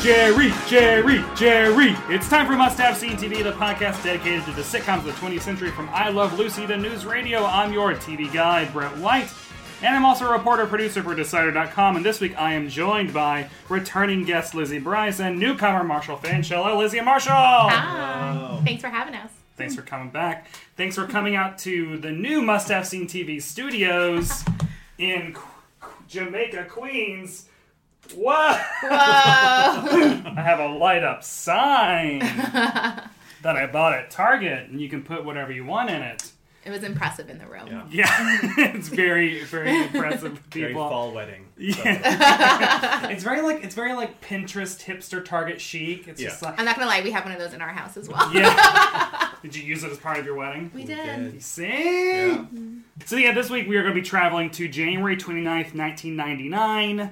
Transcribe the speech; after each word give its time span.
Jerry, 0.00 0.50
Jerry, 0.66 1.22
Jerry. 1.36 1.94
It's 2.08 2.26
time 2.26 2.46
for 2.46 2.54
Must 2.56 2.78
Have 2.78 2.96
Seen 2.96 3.18
TV, 3.18 3.42
the 3.44 3.52
podcast 3.52 4.02
dedicated 4.02 4.44
to 4.46 4.52
the 4.52 4.62
sitcoms 4.62 4.98
of 5.00 5.04
the 5.04 5.12
20th 5.12 5.42
century 5.42 5.70
from 5.70 5.90
I 5.90 6.08
Love 6.08 6.38
Lucy 6.38 6.66
to 6.66 6.78
News 6.78 7.04
Radio. 7.04 7.44
I'm 7.44 7.70
your 7.70 7.92
TV 7.94 8.32
guide, 8.32 8.72
Brett 8.72 8.96
White. 8.96 9.30
And 9.82 9.94
I'm 9.94 10.06
also 10.06 10.26
a 10.26 10.32
reporter 10.32 10.66
producer 10.66 11.02
for 11.02 11.14
Decider.com. 11.14 11.96
And 11.96 12.04
this 12.04 12.18
week 12.18 12.34
I 12.40 12.54
am 12.54 12.70
joined 12.70 13.12
by 13.12 13.50
returning 13.68 14.24
guest 14.24 14.54
Lizzie 14.54 14.78
Bryce 14.78 15.20
and 15.20 15.38
newcomer 15.38 15.84
Marshall 15.84 16.16
Finch. 16.16 16.48
Hello, 16.48 16.78
Lizzie 16.78 16.98
and 16.98 17.04
Marshall. 17.04 17.32
Hi. 17.34 18.62
Thanks 18.64 18.80
for 18.80 18.88
having 18.88 19.14
us. 19.14 19.30
Thanks 19.56 19.74
for 19.74 19.82
coming 19.82 20.08
back. 20.08 20.46
Thanks 20.78 20.96
for 20.96 21.06
coming 21.06 21.36
out 21.36 21.58
to 21.58 21.98
the 21.98 22.10
new 22.10 22.40
Must 22.40 22.68
Have 22.68 22.86
Seen 22.86 23.06
TV 23.06 23.40
studios 23.42 24.44
in 24.98 25.34
Qu- 25.34 25.42
Qu- 25.80 26.04
Jamaica, 26.08 26.64
Queens. 26.70 27.48
Whoa! 28.14 28.32
I 28.90 30.32
have 30.36 30.58
a 30.60 30.68
light 30.68 31.04
up 31.04 31.22
sign 31.22 32.18
that 33.42 33.56
I 33.56 33.66
bought 33.66 33.92
at 33.92 34.10
Target, 34.10 34.68
and 34.68 34.80
you 34.80 34.88
can 34.88 35.02
put 35.02 35.24
whatever 35.24 35.52
you 35.52 35.64
want 35.64 35.90
in 35.90 36.02
it. 36.02 36.32
It 36.62 36.70
was 36.70 36.82
impressive 36.82 37.30
in 37.30 37.38
the 37.38 37.46
room. 37.46 37.88
Yeah, 37.90 38.06
it's 38.58 38.88
very, 38.88 39.42
very 39.44 39.82
impressive. 39.84 40.34
People. 40.50 40.60
Very 40.60 40.74
fall 40.74 41.12
wedding. 41.12 41.46
Yeah. 41.56 43.08
it's 43.08 43.24
very 43.24 43.40
like 43.40 43.64
it's 43.64 43.74
very 43.74 43.94
like 43.94 44.20
Pinterest 44.20 44.82
hipster 44.84 45.24
Target 45.24 45.58
chic. 45.58 46.06
It's 46.06 46.20
just 46.20 46.42
like 46.42 46.58
I'm 46.58 46.66
not 46.66 46.76
gonna 46.76 46.86
lie, 46.88 47.00
we 47.00 47.12
have 47.12 47.24
one 47.24 47.32
of 47.32 47.38
those 47.38 47.54
in 47.54 47.62
our 47.62 47.70
house 47.70 47.96
as 47.96 48.08
well. 48.08 48.30
yeah. 48.34 49.30
Did 49.42 49.56
you 49.56 49.62
use 49.62 49.84
it 49.84 49.90
as 49.90 49.96
part 49.96 50.18
of 50.18 50.26
your 50.26 50.34
wedding? 50.34 50.70
We 50.74 50.84
did. 50.84 51.32
You 51.32 51.40
see? 51.40 52.36
So 53.06 53.16
yeah, 53.16 53.32
this 53.32 53.48
week 53.48 53.66
we 53.66 53.76
are 53.78 53.82
going 53.82 53.94
to 53.94 54.00
be 54.00 54.06
traveling 54.06 54.50
to 54.50 54.68
January 54.68 55.16
29th, 55.16 55.74
1999. 55.74 57.10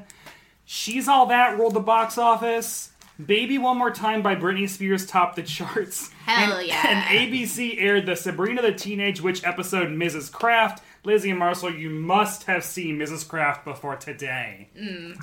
She's 0.71 1.09
All 1.09 1.25
That 1.27 1.59
ruled 1.59 1.73
the 1.73 1.81
box 1.81 2.19
office. 2.19 2.91
Baby 3.25 3.57
One 3.57 3.79
More 3.79 3.91
Time 3.91 4.21
by 4.21 4.37
Britney 4.37 4.69
Spears 4.69 5.07
topped 5.07 5.37
the 5.37 5.43
charts. 5.43 6.11
Hell 6.27 6.59
and, 6.59 6.69
yeah. 6.69 6.83
And 6.87 7.33
ABC 7.33 7.81
aired 7.81 8.05
the 8.05 8.15
Sabrina 8.15 8.61
the 8.61 8.73
Teenage 8.73 9.23
Witch 9.23 9.43
episode 9.45 9.89
Mrs. 9.89 10.31
Kraft. 10.31 10.85
Lizzie 11.05 11.31
and 11.31 11.39
Marshall, 11.39 11.73
you 11.75 11.89
must 11.89 12.45
have 12.45 12.63
seen 12.63 12.99
Mrs. 12.99 13.27
Kraft 13.27 13.65
before 13.65 13.97
today. 13.97 14.69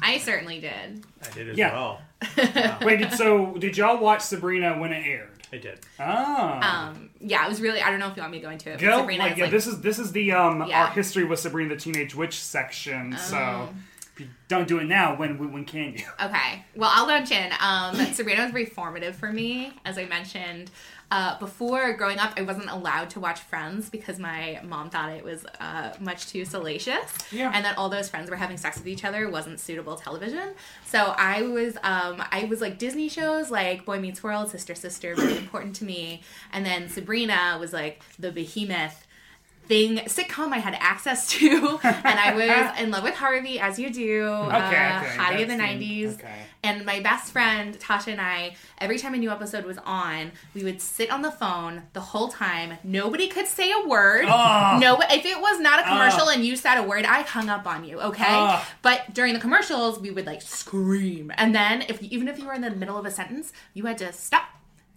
I 0.02 0.18
certainly 0.18 0.60
did. 0.60 1.06
I 1.24 1.30
did 1.36 1.50
as 1.50 1.58
Yeah. 1.60 1.74
well. 1.74 2.02
Wait, 2.82 2.98
did, 3.02 3.14
so 3.14 3.54
did 3.60 3.78
y'all 3.78 4.00
watch 4.00 4.22
Sabrina 4.22 4.80
when 4.80 4.92
it 4.92 5.06
aired? 5.06 5.30
I 5.54 5.58
did. 5.58 5.80
Oh. 6.00 6.60
Um, 6.64 7.12
yeah, 7.20 7.46
it 7.46 7.50
was 7.50 7.62
really. 7.62 7.82
I 7.84 7.92
don't 7.92 8.00
know 8.00 8.08
if 8.10 8.16
you 8.18 8.22
want 8.24 8.32
me 8.32 8.40
to 8.40 8.46
go 8.46 8.50
into 8.50 8.72
it. 8.72 8.80
but 8.80 8.82
Go, 8.82 8.98
Sabrina 9.02 9.24
like, 9.24 9.32
is 9.34 9.38
yeah, 9.38 9.44
like, 9.44 9.52
this 9.52 9.68
is 9.68 9.80
this 9.82 10.00
is 10.00 10.12
the 10.12 10.32
um 10.32 10.66
Yeah. 10.68 10.86
our 10.86 10.90
history 10.90 11.24
with 11.24 11.40
Sabrina 11.40 11.76
the 11.76 11.80
Teenage 11.80 12.16
Witch 12.16 12.40
section. 12.42 13.16
So 13.18 13.38
Oh. 13.38 13.70
if 13.72 13.95
you 14.20 14.28
don't 14.48 14.68
do 14.68 14.80
it 14.80 14.86
now, 14.86 15.16
when 15.18 15.38
when, 15.38 15.52
when 15.52 15.66
can 15.66 15.94
you? 15.94 16.06
Okay. 16.22 16.64
Well, 16.76 16.92
I'll 16.94 17.08
launch 17.08 17.32
in. 17.32 17.52
Um, 17.60 17.96
Sabrina 18.14 18.44
was 18.44 18.52
very 18.52 18.66
formative 18.66 19.16
for 19.16 19.32
me, 19.32 19.74
as 19.86 19.98
I 19.98 20.06
mentioned. 20.06 20.72
Uh, 21.12 21.38
before 21.38 21.94
growing 21.94 22.18
up, 22.18 22.34
I 22.36 22.42
wasn't 22.42 22.70
allowed 22.70 23.12
to 23.12 23.20
watch 23.20 23.40
Friends 23.40 23.92
because 23.92 24.18
my 24.18 24.60
mom 24.64 24.90
thought 24.90 25.12
it 25.12 25.24
was 25.24 25.46
uh, 25.60 25.94
much 26.00 26.28
too 26.28 26.46
salacious, 26.46 27.16
Yeah. 27.32 27.52
and 27.54 27.64
that 27.64 27.78
all 27.78 27.90
those 27.90 28.10
friends 28.10 28.30
were 28.32 28.36
having 28.36 28.58
sex 28.58 28.78
with 28.78 28.88
each 28.88 29.06
other 29.06 29.30
wasn't 29.30 29.60
suitable 29.60 29.98
television. 29.98 30.56
So 30.84 31.14
I 31.16 31.44
was, 31.44 31.78
um, 31.84 32.24
I 32.32 32.46
was 32.50 32.60
like 32.60 32.80
Disney 32.80 33.08
shows 33.08 33.52
like 33.52 33.86
Boy 33.86 34.00
Meets 34.00 34.24
World, 34.24 34.50
Sister 34.50 34.74
Sister, 34.74 35.14
very 35.16 35.38
important 35.38 35.76
to 35.78 35.86
me, 35.86 36.22
and 36.52 36.66
then 36.66 36.90
Sabrina 36.90 37.58
was 37.60 37.72
like 37.72 38.02
the 38.18 38.32
behemoth 38.32 39.06
thing 39.68 39.98
sitcom 40.06 40.52
I 40.52 40.58
had 40.60 40.76
access 40.80 41.28
to, 41.32 41.80
and 41.84 42.20
I 42.20 42.34
was 42.34 42.80
in 42.82 42.92
love 42.92 43.04
with 43.04 43.16
Harvey, 43.16 43.60
as 43.60 43.78
you 43.80 43.90
do. 43.92 44.24
Okay, 44.24 44.56
uh, 44.56 45.02
okay, 45.02 45.18
Hottie 45.18 45.42
of 45.44 45.48
the 45.50 45.56
'90s. 45.56 46.16
okay. 46.16 46.34
And 46.64 46.84
my 46.84 47.00
best 47.00 47.32
friend 47.32 47.78
Tasha 47.80 48.08
and 48.08 48.20
I, 48.20 48.56
every 48.80 48.98
time 48.98 49.14
a 49.14 49.18
new 49.18 49.30
episode 49.30 49.66
was 49.66 49.78
on, 49.86 50.32
we 50.56 50.64
would 50.64 50.82
sit 50.82 51.12
on 51.12 51.22
the 51.22 51.30
phone 51.30 51.84
the 51.94 52.02
whole 52.02 52.28
time. 52.30 52.80
Nobody 52.84 53.28
could 53.28 53.46
say 53.46 53.72
a 53.72 53.88
word. 53.88 54.26
Ah. 54.28 54.80
No, 54.82 55.00
if 55.12 55.26
it 55.28 55.40
was 55.40 55.60
not 55.60 55.80
a 55.80 55.84
commercial 55.84 56.28
and 56.30 56.44
you 56.44 56.56
said 56.56 56.80
a 56.80 56.84
word, 56.84 57.06
I 57.06 57.22
hung 57.22 57.50
up 57.50 57.68
on 57.68 57.84
you. 57.84 58.02
Okay. 58.02 58.24
Ah. 58.26 58.68
But 58.82 59.14
during 59.14 59.36
the 59.36 59.40
commercials, 59.40 60.00
we 60.00 60.10
would 60.10 60.26
like 60.26 60.42
scream, 60.42 61.32
and 61.38 61.54
then 61.54 61.84
if 61.84 62.02
even 62.02 62.28
if 62.28 62.40
you 62.40 62.48
were 62.48 62.54
in 62.54 62.62
the 62.62 62.72
middle 62.72 62.98
of 62.98 63.06
a 63.06 63.12
sentence, 63.12 63.54
you 63.76 63.86
had 63.86 64.00
to 64.00 64.12
stop 64.12 64.46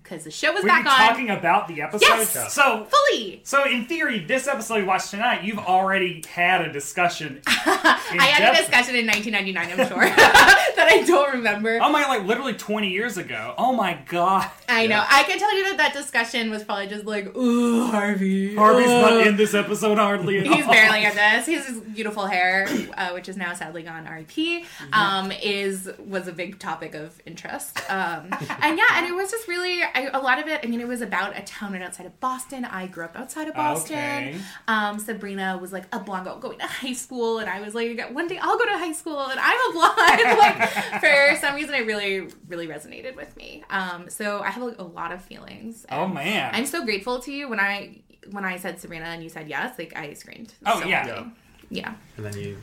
because 0.08 0.24
the 0.24 0.30
show 0.30 0.52
was 0.52 0.62
Were 0.62 0.68
back 0.68 0.84
you 0.84 0.90
on. 0.90 0.96
talking 0.96 1.30
about 1.30 1.68
the 1.68 1.82
episode? 1.82 2.06
Yes. 2.06 2.52
So 2.54 2.86
fully. 2.86 3.40
so 3.44 3.64
in 3.64 3.84
theory, 3.84 4.20
this 4.20 4.46
episode 4.46 4.76
we 4.76 4.82
watched 4.84 5.10
tonight, 5.10 5.44
you've 5.44 5.58
already 5.58 6.22
had 6.32 6.62
a 6.62 6.72
discussion. 6.72 7.42
I 7.46 8.30
had 8.32 8.54
a 8.54 8.56
discussion 8.56 8.96
in 8.96 9.06
1999, 9.06 9.80
I'm 9.80 9.88
sure, 9.88 9.98
that 10.16 10.88
I 10.90 11.02
don't 11.06 11.34
remember. 11.34 11.78
Oh 11.82 11.90
my, 11.90 12.06
like 12.06 12.24
literally 12.24 12.54
twenty 12.54 12.88
years 12.88 13.18
ago. 13.18 13.54
Oh 13.58 13.72
my 13.74 13.98
god. 14.08 14.50
I 14.68 14.86
know. 14.86 15.02
I 15.06 15.24
can 15.24 15.38
tell 15.38 15.56
you 15.56 15.64
that 15.64 15.76
that 15.78 15.92
discussion 15.94 16.50
was 16.50 16.64
probably 16.64 16.86
just 16.88 17.04
like, 17.04 17.34
ooh, 17.36 17.86
Harvey. 17.86 18.54
Harvey's 18.54 18.86
not 18.86 19.26
in 19.26 19.36
this 19.36 19.54
episode 19.54 19.98
hardly 19.98 20.38
at 20.38 20.46
He's 20.46 20.64
all. 20.64 20.72
barely 20.72 21.04
in 21.04 21.14
this. 21.14 21.46
His 21.46 21.80
beautiful 21.80 22.26
hair, 22.26 22.66
uh, 22.96 23.10
which 23.10 23.28
is 23.28 23.36
now 23.36 23.54
sadly 23.54 23.82
gone, 23.82 24.06
R.I.P., 24.06 24.64
um, 24.92 25.32
is 25.32 25.90
was 25.98 26.28
a 26.28 26.32
big 26.32 26.58
topic 26.58 26.94
of 26.94 27.20
interest. 27.26 27.78
Um, 27.90 28.28
and 28.62 28.78
yeah, 28.78 28.84
and 28.94 29.06
it 29.06 29.14
was 29.14 29.30
just 29.30 29.48
really 29.48 29.82
I, 29.98 30.18
a 30.18 30.20
lot 30.20 30.38
of 30.38 30.46
it. 30.46 30.60
I 30.62 30.66
mean, 30.66 30.80
it 30.80 30.86
was 30.86 31.00
about 31.00 31.36
a 31.36 31.42
town 31.42 31.72
right 31.72 31.82
outside 31.82 32.06
of 32.06 32.18
Boston. 32.20 32.64
I 32.64 32.86
grew 32.86 33.04
up 33.04 33.16
outside 33.16 33.48
of 33.48 33.54
Boston. 33.54 33.96
Okay. 33.96 34.36
Um, 34.68 34.98
Sabrina 34.98 35.58
was 35.60 35.72
like 35.72 35.84
a 35.92 35.98
blonde 35.98 36.26
girl 36.26 36.38
going 36.38 36.58
to 36.58 36.66
high 36.66 36.92
school, 36.92 37.38
and 37.38 37.50
I 37.50 37.60
was 37.60 37.74
like, 37.74 37.98
one 38.12 38.28
day 38.28 38.38
I'll 38.40 38.56
go 38.56 38.64
to 38.64 38.78
high 38.78 38.92
school, 38.92 39.18
and 39.18 39.40
I'm 39.40 39.70
a 39.70 39.72
blonde. 39.72 40.38
like 40.38 41.00
for 41.00 41.36
some 41.40 41.54
reason, 41.56 41.74
it 41.74 41.86
really, 41.86 42.28
really 42.48 42.68
resonated 42.68 43.16
with 43.16 43.36
me. 43.36 43.64
Um, 43.70 44.08
so 44.08 44.40
I 44.40 44.50
have 44.50 44.62
like, 44.62 44.78
a 44.78 44.84
lot 44.84 45.12
of 45.12 45.22
feelings. 45.22 45.84
Oh 45.90 46.06
man. 46.06 46.54
I'm 46.54 46.66
so 46.66 46.84
grateful 46.84 47.18
to 47.20 47.32
you 47.32 47.48
when 47.48 47.60
I 47.60 48.02
when 48.30 48.44
I 48.44 48.56
said 48.56 48.80
Sabrina 48.80 49.06
and 49.06 49.22
you 49.22 49.28
said 49.28 49.48
yes. 49.48 49.78
Like 49.78 49.96
I 49.96 50.12
screamed. 50.14 50.54
Oh, 50.64 50.80
so 50.80 50.86
yeah. 50.86 51.06
happy. 51.06 51.30
yeah. 51.70 51.94
And 52.16 52.26
then 52.26 52.36
you 52.38 52.58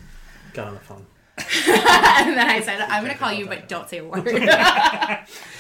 got 0.54 0.68
on 0.68 0.74
the 0.75 0.80
phone. 0.80 1.06
and 1.37 2.37
then 2.37 2.49
I 2.49 2.61
said, 2.61 2.79
I'm 2.81 3.03
gonna 3.03 3.17
call 3.17 3.33
you, 3.33 3.45
but 3.45 3.67
don't 3.67 3.89
say 3.89 3.97
a 3.97 4.03
word. 4.05 4.25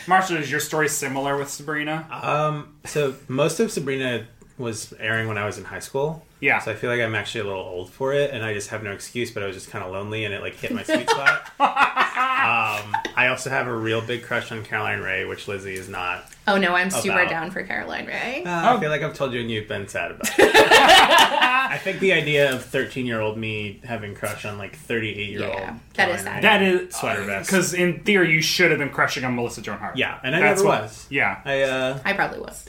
Marshall, 0.07 0.37
is 0.37 0.49
your 0.49 0.59
story 0.61 0.87
similar 0.87 1.37
with 1.37 1.49
Sabrina? 1.49 2.07
Um, 2.09 2.75
so 2.85 3.15
most 3.27 3.59
of 3.59 3.71
Sabrina 3.71 4.25
was 4.57 4.93
airing 4.99 5.27
when 5.27 5.37
I 5.37 5.45
was 5.45 5.57
in 5.57 5.65
high 5.65 5.79
school. 5.79 6.25
Yeah. 6.39 6.59
So 6.59 6.71
I 6.71 6.75
feel 6.75 6.89
like 6.89 7.01
I'm 7.01 7.15
actually 7.15 7.41
a 7.41 7.45
little 7.45 7.61
old 7.61 7.89
for 7.89 8.13
it, 8.13 8.31
and 8.31 8.43
I 8.43 8.53
just 8.53 8.69
have 8.69 8.83
no 8.83 8.91
excuse. 8.91 9.31
But 9.31 9.43
I 9.43 9.47
was 9.47 9.55
just 9.55 9.69
kind 9.69 9.83
of 9.83 9.91
lonely, 9.91 10.25
and 10.25 10.33
it 10.33 10.41
like 10.41 10.55
hit 10.55 10.71
my 10.71 10.83
sweet 10.83 11.09
spot. 11.09 11.51
um, 11.59 12.95
I 13.15 13.27
also 13.29 13.49
have 13.49 13.67
a 13.67 13.75
real 13.75 14.01
big 14.01 14.23
crush 14.23 14.51
on 14.51 14.63
Caroline 14.63 14.99
Rhea, 15.01 15.27
which 15.27 15.47
Lizzie 15.47 15.73
is 15.73 15.89
not. 15.89 16.25
Oh 16.47 16.57
no, 16.57 16.75
I'm 16.75 16.89
super 16.91 17.19
About- 17.19 17.29
down 17.29 17.51
for 17.51 17.63
Caroline 17.63 18.05
Rhea. 18.05 18.43
Uh, 18.45 18.75
I 18.75 18.79
feel 18.79 18.89
like 18.91 19.01
I've 19.01 19.15
told 19.15 19.33
you 19.33 19.41
and 19.41 19.49
you've 19.49 19.67
been 19.67 19.87
sad 19.87 20.11
about 20.11 20.27
it. 20.39 20.55
I 20.55 21.77
think 21.83 21.99
the 21.99 22.13
idea 22.13 22.53
of 22.53 22.63
13 22.63 23.05
year 23.05 23.19
old 23.19 23.37
me 23.37 23.79
having 23.83 24.13
crush 24.13 24.45
on 24.45 24.57
like 24.59 24.75
38 24.75 25.29
year 25.29 25.43
old. 25.45 25.53
Yeah, 25.55 25.77
that 25.95 26.09
is 26.09 26.21
sad. 26.21 26.43
That 26.43 26.61
is 26.61 26.95
Sweater 26.95 27.23
vest. 27.23 27.49
because 27.49 27.73
in 27.73 28.01
theory 28.03 28.31
you 28.31 28.41
should 28.41 28.69
have 28.69 28.79
been 28.79 28.89
crushing 28.91 29.23
on 29.23 29.35
Melissa 29.35 29.61
Joan 29.61 29.79
Hart. 29.79 29.97
Yeah, 29.97 30.19
and 30.23 30.35
I 30.35 30.39
That's 30.39 30.59
never 30.61 30.69
what- 30.69 30.81
was. 30.83 31.07
Yeah, 31.09 31.41
I 31.43 31.61
uh, 31.63 31.99
I 32.05 32.13
probably 32.13 32.39
was. 32.41 32.65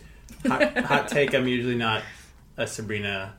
Hot, 0.46 0.78
hot 0.78 1.08
take. 1.08 1.34
I'm 1.34 1.48
usually 1.48 1.76
not 1.76 2.02
a 2.56 2.66
Sabrina 2.66 3.34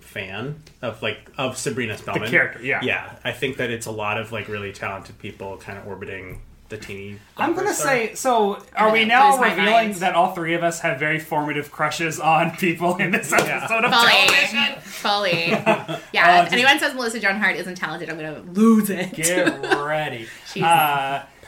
fan 0.00 0.62
of 0.82 1.02
like 1.02 1.30
of 1.36 1.56
Sabrina 1.56 1.96
Spellman. 1.98 2.24
The 2.24 2.30
character, 2.30 2.62
yeah. 2.62 2.80
yeah. 2.82 3.16
I 3.24 3.32
think 3.32 3.58
that 3.58 3.70
it's 3.70 3.86
a 3.86 3.90
lot 3.92 4.18
of 4.18 4.32
like 4.32 4.48
really 4.48 4.72
talented 4.72 5.18
people 5.18 5.56
kind 5.58 5.78
of 5.78 5.86
orbiting 5.86 6.40
the 6.68 6.76
teeny. 6.76 7.18
I'm 7.36 7.54
gonna 7.54 7.72
star. 7.72 7.86
say. 7.86 8.14
So, 8.14 8.62
are 8.74 8.90
we 8.92 9.04
now 9.04 9.38
revealing 9.38 9.92
that 10.00 10.14
all 10.14 10.34
three 10.34 10.54
of 10.54 10.62
us 10.62 10.80
have 10.80 10.98
very 10.98 11.20
formative 11.20 11.70
crushes 11.70 12.18
on 12.18 12.52
people 12.56 12.96
in 12.96 13.10
this 13.12 13.32
episode 13.32 13.84
of 13.84 13.92
television? 13.92 14.80
Fully. 14.80 15.30
Fully. 15.36 15.52
Uh, 15.52 15.98
Yeah, 16.12 16.44
if 16.44 16.52
anyone 16.52 16.78
says 16.78 16.94
Melissa 16.94 17.20
Joan 17.20 17.36
Hart 17.36 17.56
isn't 17.56 17.76
talented, 17.76 18.10
I'm 18.10 18.16
gonna 18.16 18.40
lose 18.52 18.90
it. 18.90 19.12
Get 19.14 19.62
ready. 19.76 20.26
She's 20.52 20.62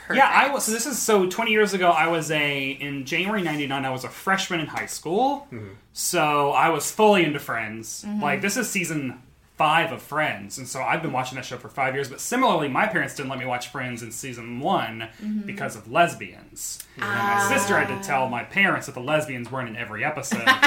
uh, 0.09 0.13
yeah, 0.13 0.27
I 0.33 0.49
was. 0.53 0.65
So 0.65 0.71
this 0.71 0.85
is 0.85 0.97
so. 0.99 1.27
Twenty 1.29 1.51
years 1.51 1.73
ago, 1.73 1.89
I 1.89 2.07
was 2.07 2.31
a 2.31 2.69
in 2.71 3.05
January 3.05 3.41
'99. 3.41 3.85
I 3.85 3.89
was 3.89 4.03
a 4.03 4.09
freshman 4.09 4.59
in 4.59 4.67
high 4.67 4.85
school. 4.87 5.47
So 5.93 6.51
I 6.51 6.69
was 6.69 6.91
fully 6.91 7.23
into 7.23 7.39
Friends. 7.39 8.03
Mm-hmm. 8.07 8.21
Like 8.23 8.41
this 8.41 8.57
is 8.57 8.69
season 8.69 9.21
five 9.57 9.91
of 9.91 10.01
Friends, 10.01 10.57
and 10.57 10.65
so 10.67 10.81
I've 10.81 11.01
been 11.01 11.11
watching 11.11 11.35
that 11.35 11.43
show 11.45 11.57
for 11.57 11.67
five 11.69 11.93
years. 11.93 12.07
But 12.09 12.21
similarly, 12.21 12.69
my 12.69 12.87
parents 12.87 13.13
didn't 13.15 13.29
let 13.29 13.39
me 13.39 13.45
watch 13.45 13.67
Friends 13.69 14.01
in 14.01 14.11
season 14.11 14.59
one 14.61 15.09
Mm-hmm. 15.21 15.41
because 15.41 15.75
of 15.75 15.91
lesbians. 15.91 16.81
And 16.95 17.03
my 17.05 17.49
sister 17.53 17.77
had 17.77 17.87
to 17.89 18.07
tell 18.07 18.29
my 18.29 18.43
parents 18.43 18.85
that 18.85 18.93
the 18.95 19.01
lesbians 19.01 19.51
weren't 19.51 19.67
in 19.69 19.75
every 19.75 20.03
episode. 20.03 20.47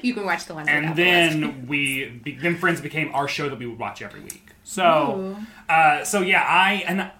You 0.00 0.14
can 0.14 0.24
watch 0.24 0.46
the 0.46 0.54
one. 0.54 0.68
and 0.68 0.96
then 0.96 1.66
we 1.68 2.06
be, 2.08 2.36
then 2.36 2.56
Friends 2.56 2.80
became 2.80 3.12
our 3.14 3.26
show 3.28 3.48
that 3.48 3.58
we 3.58 3.66
would 3.66 3.78
watch 3.78 4.00
every 4.00 4.20
week. 4.20 4.50
So, 4.64 5.36
uh, 5.68 6.04
so 6.04 6.20
yeah, 6.22 6.42
I 6.42 6.84
and 6.86 7.10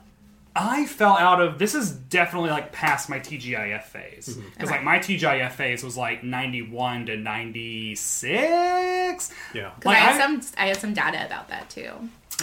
I 0.54 0.86
fell 0.86 1.16
out 1.16 1.40
of 1.40 1.58
this 1.58 1.74
is 1.74 1.90
definitely 1.90 2.50
like 2.50 2.72
past 2.72 3.08
my 3.08 3.18
TGIF 3.18 3.84
phase 3.84 4.28
mm-hmm. 4.28 4.48
because 4.50 4.70
like 4.70 4.82
my 4.82 4.98
TGIF 4.98 5.52
phase 5.52 5.82
was 5.82 5.96
like 5.96 6.22
ninety 6.22 6.62
one 6.62 7.06
to 7.06 7.16
ninety 7.16 7.94
six. 7.94 9.32
Yeah. 9.54 9.70
Because 9.76 9.84
Like, 9.86 9.96
I 9.96 10.00
have 10.00 10.16
I- 10.16 10.40
some, 10.40 10.54
I 10.58 10.66
have 10.68 10.76
some 10.76 10.94
data 10.94 11.24
about 11.24 11.48
that 11.48 11.70
too. 11.70 11.92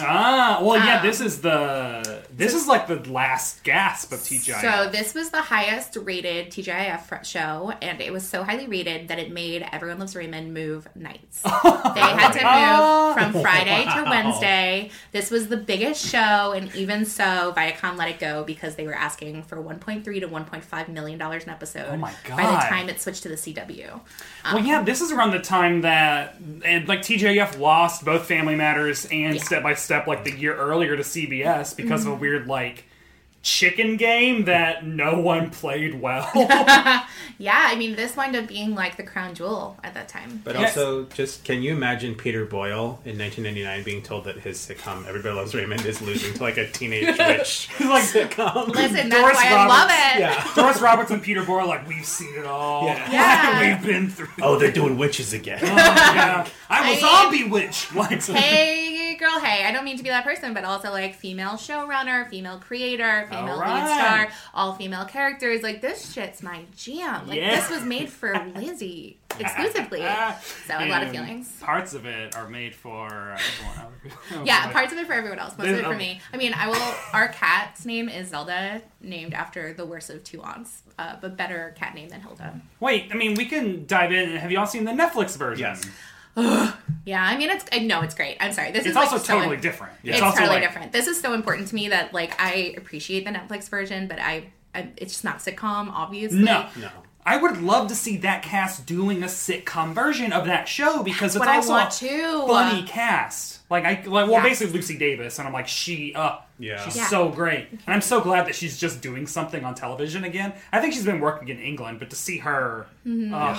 Ah, 0.02 0.60
well, 0.62 0.76
yeah, 0.76 1.00
Um, 1.00 1.06
this 1.06 1.20
is 1.20 1.40
the 1.40 2.22
this 2.36 2.54
is 2.54 2.66
like 2.66 2.86
the 2.86 2.96
last 3.10 3.62
gasp 3.64 4.12
of 4.12 4.20
TGIF. 4.20 4.60
So 4.60 4.90
this 4.90 5.14
was 5.14 5.30
the 5.30 5.42
highest 5.42 5.96
rated 5.96 6.50
TGIF 6.50 7.24
show, 7.24 7.72
and 7.82 8.00
it 8.00 8.12
was 8.12 8.26
so 8.26 8.42
highly 8.42 8.66
rated 8.66 9.08
that 9.08 9.18
it 9.18 9.30
made 9.32 9.66
Everyone 9.72 9.98
Loves 9.98 10.16
Raymond 10.16 10.54
move 10.54 10.88
nights. 10.94 11.42
they 11.42 11.48
had 11.50 12.30
to 12.32 12.42
move 12.44 13.32
from 13.32 13.42
Friday 13.42 13.84
to 13.84 14.04
Wednesday. 14.08 14.90
This 15.12 15.30
was 15.30 15.48
the 15.48 15.56
biggest 15.56 16.04
show, 16.06 16.52
and 16.52 16.74
even 16.74 17.04
so, 17.04 17.52
Viacom 17.56 17.96
let 17.96 18.08
it 18.08 18.18
go 18.18 18.44
because 18.44 18.76
they 18.76 18.86
were 18.86 18.94
asking 18.94 19.42
for 19.42 19.56
1.3 19.62 20.02
to 20.04 20.28
1.5 20.28 20.88
million 20.88 21.18
dollars 21.18 21.44
an 21.44 21.50
episode. 21.50 21.86
Oh 21.90 21.96
my 21.96 22.12
god! 22.24 22.36
By 22.36 22.42
the 22.44 22.56
time 22.68 22.88
it 22.88 23.00
switched 23.00 23.22
to 23.24 23.28
the 23.28 23.34
CW, 23.36 24.00
Well, 24.44 24.64
yeah, 24.64 24.82
this 24.82 25.00
is 25.00 25.12
around 25.12 25.32
the 25.32 25.40
time 25.40 25.82
that 25.82 26.36
and, 26.64 26.88
like 26.88 27.00
TGIF 27.00 27.58
lost 27.58 28.04
both 28.04 28.26
Family 28.26 28.54
Matters 28.54 29.04
and 29.10 29.34
Yeah. 29.34 29.42
Step 29.42 29.62
by 29.62 29.74
Step 29.74 29.89
like 29.90 30.24
the 30.24 30.32
year 30.32 30.54
earlier 30.56 30.96
to 30.96 31.02
CBS 31.02 31.76
because 31.76 32.02
Mm-hmm. 32.02 32.12
of 32.12 32.18
a 32.18 32.20
weird 32.20 32.46
like 32.46 32.84
chicken 33.42 33.96
game 33.96 34.44
that 34.44 34.84
no 34.84 35.18
one 35.18 35.48
played 35.48 35.98
well. 35.98 36.30
yeah, 37.38 37.58
I 37.68 37.74
mean, 37.74 37.96
this 37.96 38.14
wound 38.14 38.36
up 38.36 38.46
being 38.46 38.74
like 38.74 38.98
the 38.98 39.02
crown 39.02 39.34
jewel 39.34 39.78
at 39.82 39.94
that 39.94 40.08
time. 40.10 40.42
But 40.44 40.56
Yes. 40.56 40.76
also, 40.76 41.04
just 41.06 41.42
can 41.42 41.62
you 41.62 41.72
imagine 41.72 42.14
Peter 42.16 42.44
Boyle 42.44 43.00
in 43.06 43.16
1999 43.18 43.82
being 43.82 44.02
told 44.02 44.24
that 44.24 44.40
his 44.40 44.58
sitcom 44.58 45.06
"Everybody 45.06 45.34
Loves 45.34 45.54
Raymond" 45.54 45.86
is 45.86 46.02
losing 46.02 46.34
to 46.34 46.42
like 46.42 46.58
a 46.58 46.70
teenage 46.70 47.06
witch 47.18 47.70
like 47.80 48.04
sitcom? 48.04 48.68
Listen, 48.68 49.08
that's 49.08 49.22
Doris 49.22 49.36
why 49.36 49.48
I 49.54 49.66
love 49.66 49.88
it. 49.90 50.20
Yeah. 50.20 50.50
Doris 50.54 50.82
Roberts 50.82 51.10
and 51.10 51.22
Peter 51.22 51.42
Boyle, 51.42 51.66
like 51.66 51.88
we've 51.88 52.04
seen 52.04 52.34
it 52.36 52.44
all. 52.44 52.84
Yeah. 52.84 53.10
Yeah. 53.10 53.74
we've 53.78 53.86
been 53.86 54.10
through. 54.10 54.28
Oh, 54.42 54.58
they're 54.58 54.70
doing 54.70 54.98
witches 54.98 55.32
again. 55.32 55.60
yeah. 55.62 56.46
I'm 56.68 56.84
a 56.90 56.96
I- 56.96 57.00
zombie 57.00 57.44
witch. 57.48 57.88
Like, 57.94 58.22
hey 58.22 58.89
girl 59.20 59.38
hey 59.38 59.64
i 59.64 59.70
don't 59.72 59.84
mean 59.84 59.96
to 59.96 60.02
be 60.02 60.08
that 60.08 60.24
person 60.24 60.52
but 60.54 60.64
also 60.64 60.90
like 60.90 61.14
female 61.14 61.52
showrunner 61.52 62.28
female 62.28 62.58
creator 62.58 63.26
female 63.30 63.50
All 63.54 63.58
lead 63.58 63.86
star 63.86 64.28
all 64.54 64.74
female 64.74 65.04
characters 65.04 65.62
like 65.62 65.80
this 65.80 66.12
shit's 66.12 66.42
my 66.42 66.64
jam 66.76 67.28
like 67.28 67.38
Yeah. 67.38 67.54
this 67.54 67.70
was 67.70 67.82
made 67.84 68.08
for 68.10 68.32
lizzie 68.56 69.18
exclusively 69.38 70.00
so 70.00 70.76
a 70.78 70.88
lot 70.88 71.02
of 71.04 71.10
feelings 71.10 71.52
Parts 71.60 71.94
of 71.94 72.04
it 72.04 72.34
are 72.36 72.48
made 72.48 72.74
for 72.74 73.06
everyone 73.06 73.78
else. 73.78 74.44
yeah 74.44 74.64
Like- 74.64 74.72
parts 74.72 74.92
of 74.92 74.98
it 74.98 75.06
for 75.06 75.12
everyone 75.12 75.38
else 75.38 75.56
most 75.56 75.68
of 75.68 75.78
it 75.78 75.84
for 75.84 75.94
me 75.94 76.20
i 76.32 76.36
mean 76.36 76.52
i 76.54 76.66
will 76.68 76.94
our 77.12 77.28
cat's 77.28 77.84
name 77.86 78.08
is 78.08 78.28
zelda 78.30 78.82
named 79.00 79.34
after 79.34 79.72
the 79.72 79.86
worst 79.86 80.10
of 80.10 80.24
two 80.24 80.42
aunts 80.42 80.82
uh, 80.98 81.16
but 81.20 81.36
better 81.36 81.74
cat 81.78 81.94
name 81.94 82.08
than 82.08 82.20
hilda 82.20 82.60
Wait, 82.80 83.08
I 83.10 83.14
mean, 83.14 83.34
we 83.34 83.44
can 83.44 83.84
dive 83.86 84.10
in. 84.10 84.36
Have 84.36 84.50
you 84.50 84.58
all 84.58 84.66
seen 84.66 84.84
the 84.84 84.90
Netflix 84.92 85.36
version? 85.36 85.66
Yes. 85.66 85.82
yeah 87.04 87.24
i 87.24 87.36
mean 87.36 87.50
it's 87.50 87.64
i 87.72 87.78
know 87.78 88.02
it's 88.02 88.14
great 88.14 88.36
i'm 88.40 88.52
sorry 88.52 88.70
this 88.70 88.80
It's 88.80 88.90
is 88.90 88.96
also 88.96 89.16
like 89.16 89.24
so 89.24 89.38
totally 89.38 89.56
different. 89.56 89.92
It's, 90.04 90.20
also 90.22 90.38
totally 90.38 90.56
like- 90.60 90.68
different. 90.68 90.92
This 90.92 91.06
is 91.06 91.20
so 91.20 91.34
important 91.34 91.68
to 91.68 91.74
me 91.74 91.88
that 91.88 92.12
like 92.14 92.40
I 92.40 92.74
appreciate 92.76 93.24
the 93.24 93.30
Netflix 93.30 93.68
version, 93.68 94.06
but 94.08 94.18
I, 94.20 94.50
I 94.74 94.88
it's 94.96 95.12
just 95.12 95.24
not 95.24 95.38
sitcom, 95.38 95.90
obviously. 95.92 96.42
No, 96.42 96.66
No. 96.78 96.88
I 97.26 97.36
would 97.36 97.60
love 97.60 97.88
to 97.88 97.94
see 97.94 98.16
that 98.18 98.42
cast 98.42 98.86
doing 98.86 99.22
a 99.22 99.26
sitcom 99.26 99.92
version 99.92 100.32
of 100.32 100.46
that 100.46 100.68
show 100.68 101.02
because 101.02 101.34
That's 101.34 101.36
it's 101.36 101.38
what 101.40 101.48
I 101.48 101.56
also 101.56 101.72
want 101.72 101.94
a 101.94 101.98
too. 102.08 102.44
funny 102.46 102.82
cast. 102.84 103.60
Like 103.68 103.84
I, 103.84 103.92
like, 104.06 104.06
well, 104.06 104.30
Yes. 104.30 104.42
basically 104.44 104.72
Lucy 104.74 104.96
Davis, 104.98 105.38
and 105.38 105.46
I'm 105.46 105.52
like, 105.52 105.68
she, 105.68 106.14
uh, 106.14 106.36
Yeah. 106.58 106.82
she's 106.84 106.96
Yeah. 106.96 107.06
so 107.08 107.28
great, 107.28 107.68
and 107.70 107.80
I'm 107.88 108.00
so 108.00 108.20
glad 108.20 108.46
that 108.46 108.54
she's 108.54 108.78
just 108.78 109.02
doing 109.02 109.26
something 109.26 109.64
on 109.64 109.74
television 109.74 110.24
again. 110.24 110.54
I 110.72 110.80
think 110.80 110.94
she's 110.94 111.04
been 111.04 111.20
working 111.20 111.48
in 111.48 111.58
England, 111.58 111.98
but 111.98 112.08
to 112.10 112.16
see 112.16 112.38
her, 112.38 112.86
Mm-hmm. 113.06 113.34
ugh. 113.34 113.58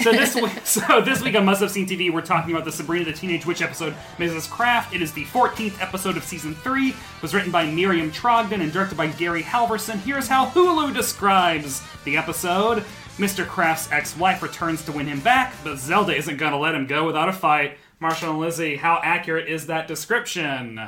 So 0.00 0.10
this 0.10 0.34
week, 0.34 0.52
so 0.64 1.00
this 1.02 1.22
week 1.22 1.34
on 1.36 1.44
Must 1.44 1.60
Have 1.60 1.70
Seen 1.70 1.86
TV, 1.86 2.10
we're 2.12 2.22
talking 2.22 2.52
about 2.52 2.64
the 2.64 2.72
Sabrina 2.72 3.04
the 3.04 3.12
Teenage 3.12 3.44
Witch 3.44 3.60
episode, 3.60 3.94
Mrs. 4.16 4.48
Kraft. 4.50 4.94
It 4.94 5.02
is 5.02 5.12
the 5.12 5.24
14th 5.26 5.80
episode 5.82 6.16
of 6.16 6.24
season 6.24 6.54
three. 6.54 6.90
It 6.90 7.22
was 7.22 7.34
written 7.34 7.50
by 7.52 7.66
Miriam 7.66 8.10
Trogdon 8.10 8.62
and 8.62 8.72
directed 8.72 8.96
by 8.96 9.08
Gary 9.08 9.42
Halvorson. 9.42 9.98
Here's 9.98 10.28
how 10.28 10.46
Hulu 10.46 10.94
describes 10.94 11.82
the 12.04 12.16
episode. 12.16 12.84
Mr. 13.18 13.46
Kraft's 13.46 13.92
ex-wife 13.92 14.42
returns 14.42 14.82
to 14.86 14.92
win 14.92 15.06
him 15.06 15.20
back, 15.20 15.54
but 15.62 15.76
Zelda 15.78 16.16
isn't 16.16 16.38
gonna 16.38 16.58
let 16.58 16.74
him 16.74 16.86
go 16.86 17.04
without 17.06 17.28
a 17.28 17.32
fight. 17.32 17.76
Marshall 18.00 18.30
and 18.30 18.40
Lizzie, 18.40 18.76
how 18.76 18.98
accurate 19.04 19.48
is 19.48 19.66
that 19.66 19.86
description? 19.86 20.78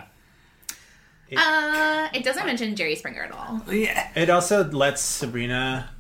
Uh, 1.37 2.09
it 2.15 2.25
doesn't 2.25 2.47
mention 2.47 2.77
Jerry 2.77 2.95
Springer 2.97 3.25
at 3.25 3.33
all. 3.33 3.61
Yeah, 3.71 4.09
It 4.15 4.31
also 4.31 4.65
lets 4.65 5.03
Sabrina 5.03 5.91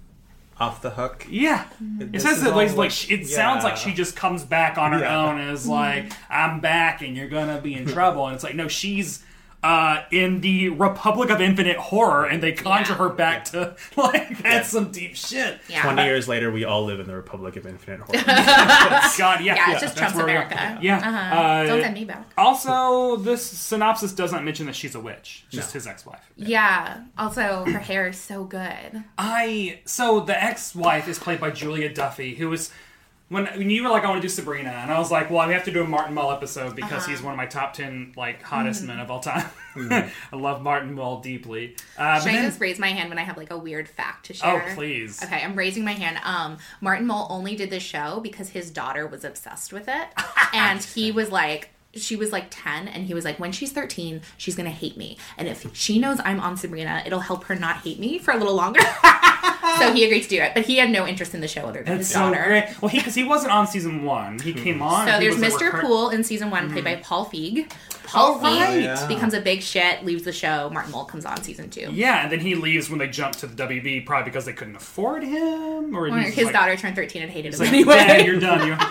off 0.60 0.80
the 0.82 0.90
hook. 0.90 1.26
yeah. 1.28 1.66
It 2.12 2.20
says 2.22 2.38
is 2.38 2.42
that 2.44 2.54
like, 2.54 2.68
like- 2.68 2.76
like 2.76 2.90
she, 2.92 3.14
it 3.14 3.26
sounds 3.26 3.64
like 3.64 3.76
she 3.76 3.92
just 3.92 4.14
comes 4.16 4.44
back 4.44 4.78
on 4.78 4.92
her 4.92 5.00
Yeah. 5.00 5.22
own 5.24 5.40
and 5.40 5.50
is 5.50 5.66
like, 5.66 6.04
mm. 6.10 6.16
"I'm 6.30 6.60
back, 6.60 7.02
and 7.02 7.16
you're 7.16 7.28
gonna 7.28 7.60
be 7.60 7.74
in 7.74 7.86
trouble." 7.86 8.26
And 8.26 8.34
it's 8.36 8.44
like, 8.44 8.54
no, 8.54 8.68
she's 8.68 9.24
uh, 9.64 10.02
in 10.12 10.40
the 10.42 10.68
Republic 10.68 11.30
of 11.30 11.40
Infinite 11.40 11.78
Horror, 11.78 12.26
and 12.26 12.42
they 12.42 12.52
conjure 12.52 12.92
Yeah. 12.92 12.98
her 12.98 13.08
back 13.08 13.46
to 13.46 13.74
like 13.96 14.38
that's 14.42 14.68
some 14.68 14.92
deep 14.92 15.16
shit. 15.16 15.58
Yeah. 15.68 15.82
Twenty 15.82 16.04
years 16.04 16.28
later, 16.28 16.52
we 16.52 16.64
all 16.64 16.84
live 16.84 17.00
in 17.00 17.06
the 17.06 17.14
Republic 17.16 17.56
of 17.56 17.66
Infinite 17.66 18.00
Horror. 18.00 18.22
God, 18.26 19.40
yeah, 19.42 19.54
Yeah, 19.54 19.72
it's 19.72 19.80
just 19.80 19.96
that's 19.96 20.12
Trump's 20.12 20.16
where 20.16 20.26
we 20.26 20.32
are. 20.32 20.42
America. 20.42 20.78
Yeah. 20.82 20.98
Uh-huh. 20.98 21.34
Uh, 21.40 21.64
Don't 21.66 21.80
send 21.82 21.94
me 21.94 22.04
back. 22.04 22.30
Also, 22.36 23.16
this 23.16 23.44
synopsis 23.44 24.12
does 24.12 24.32
not 24.32 24.44
mention 24.44 24.66
that 24.66 24.74
she's 24.76 24.94
a 24.94 25.00
witch, 25.00 25.46
just 25.48 25.70
No. 25.70 25.78
his 25.78 25.86
ex-wife. 25.86 26.30
Yeah. 26.36 27.04
Also, 27.16 27.64
her 27.64 27.78
hair 27.78 28.08
is 28.08 28.18
so 28.18 28.44
good. 28.44 29.02
I 29.16 29.80
so 29.86 30.20
the 30.20 30.40
ex-wife 30.40 31.08
is 31.08 31.18
played 31.18 31.40
by 31.40 31.50
Julia 31.50 31.92
Duffy, 31.92 32.34
who 32.34 32.50
was 32.50 32.70
when, 33.34 33.46
when 33.58 33.68
you 33.70 33.82
were 33.82 33.90
like, 33.90 34.04
I 34.04 34.08
want 34.08 34.22
to 34.22 34.26
do 34.26 34.32
Sabrina, 34.32 34.70
and 34.70 34.90
I 34.90 34.98
was 34.98 35.10
like, 35.10 35.30
well, 35.30 35.46
we 35.46 35.52
have 35.54 35.64
to 35.64 35.72
do 35.72 35.82
a 35.82 35.86
Martin 35.86 36.14
Mull 36.14 36.30
episode 36.32 36.74
because 36.74 37.02
Uh-huh. 37.02 37.10
he's 37.10 37.22
one 37.22 37.32
of 37.32 37.36
my 37.36 37.46
top 37.46 37.74
ten 37.74 38.12
like 38.16 38.42
hottest 38.42 38.82
Mm. 38.82 38.86
men 38.86 39.00
of 39.00 39.10
all 39.10 39.20
time. 39.20 39.44
I 39.76 40.10
love 40.36 40.62
Martin 40.62 40.94
Mull 40.94 41.20
deeply. 41.20 41.76
Uh, 41.98 42.20
Should 42.20 42.28
I 42.30 42.32
then- 42.36 42.44
just 42.44 42.60
raise 42.60 42.78
my 42.78 42.88
hand 42.90 43.08
when 43.10 43.18
I 43.18 43.22
have 43.22 43.36
like 43.36 43.50
a 43.50 43.58
weird 43.58 43.88
fact 43.88 44.26
to 44.26 44.34
share? 44.34 44.62
oh 44.70 44.74
please, 44.74 45.22
Okay, 45.22 45.42
I'm 45.42 45.56
raising 45.56 45.84
my 45.84 45.92
hand. 45.92 46.18
Um, 46.24 46.58
Martin 46.80 47.06
Mull 47.06 47.26
only 47.28 47.56
did 47.56 47.70
this 47.70 47.82
show 47.82 48.20
because 48.20 48.50
his 48.50 48.70
daughter 48.70 49.06
was 49.06 49.24
obsessed 49.24 49.72
with 49.72 49.88
it, 49.88 50.08
and 50.54 50.82
he 50.82 51.10
was 51.12 51.30
like. 51.30 51.70
She 51.96 52.16
was 52.16 52.32
like 52.32 52.46
10, 52.50 52.88
and 52.88 53.06
he 53.06 53.14
was 53.14 53.24
like, 53.24 53.38
When 53.38 53.52
she's 53.52 53.72
13, 53.72 54.20
she's 54.36 54.54
gonna 54.56 54.70
hate 54.70 54.96
me. 54.96 55.16
And 55.38 55.48
if 55.48 55.66
she 55.76 55.98
knows 55.98 56.18
I'm 56.24 56.40
on 56.40 56.56
Sabrina, 56.56 57.02
it'll 57.06 57.20
help 57.20 57.44
her 57.44 57.54
not 57.54 57.78
hate 57.78 57.98
me 57.98 58.18
for 58.18 58.32
a 58.32 58.36
little 58.36 58.54
longer. 58.54 58.80
so 59.78 59.92
he 59.92 60.04
agreed 60.04 60.22
to 60.22 60.28
do 60.28 60.40
it, 60.40 60.52
but 60.54 60.64
he 60.66 60.76
had 60.78 60.90
no 60.90 61.06
interest 61.06 61.34
in 61.34 61.40
the 61.40 61.48
show 61.48 61.62
other 61.62 61.82
than 61.82 61.96
that's 61.96 62.08
his 62.08 62.10
so 62.10 62.20
daughter. 62.30 62.44
great. 62.46 62.82
Well, 62.82 62.88
he 62.88 62.98
because 62.98 63.14
he 63.14 63.24
wasn't 63.24 63.52
on 63.52 63.66
season 63.66 64.04
one, 64.04 64.38
he 64.38 64.52
came 64.52 64.82
on. 64.82 65.06
So 65.08 65.18
there's 65.18 65.36
Mr. 65.36 65.66
recur- 65.72 65.80
Poole 65.82 66.10
in 66.10 66.22
season 66.24 66.50
one, 66.50 66.70
played 66.70 66.84
Mm-hmm. 66.84 67.00
by 67.00 67.02
Paul 67.02 67.26
Feig. 67.26 67.70
Paul 68.04 68.38
Oh. 68.40 68.44
Feig 68.44 68.82
Yeah. 68.82 69.06
becomes 69.06 69.32
a 69.34 69.40
big 69.40 69.62
shit, 69.62 70.04
leaves 70.04 70.24
the 70.24 70.32
show. 70.32 70.68
Martin 70.70 70.92
Mull 70.92 71.04
comes 71.06 71.24
on 71.24 71.42
season 71.42 71.70
two. 71.70 71.88
Yeah, 71.92 72.22
and 72.24 72.30
then 72.32 72.40
he 72.40 72.54
leaves 72.54 72.90
when 72.90 72.98
they 72.98 73.08
jump 73.08 73.36
to 73.36 73.46
the 73.46 73.54
WB, 73.54 74.04
probably 74.04 74.30
because 74.30 74.44
they 74.44 74.52
couldn't 74.52 74.76
afford 74.76 75.22
him, 75.24 75.96
or 75.96 76.08
Or 76.08 76.18
his 76.18 76.44
like, 76.44 76.52
daughter 76.52 76.76
turned 76.76 76.96
13 76.96 77.22
and 77.22 77.30
hated 77.30 77.54
him 77.54 77.60
like, 77.60 77.68
anyway. 77.70 77.94
Dad, 77.96 78.26
you're 78.26 78.38
done. 78.40 78.66
You're... 78.66 78.78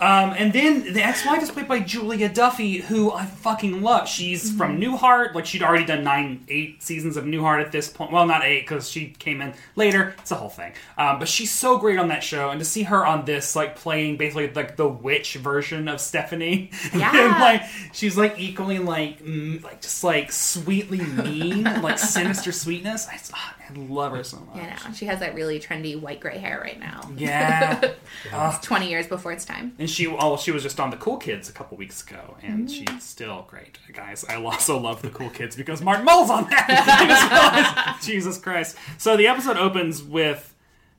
Um, 0.00 0.32
and 0.36 0.52
then 0.52 0.92
the 0.92 1.02
ex-wife 1.02 1.42
is 1.42 1.50
played 1.50 1.66
by 1.66 1.80
Julia 1.80 2.28
Duffy, 2.28 2.78
who 2.78 3.10
I 3.10 3.26
fucking 3.26 3.82
love. 3.82 4.08
She's 4.08 4.52
from 4.52 4.80
Newhart. 4.80 5.34
Like 5.34 5.44
she'd 5.44 5.62
already 5.62 5.84
done 5.84 6.04
nine, 6.04 6.44
eight 6.48 6.82
seasons 6.82 7.16
of 7.16 7.24
Newhart 7.24 7.60
at 7.60 7.72
this 7.72 7.88
point. 7.88 8.12
Well, 8.12 8.24
not 8.26 8.44
eight 8.44 8.60
because 8.60 8.88
she 8.88 9.08
came 9.18 9.40
in 9.40 9.54
later. 9.74 10.14
It's 10.18 10.30
a 10.30 10.36
whole 10.36 10.50
thing. 10.50 10.72
Um, 10.96 11.18
but 11.18 11.26
she's 11.26 11.52
so 11.52 11.78
great 11.78 11.98
on 11.98 12.08
that 12.08 12.22
show, 12.22 12.50
and 12.50 12.60
to 12.60 12.64
see 12.64 12.84
her 12.84 13.04
on 13.04 13.24
this, 13.24 13.56
like 13.56 13.74
playing 13.74 14.18
basically 14.18 14.50
like 14.52 14.76
the 14.76 14.86
witch 14.88 15.34
version 15.34 15.88
of 15.88 16.00
Stephanie. 16.00 16.70
Yeah. 16.98 17.12
and, 17.12 17.40
like 17.40 17.62
she's 17.92 18.16
like 18.16 18.38
equally 18.38 18.78
like 18.78 19.22
mm, 19.22 19.62
like 19.62 19.82
just 19.82 20.02
like 20.02 20.32
sweetly 20.32 20.98
mean, 20.98 21.64
like 21.82 21.98
sinister 21.98 22.50
sweetness. 22.50 23.06
I, 23.06 23.18
ah, 23.34 23.54
I 23.68 23.72
love 23.78 24.12
her 24.12 24.24
so 24.24 24.38
much. 24.40 24.56
Know, 24.56 24.92
she 24.94 25.06
has 25.06 25.20
that 25.20 25.34
really 25.34 25.60
trendy 25.60 26.00
white 26.00 26.20
gray 26.20 26.38
hair 26.38 26.60
right 26.60 26.78
now. 26.78 27.10
Yeah. 27.16 27.92
It's 28.32 28.66
20 28.66 28.88
years 28.88 29.06
before 29.06 29.32
it's 29.32 29.44
time. 29.44 29.74
And 29.78 29.87
she, 29.90 30.06
oh, 30.06 30.36
she 30.36 30.50
was 30.50 30.62
just 30.62 30.78
on 30.80 30.90
the 30.90 30.96
Cool 30.96 31.16
Kids 31.16 31.48
a 31.48 31.52
couple 31.52 31.76
weeks 31.76 32.02
ago, 32.02 32.36
and 32.42 32.68
mm. 32.68 32.70
she's 32.70 33.02
still 33.02 33.44
great, 33.48 33.78
guys. 33.92 34.24
I 34.28 34.36
also 34.42 34.78
love 34.78 35.02
the 35.02 35.10
Cool 35.10 35.30
Kids 35.30 35.56
because 35.56 35.82
Martin 35.82 36.04
Mull's 36.04 36.30
on 36.30 36.48
that. 36.50 36.66
I 36.68 37.06
just 37.06 37.30
realized- 37.30 38.06
Jesus 38.06 38.38
Christ! 38.38 38.76
So 38.98 39.16
the 39.16 39.26
episode 39.26 39.56
opens 39.56 40.02
with. 40.02 40.54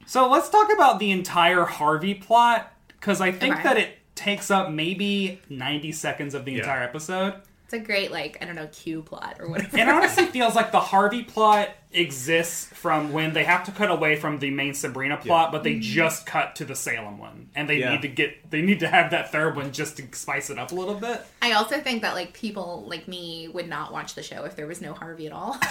So 0.06 0.30
let's 0.30 0.50
talk 0.50 0.74
about 0.74 1.00
the 1.00 1.12
entire 1.12 1.66
Harvey 1.66 2.16
plot 2.16 2.72
because 2.88 3.22
I 3.22 3.32
think 3.32 3.56
Okay. 3.56 3.64
that 3.64 3.78
it 3.78 3.98
takes 4.16 4.50
up 4.52 4.72
maybe 4.72 5.40
ninety 5.50 5.92
seconds 5.92 6.34
of 6.34 6.46
the 6.46 6.54
Yeah. 6.54 6.60
entire 6.60 6.84
episode. 6.84 7.36
It's 7.66 7.74
a 7.76 7.80
great, 7.80 8.12
like, 8.12 8.40
I 8.42 8.46
don't 8.46 8.56
know, 8.56 8.66
Q 8.72 9.04
plot 9.04 9.36
or 9.40 9.48
whatever. 9.48 9.78
It 9.78 9.88
honestly 9.88 10.26
feels 10.32 10.56
like 10.56 10.72
the 10.72 10.80
Harvey 10.80 11.22
plot 11.22 11.70
exists 11.92 12.66
from 12.66 13.12
when 13.12 13.34
they 13.34 13.44
have 13.44 13.64
to 13.64 13.72
cut 13.72 13.90
away 13.90 14.16
from 14.16 14.38
the 14.38 14.52
main 14.52 14.74
Sabrina 14.74 15.18
plot, 15.18 15.52
but 15.52 15.64
they 15.64 15.74
mm-hmm. 15.74 15.82
just 15.82 16.26
cut 16.26 16.56
to 16.58 16.66
the 16.66 16.76
Salem 16.76 17.18
one, 17.18 17.50
and 17.56 17.68
they 17.68 17.80
Yeah. 17.80 17.92
need 17.92 18.04
to 18.04 18.08
get 18.08 18.52
they 18.52 18.62
need 18.62 18.80
to 18.82 18.88
have 18.88 19.12
that 19.12 19.32
third 19.32 19.56
one 19.56 19.72
just 19.72 19.98
to 19.98 20.04
spice 20.12 20.50
it 20.50 20.60
up 20.60 20.72
a 20.72 20.76
little 20.76 20.96
bit. 20.96 21.22
I 21.42 21.54
also 21.54 21.80
think 21.80 22.02
that, 22.02 22.16
like, 22.16 22.34
people 22.34 22.86
like 22.88 23.08
me 23.08 23.48
would 23.48 23.68
not 23.68 23.92
watch 23.92 24.16
the 24.16 24.24
show 24.24 24.44
if 24.46 24.56
there 24.56 24.68
was 24.68 24.82
no 24.82 24.94
Harvey 24.94 25.28
at 25.28 25.34
all. 25.34 25.58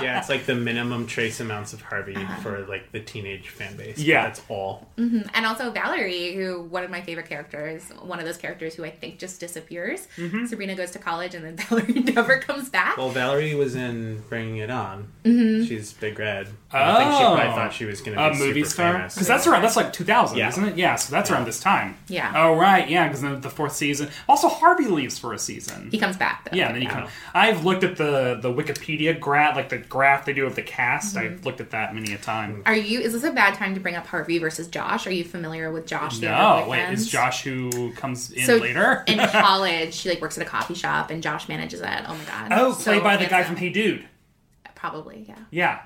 Yeah, 0.00 0.18
it's 0.18 0.28
like 0.28 0.46
the 0.46 0.54
minimum 0.54 1.06
trace 1.06 1.40
amounts 1.40 1.72
of 1.72 1.80
Harvey 1.80 2.14
uh-huh. 2.16 2.40
for 2.42 2.66
like 2.66 2.90
the 2.92 3.00
teenage 3.00 3.48
fan 3.48 3.76
base. 3.76 3.98
Yeah. 3.98 4.24
that's 4.24 4.42
all. 4.48 4.88
Mm-hmm. 4.96 5.28
and 5.34 5.46
also 5.46 5.70
Valerie, 5.70 6.34
who, 6.34 6.62
one 6.62 6.84
of 6.84 6.90
my 6.90 7.00
favorite 7.00 7.28
characters, 7.28 7.82
one 8.00 8.18
of 8.18 8.24
those 8.24 8.36
characters 8.36 8.74
who 8.74 8.84
I 8.84 8.90
think 8.90 9.18
just 9.18 9.40
disappears. 9.40 10.08
Mm-hmm. 10.16 10.46
Sabrina 10.46 10.74
goes 10.74 10.90
to 10.92 10.98
college 10.98 11.34
and 11.34 11.44
then 11.44 11.56
Valerie 11.68 12.00
never 12.00 12.38
comes 12.38 12.68
back. 12.68 12.96
Well, 12.96 13.10
Valerie 13.10 13.54
was 13.54 13.74
in 13.74 14.22
Bringing 14.28 14.58
It 14.58 14.70
On. 14.70 15.08
She's 15.24 15.92
Big 15.94 16.18
Red. 16.18 16.48
I 16.70 16.98
think 16.98 17.12
she 17.16 17.24
Oh. 17.24 17.34
probably 17.34 17.52
thought 17.54 17.72
she 17.72 17.84
was 17.86 18.00
going 18.02 18.16
to 18.16 18.22
be 18.22 18.28
a 18.28 18.32
be 18.32 18.38
movie 18.46 18.60
super 18.62 18.70
star 18.70 18.92
famous. 18.94 19.14
because 19.14 19.28
that's 19.28 19.46
around 19.46 19.62
that's 19.62 19.76
like 19.76 19.92
2000 19.92 20.36
Yeah. 20.36 20.48
isn't 20.48 20.64
it 20.64 20.76
yeah 20.76 20.96
so 20.96 21.12
that's 21.14 21.30
around 21.30 21.46
this 21.46 21.60
time 21.60 21.96
Yeah. 22.08 22.32
oh 22.34 22.56
right 22.56 22.88
yeah 22.90 23.06
because 23.06 23.22
the, 23.22 23.36
the 23.36 23.48
fourth 23.48 23.74
season 23.76 24.08
also 24.28 24.48
harvey 24.48 24.86
leaves 24.86 25.16
for 25.18 25.32
a 25.32 25.38
season 25.38 25.88
he 25.92 25.98
comes 25.98 26.16
back, 26.16 26.50
though. 26.50 26.56
yeah 26.56 26.66
and 26.66 26.74
then 26.74 26.82
you 26.82 26.88
come 26.88 27.06
i've 27.32 27.64
looked 27.64 27.84
at 27.84 27.96
the 27.96 28.38
the 28.42 28.52
wikipedia 28.52 29.18
graph 29.18 29.54
like 29.56 29.68
the 29.68 29.78
graph 29.78 30.24
they 30.26 30.32
do 30.32 30.44
of 30.46 30.56
the 30.56 30.62
cast 30.62 31.14
Mm-hmm. 31.14 31.34
i've 31.34 31.46
looked 31.46 31.60
at 31.60 31.70
that 31.70 31.94
many 31.94 32.12
a 32.12 32.18
time 32.18 32.62
Are 32.66 32.74
you, 32.76 32.98
is 33.00 33.12
this 33.12 33.22
a 33.24 33.30
bad 33.30 33.54
time 33.54 33.72
to 33.74 33.80
bring 33.80 33.94
up 33.94 34.06
Harvey 34.08 34.38
versus 34.38 34.66
Josh? 34.66 35.06
Are 35.06 35.12
you 35.12 35.22
familiar 35.24 35.70
with 35.70 35.86
Josh? 35.86 36.18
no 36.20 36.66
wait 36.68 36.90
is 36.92 37.08
josh 37.08 37.44
who 37.44 37.92
comes 37.94 38.30
in 38.32 38.44
so 38.46 38.56
later 38.56 39.04
in 39.06 39.18
college, 39.28 39.94
she 39.94 40.08
like 40.08 40.20
works 40.20 40.36
at 40.38 40.44
a 40.46 40.50
coffee 40.50 40.74
shop, 40.74 41.10
and 41.10 41.22
Josh 41.22 41.48
manages 41.48 41.80
it. 41.80 41.86
Oh 42.08 42.14
my 42.14 42.24
god! 42.24 42.48
oh 42.52 42.72
So 42.72 42.90
played 42.90 43.02
by 43.04 43.16
the 43.16 43.26
guy 43.26 43.44
from 43.44 43.56
hey 43.56 43.70
dude 43.70 44.04
Probably, 44.90 45.24
yeah. 45.28 45.38
yeah 45.50 45.80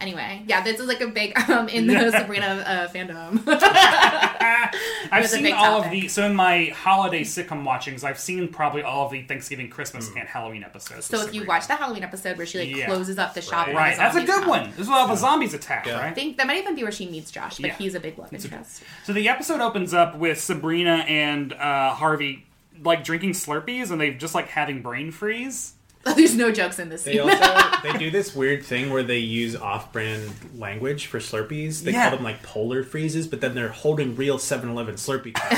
Anyway, 0.00 0.44
yeah, 0.46 0.62
this 0.64 0.80
is 0.80 0.86
like 0.86 1.02
a 1.02 1.08
big 1.08 1.38
um 1.50 1.68
in 1.68 1.86
the 1.86 2.10
Sabrina 2.10 2.46
uh, 2.46 2.88
fandom. 2.88 3.42
I've 5.12 5.26
seen 5.28 5.42
big 5.42 5.52
all 5.52 5.82
of 5.82 5.90
the 5.90 6.08
so 6.08 6.24
in 6.24 6.34
my 6.34 6.66
holiday 6.74 7.22
sitcom 7.22 7.64
watchings 7.64 8.04
i've 8.04 8.18
seen 8.18 8.48
probably 8.48 8.82
all 8.82 9.06
of 9.06 9.12
the 9.12 9.22
thanksgiving 9.22 9.68
christmas 9.68 10.08
Hmm. 10.08 10.18
and 10.18 10.28
halloween 10.28 10.64
episodes 10.64 11.06
so 11.06 11.20
of 11.22 11.28
if 11.28 11.34
you 11.34 11.44
watch 11.44 11.66
the 11.66 11.74
Halloween 11.74 12.02
episode 12.04 12.36
where 12.38 12.46
she 12.46 12.58
like 12.60 12.74
Yeah. 12.76 12.86
closes 12.86 13.18
up 13.18 13.34
the 13.34 13.42
shop, 13.42 13.66
Right. 13.66 13.76
right 13.76 13.96
the 13.96 14.02
that's 14.02 14.16
a 14.16 14.20
good 14.24 14.40
come. 14.40 14.48
one 14.48 14.70
this 14.70 14.80
is 14.80 14.88
where 14.88 14.98
all 14.98 15.08
the 15.08 15.16
zombies 15.16 15.52
attack 15.54 15.86
Yeah. 15.86 16.00
I 16.00 16.12
think 16.12 16.36
that 16.38 16.46
might 16.46 16.58
even 16.58 16.74
be 16.74 16.82
where 16.82 16.92
she 16.92 17.06
meets 17.08 17.30
Josh, 17.30 17.56
but 17.58 17.66
Yeah. 17.66 17.74
he's 17.76 17.94
a 17.94 18.00
big 18.00 18.16
love 18.18 18.32
interest. 18.32 18.82
So 19.04 19.12
the 19.12 19.28
episode 19.28 19.60
opens 19.60 19.92
up 19.92 20.16
with 20.16 20.40
Sabrina 20.40 21.04
and 21.08 21.52
uh, 21.52 21.90
Harvey 21.94 22.46
like 22.82 23.04
drinking 23.04 23.32
Slurpees, 23.32 23.90
and 23.90 24.00
they 24.00 24.14
just 24.14 24.34
like 24.34 24.48
having 24.48 24.80
brain 24.80 25.10
freeze. 25.10 25.74
There's 26.16 26.34
no 26.34 26.50
jokes 26.50 26.78
in 26.78 26.88
this 26.88 27.02
They 27.02 27.12
scene. 27.18 27.20
also 27.20 27.78
they 27.82 27.92
do 27.98 28.10
this 28.10 28.34
weird 28.34 28.64
thing 28.64 28.90
where 28.90 29.02
they 29.02 29.18
use 29.18 29.54
off-brand 29.54 30.30
language 30.58 31.06
for 31.06 31.18
Slurpees. 31.18 31.82
They 31.82 31.92
Yeah. 31.92 32.08
call 32.08 32.16
them 32.16 32.24
like 32.24 32.42
polar 32.42 32.82
freezes, 32.82 33.26
but 33.26 33.40
then 33.42 33.54
they're 33.54 33.68
holding 33.68 34.16
real 34.16 34.38
7-Eleven 34.38 34.94
Slurpee 34.94 35.34
cups. 35.34 35.54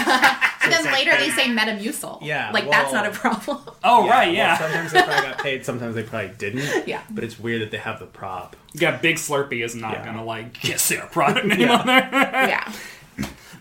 and 0.64 0.72
then 0.72 0.84
later 0.92 1.12
they 1.16 1.30
say 1.30 1.44
Metamucil. 1.46 2.18
Yeah, 2.22 2.50
like 2.52 2.68
that's 2.68 2.92
not 2.92 3.06
a 3.06 3.10
problem. 3.10 3.58
Oh 3.84 4.08
right, 4.08 4.26
well, 4.28 4.34
yeah. 4.34 4.58
sometimes 4.58 4.92
they 4.92 5.02
probably 5.02 5.28
got 5.30 5.38
paid, 5.38 5.64
sometimes 5.64 5.94
they 5.94 6.02
probably 6.02 6.32
didn't. 6.38 6.88
Yeah. 6.88 7.02
But 7.10 7.22
it's 7.24 7.38
weird 7.38 7.62
that 7.62 7.70
they 7.70 7.78
have 7.78 8.00
the 8.00 8.06
prop. 8.06 8.56
yeah, 8.72 8.96
Big 8.96 9.16
Slurpee 9.16 9.64
is 9.64 9.74
not 9.76 9.92
Yeah. 9.92 10.04
gonna 10.06 10.24
like 10.24 10.60
get 10.60 10.78
their 10.80 11.06
product 11.06 11.46
name 11.46 11.60
Yeah. 11.60 11.76
on 11.78 11.86
there. 11.86 12.08
yeah. 12.48 12.72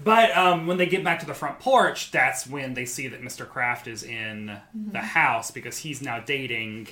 But 0.03 0.36
um, 0.38 0.67
when 0.67 0.77
they 0.77 0.86
get 0.86 1.03
back 1.03 1.20
to 1.20 1.25
the 1.25 1.34
front 1.34 1.60
porch, 1.60 2.12
that's 2.12 2.48
when 2.48 2.74
they 2.74 2.86
see 2.86 3.08
that 3.08 3.22
Mr. 3.22 3.48
Kraft 3.48 3.88
is 3.88 4.03
in 4.03 4.58
the 4.74 5.00
house 5.00 5.51
because 5.51 5.79
he's 5.79 6.01
now 6.01 6.20
dating 6.20 6.88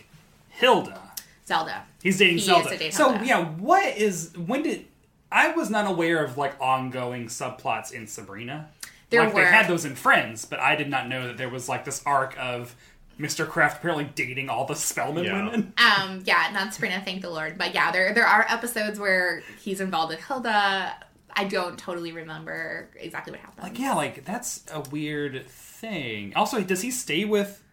Hilda. 0.49 1.01
Zelda. 1.47 1.83
He's 2.03 2.17
dating 2.19 2.35
He 2.35 2.41
is 2.41 2.45
Zelda. 2.45 2.69
to 2.69 2.77
date 2.77 2.93
so 2.93 3.09
Hilda. 3.11 3.25
yeah, 3.25 3.43
what 3.45 3.97
is 3.97 4.31
when 4.37 4.61
did 4.63 4.85
I 5.31 5.51
was 5.51 5.69
not 5.69 5.85
aware 5.89 6.23
of 6.23 6.37
like 6.37 6.55
ongoing 6.61 7.27
subplots 7.27 7.91
in 7.91 8.07
Sabrina. 8.07 8.69
There 9.09 9.23
like 9.23 9.33
were. 9.33 9.41
they 9.41 9.47
had 9.47 9.67
those 9.67 9.85
in 9.85 9.95
Friends, 9.95 10.45
but 10.45 10.59
I 10.59 10.75
did 10.75 10.89
not 10.89 11.07
know 11.07 11.25
that 11.27 11.37
there 11.37 11.49
was 11.49 11.67
like 11.69 11.85
this 11.85 12.03
arc 12.05 12.35
of 12.39 12.75
Mr. 13.19 13.47
Kraft 13.47 13.77
apparently 13.79 14.09
dating 14.15 14.49
all 14.49 14.65
the 14.65 14.75
Spellman 14.75 15.23
Yeah. 15.25 15.45
women. 15.45 15.73
Um, 15.79 16.21
yeah, 16.25 16.49
not 16.53 16.73
Sabrina, 16.73 17.01
thank 17.03 17.21
the 17.21 17.29
Lord. 17.29 17.57
But 17.57 17.73
yeah, 17.73 17.91
there 17.91 18.13
there 18.13 18.25
are 18.27 18.45
episodes 18.47 18.99
where 18.99 19.41
he's 19.59 19.81
involved 19.81 20.11
with 20.11 20.23
Hilda. 20.25 20.93
I 21.39 21.45
don't 21.45 21.77
totally 21.77 22.11
remember 22.11 22.89
exactly 22.97 23.31
what 23.31 23.39
happened. 23.39 23.63
Like 23.63 23.79
yeah, 23.79 23.93
like 23.93 24.25
that's 24.25 24.63
a 24.73 24.81
weird 24.81 25.47
thing. 25.47 26.33
Also, 26.35 26.61
does 26.61 26.81
he 26.81 26.91
stay 26.91 27.23
with 27.23 27.63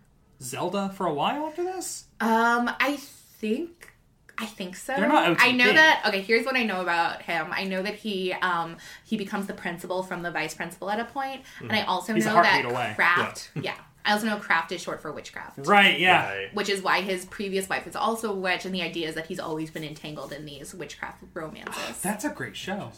Zelda 0.40 0.90
for 0.90 1.06
a 1.06 1.12
while 1.12 1.46
after 1.46 1.64
this? 1.64 2.04
Um, 2.20 2.70
I 2.80 2.96
think 3.40 3.92
I 4.38 4.46
think 4.46 4.76
so. 4.76 4.94
They're 4.94 5.08
not 5.08 5.37
I 5.40 5.52
know 5.52 5.73
that. 5.73 6.04
Okay, 6.06 6.20
here's 6.20 6.46
what 6.46 6.56
I 6.56 6.62
know 6.62 6.80
about 6.80 7.23
him. 7.23 7.49
I 7.50 7.64
know 7.64 7.82
that 7.82 7.94
he 7.94 8.32
um 8.35 8.76
he 9.04 9.16
becomes 9.16 9.46
the 9.46 9.54
principal 9.54 10.02
from 10.02 10.23
the 10.23 10.30
vice 10.30 10.54
principal 10.54 10.90
at 10.90 11.00
a 11.00 11.06
point, 11.06 11.42
and 11.61 11.73
I 11.73 11.82
also 11.82 12.14
He's 12.14 12.26
know 12.26 12.32
heartbeat 12.32 12.64
that 12.64 12.73
away. 12.73 12.92
Craft. 12.94 13.50
Yeah. 13.61 13.75
I 14.04 14.12
also 14.12 14.26
know 14.26 14.37
Craft 14.37 14.70
is 14.70 14.80
short 14.80 15.02
for 15.02 15.11
witchcraft. 15.11 15.66
Right, 15.66 15.99
yeah. 15.99 16.28
Right. 16.28 16.54
Which 16.54 16.68
is 16.68 16.80
why 16.80 17.00
his 17.00 17.25
previous 17.25 17.68
wife 17.68 17.88
is 17.88 17.96
also 17.96 18.30
a 18.32 18.37
witch, 18.37 18.64
and 18.64 18.73
the 18.73 18.82
idea 18.82 19.08
is 19.08 19.16
that 19.16 19.26
he's 19.26 19.40
always 19.40 19.73
been 19.73 19.82
entangled 19.82 20.32
in 20.32 20.44
these 20.44 20.73
witchcraft 20.73 21.25
romances. 21.35 22.00
That's 22.02 22.25
a 22.25 22.30
great 22.30 22.56
show. 22.56 22.92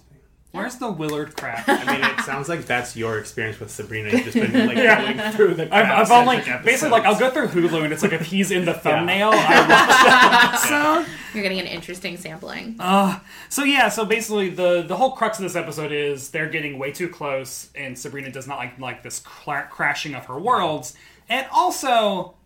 Where's 0.52 0.76
the 0.76 0.90
Willard 0.90 1.36
Kraft? 1.36 1.68
I 1.68 1.84
mean, 1.92 2.02
it 2.02 2.20
sounds 2.24 2.48
like 2.48 2.64
that's 2.64 2.96
your 2.96 3.18
experience 3.18 3.60
with 3.60 3.70
Sabrina. 3.70 4.08
You've 4.08 4.22
just 4.24 4.34
been 4.34 4.66
like 4.66 4.76
going 4.76 5.32
through 5.32 5.54
the. 5.54 5.64
I've, 5.74 5.84
I've 6.06 6.10
only 6.10 6.36
Kraft-centric 6.36 6.64
basically 6.64 6.90
like 6.90 7.04
I'll 7.04 7.18
go 7.18 7.30
through 7.30 7.48
Hulu 7.48 7.84
and 7.84 7.92
it's 7.92 8.02
like 8.02 8.14
if 8.14 8.22
he's 8.22 8.50
in 8.50 8.64
the 8.64 8.72
thumbnail, 8.84 9.28
I 9.30 9.34
watch 9.34 9.68
that 9.68 11.00
episode. 11.04 11.12
You're 11.34 11.42
getting 11.42 11.60
an 11.60 11.66
interesting 11.66 12.16
sampling. 12.16 12.76
Uh, 12.80 13.20
So 13.50 13.62
yeah, 13.62 13.90
so 13.90 14.06
basically 14.06 14.48
the 14.48 14.82
the 14.82 14.96
whole 14.96 15.12
crux 15.12 15.38
of 15.38 15.42
this 15.42 15.54
episode 15.54 15.92
is 15.92 16.30
they're 16.30 16.48
getting 16.48 16.78
way 16.78 16.92
too 16.92 17.10
close, 17.10 17.68
and 17.74 17.96
Sabrina 17.98 18.30
does 18.30 18.46
not 18.46 18.56
like 18.56 18.78
like 18.78 19.02
this 19.02 19.18
cla 19.20 19.66
crashing 19.70 20.14
of 20.14 20.24
her 20.26 20.38
worlds, 20.38 20.94
and 21.28 21.46
also 21.52 22.36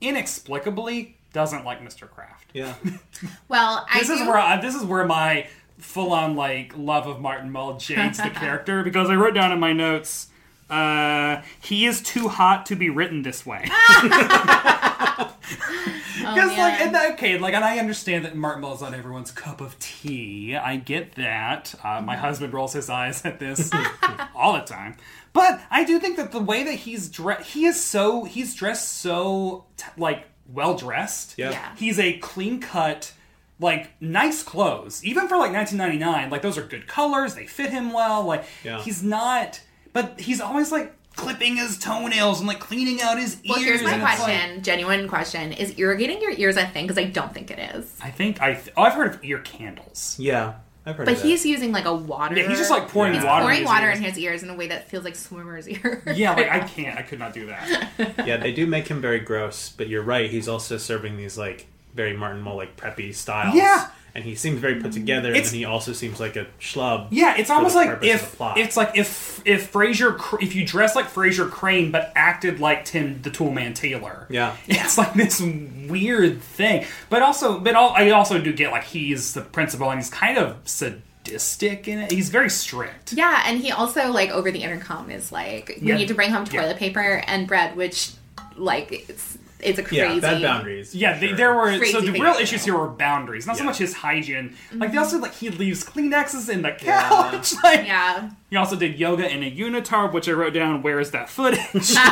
inexplicably 0.00 1.16
doesn't 1.32 1.64
like 1.64 1.80
Mr. 1.80 2.08
Kraft. 2.08 2.50
Yeah. 2.52 2.74
well, 3.48 3.84
I 3.90 3.98
This 3.98 4.10
is 4.10 4.20
do- 4.20 4.26
where 4.28 4.38
I, 4.38 4.60
this 4.60 4.74
is 4.76 4.84
where 4.84 5.04
my 5.04 5.48
full 5.78 6.12
on 6.12 6.36
like 6.36 6.72
love 6.76 7.06
of 7.06 7.20
Martin 7.20 7.50
Mull 7.50 7.76
jades 7.78 8.18
the 8.18 8.30
character 8.30 8.82
because 8.84 9.10
I 9.10 9.14
wrote 9.14 9.34
down 9.34 9.52
in 9.52 9.60
my 9.60 9.72
notes. 9.72 10.28
Uh, 10.70 11.42
he 11.60 11.84
is 11.84 12.00
too 12.02 12.28
hot 12.28 12.66
to 12.66 12.74
be 12.74 12.88
written 12.88 13.22
this 13.22 13.44
way. 13.44 13.68
Because 16.24 16.56
like, 16.56 16.80
and 16.80 16.94
that, 16.94 17.12
okay, 17.12 17.38
like, 17.38 17.52
and 17.52 17.62
I 17.64 17.78
understand 17.78 18.24
that 18.24 18.34
Martin 18.34 18.62
Mull 18.62 18.74
is 18.74 18.80
not 18.80 18.94
everyone's 18.94 19.30
cup 19.30 19.60
of 19.60 19.78
tea. 19.78 20.56
I 20.56 20.76
get 20.76 21.16
that. 21.16 21.74
Uh, 21.84 22.00
my 22.00 22.16
husband 22.16 22.54
rolls 22.54 22.72
his 22.72 22.88
eyes 22.88 23.24
at 23.26 23.38
this 23.38 23.70
all 24.34 24.54
the 24.54 24.60
time, 24.60 24.96
but 25.34 25.60
I 25.70 25.84
do 25.84 25.98
think 26.00 26.16
that 26.16 26.32
the 26.32 26.40
way 26.40 26.64
that 26.64 26.72
he's 26.72 27.10
dressed, 27.10 27.50
he 27.50 27.66
is 27.66 27.82
so 27.82 28.24
he's 28.24 28.54
dressed 28.54 28.88
so 29.00 29.66
t- 29.76 29.84
like 29.98 30.24
well 30.48 30.74
dressed. 30.76 31.34
Yeah. 31.36 31.50
Yeah. 31.50 31.76
he's 31.76 31.98
a 31.98 32.16
clean 32.18 32.58
cut. 32.60 33.12
Like 33.64 33.90
nice 34.00 34.42
clothes, 34.42 35.02
even 35.04 35.26
for 35.28 35.36
like 35.36 35.52
1999. 35.52 36.30
Like 36.30 36.42
those 36.42 36.58
are 36.58 36.62
good 36.62 36.86
colors. 36.86 37.34
They 37.34 37.46
fit 37.46 37.70
him 37.70 37.92
well. 37.92 38.22
Like 38.24 38.44
Yeah. 38.62 38.80
he's 38.82 39.02
not, 39.02 39.60
but 39.92 40.20
he's 40.20 40.40
always 40.40 40.70
like 40.70 40.92
clipping 41.16 41.56
his 41.56 41.78
toenails 41.78 42.40
and 42.40 42.46
like 42.48 42.58
cleaning 42.60 43.00
out 43.00 43.18
his 43.18 43.36
ears. 43.42 43.48
Well, 43.48 43.58
here's 43.60 43.82
my 43.82 43.92
and 43.92 44.02
it's 44.02 44.18
like- 44.20 44.28
question, 44.28 44.62
genuine 44.62 45.08
question: 45.08 45.52
Is 45.52 45.78
irrigating 45.78 46.20
your 46.20 46.32
ears 46.32 46.56
a 46.56 46.66
thing? 46.66 46.86
Because 46.86 46.98
I 46.98 47.04
don't 47.04 47.32
think 47.32 47.50
it 47.50 47.58
is. 47.74 47.96
I 48.02 48.10
think 48.10 48.42
I 48.42 48.54
th- 48.54 48.70
oh, 48.76 48.82
I've 48.82 48.94
heard 48.94 49.14
of 49.14 49.24
ear 49.24 49.38
candles. 49.38 50.16
Yeah, 50.18 50.54
I've 50.84 50.96
heard 50.96 51.06
But 51.06 51.14
of 51.14 51.22
that. 51.22 51.26
He's 51.28 51.46
using 51.46 51.72
like 51.72 51.84
a 51.86 51.94
water. 51.94 52.36
Yeah, 52.36 52.48
he's 52.48 52.58
just 52.58 52.70
like 52.70 52.88
pouring 52.88 53.14
He's 53.14 53.24
water. 53.24 53.42
pouring 53.44 53.58
in 53.58 53.62
his 53.62 53.68
water 53.68 53.86
ears. 53.88 53.98
in 53.98 54.04
his 54.04 54.18
ears 54.18 54.42
in 54.42 54.50
a 54.50 54.54
way 54.54 54.66
that 54.68 54.88
feels 54.90 55.04
like 55.04 55.14
swimmer's 55.16 55.66
ear. 55.68 56.02
Yeah, 56.14 56.34
like 56.34 56.50
I 56.50 56.60
can't. 56.76 56.98
I 56.98 57.02
could 57.02 57.18
not 57.20 57.32
do 57.32 57.46
that. 57.46 58.26
Yeah, 58.26 58.36
they 58.36 58.52
do 58.52 58.66
make 58.66 58.88
him 58.88 59.00
very 59.00 59.20
gross, 59.20 59.70
but 59.74 59.88
you're 59.88 60.02
right. 60.02 60.28
He's 60.28 60.48
also 60.48 60.76
serving 60.76 61.16
these 61.16 61.38
like 61.38 61.66
very 61.94 62.16
Martin 62.16 62.42
Mull 62.42 62.56
like 62.56 62.76
preppy 62.76 63.14
styles. 63.14 63.54
Yeah. 63.54 63.88
and 64.16 64.22
he 64.22 64.36
seems 64.36 64.60
very 64.60 64.76
put 64.80 64.92
together, 64.92 65.30
It's- 65.30 65.48
and 65.48 65.56
he 65.56 65.64
also 65.64 65.92
seems 65.92 66.20
like 66.20 66.36
a 66.36 66.46
schlub. 66.60 67.08
Yeah, 67.10 67.34
it's 67.36 67.48
for 67.48 67.54
almost 67.54 67.74
the 67.74 67.80
like 67.84 68.02
if 68.04 68.36
it's 68.56 68.76
like 68.76 68.92
if 68.96 69.40
if 69.44 69.72
Frasier 69.72 70.16
if 70.40 70.54
you 70.54 70.64
dress 70.64 70.94
like 70.94 71.06
Frasier 71.12 71.50
Crane 71.50 71.90
but 71.90 72.12
acted 72.14 72.60
like 72.60 72.84
Tim 72.84 73.20
the 73.22 73.30
Toolman 73.30 73.74
Taylor. 73.74 74.26
Yeah. 74.30 74.56
It's 74.68 74.96
like 74.96 75.14
this 75.14 75.40
weird 75.40 76.40
thing. 76.42 76.86
But 77.10 77.22
also 77.22 77.58
but 77.58 77.74
al- 77.74 77.90
I 77.96 78.10
also 78.10 78.38
do 78.40 78.52
get 78.52 78.70
like 78.70 78.84
he's 78.84 79.34
the 79.34 79.40
principal 79.40 79.90
and 79.90 79.98
he's 80.00 80.10
kind 80.10 80.38
of 80.38 80.58
sadistic 80.64 81.88
in 81.88 81.98
it. 81.98 82.12
He's 82.12 82.28
very 82.30 82.50
strict. 82.50 83.12
Yeah, 83.14 83.42
and 83.46 83.58
he 83.60 83.70
also 83.72 84.10
like 84.12 84.30
over 84.30 84.50
the 84.52 84.62
intercom 84.62 85.10
is 85.10 85.32
like, 85.32 85.78
we 85.80 85.88
Yeah. 85.88 85.96
need 85.96 86.08
to 86.08 86.14
bring 86.14 86.30
home 86.30 86.44
Yeah. 86.50 86.62
toilet 86.62 86.76
paper 86.76 87.22
and 87.26 87.46
bread, 87.48 87.76
which 87.76 88.12
like 88.56 88.92
it's 89.08 89.38
it's 89.64 89.78
a 89.78 89.82
crazy. 89.82 89.96
yeah, 89.96 90.20
bad 90.20 90.42
boundaries. 90.42 90.94
Yeah, 90.94 91.14
for 91.14 91.20
they, 91.20 91.26
sure. 91.28 91.36
there 91.36 91.54
were 91.54 91.78
Crazy 91.78 91.92
so 91.92 92.00
the 92.00 92.12
real 92.12 92.34
issues 92.34 92.64
do. 92.64 92.72
here 92.72 92.80
were 92.80 92.88
boundaries, 92.88 93.46
not 93.46 93.56
so 93.56 93.64
much 93.64 93.78
his 93.78 93.94
hygiene. 93.94 94.56
Like 94.72 94.80
they 94.80 94.86
mm-hmm. 94.86 94.98
also 94.98 95.18
like 95.18 95.34
he 95.34 95.50
leaves 95.50 95.84
Kleenexes 95.84 96.48
in 96.48 96.62
the 96.62 96.72
couch. 96.72 97.54
Like 97.62 97.86
Yeah, 97.86 98.30
he 98.50 98.56
also 98.56 98.76
did 98.76 98.98
yoga 98.98 99.30
in 99.30 99.42
a 99.42 99.50
unitard, 99.50 100.12
which 100.12 100.28
I 100.28 100.32
wrote 100.32 100.52
down. 100.54 100.82
Where 100.82 101.00
is 101.00 101.10
that 101.12 101.30
footage? 101.30 101.94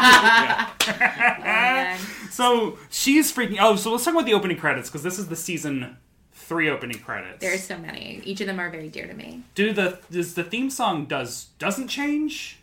Oh, 0.84 1.42
and 1.44 2.00
So 2.30 2.78
she's 2.90 3.32
freaking. 3.32 3.58
Oh, 3.60 3.76
so 3.76 3.92
let's 3.92 4.04
talk 4.04 4.14
about 4.14 4.26
the 4.26 4.34
opening 4.34 4.56
credits 4.56 4.88
because 4.88 5.02
this 5.02 5.18
is 5.18 5.28
the 5.28 5.36
season 5.36 5.98
three 6.32 6.68
opening 6.68 6.98
credits. 6.98 7.40
there's 7.40 7.62
so 7.62 7.78
many. 7.78 8.20
Each 8.24 8.40
of 8.40 8.46
them 8.46 8.58
are 8.58 8.70
very 8.70 8.88
dear 8.88 9.06
to 9.06 9.14
me. 9.14 9.42
do 9.54 9.72
the 9.72 9.98
does 10.10 10.34
the 10.34 10.44
theme 10.44 10.70
song 10.70 11.04
does 11.04 11.46
doesn't 11.58 11.88
change? 11.88 12.58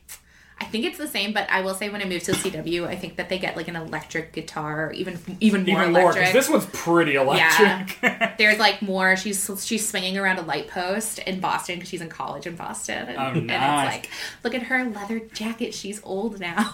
I 0.62 0.66
think 0.66 0.86
it's 0.86 0.98
the 0.98 1.08
same, 1.08 1.34
but 1.34 1.50
I 1.50 1.62
will 1.62 1.74
say 1.74 1.89
when 1.89 2.01
I 2.01 2.06
moved 2.06 2.25
to 2.25 2.34
CW, 2.34 2.86
I 2.86 2.96
think 2.96 3.16
that 3.16 3.30
they 3.30 3.39
get 3.39 3.56
like 3.56 3.68
an 3.68 3.75
electric 3.75 4.34
guitar, 4.34 4.92
even 4.94 5.20
even 5.39 5.66
more 5.66 5.82
Even 5.84 5.96
electric. 5.96 6.16
because 6.16 6.34
this 6.34 6.50
one's 6.50 6.66
pretty 6.68 7.16
electric. 7.16 7.98
Yeah, 8.04 8.36
there's 8.38 8.60
like 8.60 8.82
more. 8.82 9.16
She's 9.16 9.50
she's 9.63 9.88
swinging 9.88 10.18
around 10.18 10.38
a 10.38 10.42
light 10.42 10.68
post 10.68 11.20
in 11.20 11.39
Boston 11.39 11.75
because 11.75 11.89
she's 11.89 12.01
in 12.01 12.10
college 12.10 12.46
in 12.46 12.56
Boston, 12.56 13.08
and, 13.08 13.18
Oh, 13.18 13.39
and 13.39 13.50
it's 13.51 13.96
like, 13.96 14.10
look 14.44 14.54
at 14.54 14.63
her 14.63 14.86
leather 14.86 15.20
jacket. 15.20 15.74
She's 15.74 16.01
old 16.04 16.39
now. 16.39 16.70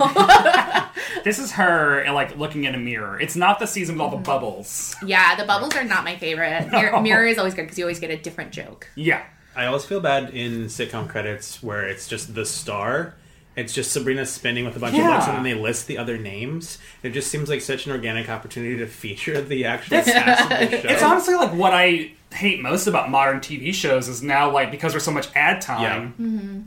this 1.23 1.39
is 1.39 1.51
her 1.53 2.11
like 2.11 2.37
looking 2.37 2.63
in 2.63 2.75
a 2.75 2.79
mirror. 2.79 3.19
It's 3.19 3.35
not 3.35 3.59
the 3.59 3.67
season 3.67 3.95
with 3.95 4.01
all 4.01 4.09
the 4.09 4.15
mm-hmm. 4.17 4.23
bubbles. 4.23 4.95
yeah, 5.05 5.35
the 5.35 5.45
bubbles 5.45 5.75
are 5.75 5.83
not 5.83 6.03
my 6.03 6.17
favorite. 6.17 6.71
Mir- 6.71 7.01
Mirror 7.05 7.27
is 7.27 7.37
always 7.37 7.53
good 7.53 7.63
because 7.63 7.77
you 7.77 7.83
always 7.85 7.99
get 7.99 8.09
a 8.09 8.17
different 8.17 8.51
joke. 8.51 8.87
Yeah. 8.95 9.23
I 9.55 9.67
always 9.67 9.85
feel 9.85 10.01
bad 10.01 10.31
in 10.31 10.65
sitcom 10.65 11.07
credits 11.07 11.63
where 11.63 11.87
it's 11.87 12.07
just 12.09 12.35
the 12.35 12.45
star. 12.45 13.15
It's 13.55 13.73
just 13.73 13.91
Sabrina 13.91 14.25
spinning 14.25 14.65
with 14.65 14.75
a 14.75 14.79
bunch 14.79 14.95
Yeah. 14.95 15.07
of 15.07 15.13
books, 15.15 15.27
and 15.27 15.37
then 15.37 15.43
they 15.43 15.53
list 15.53 15.87
the 15.87 15.97
other 15.97 16.17
names. 16.17 16.77
It 17.03 17.11
just 17.11 17.29
seems 17.31 17.47
like 17.49 17.61
such 17.61 17.85
an 17.85 17.91
organic 17.93 18.29
opportunity 18.29 18.77
to 18.77 18.87
feature 18.87 19.39
the 19.41 19.65
actual 19.65 19.97
That's- 19.97 20.13
cast 20.13 20.43
of 20.51 20.69
the 20.71 20.77
show. 20.81 20.89
It's 20.89 21.03
honestly 21.03 21.35
like 21.35 21.53
what 21.53 21.73
I 21.73 22.11
hate 22.33 22.61
most 22.61 22.85
about 22.87 23.09
modern 23.09 23.39
TV 23.39 23.73
shows 23.73 24.09
is 24.09 24.21
now 24.21 24.51
like 24.51 24.71
because 24.71 24.91
there's 24.91 25.05
so 25.05 25.11
much 25.11 25.29
ad 25.35 25.61
time. 25.61 26.13
Mm-hmm. 26.19 26.61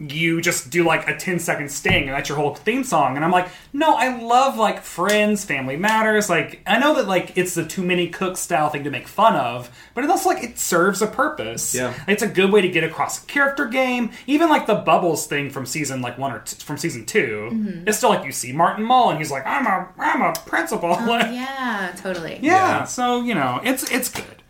You 0.00 0.40
just 0.40 0.70
do 0.70 0.84
like 0.84 1.06
a 1.08 1.16
10 1.16 1.38
second 1.38 1.70
sting 1.70 2.04
and 2.04 2.10
that's 2.12 2.28
your 2.28 2.36
whole 2.36 2.54
theme 2.54 2.82
song. 2.82 3.14
And 3.16 3.24
I'm 3.24 3.30
like, 3.30 3.48
no, 3.72 3.94
I 3.94 4.20
love 4.20 4.56
like 4.56 4.82
Friends, 4.82 5.44
Family 5.44 5.76
Matters. 5.76 6.28
Like, 6.28 6.60
I 6.66 6.78
know 6.78 6.94
that 6.96 7.06
like 7.06 7.36
it's 7.36 7.54
the 7.54 7.64
too 7.64 7.82
many 7.82 8.08
cooks 8.08 8.40
style 8.40 8.68
thing 8.68 8.82
to 8.84 8.90
make 8.90 9.06
fun 9.06 9.36
of, 9.36 9.70
but 9.94 10.02
it's 10.02 10.10
also 10.10 10.30
like 10.30 10.42
it 10.42 10.58
serves 10.58 11.02
a 11.02 11.06
purpose. 11.06 11.74
Yeah. 11.74 11.94
It's 12.08 12.22
a 12.22 12.26
good 12.26 12.50
way 12.50 12.62
to 12.62 12.68
get 12.68 12.82
across 12.82 13.22
a 13.22 13.26
character 13.26 13.66
game. 13.66 14.10
Even 14.26 14.48
like 14.48 14.66
the 14.66 14.74
Bubbles 14.76 15.26
thing 15.26 15.50
from 15.50 15.66
season 15.66 16.02
like 16.02 16.18
one 16.18 16.32
or 16.32 16.40
t- 16.40 16.56
from 16.56 16.78
season 16.78 17.04
2 17.06 17.84
It's 17.86 17.98
still 17.98 18.10
like 18.10 18.24
you 18.24 18.32
see 18.32 18.52
Martin 18.52 18.84
Mull 18.84 19.10
and 19.10 19.18
he's 19.18 19.30
like, 19.30 19.46
I'm 19.46 19.66
a, 19.66 19.88
I'm 19.98 20.22
a 20.22 20.32
principal. 20.46 20.90
Like, 20.90 21.30
Yeah, 21.32 21.92
totally. 21.96 22.38
yeah, 22.42 22.78
Yeah. 22.78 22.84
so 22.84 23.22
you 23.22 23.34
know, 23.34 23.60
it's 23.62 23.88
it's 23.92 24.08
good. 24.08 24.42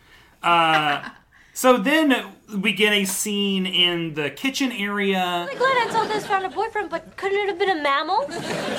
Uh, 0.43 1.09
so 1.55 1.79
then 1.79 2.33
we 2.61 2.73
get 2.73 2.93
a 2.93 3.05
scene 3.05 3.67
in 3.67 4.15
the 4.15 4.31
kitchen 4.31 4.73
area. 4.73 5.47
I'm 5.51 5.59
glad 5.59 5.89
I 5.89 5.91
told 5.93 6.09
this 6.09 6.27
found 6.27 6.45
a 6.45 6.49
boyfriend, 6.49 6.91
but 6.91 7.17
couldn't 7.17 7.39
it 7.39 7.49
have 7.49 7.59
been 7.59 7.71
a 7.71 7.83
mammal? 7.83 8.25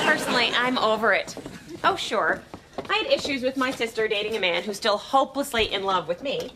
Personally, 0.06 0.52
I'm 0.56 0.78
over 0.78 1.14
it. 1.14 1.36
Oh, 1.84 1.96
sure. 1.96 2.42
I 2.90 2.94
had 2.96 3.06
issues 3.08 3.44
with 3.44 3.58
my 3.58 3.72
sister 3.72 4.08
dating 4.08 4.36
a 4.36 4.40
man 4.40 4.64
who's 4.64 4.78
still 4.78 4.98
hopelessly 4.98 5.72
in 5.72 5.84
love 5.84 6.08
with 6.08 6.24
me. 6.24 6.52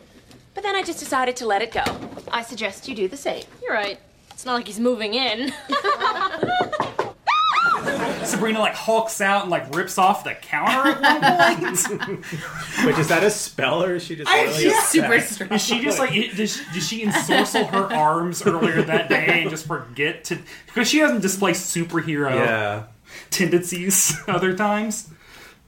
But 0.54 0.64
then 0.64 0.74
I 0.74 0.82
just 0.82 0.98
decided 0.98 1.36
to 1.36 1.46
let 1.46 1.62
it 1.62 1.72
go. 1.72 1.84
I 2.32 2.42
suggest 2.42 2.88
you 2.88 2.94
do 2.94 3.08
the 3.08 3.16
same. 3.16 3.44
You're 3.62 3.74
right. 3.74 4.00
It's 4.30 4.44
not 4.44 4.54
like 4.54 4.66
he's 4.66 4.80
moving 4.80 5.14
in. 5.14 5.52
Sabrina 8.24 8.58
like 8.60 8.74
hulks 8.74 9.20
out 9.20 9.42
and 9.42 9.50
like 9.50 9.74
rips 9.74 9.98
off 9.98 10.24
the 10.24 10.34
counter 10.34 10.90
at 11.04 11.60
one 11.60 11.76
point. 11.98 12.24
Which 12.84 12.98
is 12.98 13.08
that 13.08 13.22
a 13.24 13.30
spell 13.30 13.82
or 13.84 13.94
is 13.96 14.04
she 14.04 14.16
just 14.16 14.30
I- 14.30 14.44
really 14.44 14.64
yeah. 14.66 14.70
upset? 14.70 14.84
Super 14.88 15.20
strong. 15.20 15.52
Is 15.52 15.62
she 15.64 15.80
just 15.80 15.98
like 15.98 16.14
it- 16.14 16.36
did 16.36 16.48
she, 16.50 16.64
did 16.72 16.82
she 16.82 17.04
ensorcel 17.06 17.66
her 17.70 17.92
arms 17.94 18.42
earlier 18.46 18.82
that 18.82 19.08
day 19.08 19.40
and 19.42 19.50
just 19.50 19.66
forget 19.66 20.24
to 20.24 20.38
because 20.66 20.88
she 20.88 20.98
hasn't 20.98 21.22
display 21.22 21.52
superhero 21.52 22.30
Yeah. 22.34 22.84
tendencies 23.30 24.16
other 24.28 24.54
times? 24.56 25.08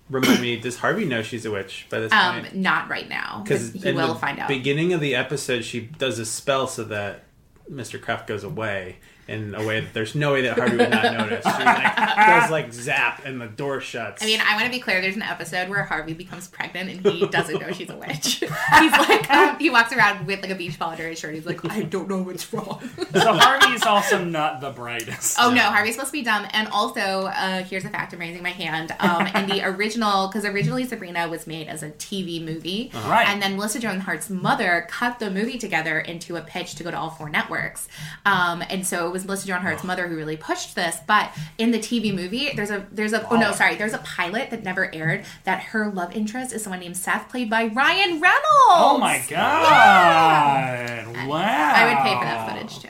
Remind 0.08 0.40
me, 0.40 0.56
does 0.56 0.76
Harvey 0.76 1.04
know 1.04 1.22
she's 1.22 1.46
a 1.46 1.52
witch 1.52 1.86
by 1.88 2.00
this 2.00 2.12
Um, 2.12 2.40
point? 2.40 2.56
not 2.56 2.88
right 2.90 3.08
now 3.08 3.42
because 3.44 3.72
he 3.72 3.88
in 3.88 3.94
will 3.94 4.14
the 4.14 4.18
find 4.18 4.40
out. 4.40 4.48
Beginning 4.48 4.92
of 4.92 5.00
the 5.00 5.14
episode, 5.14 5.64
she 5.64 5.80
does 5.82 6.18
a 6.18 6.26
spell 6.26 6.66
so 6.66 6.82
that 6.84 7.22
Mr. 7.70 8.00
Kraft 8.02 8.26
goes 8.26 8.42
away 8.42 8.96
in 9.30 9.54
a 9.54 9.64
way 9.64 9.80
that 9.80 9.92
there's 9.94 10.14
no 10.14 10.32
way 10.32 10.42
that 10.42 10.58
Harvey 10.58 10.76
would 10.76 10.90
not 10.90 11.12
notice. 11.18 11.44
She 11.44 11.64
like 11.64 11.96
does 11.96 12.50
like 12.50 12.72
zap 12.72 13.24
and 13.24 13.40
the 13.40 13.46
door 13.46 13.80
shuts. 13.80 14.22
I 14.22 14.26
mean, 14.26 14.40
I 14.40 14.54
want 14.54 14.66
to 14.66 14.70
be 14.70 14.80
clear. 14.80 15.00
There's 15.00 15.16
an 15.16 15.22
episode 15.22 15.68
where 15.68 15.84
Harvey 15.84 16.12
becomes 16.14 16.48
pregnant 16.48 16.90
and 16.90 17.06
he 17.06 17.26
doesn't 17.26 17.60
know 17.60 17.70
she's 17.72 17.90
a 17.90 17.96
witch. 17.96 18.40
He's 18.40 18.92
like, 18.92 19.30
um, 19.30 19.58
he 19.58 19.70
walks 19.70 19.92
around 19.92 20.26
with 20.26 20.42
like 20.42 20.50
a 20.50 20.54
beach 20.54 20.78
ball 20.78 20.90
under 20.90 21.08
his 21.08 21.18
shirt. 21.18 21.34
He's 21.34 21.46
like, 21.46 21.64
I 21.70 21.82
don't 21.82 22.08
know 22.08 22.22
what's 22.22 22.52
wrong. 22.52 22.80
So 23.12 23.32
Harvey's 23.34 23.84
also 23.84 24.24
not 24.24 24.60
the 24.60 24.70
brightest. 24.70 25.38
Oh 25.40 25.52
no, 25.52 25.62
Harvey's 25.62 25.94
supposed 25.94 26.12
to 26.12 26.18
be 26.18 26.22
dumb. 26.22 26.46
And 26.52 26.68
also, 26.68 27.00
uh, 27.26 27.62
here's 27.64 27.84
a 27.84 27.90
fact: 27.90 28.12
I'm 28.12 28.20
raising 28.20 28.42
my 28.42 28.50
hand. 28.50 28.94
Um, 29.00 29.26
in 29.28 29.48
the 29.48 29.64
original, 29.64 30.28
because 30.28 30.44
originally 30.44 30.84
Sabrina 30.84 31.28
was 31.28 31.46
made 31.46 31.68
as 31.68 31.82
a 31.82 31.90
TV 31.90 32.42
movie, 32.44 32.90
Right. 32.94 33.28
And 33.28 33.42
then 33.42 33.56
Melissa 33.56 33.78
Joan 33.78 34.00
Hart's 34.00 34.30
mother 34.30 34.86
cut 34.88 35.18
the 35.18 35.30
movie 35.30 35.58
together 35.58 35.98
into 36.00 36.36
a 36.36 36.40
pitch 36.42 36.74
to 36.76 36.84
go 36.84 36.90
to 36.90 36.98
all 36.98 37.10
four 37.10 37.28
networks. 37.28 37.88
Um, 38.24 38.62
and 38.68 38.86
so 38.86 39.06
it 39.06 39.12
was 39.12 39.19
Melissa 39.24 39.46
Joan 39.46 39.62
Hart's 39.62 39.84
mother 39.84 40.08
who 40.08 40.16
really 40.16 40.36
pushed 40.36 40.74
this. 40.74 40.98
But 41.06 41.32
in 41.58 41.70
the 41.70 41.78
TV 41.78 42.14
movie, 42.14 42.50
there's 42.54 42.70
a 42.70 42.86
there's 42.92 43.12
a 43.12 43.26
oh 43.30 43.36
no, 43.36 43.52
sorry, 43.52 43.76
there's 43.76 43.92
a 43.94 43.98
pilot 43.98 44.50
that 44.50 44.62
never 44.62 44.92
aired 44.94 45.24
that 45.44 45.62
her 45.64 45.90
love 45.90 46.14
interest 46.14 46.52
is 46.52 46.62
someone 46.62 46.80
named 46.80 46.96
Seth, 46.96 47.28
played 47.28 47.50
by 47.50 47.66
Ryan 47.66 48.20
Reynolds. 48.20 48.46
Oh 48.68 48.98
my 49.00 49.24
god! 49.28 51.28
Wow. 51.28 51.72
I 51.76 51.84
would 51.86 52.02
pay 52.02 52.18
for 52.18 52.24
that 52.24 52.50
footage 52.50 52.80
too. 52.82 52.88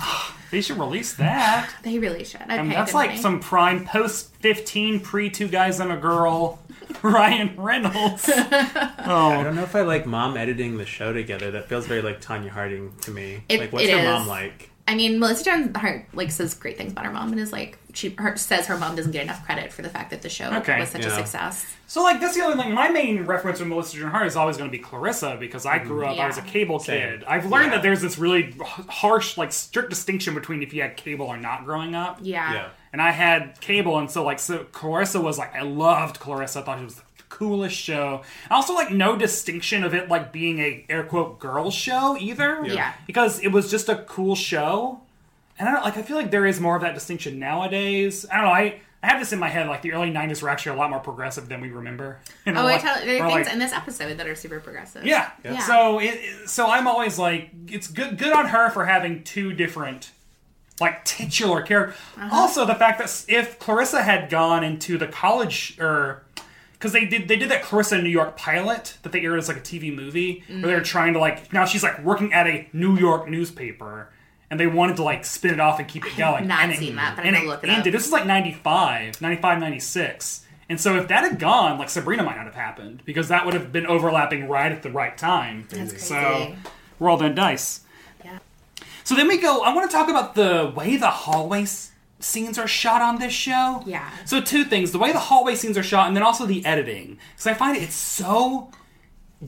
They 0.50 0.60
should 0.60 0.76
release 0.76 1.14
that. 1.14 1.70
They 1.82 1.98
really 1.98 2.24
should. 2.24 2.42
I'd 2.42 2.50
I 2.50 2.58
mean, 2.62 2.72
pay 2.72 2.76
that's 2.76 2.92
like 2.92 3.08
money. 3.12 3.22
some 3.22 3.40
prime 3.40 3.86
post 3.86 4.34
15 4.40 5.00
pre 5.00 5.30
two 5.30 5.48
guys 5.48 5.80
and 5.80 5.90
a 5.90 5.96
girl 5.96 6.58
Ryan 7.02 7.54
Reynolds. 7.56 8.28
oh, 8.28 8.36
I 8.36 9.40
don't 9.42 9.56
know 9.56 9.62
if 9.62 9.74
I 9.74 9.80
like 9.80 10.04
mom 10.04 10.36
editing 10.36 10.76
the 10.76 10.84
show 10.84 11.14
together. 11.14 11.50
That 11.52 11.70
feels 11.70 11.86
very 11.86 12.02
like 12.02 12.20
Tonya 12.20 12.50
Harding 12.50 12.92
to 13.00 13.10
me. 13.10 13.44
It- 13.48 13.60
like, 13.60 13.72
what's 13.72 13.86
it 13.86 13.92
her 13.92 14.00
is. 14.00 14.04
mom 14.04 14.28
like? 14.28 14.68
I 14.88 14.94
mean, 14.96 15.20
Melissa 15.20 15.44
Joan 15.44 15.72
Hart 15.74 16.06
like 16.12 16.30
says 16.32 16.54
great 16.54 16.76
things 16.76 16.92
about 16.92 17.06
her 17.06 17.12
mom, 17.12 17.30
and 17.30 17.40
is 17.40 17.52
like 17.52 17.78
she 17.94 18.10
her, 18.18 18.36
says 18.36 18.66
her 18.66 18.76
mom 18.76 18.96
doesn't 18.96 19.12
get 19.12 19.22
enough 19.22 19.44
credit 19.44 19.72
for 19.72 19.82
the 19.82 19.88
fact 19.88 20.10
that 20.10 20.22
the 20.22 20.28
show 20.28 20.50
Okay. 20.56 20.80
was 20.80 20.88
such 20.90 21.04
a 21.04 21.10
success. 21.10 21.66
So, 21.86 22.02
like, 22.02 22.20
that's 22.20 22.34
the 22.34 22.42
other 22.42 22.56
thing. 22.60 22.72
My 22.72 22.88
main 22.88 23.24
reference 23.26 23.58
with 23.60 23.68
Melissa 23.68 23.98
Joan 23.98 24.10
Hart 24.10 24.26
is 24.26 24.34
always 24.34 24.56
going 24.56 24.70
to 24.70 24.76
be 24.76 24.82
Clarissa 24.82 25.36
because 25.38 25.66
I 25.66 25.78
grew 25.78 26.06
up, 26.06 26.18
I 26.18 26.26
was 26.26 26.38
a 26.38 26.40
Yeah. 26.40 26.46
cable 26.46 26.78
Same. 26.78 27.00
kid. 27.18 27.24
I've 27.28 27.44
learned 27.46 27.66
Yeah. 27.66 27.70
that 27.72 27.82
there's 27.82 28.00
this 28.00 28.16
really 28.18 28.54
harsh, 28.88 29.36
like, 29.36 29.52
strict 29.52 29.90
distinction 29.90 30.34
between 30.34 30.62
if 30.62 30.72
you 30.72 30.80
had 30.80 30.96
cable 30.96 31.26
or 31.26 31.36
not 31.36 31.64
growing 31.66 31.94
up. 31.94 32.18
Yeah. 32.22 32.52
Yeah. 32.54 32.68
And 32.94 33.02
I 33.02 33.10
had 33.10 33.60
cable, 33.60 33.98
and 33.98 34.10
so, 34.10 34.24
like, 34.24 34.38
so 34.38 34.64
Clarissa 34.72 35.20
was 35.20 35.38
like, 35.38 35.54
I 35.54 35.60
loved 35.62 36.18
Clarissa. 36.18 36.60
I 36.60 36.62
thought 36.62 36.78
she 36.78 36.84
was 36.84 36.94
the 36.94 37.02
coolest 37.42 37.76
show. 37.76 38.22
And 38.44 38.52
also, 38.52 38.74
like, 38.74 38.90
no 38.90 39.16
distinction 39.16 39.84
of 39.84 39.94
it, 39.94 40.08
like, 40.08 40.32
being 40.32 40.58
a 40.60 40.84
air 40.88 41.02
quote 41.04 41.38
girls 41.40 41.74
show 41.74 42.16
either. 42.18 42.64
Yeah. 42.66 42.92
Because 43.06 43.40
it 43.40 43.48
was 43.48 43.70
just 43.70 43.88
a 43.88 43.96
cool 43.96 44.34
show. 44.36 45.00
And 45.58 45.68
I 45.68 45.72
don't 45.72 45.84
like. 45.84 45.96
I 45.96 46.02
feel 46.02 46.16
like 46.16 46.30
there 46.30 46.46
is 46.46 46.60
more 46.60 46.76
of 46.76 46.82
that 46.82 46.94
distinction 46.94 47.38
nowadays. 47.38 48.24
I 48.30 48.36
don't 48.36 48.46
know. 48.46 48.52
I 48.52 48.80
I 49.02 49.08
have 49.08 49.20
this 49.20 49.32
in 49.32 49.38
my 49.38 49.48
head. 49.48 49.66
Like 49.68 49.82
the 49.82 49.92
early 49.92 50.10
'90s 50.10 50.42
were 50.42 50.48
actually 50.48 50.76
a 50.76 50.78
lot 50.78 50.88
more 50.90 50.98
progressive 51.00 51.48
than 51.48 51.60
we 51.60 51.70
remember. 51.70 52.18
You 52.46 52.52
know, 52.54 52.62
Oh, 52.62 52.66
I 52.66 52.78
tell 52.78 52.96
there 53.04 53.20
or, 53.22 53.26
are 53.26 53.30
things 53.34 53.46
like- 53.46 53.52
in 53.52 53.58
this 53.58 53.72
episode 53.72 54.16
that 54.16 54.26
are 54.26 54.34
super 54.34 54.60
progressive. 54.60 55.04
yeah. 55.04 55.30
Yeah. 55.44 55.58
So 55.58 55.98
it, 56.00 56.14
it- 56.14 56.48
so 56.48 56.68
I'm 56.68 56.86
always 56.88 57.18
like, 57.18 57.50
it's 57.68 57.86
good 57.86 58.16
good 58.18 58.32
on 58.32 58.46
her 58.46 58.70
for 58.70 58.86
having 58.86 59.22
two 59.24 59.52
different 59.52 60.10
like 60.80 61.04
titular 61.04 61.60
character. 61.62 61.94
Uh-huh. 62.16 62.28
Also, 62.32 62.64
the 62.64 62.74
fact 62.74 62.98
that 62.98 63.24
if 63.28 63.58
Clarissa 63.58 64.02
had 64.02 64.30
gone 64.30 64.64
into 64.64 64.96
the 64.98 65.06
college 65.06 65.76
or 65.78 66.24
because 66.82 66.92
they 66.92 67.04
did 67.04 67.28
they 67.28 67.36
did 67.36 67.48
that 67.50 67.62
Clarissa 67.62 67.98
in 67.98 68.02
New 68.04 68.10
York 68.10 68.36
pilot 68.36 68.96
that 69.02 69.12
they 69.12 69.20
aired 69.20 69.38
as 69.38 69.46
like 69.46 69.56
a 69.58 69.60
TV 69.60 69.94
movie 69.94 70.42
where 70.48 70.62
they're 70.62 70.80
Mm. 70.80 70.84
trying 70.84 71.12
to 71.12 71.20
like 71.20 71.52
now 71.52 71.64
she's 71.64 71.84
like 71.84 72.02
working 72.02 72.32
at 72.32 72.48
a 72.48 72.66
New 72.72 72.96
York 72.98 73.28
newspaper. 73.28 74.08
And 74.50 74.58
they 74.60 74.66
wanted 74.66 74.96
to 74.96 75.02
like 75.02 75.24
spin 75.24 75.54
it 75.54 75.60
off 75.60 75.78
and 75.78 75.88
keep 75.88 76.04
it 76.04 76.14
going. 76.16 76.46
not 76.48 76.64
and 76.64 76.74
seen 76.76 76.96
that, 76.96 77.14
but 77.16 77.22
I'm 77.22 77.28
and 77.28 77.36
gonna 77.36 77.48
look 77.48 77.62
it 77.64 77.70
ended. 77.70 77.94
up. 77.94 77.98
This 77.98 78.04
is 78.06 78.12
like 78.12 78.26
95, 78.26 79.18
95, 79.22 79.58
96. 79.60 80.44
And 80.68 80.78
so 80.80 80.96
if 80.96 81.08
that 81.08 81.22
had 81.24 81.38
gone, 81.38 81.78
like 81.78 81.88
Sabrina 81.88 82.22
might 82.22 82.36
not 82.36 82.44
have 82.44 82.54
happened 82.54 83.00
because 83.06 83.28
that 83.28 83.46
would 83.46 83.54
have 83.54 83.72
been 83.72 83.86
overlapping 83.86 84.48
right 84.48 84.70
at 84.72 84.82
the 84.82 84.90
right 84.90 85.16
time. 85.16 85.66
That's 85.70 86.06
So 86.06 86.14
crazy. 86.16 86.56
roll 87.00 87.16
that 87.18 87.34
dice. 87.34 87.80
Yeah. 88.24 88.38
So 89.04 89.14
then 89.14 89.26
we 89.28 89.38
go. 89.38 89.62
I 89.62 89.72
want 89.74 89.90
to 89.90 89.96
talk 89.96 90.10
about 90.10 90.34
the 90.34 90.70
way 90.76 90.98
the 90.98 91.08
hallway 91.10 91.62
s- 91.62 91.91
scenes 92.22 92.58
are 92.58 92.68
shot 92.68 93.02
on 93.02 93.18
this 93.18 93.32
show. 93.32 93.82
Yeah. 93.86 94.10
So 94.24 94.40
two 94.40 94.64
things: 94.64 94.92
the 94.92 94.98
way 94.98 95.12
the 95.12 95.18
hallway 95.18 95.54
scenes 95.54 95.76
are 95.76 95.82
shot, 95.82 96.06
and 96.06 96.16
then 96.16 96.22
also 96.22 96.46
the 96.46 96.64
editing. 96.64 97.18
Because 97.32 97.46
I 97.46 97.54
find 97.54 97.76
it's 97.76 97.94
so 97.94 98.70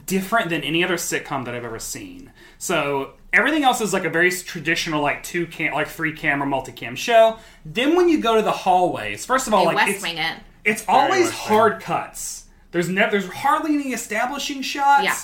different 0.06 0.50
than 0.50 0.62
any 0.62 0.82
other 0.82 0.96
sitcom 0.96 1.44
that 1.44 1.54
I've 1.54 1.64
ever 1.64 1.78
seen. 1.78 2.32
So 2.58 3.14
everything 3.32 3.62
else 3.64 3.80
is 3.80 3.92
like 3.92 4.04
a 4.04 4.10
very 4.10 4.30
traditional, 4.30 5.02
like 5.02 5.22
two 5.22 5.46
cam, 5.46 5.74
like 5.74 5.88
three 5.88 6.12
camera 6.12 6.48
multicam 6.48 6.96
show. 6.96 7.38
Then 7.64 7.96
when 7.96 8.08
you 8.08 8.20
go 8.20 8.36
to 8.36 8.42
the 8.42 8.52
hallways, 8.52 9.24
first 9.24 9.46
of 9.46 9.54
all, 9.54 9.60
They 9.60 9.66
like 9.66 9.76
West 9.76 9.90
it's, 9.90 10.02
Wing 10.02 10.18
it. 10.18 10.38
it's 10.64 10.84
always 10.88 11.26
West 11.26 11.34
hard 11.34 11.80
cuts. 11.80 12.46
There's 12.72 12.88
never 12.88 13.12
there's 13.12 13.28
hardly 13.28 13.74
any 13.74 13.92
establishing 13.92 14.62
shots. 14.62 15.04
Yeah. 15.04 15.16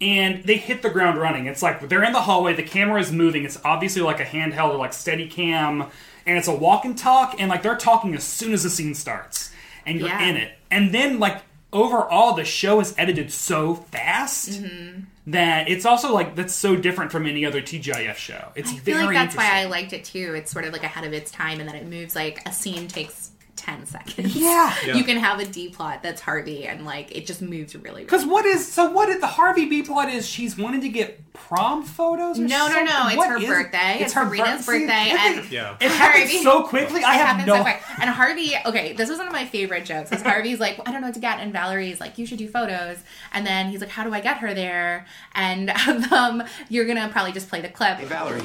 And 0.00 0.44
they 0.44 0.56
hit 0.56 0.82
the 0.82 0.90
ground 0.90 1.18
running. 1.18 1.46
It's 1.46 1.62
like 1.62 1.88
they're 1.88 2.02
in 2.02 2.12
the 2.12 2.22
hallway, 2.22 2.54
the 2.54 2.62
camera 2.62 3.00
is 3.00 3.12
moving. 3.12 3.44
It's 3.44 3.60
obviously 3.64 4.02
like 4.02 4.20
a 4.20 4.24
handheld 4.24 4.70
or 4.70 4.76
like 4.76 4.92
steady 4.92 5.28
cam, 5.28 5.90
and 6.26 6.38
it's 6.38 6.48
a 6.48 6.54
walk 6.54 6.84
and 6.84 6.96
talk, 6.96 7.36
and 7.38 7.48
like 7.48 7.62
they're 7.62 7.76
talking 7.76 8.14
as 8.14 8.24
soon 8.24 8.52
as 8.52 8.62
the 8.62 8.70
scene 8.70 8.94
starts. 8.94 9.50
And 9.86 9.98
you're 9.98 10.08
Yeah. 10.08 10.22
in 10.28 10.36
it. 10.36 10.52
And 10.70 10.92
then 10.94 11.18
like 11.20 11.42
overall 11.72 12.34
the 12.34 12.44
show 12.44 12.80
is 12.80 12.94
edited 12.96 13.32
so 13.32 13.74
fast 13.74 14.48
Mm-hmm. 14.62 15.00
that 15.26 15.68
it's 15.68 15.84
also 15.84 16.12
like 16.14 16.34
that's 16.36 16.54
so 16.54 16.76
different 16.76 17.10
from 17.12 17.26
any 17.26 17.44
other 17.44 17.60
TGIF 17.60 18.14
show. 18.16 18.48
It's 18.54 18.70
I 18.70 18.76
feel 18.76 18.94
very 18.96 19.06
like 19.06 19.14
that's 19.16 19.36
why 19.36 19.60
I 19.60 19.64
liked 19.64 19.92
it 19.92 20.04
too. 20.04 20.34
It's 20.34 20.50
sort 20.50 20.64
of 20.64 20.72
like 20.72 20.84
ahead 20.84 21.04
of 21.04 21.12
its 21.12 21.30
time, 21.30 21.60
and 21.60 21.68
that 21.68 21.74
it 21.76 21.86
moves 21.86 22.14
like 22.14 22.40
a 22.46 22.52
scene 22.52 22.88
takes 22.88 23.23
ten 23.56 23.86
seconds. 23.86 24.34
Yeah. 24.36 24.74
Yeah. 24.86 24.94
you 24.94 25.04
can 25.04 25.16
have 25.16 25.38
a 25.40 25.44
D 25.46 25.68
plot 25.68 26.02
that's 26.02 26.20
Harvey, 26.20 26.66
and 26.66 26.84
like 26.84 27.14
it 27.16 27.26
just 27.26 27.40
moves 27.42 27.74
really. 27.74 27.84
really 27.84 28.02
Because 28.04 28.24
what 28.26 28.44
is 28.46 28.66
so? 28.70 28.90
What 28.90 29.06
did 29.06 29.20
the 29.20 29.26
Harvey 29.26 29.66
B 29.66 29.82
plot 29.82 30.08
is? 30.08 30.26
She's 30.26 30.56
wanting 30.56 30.80
to 30.82 30.88
get 30.88 31.20
prom 31.34 31.82
photos. 31.82 32.38
Or 32.38 32.42
No, 32.42 32.68
no, 32.68 32.82
no, 32.84 32.86
something? 32.90 33.06
it's 33.08 33.16
What 33.16 33.28
her 33.30 33.38
is- 33.38 33.46
birthday. 33.48 33.98
It's 34.00 34.12
Sabrina's 34.14 34.64
bir- 34.64 34.72
See, 34.72 34.78
birthday, 34.86 35.10
it- 35.10 35.20
and- 35.38 35.50
Yeah. 35.50 35.76
it 35.80 35.90
happened 35.90 36.22
Harvey- 36.30 36.42
so 36.44 36.62
quickly. 36.62 37.02
I 37.02 37.14
It 37.16 37.26
have 37.26 37.46
no. 37.46 37.56
so 37.56 37.62
quick. 37.62 37.82
And 38.00 38.08
Harvey, 38.08 38.52
okay, 38.64 38.92
this 38.92 39.08
was 39.08 39.18
one 39.18 39.26
of 39.26 39.32
my 39.32 39.44
favorite 39.44 39.84
jokes. 39.84 40.12
Is 40.12 40.22
Harvey's 40.22 40.60
like, 40.60 40.78
I 40.86 40.92
don't 40.92 41.00
know 41.00 41.08
what 41.08 41.14
to 41.14 41.20
get, 41.20 41.40
and 41.40 41.52
Valerie's 41.52 41.98
like, 42.00 42.18
you 42.18 42.24
should 42.26 42.38
do 42.38 42.48
photos. 42.48 42.98
And 43.32 43.44
then 43.44 43.68
he's 43.68 43.80
like, 43.80 43.90
how 43.90 44.04
do 44.04 44.14
I 44.14 44.20
get 44.20 44.38
her 44.38 44.54
there? 44.54 45.06
And 45.34 45.70
um, 46.12 46.44
you're 46.68 46.84
gonna 46.86 47.08
probably 47.08 47.32
just 47.32 47.48
play 47.48 47.60
the 47.60 47.68
clip. 47.68 47.98
Hey, 47.98 48.04
Valerie, 48.04 48.40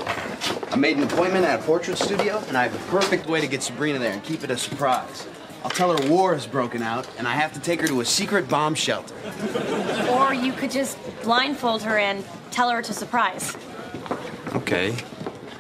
I 0.72 0.76
made 0.76 0.98
an 0.98 1.04
appointment 1.04 1.46
at 1.46 1.60
a 1.60 1.64
portrait 1.64 1.98
studio, 2.00 2.42
and 2.48 2.58
I 2.58 2.64
have 2.64 2.74
the 2.74 2.80
perfect 2.90 3.28
way 3.28 3.40
to 3.40 3.48
get 3.48 3.62
Sabrina 3.62 4.00
there 4.00 4.14
and 4.14 4.24
keep 4.24 4.44
it 4.44 4.50
a 4.50 4.58
surprise. 4.58 4.99
I'll 5.64 5.70
tell 5.70 5.96
her 5.96 6.10
war 6.10 6.34
has 6.34 6.48
broken 6.48 6.82
out, 6.82 7.08
and 7.18 7.28
I 7.28 7.34
have 7.34 7.54
to 7.54 7.60
take 7.60 7.82
her 7.82 7.88
to 7.88 8.02
a 8.02 8.06
secret 8.06 8.48
bomb 8.48 8.76
shelter. 8.76 9.16
Or 10.10 10.34
you 10.34 10.54
could 10.54 10.72
just 10.72 10.98
blindfold 11.22 11.84
her 11.84 11.98
and 11.98 12.24
tell 12.52 12.70
her 12.70 12.80
it's 12.80 12.90
a 12.90 12.94
surprise. 12.94 13.56
Okay. 14.54 14.96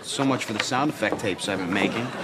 So 0.02 0.24
much 0.24 0.46
for 0.46 0.54
the 0.54 0.64
sound 0.64 0.90
effect 0.90 1.20
tapes 1.20 1.48
I've 1.48 1.60
been 1.60 1.74
making. 1.74 2.08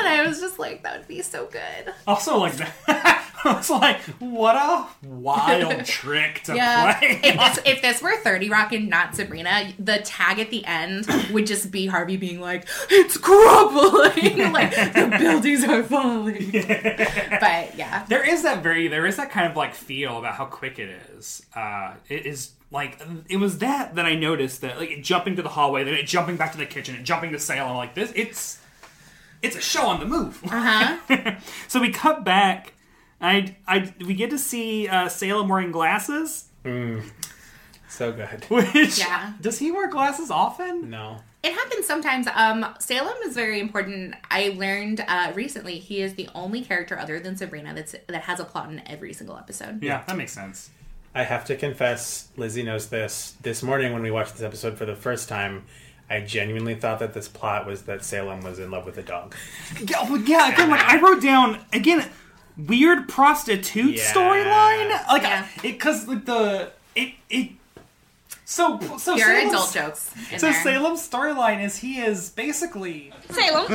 And 0.00 0.08
I 0.08 0.26
was 0.26 0.40
just 0.40 0.58
like, 0.58 0.82
that 0.82 0.98
would 0.98 1.08
be 1.08 1.22
so 1.22 1.46
good. 1.46 1.94
Also, 2.06 2.38
like 2.38 2.54
that. 2.56 3.24
I 3.44 3.52
was 3.54 3.70
like, 3.70 4.00
what 4.18 4.56
a 4.56 4.86
wild 5.06 5.84
trick 5.86 6.42
to 6.44 6.54
Yeah. 6.56 6.98
play. 6.98 7.20
If 7.22 7.36
this, 7.36 7.58
if 7.64 7.82
this 7.82 8.02
were 8.02 8.16
30 8.18 8.50
Rock 8.50 8.72
and 8.72 8.88
not 8.88 9.14
Sabrina, 9.14 9.72
the 9.78 9.98
tag 9.98 10.38
at 10.38 10.50
the 10.50 10.64
end 10.66 11.06
would 11.32 11.46
just 11.46 11.70
be 11.70 11.86
Harvey 11.86 12.16
being 12.16 12.40
like, 12.40 12.68
it's 12.90 13.16
crumbling. 13.16 14.52
like, 14.52 14.70
the 14.74 15.16
buildings 15.18 15.64
are 15.64 15.82
falling. 15.82 16.50
But 16.52 17.76
yeah. 17.76 18.04
There 18.08 18.26
is 18.28 18.42
that 18.42 18.62
very, 18.62 18.88
there 18.88 19.06
is 19.06 19.16
that 19.16 19.30
kind 19.30 19.50
of 19.50 19.56
like 19.56 19.74
feel 19.74 20.18
about 20.18 20.34
how 20.34 20.44
quick 20.46 20.78
it 20.78 20.90
is. 21.16 21.44
Uh, 21.54 21.94
it 22.08 22.26
is 22.26 22.50
like 22.72 23.00
it 23.28 23.36
was 23.38 23.58
that 23.58 23.96
that 23.96 24.06
I 24.06 24.14
noticed 24.14 24.60
that 24.60 24.78
like 24.78 25.02
jumping 25.02 25.34
to 25.36 25.42
the 25.42 25.48
hallway, 25.48 25.82
then 25.82 25.94
it 25.94 26.06
jumping 26.06 26.36
back 26.36 26.52
to 26.52 26.58
the 26.58 26.66
kitchen, 26.66 26.94
and 26.94 27.04
jumping 27.04 27.32
to 27.32 27.38
Salem 27.38 27.76
like 27.76 27.94
this. 27.94 28.12
It's 28.14 28.58
it's 29.42 29.56
a 29.56 29.60
show 29.60 29.86
on 29.86 29.98
the 29.98 30.06
move. 30.06 30.40
Uh 30.44 30.98
huh. 31.08 31.34
so 31.68 31.80
we 31.80 31.90
cut 31.90 32.24
back. 32.24 32.74
I 33.20 33.56
I 33.66 33.92
we 34.06 34.14
get 34.14 34.30
to 34.30 34.38
see 34.38 34.88
uh, 34.88 35.08
Salem 35.08 35.48
wearing 35.48 35.72
glasses. 35.72 36.46
So 37.88 38.12
good. 38.12 38.44
Which 38.48 38.98
Yeah. 38.98 39.32
does 39.40 39.58
he 39.58 39.70
wear 39.72 39.88
glasses 39.90 40.30
often? 40.30 40.90
No. 40.90 41.18
It 41.42 41.54
happens 41.54 41.86
sometimes. 41.86 42.26
Um, 42.34 42.66
Salem 42.78 43.16
is 43.24 43.34
very 43.34 43.60
important. 43.60 44.14
I 44.30 44.54
learned 44.56 45.02
uh, 45.08 45.32
recently 45.34 45.78
he 45.78 46.02
is 46.02 46.14
the 46.14 46.28
only 46.34 46.62
character 46.62 46.98
other 46.98 47.18
than 47.18 47.36
Sabrina 47.36 47.72
that's 47.74 47.94
that 48.08 48.22
has 48.22 48.40
a 48.40 48.44
plot 48.44 48.70
in 48.70 48.82
every 48.86 49.12
single 49.14 49.36
episode. 49.36 49.82
Yeah, 49.82 50.04
that 50.06 50.16
makes 50.16 50.32
sense. 50.32 50.70
I 51.14 51.24
have 51.24 51.44
to 51.46 51.56
confess, 51.56 52.28
Lizzie 52.36 52.62
knows 52.62 52.88
this. 52.88 53.34
This 53.42 53.62
morning, 53.64 53.92
when 53.92 54.02
we 54.02 54.12
watched 54.12 54.34
this 54.34 54.42
episode 54.42 54.78
for 54.78 54.84
the 54.86 54.94
first 54.94 55.28
time, 55.28 55.64
I 56.08 56.20
genuinely 56.20 56.76
thought 56.76 57.00
that 57.00 57.14
this 57.14 57.26
plot 57.26 57.66
was 57.66 57.82
that 57.82 58.04
Salem 58.04 58.42
was 58.42 58.60
in 58.60 58.70
love 58.70 58.86
with 58.86 58.96
a 58.98 59.02
dog. 59.02 59.34
Yeah, 59.84 60.16
yeah. 60.24 60.52
Again, 60.52 60.70
like 60.70 60.82
I 60.84 61.00
wrote 61.00 61.20
down 61.22 61.58
again, 61.72 62.08
weird 62.66 63.08
prostitute 63.08 63.96
Yeah. 63.96 64.12
storyline. 64.12 65.06
Like 65.08 65.22
Yeah. 65.22 65.46
it 65.56 65.62
because 65.62 66.06
like 66.08 66.24
the 66.24 66.70
it 66.94 67.14
it. 67.28 67.50
So 68.44 68.80
so 68.98 69.14
Pure 69.14 69.26
Salem's- 69.28 69.52
adult 69.54 69.72
jokes. 69.72 70.10
In 70.32 70.38
So 70.38 70.50
there. 70.50 70.62
Salem's 70.62 71.08
storyline 71.08 71.62
is 71.64 71.78
he 71.78 72.00
is 72.00 72.30
basically 72.30 73.12
Salem, 73.30 73.66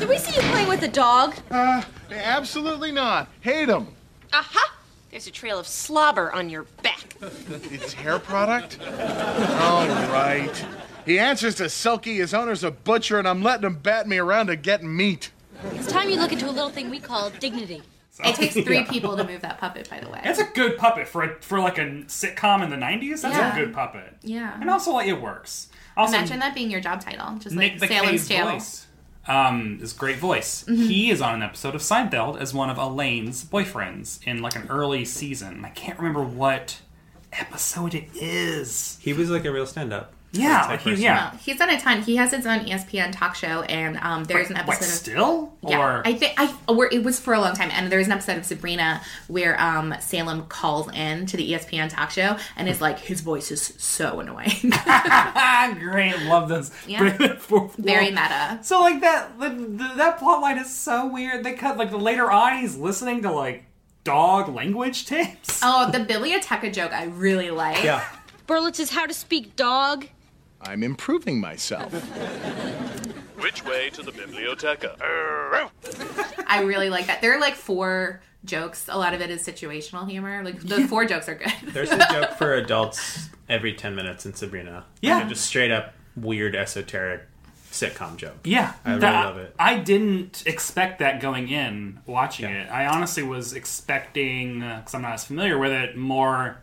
did 0.00 0.08
we 0.08 0.18
see 0.18 0.34
you 0.34 0.42
playing 0.50 0.68
with 0.68 0.82
a 0.82 0.88
dog? 0.88 1.34
Uh, 1.50 1.82
absolutely 2.12 2.90
not. 2.90 3.28
Hate 3.40 3.68
him. 3.68 3.88
Aha! 4.32 4.72
There's 5.12 5.28
a 5.28 5.30
trail 5.30 5.60
of 5.60 5.68
slobber 5.68 6.32
on 6.32 6.50
your 6.50 6.64
back. 6.82 7.14
It's 7.70 7.92
hair 7.92 8.18
product? 8.18 8.78
All 8.80 9.86
right. 10.10 10.66
He 11.06 11.18
answers 11.20 11.54
to 11.56 11.68
Silky, 11.68 12.16
his 12.16 12.34
owner's 12.34 12.64
a 12.64 12.72
butcher, 12.72 13.18
and 13.20 13.28
I'm 13.28 13.40
letting 13.42 13.66
him 13.66 13.76
bat 13.76 14.08
me 14.08 14.18
around 14.18 14.48
to 14.48 14.56
get 14.56 14.82
meat. 14.82 15.30
It's 15.72 15.86
time 15.90 16.08
you 16.10 16.16
look 16.16 16.32
into 16.32 16.48
a 16.48 16.50
little 16.52 16.70
thing 16.70 16.90
we 16.90 17.00
call 17.00 17.30
dignity. 17.30 17.82
It 18.24 18.36
takes 18.36 18.54
three 18.54 18.84
people 18.84 19.16
to 19.16 19.24
move 19.24 19.40
that 19.42 19.58
puppet, 19.58 19.90
by 19.90 19.98
the 19.98 20.08
way. 20.08 20.20
That's 20.22 20.38
a 20.38 20.44
good 20.44 20.78
puppet 20.78 21.08
for 21.08 21.24
a, 21.24 21.40
for 21.42 21.58
like 21.58 21.78
a 21.78 21.82
sitcom 22.06 22.62
in 22.62 22.70
the 22.70 22.76
'90s. 22.76 23.22
That's 23.22 23.36
Yeah. 23.36 23.56
a 23.56 23.58
good 23.64 23.74
puppet. 23.74 24.16
Yeah. 24.22 24.56
and 24.60 24.70
also 24.70 24.92
like 24.92 25.08
it 25.08 25.20
works. 25.20 25.68
Also, 25.96 26.16
Imagine 26.16 26.38
that 26.40 26.54
being 26.54 26.70
your 26.70 26.80
job 26.80 27.00
title, 27.00 27.36
just 27.38 27.54
Nick 27.56 27.72
like 27.72 27.80
the 27.80 27.86
Salem's 27.88 28.10
Cave's 28.10 28.28
Tale. 28.28 28.50
voice. 28.52 28.86
Um, 29.26 29.78
is 29.80 29.92
great 29.94 30.18
voice. 30.18 30.64
Mhm. 30.68 30.86
He 30.86 31.10
is 31.10 31.20
on 31.22 31.34
an 31.34 31.42
episode 31.42 31.74
of 31.74 31.80
Seinfeld 31.80 32.38
as 32.40 32.52
one 32.52 32.68
of 32.70 32.76
Elaine's 32.78 33.42
boyfriends 33.44 34.22
in 34.26 34.42
like 34.42 34.54
an 34.54 34.66
early 34.68 35.04
season. 35.04 35.64
I 35.64 35.70
can't 35.70 35.98
remember 35.98 36.22
what 36.22 36.80
episode 37.32 37.94
it 37.94 38.08
is. 38.14 38.98
He 39.00 39.12
was 39.12 39.30
like 39.30 39.44
a 39.44 39.50
real 39.52 39.66
stand-up. 39.66 40.12
Yeah, 40.34 40.70
he- 40.76 40.76
person. 40.90 41.02
yeah. 41.02 41.30
No, 41.32 41.38
he's 41.38 41.58
done 41.58 41.70
a 41.70 41.80
ton. 41.80 42.02
He 42.02 42.16
has 42.16 42.32
his 42.32 42.46
own 42.46 42.60
ESPN 42.60 43.12
talk 43.16 43.34
show, 43.34 43.62
and 43.62 43.96
um, 43.98 44.24
there's 44.24 44.50
an 44.50 44.56
episode 44.56 44.80
wait, 44.80 44.88
of 44.88 44.94
still 44.94 45.52
Yeah, 45.62 45.78
or 45.78 46.02
I 46.06 46.14
think 46.14 46.34
I 46.36 46.46
where 46.72 46.88
it 46.88 47.02
was 47.02 47.20
for 47.20 47.34
a 47.34 47.40
long 47.40 47.54
time, 47.54 47.70
and 47.72 47.90
there's 47.90 48.06
an 48.06 48.12
episode 48.12 48.38
of 48.38 48.44
Sabrina 48.44 49.00
where 49.28 49.60
um, 49.60 49.94
Salem 50.00 50.46
calls 50.46 50.92
in 50.92 51.26
to 51.26 51.36
the 51.36 51.52
ESPN 51.52 51.88
talk 51.88 52.10
show 52.10 52.36
and 52.56 52.68
is 52.68 52.80
like, 52.80 52.98
his 52.98 53.20
voice 53.20 53.50
is 53.50 53.62
so 53.78 54.20
annoying, 54.20 54.48
great. 55.80 56.14
Love 56.26 56.48
this. 56.48 56.70
Yeah. 56.86 56.98
Bring 56.98 57.30
it 57.30 57.40
forward. 57.40 57.72
very 57.78 58.10
meta. 58.10 58.58
So 58.62 58.80
like 58.80 59.00
that 59.00 59.38
the, 59.38 59.48
the, 59.48 59.92
that 59.96 60.18
plot 60.18 60.40
line 60.40 60.58
is 60.58 60.74
so 60.74 61.06
weird. 61.06 61.44
They 61.44 61.54
cut 61.54 61.76
like 61.76 61.90
the 61.90 61.98
later 61.98 62.30
on 62.30 62.58
he's 62.58 62.76
listening 62.76 63.22
to 63.22 63.32
like 63.32 63.64
dog 64.04 64.54
language 64.54 65.06
tapes. 65.06 65.60
Oh, 65.62 65.86
the 65.90 66.00
Billy 66.00 66.30
biblioteca 66.30 66.70
joke 66.70 66.92
I 66.92 67.04
really 67.04 67.50
like. 67.50 67.82
Yeah. 67.82 68.04
Berlitz 68.46 68.78
is 68.78 68.90
How 68.90 69.06
to 69.06 69.14
Speak 69.14 69.56
Dog. 69.56 70.06
I'm 70.66 70.82
improving 70.82 71.40
myself. 71.40 71.92
Which 73.40 73.64
way 73.64 73.90
to 73.90 74.02
the 74.02 74.12
biblioteca? 74.12 74.96
I 76.46 76.62
really 76.62 76.88
like 76.90 77.06
that. 77.06 77.20
There 77.20 77.34
are 77.36 77.40
like 77.40 77.54
four 77.54 78.22
jokes. 78.44 78.86
A 78.88 78.96
lot 78.98 79.12
of 79.14 79.20
it 79.20 79.30
is 79.30 79.46
situational 79.46 80.08
humor. 80.08 80.42
Like 80.42 80.60
the 80.60 80.86
four 80.88 81.04
jokes 81.04 81.28
are 81.28 81.34
good. 81.34 81.52
There's 81.66 81.90
a 81.90 81.98
joke 82.10 82.32
for 82.38 82.54
adults 82.56 83.28
every 83.48 83.74
10 83.74 83.94
minutes 83.94 84.24
in 84.26 84.34
Sabrina. 84.34 84.84
Yeah. 85.02 85.18
Like 85.18 85.28
just 85.28 85.44
straight 85.44 85.70
up 85.70 85.92
weird, 86.16 86.54
esoteric 86.54 87.22
sitcom 87.70 88.16
joke. 88.16 88.38
Yeah, 88.44 88.72
I 88.84 88.90
really 88.90 89.00
that- 89.00 89.24
love 89.26 89.36
it. 89.38 89.54
I 89.58 89.78
didn't 89.78 90.44
expect 90.46 91.00
that 91.00 91.20
going 91.20 91.48
in 91.48 92.00
watching 92.06 92.46
it. 92.50 92.70
I 92.70 92.86
honestly 92.86 93.22
was 93.24 93.52
expecting 93.52 94.60
because 94.60 94.94
I'm 94.94 95.02
not 95.02 95.14
as 95.14 95.24
familiar 95.24 95.58
with 95.58 95.72
it 95.72 95.96
more 95.96 96.58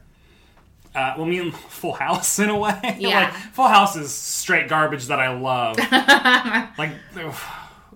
Uh, 0.94 1.14
well, 1.18 1.26
I 1.26 1.30
mean, 1.30 1.52
Full 1.70 1.94
House 1.94 2.40
in 2.40 2.50
a 2.50 2.58
way. 2.58 2.80
Yeah. 3.00 3.26
like, 3.26 3.34
Full 3.54 3.68
House 3.68 3.96
is 3.96 4.12
straight 4.12 4.68
garbage 4.68 5.08
that 5.08 5.20
I 5.20 5.30
love. 5.38 5.78
like, 6.78 6.92
ugh. 7.18 7.36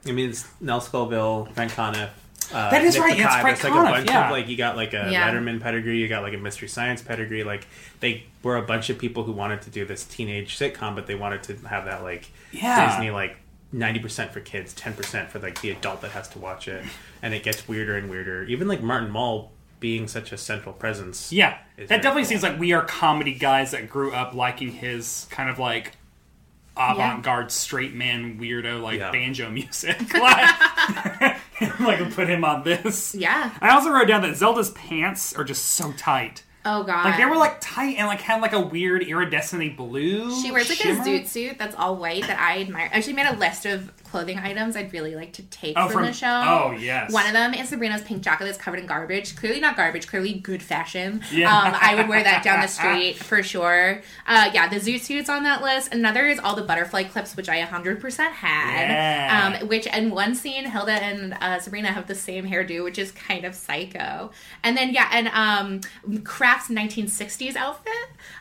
I 0.07 0.11
mean, 0.11 0.29
it's 0.29 0.47
Nell 0.61 0.79
Scovell, 0.81 1.51
Frank 1.53 1.71
Conniff. 1.73 2.09
Uh, 2.53 2.69
That 2.69 2.83
is 2.83 2.93
Nick 2.93 3.03
right, 3.03 3.17
yeah, 3.17 3.25
it's 3.25 3.35
Bakay, 3.35 3.41
Frank 3.41 3.61
but 3.63 3.71
like 3.71 3.73
Conniff, 3.73 3.89
a 3.89 3.91
bunch 3.91 4.09
yeah. 4.09 4.25
of 4.25 4.31
like 4.31 4.47
you 4.47 4.55
got 4.55 4.75
like 4.75 4.93
a 4.93 5.09
Yeah. 5.11 5.29
Letterman 5.31 5.59
pedigree, 5.59 5.97
you 5.97 6.07
got 6.07 6.21
like 6.21 6.35
a 6.35 6.37
Mystery 6.37 6.67
Science 6.67 7.01
pedigree. 7.01 7.43
Like 7.43 7.67
they 8.01 8.23
were 8.43 8.55
a 8.57 8.61
bunch 8.61 8.89
of 8.91 8.99
people 8.99 9.23
who 9.23 9.31
wanted 9.31 9.63
to 9.63 9.71
do 9.71 9.83
this 9.83 10.03
teenage 10.05 10.57
sitcom, 10.57 10.93
but 10.93 11.07
they 11.07 11.15
wanted 11.15 11.41
to 11.43 11.55
have 11.67 11.85
that 11.85 12.03
like 12.03 12.29
Yeah. 12.51 12.87
Disney 12.97 13.09
like 13.09 13.37
ninety 13.71 13.99
percent 13.99 14.31
for 14.31 14.41
kids, 14.41 14.73
ten 14.75 14.93
percent 14.93 15.31
for 15.31 15.39
like 15.39 15.59
the 15.61 15.71
adult 15.71 16.01
that 16.01 16.11
has 16.11 16.27
to 16.29 16.39
watch 16.39 16.67
it, 16.67 16.85
and 17.23 17.33
it 17.33 17.41
gets 17.41 17.67
weirder 17.67 17.97
and 17.97 18.11
weirder. 18.11 18.43
Even 18.43 18.67
like 18.67 18.83
Martin 18.83 19.09
Mull 19.09 19.51
being 19.85 20.07
such 20.07 20.31
a 20.31 20.37
central 20.37 20.73
presence. 20.73 21.31
Yeah, 21.31 21.59
that 21.77 21.87
definitely 21.89 22.23
cool. 22.23 22.29
seems 22.29 22.41
like 22.41 22.57
we 22.59 22.73
are 22.73 22.83
comedy 22.83 23.35
guys 23.35 23.69
that 23.69 23.87
grew 23.87 24.11
up 24.11 24.33
liking 24.33 24.71
his 24.71 25.27
kind 25.29 25.47
of 25.47 25.59
like 25.59 25.91
avant-garde 26.75 27.51
straight 27.51 27.93
man 27.93 28.39
weirdo 28.39 28.81
like 28.81 28.97
Yeah. 28.97 29.11
banjo 29.11 29.51
music. 29.51 30.11
like, 30.15 31.39
like 31.79 32.15
put 32.15 32.27
him 32.27 32.43
on 32.43 32.63
this. 32.63 33.13
Yeah. 33.13 33.51
I 33.61 33.69
also 33.69 33.91
wrote 33.91 34.07
down 34.07 34.23
that 34.23 34.35
Zelda's 34.37 34.71
pants 34.71 35.35
are 35.35 35.43
just 35.43 35.63
so 35.65 35.91
tight. 35.91 36.41
Oh 36.65 36.83
god. 36.83 37.05
Like 37.05 37.17
they 37.17 37.25
were 37.25 37.37
like 37.37 37.57
tight 37.61 37.97
and 37.97 38.07
like 38.07 38.21
had 38.21 38.41
like 38.41 38.53
a 38.53 38.59
weird 38.59 39.03
iridescent 39.03 39.77
blue. 39.77 40.41
She 40.41 40.51
wears 40.51 40.67
like 40.67 40.79
shimmer. 40.79 41.01
a 41.01 41.05
zoot 41.05 41.27
suit 41.27 41.57
that's 41.59 41.75
all 41.75 41.95
white 41.95 42.25
that 42.27 42.39
I 42.39 42.61
admire. 42.61 42.89
I 42.91 42.97
actually 42.97 43.13
made 43.13 43.27
a 43.27 43.35
list 43.37 43.65
of 43.65 43.91
clothing 44.03 44.39
items 44.39 44.75
I'd 44.77 44.93
really 44.93 45.13
like 45.15 45.33
to 45.33 45.43
take 45.43 45.73
Oh, 45.77 45.87
from, 45.87 45.97
from- 45.97 46.05
the 46.05 46.13
show. 46.13 46.27
oh, 46.45 46.71
yes. 46.71 47.11
One 47.11 47.25
of 47.27 47.33
them 47.33 47.53
is 47.53 47.67
Sabrina's 47.69 48.01
pink 48.01 48.21
jacket 48.23 48.45
that's 48.45 48.57
covered 48.57 48.79
in 48.79 48.85
garbage. 48.85 49.35
Clearly 49.35 49.59
not 49.59 49.75
garbage, 49.75 50.07
clearly 50.07 50.33
good 50.33 50.63
fashion. 50.63 51.21
Yeah. 51.31 51.49
Um, 51.55 51.75
I 51.79 51.95
would 51.95 52.07
wear 52.07 52.23
that 52.23 52.41
down 52.43 52.61
the 52.61 52.67
street 52.69 53.17
for 53.17 53.43
sure. 53.43 54.01
Uh, 54.25 54.49
yeah, 54.53 54.69
the 54.69 54.77
zoot 54.77 55.01
suit's 55.01 55.29
on 55.29 55.43
that 55.43 55.61
list. 55.61 55.93
Another 55.93 56.27
is 56.27 56.39
all 56.39 56.55
the 56.55 56.61
butterfly 56.63 57.03
clips, 57.03 57.35
which 57.35 57.49
I 57.49 57.61
100% 57.61 58.17
had. 58.31 58.89
Yeah. 58.89 59.57
Um, 59.61 59.67
which 59.67 59.85
in 59.87 60.11
one 60.11 60.33
scene, 60.33 60.63
Hilda 60.65 60.93
and 60.93 61.33
uh, 61.41 61.59
Sabrina 61.59 61.89
have 61.89 62.07
the 62.07 62.15
same 62.15 62.47
hairdo, 62.47 62.83
which 62.85 62.97
is 62.97 63.11
kind 63.11 63.43
of 63.43 63.53
psycho. 63.53 64.31
And 64.63 64.77
then 64.77 64.93
yeah, 64.93 65.09
and 65.11 65.27
um, 65.29 65.81
Kraft's 66.55 66.69
1960s 66.71 67.55
outfit. 67.55 67.91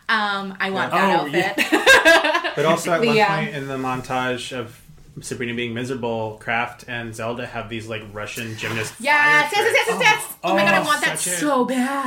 Um, 0.08 0.56
I 0.60 0.70
want 0.70 0.90
that 0.92 1.20
Oh, 1.20 1.26
yeah. 1.26 1.52
outfit. 1.56 2.52
But 2.56 2.66
also 2.66 2.92
at 2.92 3.00
The, 3.00 3.08
one 3.08 3.18
uh, 3.18 3.26
point 3.26 3.50
in 3.54 3.66
the 3.66 3.76
montage 3.76 4.56
of 4.56 4.80
Sabrina 5.20 5.54
being 5.54 5.74
miserable, 5.74 6.36
Kraft 6.40 6.84
and 6.86 7.12
Zelda 7.14 7.46
have 7.46 7.68
these 7.68 7.88
like 7.88 8.02
Russian 8.12 8.56
gymnast. 8.56 8.94
Yes, 9.00 9.50
yes, 9.52 9.64
yes, 9.64 9.74
yes, 9.74 9.86
yes, 9.88 10.00
yes. 10.00 10.36
Oh, 10.44 10.54
my 10.54 10.62
god, 10.62 10.74
I 10.74 10.82
oh, 10.82 10.84
want 10.84 11.00
that 11.04 11.14
a- 11.14 11.18
so 11.18 11.64
bad. 11.64 12.06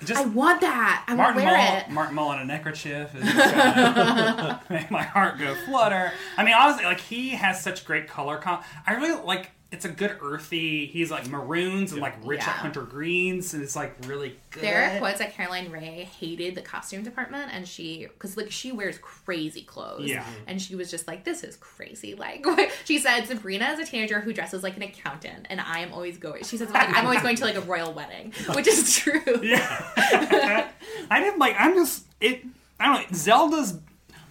Oh, 0.00 0.04
just- 0.04 0.20
I 0.20 0.26
want 0.26 0.60
that. 0.60 1.04
I 1.08 1.14
want 1.14 1.34
Martin 1.36 1.40
to 1.42 1.46
wear 1.46 1.56
Mull, 1.56 1.76
it. 1.78 1.90
Martin 1.90 2.14
Mull 2.14 2.32
in 2.32 2.38
a 2.40 2.44
neckerchief 2.44 3.14
is 3.14 3.22
gonna 3.32 4.62
make 4.70 4.90
my 4.90 5.02
heart 5.02 5.38
go 5.38 5.54
flutter. 5.66 6.12
I 6.36 6.44
mean, 6.44 6.54
honestly, 6.54 6.84
like 6.84 7.00
he 7.00 7.30
has 7.30 7.62
such 7.62 7.86
great 7.86 8.06
color. 8.08 8.36
Com- 8.36 8.62
I 8.86 8.94
really 8.94 9.22
like. 9.22 9.50
It's 9.72 9.84
a 9.84 9.88
good 9.88 10.16
earthy. 10.20 10.86
He's 10.86 11.10
like 11.10 11.28
maroons 11.28 11.90
and 11.90 12.00
like 12.00 12.14
rich 12.24 12.38
Yeah. 12.38 12.50
hunter 12.50 12.82
greens, 12.82 13.52
and 13.52 13.64
it's 13.64 13.74
like 13.74 13.96
really 14.06 14.38
good. 14.52 14.62
There 14.62 14.84
are 14.94 14.98
quotes 15.00 15.18
that 15.18 15.34
Caroline 15.34 15.72
Rhea 15.72 16.04
hated 16.04 16.54
the 16.54 16.62
costume 16.62 17.02
department, 17.02 17.50
and 17.52 17.66
she, 17.66 18.06
because 18.06 18.36
like 18.36 18.52
she 18.52 18.70
wears 18.70 18.96
crazy 18.98 19.62
clothes, 19.62 20.08
Yeah. 20.08 20.24
and 20.46 20.62
she 20.62 20.76
was 20.76 20.88
just 20.88 21.08
like, 21.08 21.24
"This 21.24 21.42
is 21.42 21.56
crazy." 21.56 22.14
Like 22.14 22.46
she 22.84 22.98
said, 23.00 23.26
Sabrina 23.26 23.70
is 23.72 23.80
a 23.80 23.84
teenager 23.84 24.20
who 24.20 24.32
dresses 24.32 24.62
like 24.62 24.76
an 24.76 24.82
accountant, 24.82 25.48
and 25.50 25.60
I 25.60 25.80
am 25.80 25.92
always 25.92 26.16
going. 26.16 26.44
She 26.44 26.56
says, 26.58 26.70
like, 26.70 26.88
"I'm 26.96 27.04
always 27.04 27.22
going 27.22 27.34
to 27.36 27.44
like 27.44 27.56
a 27.56 27.60
royal 27.62 27.92
wedding," 27.92 28.32
which 28.54 28.68
is 28.68 28.94
true. 28.96 29.20
Yeah, 29.42 29.66
I 31.10 31.20
didn't 31.20 31.40
like. 31.40 31.56
I'm 31.58 31.74
just 31.74 32.04
it. 32.20 32.44
I 32.78 32.86
don't 32.94 33.10
know. 33.10 33.16
Zelda's 33.16 33.78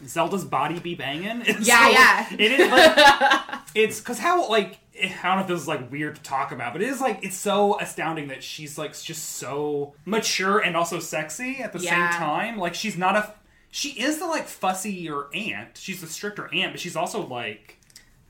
Zelda's 0.07 0.45
body 0.45 0.79
be 0.79 0.95
banging. 0.95 1.41
It's 1.45 1.59
Yeah, 1.67 1.85
so- 1.85 1.91
yeah. 1.91 2.27
It 2.39 2.59
is. 2.59 2.71
Like, 2.71 3.59
it's 3.75 3.99
because 3.99 4.19
how 4.19 4.49
like 4.49 4.77
I 5.01 5.07
don't 5.23 5.35
know 5.37 5.41
if 5.41 5.47
this 5.47 5.61
is 5.61 5.67
like 5.67 5.91
weird 5.91 6.15
to 6.15 6.21
talk 6.21 6.51
about, 6.51 6.73
but 6.73 6.81
it 6.81 6.89
is 6.89 7.01
like 7.01 7.19
it's 7.23 7.35
so 7.37 7.79
astounding 7.79 8.29
that 8.29 8.43
she's 8.43 8.77
like 8.77 8.97
just 8.97 9.23
so 9.37 9.93
mature 10.05 10.59
and 10.59 10.77
also 10.77 10.99
sexy 10.99 11.57
at 11.61 11.73
the 11.73 11.79
Yeah. 11.79 12.09
same 12.11 12.19
time. 12.19 12.57
Like 12.57 12.75
she's 12.75 12.97
not 12.97 13.15
a. 13.15 13.33
She 13.71 13.89
is 13.89 14.19
the 14.19 14.25
like 14.25 14.47
fussier 14.47 15.25
aunt. 15.35 15.77
She's 15.77 15.99
the 16.01 16.07
stricter 16.07 16.49
aunt, 16.53 16.71
but 16.73 16.79
she's 16.79 16.95
also 16.95 17.25
like. 17.27 17.77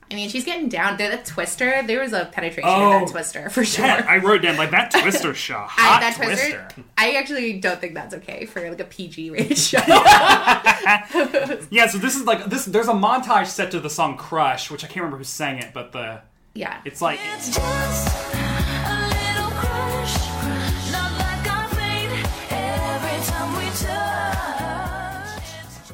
I 0.08 0.14
mean, 0.14 0.28
she's 0.28 0.44
getting 0.44 0.68
down. 0.68 0.96
The, 0.98 1.08
the 1.08 1.16
twister, 1.18 1.82
there 1.84 2.00
was 2.00 2.12
a 2.12 2.26
penetration 2.26 2.70
Oh, 2.72 2.92
in 2.98 3.04
that 3.04 3.10
twister 3.10 3.50
for 3.50 3.64
sure. 3.64 3.84
Yeah, 3.86 4.06
I 4.08 4.18
wrote 4.18 4.40
down 4.42 4.56
like 4.56 4.70
that 4.70 4.92
twister 4.92 5.34
shot. 5.46 5.68
I, 5.76 5.82
Hot 5.82 6.00
that 6.00 6.14
twister. 6.16 6.62
twister, 6.68 6.84
I 6.96 7.12
actually 7.14 7.58
don't 7.58 7.80
think 7.80 7.94
that's 7.94 8.14
okay 8.14 8.46
for 8.46 8.68
like 8.68 8.78
a 8.78 8.84
PG 8.84 9.30
rated 9.30 9.58
show. 9.58 9.78
Yeah, 11.70 11.86
so 11.88 11.98
this 11.98 12.16
is 12.16 12.24
like 12.24 12.44
this. 12.46 12.64
There's 12.66 12.88
a 12.88 12.92
montage 12.92 13.46
set 13.46 13.70
to 13.72 13.80
the 13.80 13.90
song 13.90 14.16
"Crush," 14.16 14.70
which 14.70 14.84
I 14.84 14.86
can't 14.86 14.98
remember 14.98 15.18
who 15.18 15.24
sang 15.24 15.58
it, 15.58 15.70
but 15.74 15.92
the 15.92 16.20
yeah, 16.56 16.80
it's 16.84 17.02
like 17.02 17.20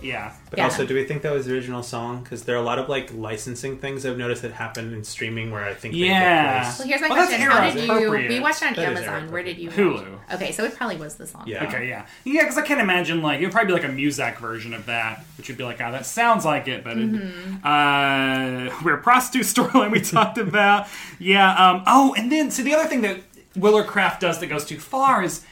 yeah. 0.02 0.32
But 0.50 0.58
Yeah. 0.58 0.64
also, 0.64 0.84
do 0.84 0.94
we 0.94 1.04
think 1.04 1.22
that 1.22 1.32
was 1.32 1.46
the 1.46 1.52
original 1.54 1.82
song? 1.82 2.22
Because 2.22 2.42
there 2.44 2.54
are 2.56 2.58
a 2.58 2.62
lot 2.62 2.78
of 2.78 2.88
like 2.88 3.10
licensing 3.14 3.78
things 3.78 4.04
I've 4.04 4.18
noticed 4.18 4.42
that 4.42 4.52
happen 4.52 4.92
in 4.92 5.04
streaming 5.04 5.50
where 5.50 5.64
I 5.64 5.74
think 5.74 5.94
they 5.94 6.00
Yeah. 6.00 6.64
get. 6.64 6.78
Well, 6.78 6.88
here's 6.88 7.00
my 7.00 7.08
Well, 7.08 7.16
question: 7.26 7.40
How 7.40 7.58
era 7.62 7.72
did 7.72 7.84
you? 7.88 8.10
We 8.28 8.40
watched 8.40 8.62
it 8.62 8.68
on 8.68 8.74
That 8.74 8.92
is 8.92 8.98
Amazon. 9.00 9.30
Where 9.32 9.42
did 9.42 9.58
you? 9.58 9.70
Hulu. 9.70 10.18
Okay, 10.34 10.52
so 10.52 10.64
it 10.64 10.76
probably 10.76 10.96
was 10.96 11.14
the 11.16 11.26
song. 11.26 11.44
Yeah. 11.46 11.64
Okay, 11.66 11.88
yeah, 11.88 12.06
yeah, 12.24 12.42
because 12.42 12.58
I 12.58 12.62
can't 12.62 12.80
imagine 12.80 13.22
like 13.22 13.40
it 13.40 13.44
would 13.44 13.52
probably 13.52 13.74
be 13.74 13.80
like 13.80 13.88
a 13.90 13.92
Muzak 13.94 14.38
version 14.38 14.74
of 14.74 14.86
that, 14.86 15.24
which 15.38 15.48
would 15.48 15.56
be 15.58 15.64
like, 15.64 15.80
oh, 15.80 15.90
that 15.92 16.04
sounds 16.06 16.44
like 16.44 16.68
it, 16.68 16.84
but 16.84 16.96
Mm-hmm. 16.96 17.56
it, 17.56 17.64
uh, 17.64 18.74
we're 18.84 18.94
a 18.94 19.02
prostitute 19.02 19.46
storyline 19.46 19.90
we 19.90 20.00
talked 20.00 20.38
about, 20.38 20.86
yeah. 21.18 21.52
Um, 21.54 21.82
oh, 21.86 22.14
and 22.16 22.30
then 22.30 22.50
so 22.50 22.62
the 22.62 22.74
other 22.74 22.88
thing 22.88 23.00
that 23.02 23.20
Willard 23.56 23.86
Kraft 23.86 24.20
does 24.20 24.38
that 24.40 24.46
goes 24.48 24.64
too 24.64 24.78
far 24.78 25.22
is. 25.22 25.44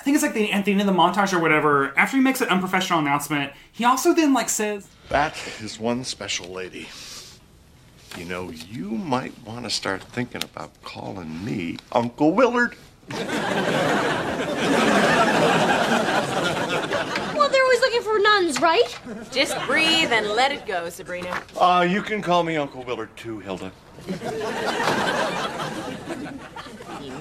I 0.00 0.02
think 0.02 0.14
it's 0.14 0.22
like 0.22 0.32
the, 0.32 0.50
at 0.50 0.64
the 0.64 0.72
end 0.72 0.80
of 0.80 0.86
the 0.86 0.94
montage 0.94 1.34
or 1.34 1.38
whatever. 1.38 1.92
After 1.94 2.16
he 2.16 2.22
makes 2.22 2.40
an 2.40 2.48
unprofessional 2.48 3.00
announcement, 3.00 3.52
he 3.70 3.84
also 3.84 4.14
then 4.14 4.32
like 4.32 4.48
says, 4.48 4.88
That 5.10 5.36
is 5.60 5.78
one 5.78 6.04
special 6.04 6.48
lady. 6.48 6.88
You 8.16 8.24
know, 8.24 8.48
you 8.50 8.88
might 8.92 9.34
want 9.44 9.64
to 9.66 9.70
start 9.70 10.02
thinking 10.02 10.42
about 10.42 10.70
calling 10.82 11.44
me 11.44 11.76
Uncle 11.92 12.32
Willard. 12.32 12.76
Well, 13.10 13.18
they're 17.50 17.62
always 17.62 17.80
looking 17.80 18.00
for 18.00 18.18
nuns, 18.20 18.58
right? 18.58 18.98
Just 19.30 19.54
breathe 19.66 20.12
and 20.12 20.28
let 20.28 20.50
it 20.50 20.64
go, 20.64 20.88
Sabrina. 20.88 21.42
Uh, 21.58 21.86
you 21.88 22.00
can 22.00 22.22
call 22.22 22.42
me 22.42 22.56
Uncle 22.56 22.84
Willard 22.84 23.14
too, 23.18 23.40
Hilda. 23.40 23.70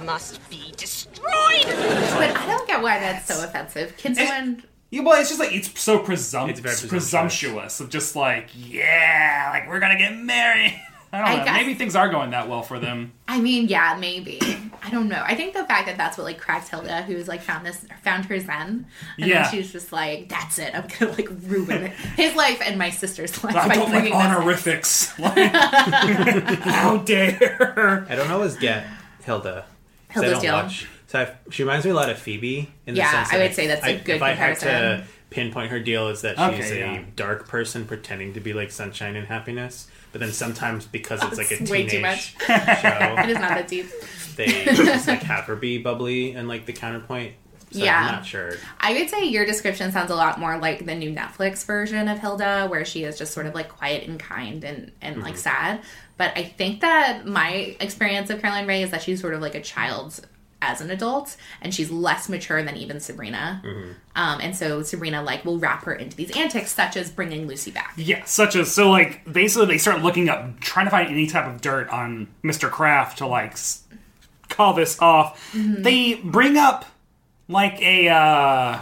He 0.09 0.13
must 0.13 0.49
be 0.49 0.73
destroyed. 0.75 1.23
But 1.65 2.35
I 2.35 2.45
don't 2.47 2.67
get 2.67 2.81
why 2.81 2.99
that's 2.99 3.27
so 3.27 3.43
offensive. 3.43 3.95
Can 3.97 4.15
someone? 4.15 4.63
Yeah, 4.89 5.01
well, 5.03 5.19
it's 5.21 5.29
just 5.29 5.39
like 5.39 5.53
it's 5.53 5.79
so 5.79 5.99
presump- 5.99 6.49
It's 6.49 6.59
very 6.61 6.73
presumptuous. 6.75 6.89
presumptuous. 6.89 7.79
of 7.79 7.89
just 7.89 8.15
like, 8.15 8.49
yeah, 8.55 9.49
like 9.53 9.67
we're 9.69 9.79
gonna 9.79 9.99
get 9.99 10.17
married. 10.17 10.81
I 11.13 11.17
don't 11.19 11.27
I 11.27 11.35
know. 11.37 11.45
guess- 11.45 11.53
Maybe 11.55 11.73
things 11.75 11.95
are 11.95 12.09
going 12.09 12.31
that 12.31 12.49
well 12.49 12.63
for 12.63 12.79
them. 12.79 13.13
I 13.27 13.39
mean, 13.39 13.67
yeah, 13.67 13.97
maybe. 13.99 14.39
I 14.83 14.89
don't 14.89 15.09
know. 15.09 15.21
I 15.25 15.35
think 15.35 15.53
the 15.53 15.63
fact 15.65 15.85
that 15.87 15.97
that's 15.97 16.17
what 16.17 16.23
like 16.23 16.39
cracks 16.39 16.69
Hilda, 16.69 17.03
who's 17.03 17.27
like 17.27 17.41
found 17.41 17.63
this, 17.65 17.85
found 18.03 18.25
her 18.25 18.39
zen, 18.39 18.87
and 19.19 19.27
Yeah. 19.27 19.43
then 19.43 19.51
she's 19.51 19.71
just 19.71 19.91
like, 19.91 20.27
"That's 20.29 20.57
it. 20.57 20.73
I'm 20.73 20.87
gonna 20.99 21.11
like 21.11 21.29
ruin 21.43 21.91
his 22.17 22.35
life 22.35 22.61
and 22.65 22.79
my 22.79 22.89
sister's 22.89 23.43
life." 23.43 23.55
I 23.55 23.67
by 23.67 23.75
don't 23.75 23.91
like 23.91 24.01
bringing 24.03 24.13
this 24.17 24.21
honorifics. 24.27 25.19
Like, 25.19 25.51
how 25.53 26.97
dare? 26.97 28.07
I 28.09 28.15
don't 28.15 28.31
always 28.31 28.55
get 28.55 28.87
Hilda. 29.23 29.65
'Cause 30.13 30.23
I 30.23 30.29
don't 30.29 30.41
deal. 30.41 30.53
watch. 30.53 30.87
So 31.07 31.19
I, 31.21 31.31
she 31.51 31.63
reminds 31.63 31.85
me 31.85 31.91
a 31.91 31.95
lot 31.95 32.09
of 32.09 32.17
Phoebe. 32.19 32.69
In 32.85 32.95
Yeah, 32.95 33.05
the 33.11 33.17
sense 33.25 33.33
I 33.33 33.37
would 33.39 33.53
say 33.53 33.67
that's 33.67 33.85
a 33.85 33.95
a 33.95 33.99
good 33.99 34.15
If 34.17 34.21
I 34.21 34.31
had 34.33 34.59
to 34.59 35.03
pinpoint 35.29 35.71
her 35.71 35.79
deal, 35.79 36.09
is 36.09 36.21
that 36.21 36.37
she's 36.37 36.65
Okay, 36.71 36.81
a 36.81 36.93
yeah. 36.93 37.01
dark 37.15 37.47
person 37.47 37.85
pretending 37.85 38.33
to 38.33 38.39
be 38.39 38.53
like 38.53 38.71
sunshine 38.71 39.15
and 39.15 39.27
happiness, 39.27 39.87
but 40.11 40.21
then 40.21 40.31
sometimes 40.31 40.85
because 40.85 41.23
it's 41.23 41.37
like 41.37 41.51
a 41.51 41.61
It's 41.61 41.71
way 41.71 41.83
too 41.83 41.97
teenage 41.97 42.01
much. 42.01 42.35
show, 42.45 42.53
It 43.23 43.29
is 43.29 43.35
not 43.39 43.49
that 43.49 43.67
deep. 43.67 43.87
they 44.35 44.65
just 44.65 45.07
like 45.07 45.21
have 45.23 45.45
her 45.45 45.55
be 45.55 45.77
bubbly 45.79 46.31
and 46.33 46.47
like 46.47 46.65
the 46.65 46.73
counterpoint. 46.73 47.33
So 47.71 47.79
Yeah. 47.79 47.99
I'm 47.99 48.15
not 48.15 48.25
sure. 48.25 48.53
I 48.79 48.93
would 48.93 49.09
say 49.09 49.25
your 49.25 49.45
description 49.45 49.91
sounds 49.91 50.11
a 50.11 50.15
lot 50.15 50.39
more 50.39 50.57
like 50.57 50.85
the 50.85 50.95
new 50.95 51.13
Netflix 51.13 51.65
version 51.65 52.07
of 52.07 52.19
Hilda, 52.19 52.67
where 52.67 52.85
she 52.85 53.03
is 53.03 53.17
just 53.17 53.33
sort 53.33 53.45
of 53.45 53.53
like 53.53 53.69
quiet 53.69 54.07
and 54.07 54.19
kind 54.19 54.63
and, 54.63 54.91
and 55.01 55.21
like 55.21 55.37
sad. 55.37 55.81
But 56.17 56.37
I 56.37 56.43
think 56.43 56.81
that 56.81 57.25
my 57.25 57.75
experience 57.79 58.29
of 58.29 58.41
Caroline 58.41 58.67
Rhea 58.67 58.83
is 58.83 58.91
that 58.91 59.01
she's 59.03 59.21
sort 59.21 59.33
of 59.33 59.41
like 59.41 59.55
a 59.55 59.61
child 59.61 60.19
as 60.61 60.81
an 60.81 60.91
adult, 60.91 61.37
and 61.61 61.73
she's 61.73 61.89
less 61.89 62.27
mature 62.27 62.61
than 62.61 62.75
even 62.75 62.99
Sabrina. 62.99 63.61
Um, 64.15 64.41
and 64.41 64.53
so 64.53 64.81
Sabrina 64.83 65.23
like 65.23 65.45
will 65.45 65.57
wrap 65.57 65.85
her 65.85 65.93
into 65.93 66.17
these 66.17 66.35
antics, 66.35 66.73
such 66.73 66.97
as 66.97 67.09
bringing 67.09 67.47
Lucy 67.47 67.71
back. 67.71 67.93
Yeah, 67.95 68.25
such 68.25 68.57
as 68.57 68.73
so 68.73 68.89
like 68.89 69.31
basically 69.31 69.67
they 69.67 69.77
start 69.77 70.01
looking 70.01 70.27
up, 70.27 70.59
trying 70.59 70.85
to 70.85 70.89
find 70.89 71.07
any 71.09 71.27
type 71.27 71.45
of 71.47 71.61
dirt 71.61 71.87
on 71.87 72.27
Mr. 72.43 72.69
Kraft 72.69 73.19
to 73.19 73.27
like 73.27 73.55
call 74.49 74.73
this 74.73 75.01
off. 75.01 75.53
Mm-hmm. 75.53 75.83
They 75.83 76.15
bring 76.15 76.57
up 76.57 76.85
like 77.49 77.81
a 77.81 78.07
uh 78.09 78.79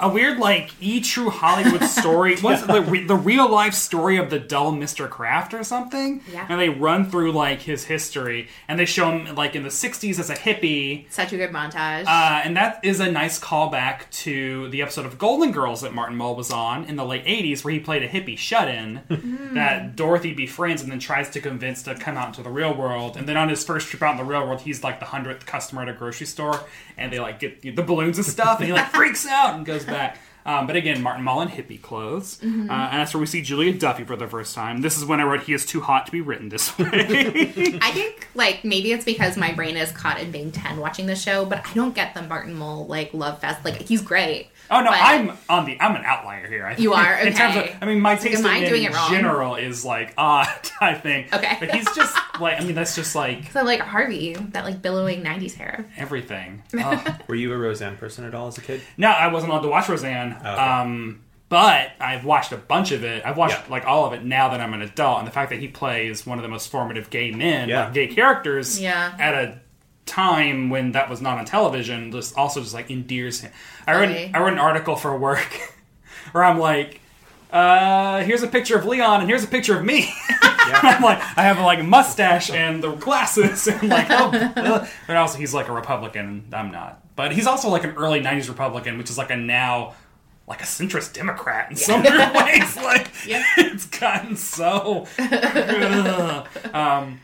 a 0.00 0.08
weird 0.08 0.38
like 0.38 0.70
e 0.80 1.00
true 1.00 1.30
Hollywood 1.30 1.84
story. 1.88 2.36
What's 2.36 2.62
the 2.62 2.82
re- 2.82 3.04
the 3.04 3.14
real 3.14 3.48
life 3.48 3.74
story 3.74 4.16
of 4.16 4.28
the 4.30 4.38
dull 4.38 4.72
Mr. 4.72 5.08
Kraft 5.08 5.54
or 5.54 5.62
something? 5.62 6.20
Yeah. 6.32 6.46
And 6.48 6.60
they 6.60 6.68
run 6.68 7.10
through 7.10 7.32
like 7.32 7.60
his 7.62 7.84
history, 7.84 8.48
and 8.66 8.78
they 8.78 8.86
show 8.86 9.10
him 9.10 9.34
like 9.36 9.54
in 9.54 9.62
the 9.62 9.68
'60s 9.68 10.18
as 10.18 10.30
a 10.30 10.34
hippie. 10.34 11.10
Such 11.10 11.32
a 11.32 11.36
good 11.36 11.50
montage. 11.50 12.06
Uh, 12.06 12.42
and 12.44 12.56
that 12.56 12.80
is 12.82 13.00
a 13.00 13.10
nice 13.10 13.38
callback 13.38 14.10
to 14.10 14.68
the 14.70 14.82
episode 14.82 15.06
of 15.06 15.18
Golden 15.18 15.52
Girls 15.52 15.82
that 15.82 15.94
Martin 15.94 16.16
Mull 16.16 16.34
was 16.34 16.50
on 16.50 16.84
in 16.86 16.96
the 16.96 17.04
late 17.04 17.24
80s, 17.24 17.64
where 17.64 17.72
he 17.72 17.80
played 17.80 18.02
a 18.02 18.08
hippie 18.08 18.36
shut 18.36 18.68
in 18.68 19.00
that 19.54 19.94
Dorothy 19.94 20.34
befriends 20.34 20.82
and 20.82 20.90
then 20.90 20.98
tries 20.98 21.30
to 21.30 21.40
convince 21.40 21.82
to 21.84 21.94
come 21.94 22.16
out 22.16 22.28
into 22.28 22.42
the 22.42 22.50
real 22.50 22.74
world. 22.74 23.16
And 23.16 23.28
then 23.28 23.36
on 23.36 23.48
his 23.48 23.64
first 23.64 23.88
trip 23.88 24.02
out 24.02 24.12
in 24.12 24.16
the 24.18 24.24
real 24.24 24.44
world, 24.46 24.62
he's 24.62 24.82
like 24.82 24.98
the 24.98 25.06
hundredth 25.06 25.46
customer 25.46 25.82
at 25.82 25.88
a 25.88 25.92
grocery 25.92 26.26
store, 26.26 26.60
and 26.96 27.12
they 27.12 27.20
like 27.20 27.38
get 27.38 27.62
the 27.62 27.82
balloons 27.82 28.18
and 28.18 28.26
stuff, 28.26 28.58
and 28.58 28.66
he 28.66 28.72
like 28.72 28.90
freaks 28.92 29.26
out 29.26 29.54
and 29.54 29.64
goes 29.64 29.83
back. 29.84 30.18
Um, 30.46 30.66
but 30.66 30.76
again, 30.76 31.00
Martin 31.02 31.24
Mull 31.24 31.40
in 31.40 31.48
hippie 31.48 31.80
clothes. 31.80 32.38
Mhm. 32.42 32.68
Uh, 32.68 32.72
and 32.72 33.00
that's 33.00 33.14
where 33.14 33.20
we 33.20 33.24
see 33.26 33.40
Julia 33.40 33.72
Duffy 33.72 34.04
for 34.04 34.14
the 34.14 34.26
first 34.26 34.54
time. 34.54 34.82
This 34.82 34.98
is 34.98 35.04
when 35.06 35.18
I 35.18 35.22
wrote, 35.24 35.44
He 35.44 35.54
is 35.54 35.64
too 35.64 35.80
hot 35.80 36.04
to 36.04 36.12
be 36.12 36.20
written 36.20 36.50
this 36.50 36.76
way. 36.78 37.78
I 37.80 37.90
think 37.92 38.28
like 38.34 38.62
maybe 38.62 38.92
it's 38.92 39.06
because 39.06 39.38
my 39.38 39.52
brain 39.52 39.76
is 39.78 39.90
caught 39.92 40.20
in 40.20 40.30
being 40.30 40.52
ten 40.52 40.78
watching 40.78 41.06
the 41.06 41.16
show, 41.16 41.46
but 41.46 41.66
I 41.66 41.72
don't 41.72 41.94
get 41.94 42.12
the 42.14 42.20
Martin 42.22 42.52
Mull 42.54 42.86
like 42.86 43.14
love 43.14 43.40
fest. 43.40 43.64
Like 43.64 43.80
he's 43.88 44.02
great. 44.02 44.48
Oh 44.70 44.80
no, 44.80 44.90
but- 44.90 44.98
I'm 45.00 45.32
on 45.48 45.66
the. 45.66 45.78
I'm 45.80 45.94
an 45.96 46.04
outlier 46.04 46.46
here. 46.48 46.64
I 46.66 46.70
think. 46.74 46.80
You 46.82 46.94
are? 46.94 47.14
In 47.26 47.32
terms 47.34 47.56
of, 47.56 47.62
Okay. 47.64 47.76
I 47.80 47.84
mean, 47.86 48.00
my 48.00 48.16
taste 48.16 48.40
am 48.42 48.46
in 48.46 48.60
men 48.62 48.68
doing 48.70 48.84
in 48.84 48.92
general 49.10 49.56
is 49.56 49.84
like 49.84 50.14
odd. 50.16 50.48
I 50.80 50.94
think. 50.94 51.32
Okay. 51.34 51.56
but 51.60 51.70
he's 51.74 51.86
just 51.94 52.16
like. 52.40 52.60
I 52.60 52.64
mean, 52.64 52.74
that's 52.74 52.94
just 52.96 53.14
like 53.14 53.52
So 53.52 53.62
like 53.62 53.80
Harvey, 53.80 54.34
that 54.34 54.64
like 54.64 54.80
billowing 54.82 55.22
'90s 55.22 55.54
hair. 55.54 55.86
everything. 55.96 56.62
Ugh. 56.78 57.14
Were 57.28 57.34
you 57.34 57.52
a 57.52 57.56
Roseanne 57.58 57.96
person 57.96 58.24
at 58.24 58.34
all 58.34 58.48
as 58.48 58.58
a 58.58 58.62
kid? 58.62 58.80
no, 58.96 59.08
I 59.08 59.28
wasn't 59.28 59.52
allowed 59.52 59.62
to 59.62 59.68
watch 59.68 59.88
Roseanne. 59.88 60.32
okay. 60.32 60.48
Um, 60.48 61.20
but 61.50 61.90
I've 62.00 62.24
watched 62.24 62.50
a 62.52 62.56
bunch 62.56 62.90
of 62.90 63.04
it. 63.04 63.24
I've 63.24 63.36
watched 63.36 63.68
like 63.70 63.84
all 63.86 64.06
of 64.06 64.12
it 64.14 64.24
now 64.24 64.48
that 64.48 64.60
I'm 64.60 64.72
an 64.74 64.82
adult, 64.82 65.18
and 65.18 65.26
the 65.28 65.30
fact 65.30 65.50
that 65.50 65.60
he 65.60 65.68
plays 65.68 66.26
one 66.26 66.38
of 66.38 66.42
the 66.42 66.48
most 66.48 66.68
formative 66.70 67.10
gay 67.10 67.30
men, 67.30 67.68
Yeah. 67.68 67.84
like 67.84 67.92
gay 67.94 68.06
characters, 68.08 68.80
Yeah. 68.80 69.14
at 69.18 69.34
a 69.34 69.60
time 70.06 70.70
when 70.70 70.92
that 70.92 71.08
was 71.08 71.20
not 71.20 71.38
on 71.38 71.44
television, 71.44 72.12
just 72.12 72.36
also 72.36 72.60
just 72.60 72.74
like 72.74 72.90
endears 72.90 73.40
him. 73.40 73.52
I 73.86 73.92
read 73.92 74.08
Totally. 74.08 74.34
I 74.34 74.38
read 74.38 74.52
an 74.52 74.58
article 74.58 74.96
for 74.96 75.16
work 75.16 75.74
where 76.32 76.44
I'm 76.44 76.58
like, 76.58 77.00
uh, 77.50 78.22
here's 78.22 78.42
a 78.42 78.48
picture 78.48 78.76
of 78.76 78.84
Leon 78.84 79.20
and 79.20 79.28
here's 79.28 79.44
a 79.44 79.48
picture 79.48 79.78
of 79.78 79.84
me. 79.84 80.12
I'm 80.40 81.02
like, 81.02 81.18
I 81.38 81.42
have 81.42 81.58
like 81.58 81.78
a 81.78 81.84
mustache 81.84 82.50
and 82.50 82.82
the 82.82 82.92
glasses 82.92 83.66
and 83.68 83.88
like, 83.88 84.06
oh, 84.10 84.30
ugh. 84.56 84.88
but 85.06 85.16
also 85.16 85.38
he's 85.38 85.54
like 85.54 85.68
a 85.68 85.72
Republican. 85.72 86.46
I'm 86.52 86.70
not, 86.70 87.02
but 87.16 87.32
he's 87.32 87.46
also 87.46 87.68
like 87.68 87.84
an 87.84 87.94
early 87.96 88.20
'90s 88.20 88.48
Republican, 88.48 88.98
which 88.98 89.10
is 89.10 89.18
like 89.18 89.30
a 89.30 89.36
now. 89.36 89.94
Like 90.46 90.60
a 90.60 90.64
centrist 90.66 91.14
Democrat 91.14 91.70
in 91.70 91.76
some 91.76 92.02
weird 92.02 92.34
ways, 92.34 92.76
like 92.76 93.10
it's 93.24 93.86
gotten 93.86 94.36
so. 94.36 95.06
um, 96.74 97.18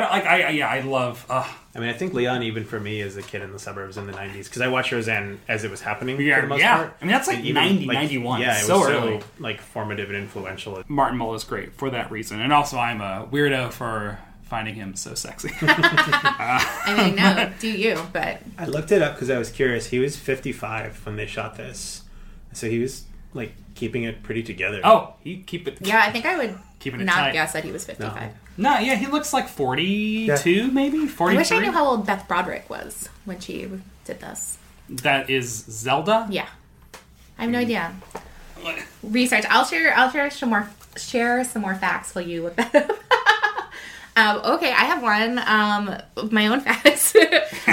but 0.00 0.10
like 0.10 0.26
I, 0.26 0.42
I 0.42 0.48
yeah 0.50 0.68
I 0.68 0.80
love. 0.80 1.24
Uh, 1.28 1.46
I 1.76 1.78
mean, 1.80 1.88
I 1.88 1.92
think 1.92 2.14
Leon, 2.14 2.42
even 2.44 2.64
for 2.64 2.78
me 2.78 3.00
as 3.00 3.16
a 3.16 3.22
kid 3.22 3.42
in 3.42 3.52
the 3.52 3.58
suburbs 3.58 3.96
in 3.96 4.06
the 4.06 4.12
'90s, 4.12 4.44
because 4.44 4.60
I 4.62 4.68
watched 4.68 4.92
Roseanne 4.92 5.40
as 5.48 5.64
it 5.64 5.70
was 5.70 5.80
happening 5.80 6.20
Yeah, 6.20 6.36
for 6.36 6.42
the 6.42 6.48
most 6.48 6.60
yeah. 6.60 6.76
part. 6.76 6.96
I 7.00 7.04
mean, 7.04 7.12
that's 7.12 7.26
like 7.28 7.38
And 7.38 7.54
90, 7.54 7.86
91. 7.86 8.40
Yeah, 8.40 8.58
it 8.58 8.64
So 8.64 8.78
was 8.80 8.88
early. 8.90 9.20
so 9.20 9.26
like 9.38 9.60
formative 9.60 10.08
and 10.10 10.18
influential. 10.18 10.82
Martin 10.88 11.18
Mull 11.18 11.34
is 11.34 11.44
great 11.44 11.72
for 11.74 11.90
that 11.90 12.10
reason, 12.10 12.40
and 12.40 12.52
also 12.52 12.78
I'm 12.78 13.00
a 13.00 13.28
weirdo 13.30 13.72
for 13.72 14.18
finding 14.42 14.74
him 14.74 14.94
so 14.94 15.14
sexy. 15.14 15.50
I 15.62 16.94
mean, 17.06 17.16
no, 17.16 17.50
do 17.60 17.68
you? 17.68 17.98
But 18.12 18.40
I 18.58 18.66
looked 18.66 18.92
it 18.92 19.02
up 19.02 19.14
because 19.14 19.30
I 19.30 19.38
was 19.38 19.50
curious. 19.50 19.86
He 19.86 19.98
was 19.98 20.16
55 20.16 21.06
when 21.06 21.16
they 21.16 21.26
shot 21.26 21.56
this, 21.56 22.02
so 22.52 22.68
he 22.68 22.78
was 22.78 23.04
like 23.34 23.52
keeping 23.74 24.04
it 24.04 24.22
pretty 24.22 24.42
together. 24.42 24.80
oh, 24.84 25.14
he 25.22 25.38
keep 25.38 25.68
it. 25.68 25.78
yeah, 25.80 26.02
I 26.04 26.10
think 26.12 26.24
I 26.24 26.36
would 26.38 26.58
Keeping 26.78 27.00
it 27.00 27.04
not 27.04 27.16
tight. 27.16 27.32
guess 27.32 27.52
that 27.52 27.64
he 27.64 27.72
was 27.72 27.84
55. 27.84 28.32
No, 28.56 28.78
yeah, 28.78 28.94
he 28.94 29.06
looks 29.06 29.32
like 29.32 29.48
42, 29.48 30.70
maybe 30.70 31.08
I 31.18 31.34
wish 31.34 31.50
I 31.50 31.58
knew 31.58 31.72
how 31.72 31.86
old 31.86 32.06
Beth 32.06 32.28
Broderick 32.28 32.70
was 32.70 33.08
when 33.24 33.40
she 33.40 33.68
did 34.04 34.20
this. 34.20 34.58
that 34.88 35.28
is 35.28 35.48
Zelda. 35.48 36.28
Yeah, 36.30 36.48
I 37.38 37.42
have 37.42 37.50
no 37.50 37.58
hmm. 37.58 37.64
idea. 37.64 37.94
Research. 39.02 39.44
I'll 39.50 39.64
share. 39.64 39.94
I'll 39.94 40.10
share 40.10 40.30
some 40.30 40.50
more. 40.50 40.70
Share 40.96 41.42
some 41.42 41.62
more 41.62 41.74
facts 41.74 42.14
while 42.14 42.24
you 42.24 42.44
look 42.44 42.56
that 42.56 42.74
up. 42.74 42.90
Um, 44.16 44.40
okay, 44.44 44.70
I 44.70 44.84
have 44.84 45.02
one 45.02 45.38
um, 45.38 46.00
of 46.16 46.30
my 46.30 46.46
own 46.46 46.60
facts. 46.66 47.12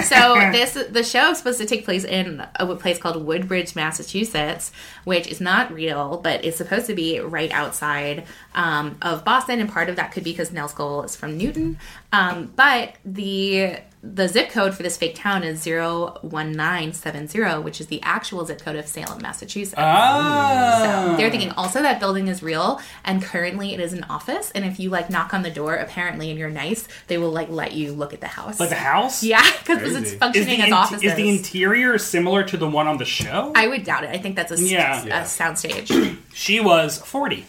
so 0.08 0.36
this 0.52 0.74
the 0.90 1.04
show 1.04 1.32
is 1.32 1.38
supposed 1.38 1.60
to 1.60 1.66
take 1.66 1.86
place 1.86 2.04
in 2.04 2.46
a 2.56 2.76
place 2.76 2.98
called 2.98 3.24
Woodbridge, 3.24 3.76
Massachusetts, 3.76 4.72
which 5.04 5.28
is 5.28 5.40
not 5.40 5.72
real, 5.72 6.18
but 6.18 6.44
it's 6.44 6.58
supposed 6.58 6.88
to 6.88 6.96
be 6.96 7.20
right 7.20 7.52
outside 7.52 8.26
um, 8.56 8.98
of 9.02 9.24
Boston, 9.24 9.60
and 9.60 9.70
part 9.70 9.90
of 9.90 9.96
that 9.98 10.12
could 10.12 10.24
be 10.24 10.32
because 10.32 10.52
Nell 10.52 10.68
Scovell 10.68 11.06
is 11.06 11.16
from 11.16 11.38
Newton. 11.38 11.78
Um, 12.12 12.52
but 12.56 12.96
the 13.06 13.78
the 14.04 14.28
zip 14.28 14.50
code 14.50 14.74
for 14.74 14.82
this 14.82 14.98
fake 14.98 15.14
town 15.16 15.44
is 15.44 15.64
01970, 15.64 17.62
which 17.64 17.80
is 17.80 17.88
the 17.88 18.02
actual 18.02 18.44
zip 18.46 18.60
code 18.62 18.76
of 18.76 18.88
Salem, 18.88 19.22
Massachusetts. 19.22 19.76
Ah. 19.78 21.12
So 21.12 21.18
they're 21.18 21.30
thinking 21.30 21.52
also 21.52 21.82
that 21.84 22.00
building 22.00 22.28
is 22.28 22.42
real 22.42 22.82
and 23.06 23.22
currently 23.22 23.74
it 23.74 23.80
is 23.80 23.94
an 23.94 24.04
office. 24.06 24.50
And 24.52 24.66
if 24.66 24.80
you 24.80 24.90
like 24.90 25.10
knock 25.10 25.34
on 25.34 25.44
the 25.44 25.52
door, 25.52 25.76
apparently, 25.76 26.30
and 26.32 26.40
you're 26.40 26.50
nice, 26.50 26.88
they 27.08 27.18
will 27.20 27.32
like 27.32 27.50
let 27.50 27.74
you 27.74 27.92
look 27.94 28.14
at 28.14 28.22
the 28.22 28.28
house. 28.28 28.60
Like 28.60 28.70
the 28.70 28.76
house? 28.76 29.24
Yeah, 29.32 29.42
because 29.66 29.96
it's 29.96 30.14
functioning 30.16 30.62
as 30.62 30.68
in- 30.68 30.74
offices. 30.74 31.04
is 31.04 31.16
the 31.16 31.30
interior 31.30 31.98
similar 31.98 32.44
to 32.46 32.58
the 32.58 32.68
one 32.68 32.88
on 32.88 32.98
the 32.98 33.06
show? 33.06 33.52
I 33.56 33.68
would 33.68 33.84
doubt 33.84 34.04
it. 34.04 34.10
I 34.10 34.18
think 34.18 34.36
that's 34.36 34.52
a, 34.52 34.56
s- 34.56 34.62
Yeah. 34.62 35.04
a 35.04 35.08
Yeah. 35.08 35.24
soundstage. 35.24 36.18
She 36.34 36.60
was 36.60 36.98
40. 36.98 37.46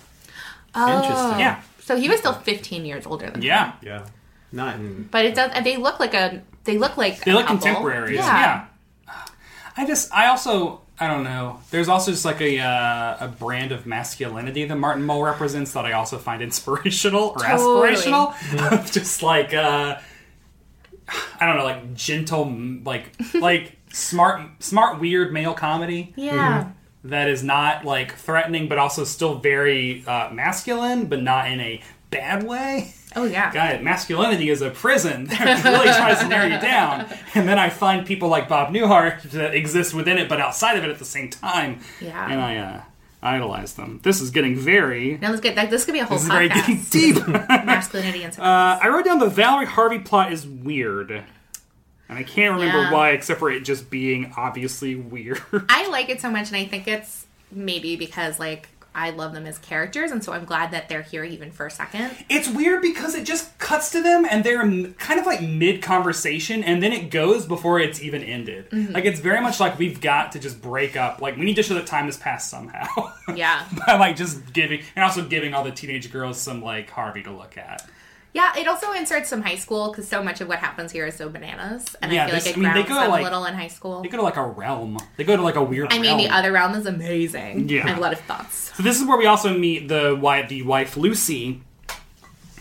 Oh. 0.75 1.37
Yeah. 1.39 1.61
So 1.81 1.97
he 1.97 2.09
was 2.09 2.19
still 2.19 2.35
15 2.35 2.85
years 2.85 3.07
older 3.07 3.31
than 3.31 3.41
her. 3.41 3.47
Yeah. 3.47 3.73
Yeah. 3.81 4.07
Not 4.53 4.77
in. 4.77 5.09
But 5.11 5.25
it 5.25 5.35
does. 5.35 5.51
They 5.65 5.77
look 5.77 5.99
like 5.99 6.15
a. 6.15 6.43
They 6.65 6.79
look 6.79 6.97
like. 6.97 7.25
They 7.25 7.31
a 7.31 7.35
look 7.35 7.47
couple. 7.47 7.63
contemporaries. 7.65 8.17
Yeah. 8.17 8.67
Yeah. 9.09 9.25
I 9.77 9.87
just, 9.87 10.13
I 10.13 10.27
also, 10.29 10.83
I 11.01 11.07
don't 11.09 11.25
know. 11.25 11.61
There's 11.71 11.89
also 11.89 12.11
just 12.11 12.25
like 12.27 12.41
a 12.43 12.59
uh, 12.61 13.17
a 13.25 13.29
brand 13.29 13.73
of 13.73 13.87
masculinity 13.87 14.65
that 14.67 14.77
Martin 14.77 15.03
Mull 15.05 15.23
represents 15.23 15.73
that 15.73 15.87
I 15.87 15.93
also 15.93 16.19
find 16.19 16.43
inspirational 16.49 17.31
or 17.31 17.39
Totally. 17.39 17.95
aspirational. 17.95 18.73
Of 18.73 18.93
just 18.93 19.23
like, 19.23 19.55
uh, 19.55 19.99
I 21.41 21.47
don't 21.47 21.57
know, 21.57 21.65
like 21.65 21.95
gentle, 21.95 22.45
like 22.85 23.13
like 23.35 23.77
smart, 23.93 24.43
smart, 24.63 25.01
weird 25.01 25.33
male 25.33 25.55
comedy. 25.55 26.13
Yeah. 26.17 26.69
That 27.05 27.29
is 27.29 27.43
not 27.43 27.85
like 27.85 28.15
threatening, 28.15 28.69
but 28.69 28.79
also 28.79 29.03
still 29.05 29.35
very 29.37 30.05
uh, 30.07 30.31
masculine, 30.31 31.07
but 31.07 31.21
not 31.23 31.51
in 31.51 31.59
a 31.61 31.83
bad 32.11 32.45
way. 32.45 32.95
Oh 33.17 33.25
yeah. 33.25 33.53
God, 33.53 33.83
masculinity 33.83 34.49
is 34.51 34.63
a 34.63 34.71
prison 34.71 35.25
that 35.27 35.65
really 35.65 35.87
tries 35.87 36.19
to 36.21 36.29
narrow 36.29 36.47
you 36.47 36.61
down. 36.61 37.07
And 37.35 37.49
then 37.49 37.59
I 37.59 37.69
find 37.71 38.07
people 38.07 38.29
like 38.29 38.49
Bob 38.49 38.73
Newhart 38.73 39.23
that 39.33 39.55
exist 39.55 39.95
within 39.95 40.19
it, 40.19 40.29
but 40.29 40.41
outside 40.41 40.77
of 40.79 40.85
it 40.85 40.91
at 40.91 40.99
the 40.99 41.05
same 41.05 41.31
time. 41.31 41.81
Yeah. 42.01 42.31
And 42.31 42.41
I 42.41 42.57
uh, 42.57 42.83
idolize 43.23 43.75
them. 43.75 44.01
This 44.03 44.21
is 44.21 44.31
getting 44.31 44.57
very. 44.57 45.19
Now 45.19 45.31
let's 45.31 45.41
get. 45.41 45.57
Like, 45.57 45.71
this 45.71 45.85
could 45.85 45.93
be 45.95 46.01
a 46.01 46.05
whole 46.05 46.17
This 46.17 46.25
is 46.25 46.33
very 46.33 46.49
podcast. 46.49 46.91
deep. 46.91 47.27
Masculinity 47.67 48.23
and. 48.25 48.39
Uh, 48.39 48.79
I 48.83 48.89
wrote 48.89 49.05
down 49.05 49.19
the 49.19 49.29
Valerie 49.29 49.67
Harvey 49.67 49.99
plot 49.99 50.33
is 50.33 50.47
weird. 50.47 51.11
And 52.09 52.19
I 52.19 52.25
can't 52.25 52.55
remember 52.55 52.83
Yeah. 52.83 52.93
why, 52.93 53.11
except 53.11 53.39
for 53.39 53.51
it 53.51 53.61
just 53.61 53.89
being 53.89 54.35
obviously 54.37 54.95
weird. 54.95 55.41
I 55.71 55.89
like 55.89 56.11
it 56.11 56.21
so 56.21 56.31
much, 56.31 56.49
and 56.49 56.57
I 56.57 56.67
think 56.67 56.87
it's 56.87 57.27
maybe 57.51 57.97
because 57.97 58.39
like 58.39 58.69
I 58.95 59.11
love 59.11 59.33
them 59.33 59.47
as 59.47 59.59
characters, 59.59 60.11
and 60.11 60.23
so 60.23 60.33
I'm 60.33 60.45
glad 60.45 60.71
that 60.73 60.89
they're 60.89 61.03
here 61.03 61.25
even 61.25 61.51
for 61.51 61.67
a 61.67 61.71
second. 61.71 62.11
It's 62.29 62.49
weird 62.49 62.83
because 62.83 63.15
it 63.15 63.25
just 63.25 63.59
cuts 63.59 63.91
to 63.93 64.03
them 64.03 64.27
and 64.29 64.45
they're 64.45 64.61
kind 64.99 65.19
of 65.19 65.27
like 65.27 65.41
mid 65.43 65.83
conversation 65.83 66.63
and 66.65 66.83
then 66.83 66.93
it 66.93 67.11
goes 67.11 67.47
before 67.47 67.81
it's 67.81 68.03
even 68.03 68.23
ended. 68.23 68.71
Mhm. 68.71 68.93
Like 68.93 69.05
it's 69.05 69.21
very 69.21 69.41
much 69.41 69.61
like 69.61 69.79
we've 69.79 70.01
got 70.01 70.33
to 70.33 70.39
just 70.39 70.61
break 70.61 70.97
up. 70.97 71.21
Like 71.21 71.37
we 71.37 71.45
need 71.45 71.57
to 71.57 71.63
show 71.63 71.75
that 71.75 71.87
time 71.87 72.07
has 72.07 72.17
passed 72.17 72.51
somehow. 72.51 72.87
Yeah. 73.37 73.65
By 73.87 73.95
like 73.97 74.17
just 74.17 74.53
giving 74.53 74.83
and 74.97 75.05
also 75.05 75.25
giving 75.25 75.55
all 75.55 75.63
the 75.65 75.71
teenage 75.71 76.11
girls 76.13 76.39
some 76.41 76.61
like 76.61 76.91
Harvey 76.91 77.23
to 77.23 77.31
look 77.31 77.57
at. 77.57 77.89
Yeah, 78.35 78.57
it 78.59 78.67
also 78.67 78.93
inserts 78.93 79.29
some 79.29 79.43
high 79.43 79.57
school 79.57 79.91
because 79.91 80.09
so 80.09 80.23
much 80.23 80.41
of 80.41 80.49
what 80.49 80.59
happens 80.59 80.91
here 80.91 81.07
is 81.07 81.15
so 81.17 81.29
bananas, 81.29 81.95
and 82.01 82.11
Yeah, 82.13 82.25
I 82.25 82.27
feel 82.27 82.35
this- 82.37 82.47
like 82.47 82.57
it 82.57 82.59
I 82.59 82.63
mean, 82.63 82.75
they 82.75 82.83
grounds 82.83 82.89
go, 82.89 83.01
them 83.03 83.11
like- 83.11 83.21
a 83.21 83.25
little 83.25 83.45
in 83.45 83.55
high 83.55 83.69
school. 83.69 84.03
They 84.03 84.09
go 84.09 84.17
to 84.17 84.23
like 84.23 84.37
a 84.37 84.47
realm. 84.47 84.97
They 85.19 85.25
go 85.25 85.37
to 85.37 85.43
like 85.43 85.57
a 85.57 85.63
weird 85.63 85.93
I 85.93 85.99
mean, 85.99 86.17
the 86.17 86.31
other 86.31 86.51
realm 86.53 86.75
is 86.75 86.87
amazing. 86.87 87.69
Yeah. 87.69 87.85
I 87.85 87.89
have 87.91 87.99
a 87.99 88.01
lot 88.01 88.13
of 88.15 88.21
thoughts. 88.21 88.73
So 88.75 88.83
this 88.83 88.99
is 89.01 89.07
where 89.07 89.19
we 89.19 89.27
also 89.27 89.53
meet 89.57 89.89
the 89.89 90.17
wife, 90.19 90.49
the 90.49 90.63
wife 90.63 90.97
Lucy, 90.97 91.61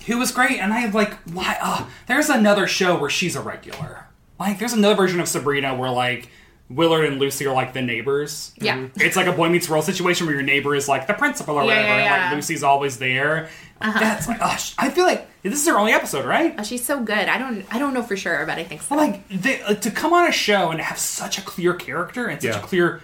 who 0.07 0.17
was 0.17 0.31
great. 0.31 0.59
And 0.59 0.73
I 0.73 0.79
have 0.79 0.93
like, 0.93 1.13
why? 1.31 1.57
Uh, 1.61 1.85
there's 2.07 2.27
another 2.29 2.67
show 2.67 2.97
where 2.99 3.09
she's 3.09 3.35
a 3.37 3.41
regular. 3.41 4.07
Like, 4.39 4.59
there's 4.59 4.73
another 4.73 4.95
version 4.95 5.19
of 5.19 5.27
Sabrina 5.27 5.75
where 5.75 5.89
like 5.91 6.27
Willard 6.69 7.05
and 7.05 7.19
Lucy 7.19 7.45
are 7.45 7.53
like 7.53 7.73
the 7.73 7.81
neighbors. 7.81 8.53
Yeah. 8.57 8.87
It's 8.95 9.15
like 9.15 9.27
a 9.27 9.31
Boy 9.31 9.47
Meets 9.49 9.69
World 9.69 9.85
situation 9.85 10.25
where 10.25 10.35
your 10.35 10.43
neighbor 10.43 10.73
is 10.75 10.87
like 10.89 11.07
the 11.07 11.13
principal 11.13 11.55
or 11.55 11.61
Yeah, 11.61 11.67
whatever, 11.67 11.87
yeah, 11.87 11.93
and 11.95 12.03
yeah. 12.05 12.25
like 12.27 12.35
Lucy's 12.35 12.63
always 12.63 12.97
there. 12.97 13.49
Uh-huh. 13.81 13.99
That's 13.99 14.27
like, 14.27 14.37
oh, 14.41 14.55
sh- 14.57 14.73
I 14.77 14.89
feel 14.89 15.05
like 15.05 15.27
this 15.43 15.53
is 15.61 15.67
her 15.67 15.77
only 15.77 15.91
episode, 15.91 16.25
right? 16.25 16.53
Oh, 16.57 16.63
she's 16.63 16.85
so 16.85 17.01
good. 17.03 17.27
I 17.27 17.37
don't, 17.37 17.65
I 17.73 17.79
don't 17.79 17.93
know 17.93 18.03
for 18.03 18.15
sure, 18.15 18.45
but 18.45 18.57
I 18.59 18.63
think 18.63 18.81
so. 18.81 18.95
Like 18.95 19.27
they, 19.29 19.61
uh, 19.61 19.73
to 19.75 19.91
come 19.91 20.13
on 20.13 20.27
a 20.27 20.31
show 20.31 20.69
and 20.71 20.79
have 20.79 20.97
such 20.97 21.37
a 21.37 21.41
clear 21.41 21.73
character 21.73 22.27
and 22.27 22.41
such 22.41 22.51
Yeah. 22.51 22.59
a 22.59 22.63
clear 22.63 23.01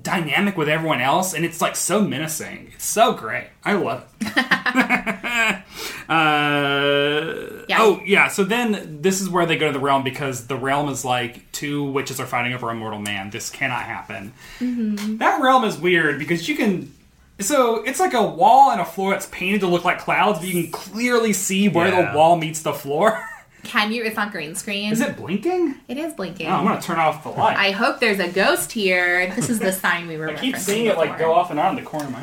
dynamic 0.00 0.56
with 0.56 0.68
everyone 0.68 1.00
else, 1.00 1.34
and 1.34 1.44
it's 1.44 1.60
like 1.60 1.76
so 1.76 2.00
menacing. 2.00 2.70
It's 2.74 2.84
so 2.84 3.12
great. 3.12 3.46
I 3.64 3.74
love 3.74 4.04
it. 4.20 4.26
uh, 6.08 7.64
Oh 7.76 8.00
yeah. 8.04 8.28
So 8.28 8.44
then 8.44 8.98
this 9.02 9.20
is 9.20 9.28
where 9.28 9.46
they 9.46 9.56
go 9.56 9.66
to 9.68 9.72
the 9.72 9.78
realm 9.84 10.02
because 10.04 10.46
the 10.46 10.56
realm 10.56 10.88
is 10.88 11.04
like 11.04 11.50
two 11.52 11.84
witches 11.84 12.20
are 12.20 12.26
fighting 12.26 12.52
over 12.54 12.70
a 12.70 12.74
mortal 12.74 12.98
man. 13.00 13.30
This 13.30 13.50
cannot 13.50 13.82
happen. 13.84 14.32
Mm-hmm. 14.60 15.18
That 15.18 15.40
realm 15.42 15.64
is 15.64 15.78
weird 15.78 16.18
because 16.18 16.48
you 16.48 16.56
can. 16.56 16.92
So 17.40 17.82
it's 17.82 17.98
like 18.00 18.14
a 18.14 18.22
wall 18.22 18.70
and 18.70 18.80
a 18.80 18.84
floor 18.84 19.10
that's 19.12 19.26
painted 19.26 19.60
to 19.62 19.66
look 19.66 19.84
like 19.84 19.98
clouds, 19.98 20.38
but 20.38 20.48
you 20.48 20.62
can 20.62 20.72
clearly 20.72 21.32
see 21.32 21.68
where 21.68 21.88
Yeah. 21.88 22.12
the 22.12 22.16
wall 22.18 22.36
meets 22.36 22.62
the 22.62 22.72
floor. 22.72 23.22
Can 23.64 23.92
you? 23.92 24.04
It's 24.04 24.14
not 24.16 24.30
green 24.30 24.54
screen. 24.54 24.92
Is 24.92 25.00
it 25.00 25.16
blinking? 25.16 25.76
It 25.88 25.96
is 25.96 26.12
blinking. 26.12 26.46
Oh, 26.46 26.50
I'm 26.50 26.64
gonna 26.66 26.82
turn 26.82 26.98
off 26.98 27.22
the 27.22 27.30
light. 27.30 27.56
I 27.56 27.70
hope 27.70 27.98
there's 27.98 28.18
a 28.20 28.28
ghost 28.28 28.70
here. 28.72 29.32
This 29.34 29.48
is 29.48 29.58
the 29.58 29.72
sign 29.84 30.06
we 30.06 30.18
were. 30.18 30.28
I 30.30 30.34
keep 30.34 30.54
referencing 30.54 30.58
seeing 30.58 30.86
it 30.86 30.98
like 30.98 31.12
before. 31.12 31.28
go 31.28 31.32
off 31.34 31.50
and 31.50 31.58
on 31.58 31.76
in 31.78 31.82
the 31.82 31.88
corner 31.90 32.06
of 32.06 32.12
my 32.12 32.18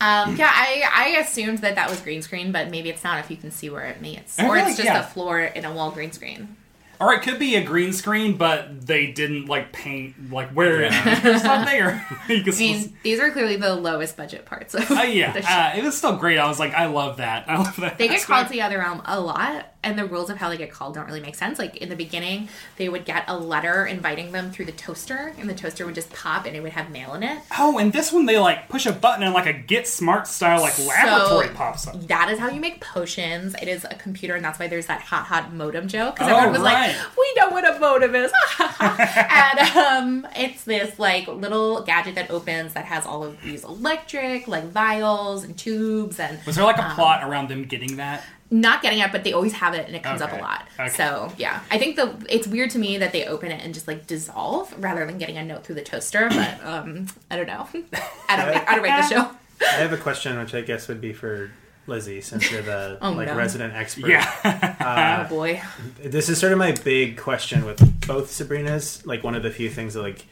eye. 0.00 0.22
Um, 0.24 0.34
yeah, 0.36 0.50
I, 0.52 0.82
I 0.92 1.08
assumed 1.20 1.58
that 1.58 1.76
that 1.76 1.88
was 1.88 2.00
green 2.00 2.20
screen, 2.22 2.50
but 2.50 2.68
maybe 2.70 2.90
it's 2.90 3.04
not 3.04 3.20
if 3.20 3.30
you 3.30 3.36
can 3.36 3.52
see 3.52 3.70
where 3.70 3.84
it 3.84 4.00
meets, 4.00 4.36
I 4.40 4.46
or 4.48 4.56
feel 4.56 4.66
it's 4.66 4.66
like, 4.66 4.76
just 4.76 4.84
yeah. 4.86 5.00
a 5.00 5.04
floor 5.04 5.40
in 5.40 5.64
a 5.64 5.72
wall 5.72 5.92
green 5.92 6.10
screen. 6.10 6.56
Or 7.02 7.12
it 7.14 7.22
could 7.22 7.38
be 7.38 7.56
a 7.56 7.64
green 7.64 7.92
screen, 7.92 8.36
but 8.36 8.86
they 8.86 9.08
didn't 9.08 9.46
like 9.46 9.72
paint 9.72 10.30
like 10.30 10.50
where 10.50 10.82
it 10.82 10.92
or 11.24 11.38
something. 11.38 11.80
Or 11.82 12.06
you 12.28 12.42
can 12.44 12.54
I 12.54 12.56
mean, 12.56 12.96
these 13.02 13.18
are 13.20 13.30
clearly 13.30 13.56
the 13.56 13.74
lowest 13.74 14.16
budget 14.16 14.46
parts 14.46 14.74
of 14.74 14.88
Uh, 14.90 15.02
yeah, 15.02 15.32
the 15.32 15.42
show. 15.42 15.48
uh, 15.48 15.72
it 15.76 15.82
was 15.84 15.96
still 15.98 16.16
great. 16.16 16.38
I 16.38 16.46
was 16.48 16.58
like, 16.60 16.72
I 16.74 16.86
love 16.86 17.16
that. 17.16 17.44
I 17.50 17.56
love 17.58 17.76
that. 17.76 17.98
They 17.98 18.06
get 18.08 18.16
aspect. 18.20 18.26
called 18.28 18.46
to 18.46 18.52
the 18.52 18.62
other 18.62 18.78
realm 18.78 19.02
a 19.04 19.20
lot, 19.20 19.71
and 19.84 19.98
the 19.98 20.04
rules 20.06 20.30
of 20.30 20.38
how 20.38 20.48
they 20.48 20.56
get 20.56 20.70
called 20.70 20.94
don't 20.94 21.06
really 21.06 21.20
make 21.20 21.34
sense. 21.34 21.58
Like 21.58 21.76
in 21.78 21.88
the 21.88 21.96
beginning, 21.96 22.48
they 22.76 22.88
would 22.88 23.04
get 23.04 23.24
a 23.28 23.36
letter 23.36 23.84
inviting 23.86 24.32
them 24.32 24.50
through 24.50 24.66
the 24.66 24.72
toaster, 24.72 25.34
and 25.38 25.48
the 25.48 25.54
toaster 25.54 25.84
would 25.86 25.94
just 25.94 26.12
pop, 26.12 26.46
and 26.46 26.54
it 26.56 26.62
would 26.62 26.72
have 26.72 26.90
mail 26.90 27.14
in 27.14 27.22
it. 27.22 27.38
Oh, 27.58 27.78
and 27.78 27.92
this 27.92 28.12
one 28.12 28.26
they 28.26 28.38
like 28.38 28.68
push 28.68 28.86
a 28.86 28.92
button 28.92 29.22
and 29.22 29.34
like 29.34 29.46
a 29.46 29.52
Get 29.52 29.86
Smart 29.88 30.26
style 30.26 30.60
like 30.60 30.78
laboratory 30.78 31.48
pops 31.54 31.86
up. 31.88 32.00
That 32.08 32.30
is 32.30 32.38
how 32.38 32.48
you 32.50 32.60
make 32.60 32.80
potions. 32.80 33.54
It 33.60 33.68
is 33.68 33.84
a 33.84 33.94
computer, 33.94 34.34
and 34.34 34.44
that's 34.44 34.58
why 34.58 34.68
there's 34.68 34.86
that 34.86 35.00
hot, 35.02 35.24
hot 35.26 35.52
modem 35.52 35.88
joke. 35.88 36.14
Because 36.16 36.30
Oh, 36.30 36.36
everyone 36.36 36.52
was 36.52 36.62
right. 36.62 36.88
like, 36.88 37.16
"We 37.16 37.34
know 37.36 37.48
what 37.50 37.68
a 37.76 37.78
modem 37.78 38.14
is," 38.14 38.32
and 38.80 39.58
um, 39.76 40.26
it's 40.36 40.64
this 40.64 40.98
like 40.98 41.26
little 41.28 41.82
gadget 41.82 42.14
that 42.14 42.30
opens 42.30 42.74
that 42.74 42.84
has 42.86 43.06
all 43.06 43.24
of 43.24 43.40
these 43.42 43.64
electric 43.64 44.46
like 44.48 44.64
vials 44.70 45.44
and 45.44 45.56
tubes 45.56 46.18
and 46.20 46.38
Was 46.46 46.56
there 46.56 46.64
like 46.64 46.78
a 46.78 46.84
um, 46.88 46.94
plot 46.94 47.22
around 47.28 47.48
them 47.48 47.64
getting 47.64 47.96
that? 47.96 48.24
Not 48.52 48.82
getting 48.82 48.98
it, 49.00 49.10
but 49.10 49.24
they 49.24 49.32
always 49.32 49.54
have 49.54 49.72
it 49.74 49.86
and 49.86 49.96
it 49.96 50.02
comes 50.02 50.20
up 50.20 50.30
a 50.32 50.36
lot. 50.36 50.68
Okay. 50.78 50.90
So 50.90 51.32
yeah, 51.38 51.60
I 51.70 51.78
think 51.78 51.96
the 51.96 52.14
it's 52.28 52.46
weird 52.46 52.70
to 52.70 52.78
me 52.78 52.98
that 52.98 53.10
they 53.12 53.24
open 53.26 53.50
it 53.50 53.64
and 53.64 53.72
just 53.72 53.88
like 53.88 54.06
dissolve 54.06 54.72
rather 54.78 55.04
than 55.06 55.16
getting 55.18 55.38
a 55.38 55.44
note 55.44 55.64
through 55.64 55.76
the 55.76 55.82
toaster. 55.82 56.28
But 56.28 56.60
um, 56.64 57.06
I 57.30 57.36
don't 57.36 57.46
know. 57.46 57.66
I 58.28 58.36
don't. 58.36 58.46
Make, 58.54 58.68
I 58.68 58.74
don't 58.74 58.84
rate 58.84 58.90
the 58.96 59.08
show. 59.08 59.30
I 59.62 59.74
have 59.76 59.92
a 59.92 59.96
question, 59.96 60.38
which 60.38 60.54
I 60.54 60.60
guess 60.60 60.86
would 60.88 61.00
be 61.00 61.12
for 61.12 61.50
Lizzie, 61.86 62.20
since 62.20 62.50
you're 62.50 62.62
the 62.62 62.98
Oh, 63.02 63.12
like 63.12 63.28
no. 63.28 63.36
resident 63.36 63.72
expert. 63.74 64.08
Yeah. 64.10 65.26
oh 65.28 65.34
boy. 65.34 65.62
This 66.02 66.28
is 66.28 66.38
sort 66.38 66.52
of 66.52 66.58
my 66.58 66.72
big 66.72 67.16
question 67.16 67.64
with 67.64 68.06
both 68.06 68.28
Sabrinas. 68.30 69.06
Like 69.06 69.24
one 69.24 69.34
of 69.34 69.42
the 69.42 69.50
few 69.50 69.70
things 69.70 69.94
that 69.94 70.02
like 70.02 70.26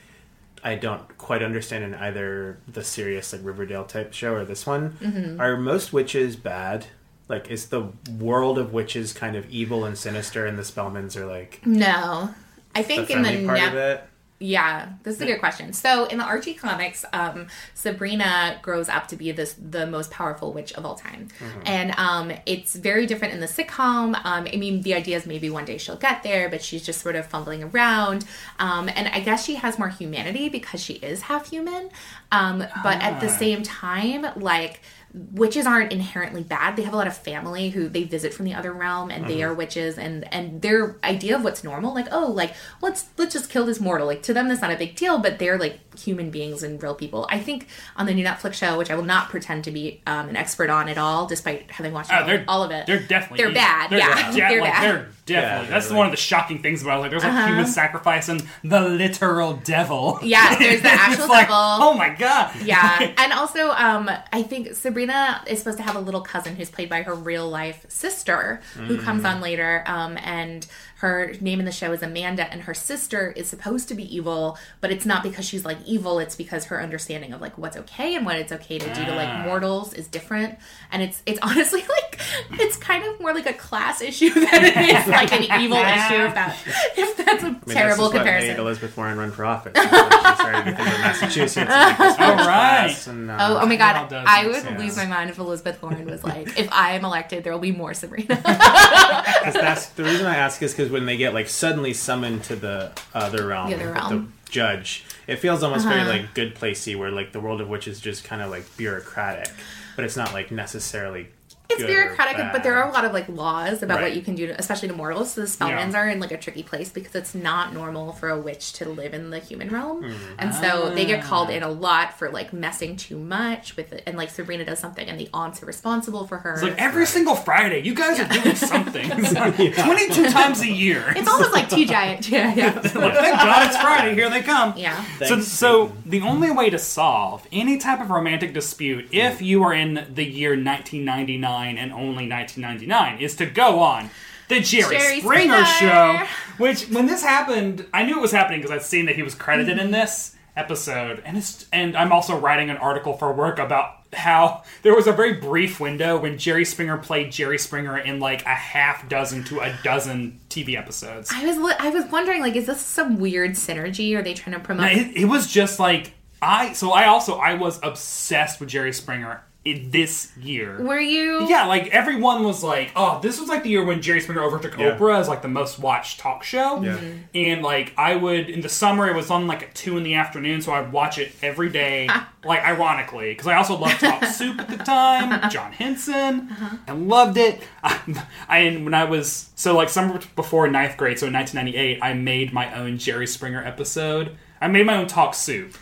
I 0.63 0.75
don't 0.75 1.17
quite 1.17 1.43
understand 1.43 1.85
in 1.85 1.95
either 1.95 2.59
the 2.69 2.85
serious 2.85 3.33
like 3.33 3.41
Riverdale 3.43 3.85
type 3.85 4.13
show 4.13 4.35
or 4.35 4.45
this 4.45 4.67
one. 4.67 4.99
Mhm. 5.01 5.41
Are 5.41 5.57
most 5.57 5.93
witches 5.93 6.37
bad? 6.37 6.87
Like, 7.31 7.51
is 7.51 7.69
the 7.69 7.85
world 8.19 8.59
of 8.59 8.73
witches 8.75 9.13
kind 9.15 9.37
of 9.37 9.49
evil 9.49 9.85
and 9.87 9.97
sinister, 9.97 10.45
and 10.47 10.59
the 10.59 10.63
Spellmans 10.63 11.17
are 11.17 11.27
like 11.27 11.61
No, 11.65 12.35
I 12.75 12.83
the 12.83 12.89
think 12.89 13.11
in 13.11 13.23
the 13.23 13.47
part 13.47 13.59
of 13.63 13.73
net. 13.73 13.75
it? 13.75 14.05
Yeah, 14.43 14.89
this 15.03 15.17
is 15.17 15.21
a 15.21 15.27
good 15.27 15.39
question. 15.39 15.75
So 15.75 16.07
in 16.07 16.17
the 16.17 16.25
Archie 16.25 16.55
comics, 16.55 17.05
um, 17.13 17.49
Sabrina 17.75 18.59
grows 18.63 18.89
up 18.89 19.07
to 19.09 19.17
be 19.17 19.33
this 19.33 19.55
the 19.61 19.87
most 19.87 20.11
powerful 20.11 20.53
witch 20.55 20.73
of 20.75 20.87
all 20.87 20.95
time, 20.95 21.29
Mhm. 21.39 21.63
and 21.67 21.95
um, 21.99 22.33
it's 22.47 22.75
very 22.75 23.05
different 23.07 23.35
in 23.35 23.41
the 23.41 23.47
sitcom. 23.47 24.15
Um, 24.25 24.47
I 24.51 24.57
mean, 24.57 24.81
the 24.83 24.95
idea 24.95 25.17
is 25.19 25.27
maybe 25.27 25.51
one 25.51 25.65
day 25.67 25.77
she'll 25.79 25.97
get 25.97 26.23
there, 26.23 26.49
but 26.49 26.63
she's 26.63 26.83
just 26.85 27.01
sort 27.03 27.17
of 27.17 27.27
fumbling 27.27 27.63
around. 27.65 28.25
Um, 28.59 28.89
and 28.89 29.09
I 29.09 29.21
guess 29.21 29.45
she 29.45 29.57
has 29.57 29.79
more 29.79 29.89
humanity 29.91 30.49
because 30.49 30.83
she 30.83 30.95
is 30.95 31.23
half 31.23 31.51
human. 31.51 31.91
Um, 32.33 32.59
but 32.83 33.03
at 33.03 33.21
the 33.21 33.29
Ah. 33.29 33.37
same 33.37 33.63
time, 33.63 34.27
like 34.37 34.81
witches 35.13 35.67
aren't 35.67 35.93
inherently 35.93 36.43
bad. 36.43 36.77
They 36.77 36.83
have 36.83 36.95
a 36.95 36.97
lot 36.97 37.07
of 37.07 37.17
family 37.17 37.71
who 37.71 37.89
they 37.89 38.05
visit 38.05 38.33
from 38.33 38.45
the 38.45 38.55
other 38.55 38.73
realm, 38.73 39.11
and 39.11 39.27
they 39.27 39.39
Mhm. 39.39 39.49
are 39.49 39.55
witches, 39.55 39.99
and 39.99 40.33
and 40.33 40.63
their 40.63 40.97
idea 41.03 41.37
of 41.37 41.43
what's 41.45 41.65
normal, 41.65 41.95
like 41.95 42.07
oh, 42.13 42.27
like 42.31 42.55
let's 42.81 43.07
let's 43.17 43.33
just 43.33 43.51
kill 43.51 43.67
this 43.67 43.81
mortal. 43.81 44.07
Like 44.07 44.23
to 44.25 44.35
them, 44.35 44.49
that's 44.49 44.61
not 44.63 44.71
a 44.71 44.77
big 44.77 44.95
deal, 44.97 45.19
but 45.19 45.39
they're 45.39 45.59
like 45.59 45.81
human 45.99 46.31
beings 46.31 46.63
and 46.63 46.81
real 46.83 46.95
people. 46.95 47.27
I 47.31 47.39
think 47.41 47.67
on 47.97 48.07
the 48.07 48.15
new 48.15 48.25
Netflix 48.25 48.55
show, 48.55 48.79
which 48.79 48.91
I 48.91 48.95
will 48.95 49.05
not 49.05 49.29
pretend 49.31 49.65
to 49.65 49.71
be 49.71 50.01
um, 50.07 50.29
an 50.29 50.37
expert 50.37 50.71
on 50.71 50.89
at 50.89 50.97
all, 50.99 51.27
despite 51.27 51.71
having 51.73 51.93
watched 51.93 52.11
Oh, 52.13 52.23
all, 52.23 52.39
all 52.61 52.63
of 52.63 52.71
it. 52.71 52.87
They're 52.87 53.01
definitely 53.01 53.45
they're 53.45 53.55
bad. 53.55 53.91
They're 53.91 53.99
yeah, 53.99 54.31
de- 54.31 54.37
they're 54.49 54.61
like, 54.61 54.73
bad. 54.73 54.83
They're 54.85 55.09
definitely. 55.31 55.67
Yeah, 55.67 55.71
that's 55.71 55.89
they're 55.89 55.97
one 55.97 56.07
of 56.07 56.13
the 56.13 56.17
shocking 56.17 56.61
things 56.63 56.83
about 56.83 56.99
it. 56.99 57.01
Like, 57.03 57.11
there's 57.11 57.23
like 57.25 57.33
Uh-huh. 57.33 57.47
human 57.49 57.67
sacrifice 57.67 58.29
and 58.29 58.43
the 58.65 58.81
literal 58.81 59.55
devil. 59.65 60.19
Yeah, 60.23 60.57
there's 60.59 60.83
the 60.83 60.89
actual 60.93 61.25
It's 61.25 61.29
like, 61.29 61.47
devil. 61.49 61.57
Oh 61.57 61.95
my 61.95 62.11
god. 62.11 62.55
yeah 62.63 63.13
and 63.19 63.33
also 63.33 63.71
um 63.71 64.11
i 64.33 64.43
think 64.43 64.75
sabrina 64.75 65.43
is 65.47 65.59
supposed 65.59 65.79
to 65.79 65.83
have 65.85 65.97
a 65.97 66.01
little 66.01 66.21
cousin 66.21 66.57
who's 66.57 66.71
played 66.71 66.89
by 66.89 67.03
her 67.03 67.15
real 67.15 67.49
life 67.49 67.85
sister 67.89 68.61
who 68.75 68.97
Mm. 68.99 69.03
comes 69.03 69.25
on 69.25 69.41
later 69.41 69.83
um 69.87 70.19
and 70.23 70.67
her 71.01 71.33
name 71.41 71.59
in 71.61 71.65
the 71.67 71.73
show 71.73 71.93
is 71.93 72.03
amanda 72.03 72.51
and 72.53 72.63
her 72.63 72.75
sister 72.75 73.33
is 73.37 73.49
supposed 73.49 73.89
to 73.89 73.95
be 73.95 74.15
evil 74.15 74.59
but 74.81 74.91
it's 74.93 75.07
not 75.07 75.23
because 75.23 75.45
she's 75.47 75.65
like 75.65 75.79
evil 75.87 76.19
it's 76.19 76.37
because 76.37 76.67
her 76.67 76.81
understanding 76.83 77.33
of 77.33 77.41
like 77.41 77.57
what's 77.59 77.77
okay 77.77 78.15
and 78.17 78.27
what 78.27 78.37
it's 78.37 78.53
okay 78.53 78.79
to 78.79 78.87
do 78.95 79.05
to 79.05 79.15
like 79.15 79.29
Ah. 79.29 79.43
mortals 79.45 79.95
is 79.95 80.07
different 80.09 80.59
and 80.93 81.03
it's 81.03 81.23
it's 81.27 81.39
honestly 81.43 81.81
like 81.89 82.21
it's 82.53 82.77
kind 82.77 83.05
of 83.05 83.19
more 83.21 83.33
like 83.35 83.47
a 83.47 83.53
class 83.55 84.01
issue 84.03 84.31
than 84.35 84.65
it 84.65 84.77
is 84.77 85.07
like 85.09 85.33
an 85.33 85.45
evil 85.63 85.79
issue 85.79 86.23
if 86.27 86.35
that 86.35 86.57
if 86.97 87.17
that's 87.17 87.43
a 87.43 87.47
I 87.47 87.51
mean, 87.51 87.61
terrible 87.67 88.05
this 88.11 88.15
is 88.15 88.19
comparison 88.19 88.49
What 88.51 88.57
made 88.57 88.63
Elizabeth 88.63 88.97
Warren 88.97 89.19
run 89.19 89.31
for 89.31 89.45
office. 89.45 89.73
She 89.77 89.87
started 89.89 90.65
to 90.71 90.77
think 90.77 90.89
of 90.89 91.01
Massachusetts. 91.01 91.57
And 91.57 91.69
like 91.71 91.99
this 91.99 92.19
All 92.19 92.31
rich 92.31 92.39
right. 92.39 92.85
class 92.87 93.07
and, 93.07 93.31
uh, 93.31 93.37
Oh, 93.41 93.59
oh 93.63 93.67
my 93.67 93.77
god, 93.77 94.09
done, 94.09 94.25
I 94.29 94.47
would 94.47 94.55
yes. 94.65 94.79
lose 94.81 94.97
my 94.97 95.07
mind 95.07 95.31
if 95.31 95.39
Elizabeth 95.39 95.81
Warren 95.83 96.05
was 96.07 96.23
like, 96.25 96.59
if 96.59 96.69
I 96.73 96.93
am 96.93 97.05
elected, 97.05 97.45
there 97.45 97.53
will 97.53 97.59
be 97.61 97.73
more 97.73 97.95
Sabrina. 97.95 98.37
'Cause 98.43 99.55
that's 99.55 99.87
the 99.91 100.05
reason 100.05 100.27
I 100.27 100.37
ask 100.37 100.63
is 100.63 100.73
because 100.73 100.90
when 100.91 101.07
they 101.07 101.17
get 101.17 101.33
like 101.35 101.49
suddenly 101.49 101.93
summoned 101.95 102.45
to 102.45 102.57
the 102.57 102.93
other 103.15 103.47
realm, 103.47 103.71
The 103.71 103.77
other 103.77 103.93
realm. 103.93 104.33
the 104.47 104.51
judge, 104.53 105.05
it 105.27 105.37
feels 105.37 105.63
almost 105.63 105.87
very 105.87 106.01
Uh-huh. 106.01 106.11
like 106.11 106.35
good 106.35 106.55
placey, 106.55 106.97
where 106.97 107.11
like 107.11 107.33
the 107.33 107.41
world 107.41 107.61
of 107.61 107.69
witches 107.69 107.97
is 107.97 108.01
just 108.03 108.25
kind 108.25 108.43
of 108.43 108.51
like 108.51 108.65
bureaucratic, 108.77 109.49
but 109.97 110.05
it's 110.05 110.17
not 110.17 110.33
like 110.33 110.51
necessarily. 110.51 111.29
It's 111.71 111.85
bureaucratic, 111.85 112.53
but 112.53 112.63
there 112.63 112.77
are 112.77 112.89
a 112.89 112.93
lot 112.93 113.05
of 113.05 113.13
like 113.13 113.29
laws 113.29 113.83
about 113.83 113.97
Right. 113.99 114.05
what 114.09 114.17
you 114.17 114.23
can 114.23 114.35
do, 114.35 114.47
to, 114.49 114.59
especially 114.59 114.89
to 114.89 114.95
mortals. 114.95 115.33
So 115.33 115.41
the 115.43 115.47
Spellmans 115.47 115.93
Yeah. 115.93 115.99
are 116.01 116.09
in 116.09 116.21
like 116.21 116.33
a 116.33 116.37
tricky 116.37 116.63
place 116.63 116.89
because 116.91 117.15
it's 117.15 117.35
not 117.35 117.73
normal 117.75 118.13
for 118.13 118.29
a 118.29 118.39
witch 118.39 118.73
to 118.75 118.89
live 118.89 119.15
in 119.15 119.31
the 119.31 119.39
human 119.39 119.69
realm, 119.71 120.03
Mhm. 120.03 120.15
and 120.39 120.55
so 120.55 120.91
they 120.95 121.05
get 121.07 121.23
called 121.25 121.49
Ah. 121.51 121.55
in 121.55 121.63
a 121.63 121.69
lot 121.69 122.19
for 122.19 122.31
like 122.31 122.53
messing 122.53 122.97
too 122.97 123.19
much 123.19 123.77
with 123.77 123.93
it. 123.93 124.03
And 124.07 124.17
like 124.17 124.31
Sabrina 124.31 124.65
does 124.65 124.79
something, 124.79 125.09
and 125.09 125.19
the 125.19 125.29
aunts 125.33 125.63
are 125.63 125.67
responsible 125.67 126.27
for 126.27 126.39
her. 126.39 126.55
It's 126.55 126.63
like 126.63 126.75
every 126.81 127.07
single 127.07 127.35
Friday, 127.37 127.81
you 127.83 127.95
guys 127.95 128.19
are 128.21 128.25
doing 128.25 128.57
something. 128.57 129.11
It's 129.21 129.83
22 129.83 130.31
times 130.31 130.61
a 130.63 130.69
year. 130.71 131.13
It's 131.17 131.29
almost 131.29 131.53
like 131.53 131.69
TGIF. 131.69 132.29
Yeah, 132.31 132.55
yeah. 132.55 132.73
Like, 132.75 132.93
Thank 132.93 133.39
God 133.41 133.67
it's 133.67 133.77
Friday. 133.77 134.15
Here 134.15 134.31
they 134.31 134.43
come. 134.43 134.75
Yeah. 134.77 135.05
So, 135.25 135.41
so 135.41 135.93
the 136.07 136.21
only 136.23 136.51
way 136.51 136.71
to 136.71 136.79
solve 136.79 137.47
any 137.53 137.77
type 137.79 138.01
of 138.01 138.11
romantic 138.11 138.53
dispute, 138.55 139.09
if 139.13 139.43
you 139.43 139.63
are 139.65 139.73
in 139.75 140.07
the 140.13 140.25
year 140.25 140.57
1999 140.57 141.60
and 141.69 141.93
only 141.93 142.29
1999, 142.29 143.21
is 143.21 143.37
to 143.37 143.47
go 143.47 143.81
on 143.81 144.11
the 144.49 144.61
Jerry, 144.61 144.99
Jerry 144.99 145.21
Springer, 145.21 145.65
Springer. 145.65 146.27
show. 146.27 146.27
Which, 146.59 146.89
when 146.89 147.07
this 147.07 147.23
happened, 147.23 147.87
I 147.95 148.05
knew 148.05 148.19
it 148.19 148.21
was 148.21 148.33
happening 148.33 148.61
because 148.61 148.77
I'd 148.77 148.83
seen 148.83 149.07
that 149.07 149.15
he 149.15 149.23
was 149.23 149.35
credited 149.35 149.79
in 149.79 149.91
this 149.91 150.37
episode, 150.57 151.23
and 151.25 151.39
it's 151.39 151.67
and 151.73 151.97
I'm 151.97 152.13
also 152.13 152.37
writing 152.39 152.71
an 152.71 152.77
article 152.77 153.17
for 153.17 153.33
work 153.33 153.59
about 153.59 153.97
how 154.13 154.65
there 154.83 154.95
was 154.95 155.07
a 155.07 155.13
very 155.13 155.35
brief 155.35 155.79
window 155.79 156.19
when 156.19 156.37
Jerry 156.37 156.65
Springer 156.65 156.99
played 156.99 157.31
Jerry 157.31 157.59
Springer 157.59 157.97
in 157.99 158.19
like 158.19 158.45
a 158.45 158.55
half 158.55 159.09
dozen 159.09 159.45
to 159.45 159.61
a 159.61 159.77
dozen 159.85 160.41
TV 160.49 160.77
episodes. 160.77 161.31
I 161.33 161.45
was 161.45 161.77
I 161.79 161.91
was 161.91 162.11
wondering 162.11 162.41
like, 162.41 162.57
is 162.57 162.67
this 162.67 162.81
some 162.81 163.19
weird 163.19 163.53
synergy? 163.53 164.17
Are 164.17 164.23
they 164.23 164.35
trying 164.35 164.55
to 164.55 164.61
promote? 164.61 164.87
No, 164.87 164.93
it, 164.93 165.17
it 165.17 165.25
was 165.27 165.51
just 165.51 165.79
like 165.79 166.13
I. 166.43 166.73
So 166.73 166.91
I 166.91 167.07
also 167.07 167.37
I 167.37 167.55
was 167.55 167.79
obsessed 167.83 168.61
with 168.61 168.69
Jerry 168.69 168.93
Springer 168.93 169.43
in 169.63 169.91
this 169.91 170.35
year. 170.39 170.83
Were 170.83 170.99
you? 170.99 171.47
Yeah, 171.49 171.67
like 171.67 171.89
everyone 171.89 172.45
was 172.45 172.65
like, 172.65 172.93
"Oh, 172.97 173.21
this 173.21 173.39
was 173.39 173.49
like 173.49 173.63
the 173.63 173.69
year 173.69 173.85
when 173.85 174.01
Jerry 174.01 174.21
Springer 174.21 174.43
overtook 174.43 174.79
Yeah. 174.79 174.97
Oprah 174.97 175.19
as 175.21 175.29
like 175.29 175.43
the 175.43 175.49
most 175.49 175.79
watched 175.79 176.19
talk 176.19 176.43
show." 176.43 176.83
Yeah. 176.83 176.97
Mm-hmm. 176.97 177.19
And 177.35 177.63
like 177.63 177.93
I 177.99 178.17
would 178.17 178.49
in 178.49 178.63
the 178.63 178.71
summer, 178.71 179.07
it 179.07 179.15
was 179.15 179.31
on 179.31 179.47
like 179.47 179.63
at 179.63 179.75
two 179.75 179.99
in 179.99 180.03
the 180.03 180.15
afternoon, 180.15 180.63
so 180.63 180.73
I'd 180.73 180.93
watch 180.93 181.19
it 181.19 181.33
every 181.43 181.69
day. 181.69 182.09
like 182.45 182.65
ironically, 182.65 183.33
because 183.33 183.47
I 183.49 183.57
also 183.57 183.77
loved 183.77 184.01
Talk 184.01 184.25
Soup 184.33 184.59
at 184.59 184.69
the 184.69 184.79
time, 184.79 185.51
John 185.51 185.73
Henson, 185.73 186.57
I 186.89 186.93
loved 186.93 187.37
it. 187.37 187.61
I, 187.83 188.25
I 188.49 188.59
and 188.61 188.85
when 188.85 188.95
I 188.95 189.05
was 189.05 189.51
so 189.57 189.77
like 189.77 189.91
summer 189.91 190.19
before 190.37 190.67
ninth 190.69 190.97
grade, 190.97 191.19
so 191.19 191.27
in 191.27 191.35
1998, 191.35 191.99
I 192.03 192.15
made 192.15 192.55
my 192.55 192.75
own 192.75 192.97
Jerry 192.97 193.27
Springer 193.27 193.63
episode. 193.63 194.37
I 194.59 194.69
made 194.69 194.87
my 194.87 194.97
own 194.97 195.07
Talk 195.07 195.35
Soup. 195.35 195.77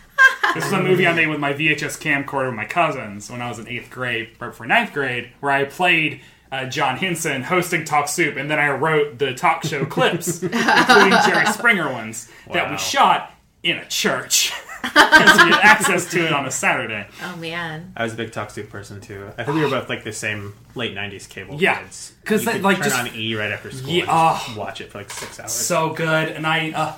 This 0.55 0.64
is 0.66 0.73
a 0.73 0.83
movie 0.83 1.07
I 1.07 1.12
made 1.12 1.29
with 1.29 1.39
my 1.41 1.53
VHS 1.53 1.99
camcorder 2.01 2.47
with 2.47 2.55
my 2.57 2.64
cousins 2.64 3.31
when 3.31 3.43
I 3.43 3.49
was 3.49 3.59
in 3.59 3.69
eighth 3.69 3.91
grade, 3.91 4.31
right 4.41 4.49
before 4.49 4.66
ninth 4.66 4.93
grade, 4.93 5.31
where 5.41 5.53
I 5.53 5.64
played 5.64 6.21
uh, 6.51 6.64
John 6.66 6.97
Henson 6.97 7.43
hosting 7.43 7.85
Talk 7.85 8.09
Soup, 8.09 8.37
and 8.37 8.51
then 8.51 8.59
I 8.59 8.71
wrote 8.71 9.19
the 9.19 9.35
talk 9.35 9.64
show 9.64 9.85
clips, 9.97 10.43
including 10.43 11.12
Jerry 11.27 11.47
Springer 11.47 11.93
ones, 11.93 12.31
that 12.53 12.71
we 12.71 12.79
shot 12.79 13.33
in 13.62 13.77
a 13.77 13.87
church. 13.87 14.53
Because 14.81 15.45
we 15.45 15.51
had 15.51 15.61
access 15.64 16.09
to 16.12 16.25
it 16.25 16.33
on 16.33 16.47
a 16.47 16.53
Saturday. 16.53 17.05
Oh 17.23 17.37
man. 17.37 17.93
I 17.97 18.05
was 18.05 18.12
a 18.14 18.16
big 18.16 18.31
Talk 18.31 18.49
Soup 18.51 18.71
person 18.71 19.01
too. 19.01 19.29
I 19.37 19.43
think 19.43 19.57
we 19.57 19.64
were 19.64 19.69
both 19.71 19.89
like 19.89 20.05
the 20.05 20.12
same 20.12 20.55
late 20.77 20.95
'90s 20.95 21.29
cable 21.29 21.55
kids. 21.55 21.62
Yeah. 21.62 21.83
kids. 21.83 22.12
'Cause 22.25 22.45
You 22.47 22.53
like, 22.61 22.77
turn 22.77 22.85
just- 22.85 22.97
on 22.99 23.09
E 23.14 23.35
right 23.35 23.51
after 23.51 23.73
school. 23.73 23.91
Yeah, 23.91 24.03
and 24.05 24.39
just 24.39 24.51
oh. 24.51 24.59
watch 24.59 24.81
it 24.81 24.93
for 24.93 24.99
like 24.99 25.11
six 25.11 25.41
hours. 25.41 25.51
so 25.53 25.93
good 25.95 26.29
and 26.29 26.47
i 26.47 26.71
uh 26.71 26.93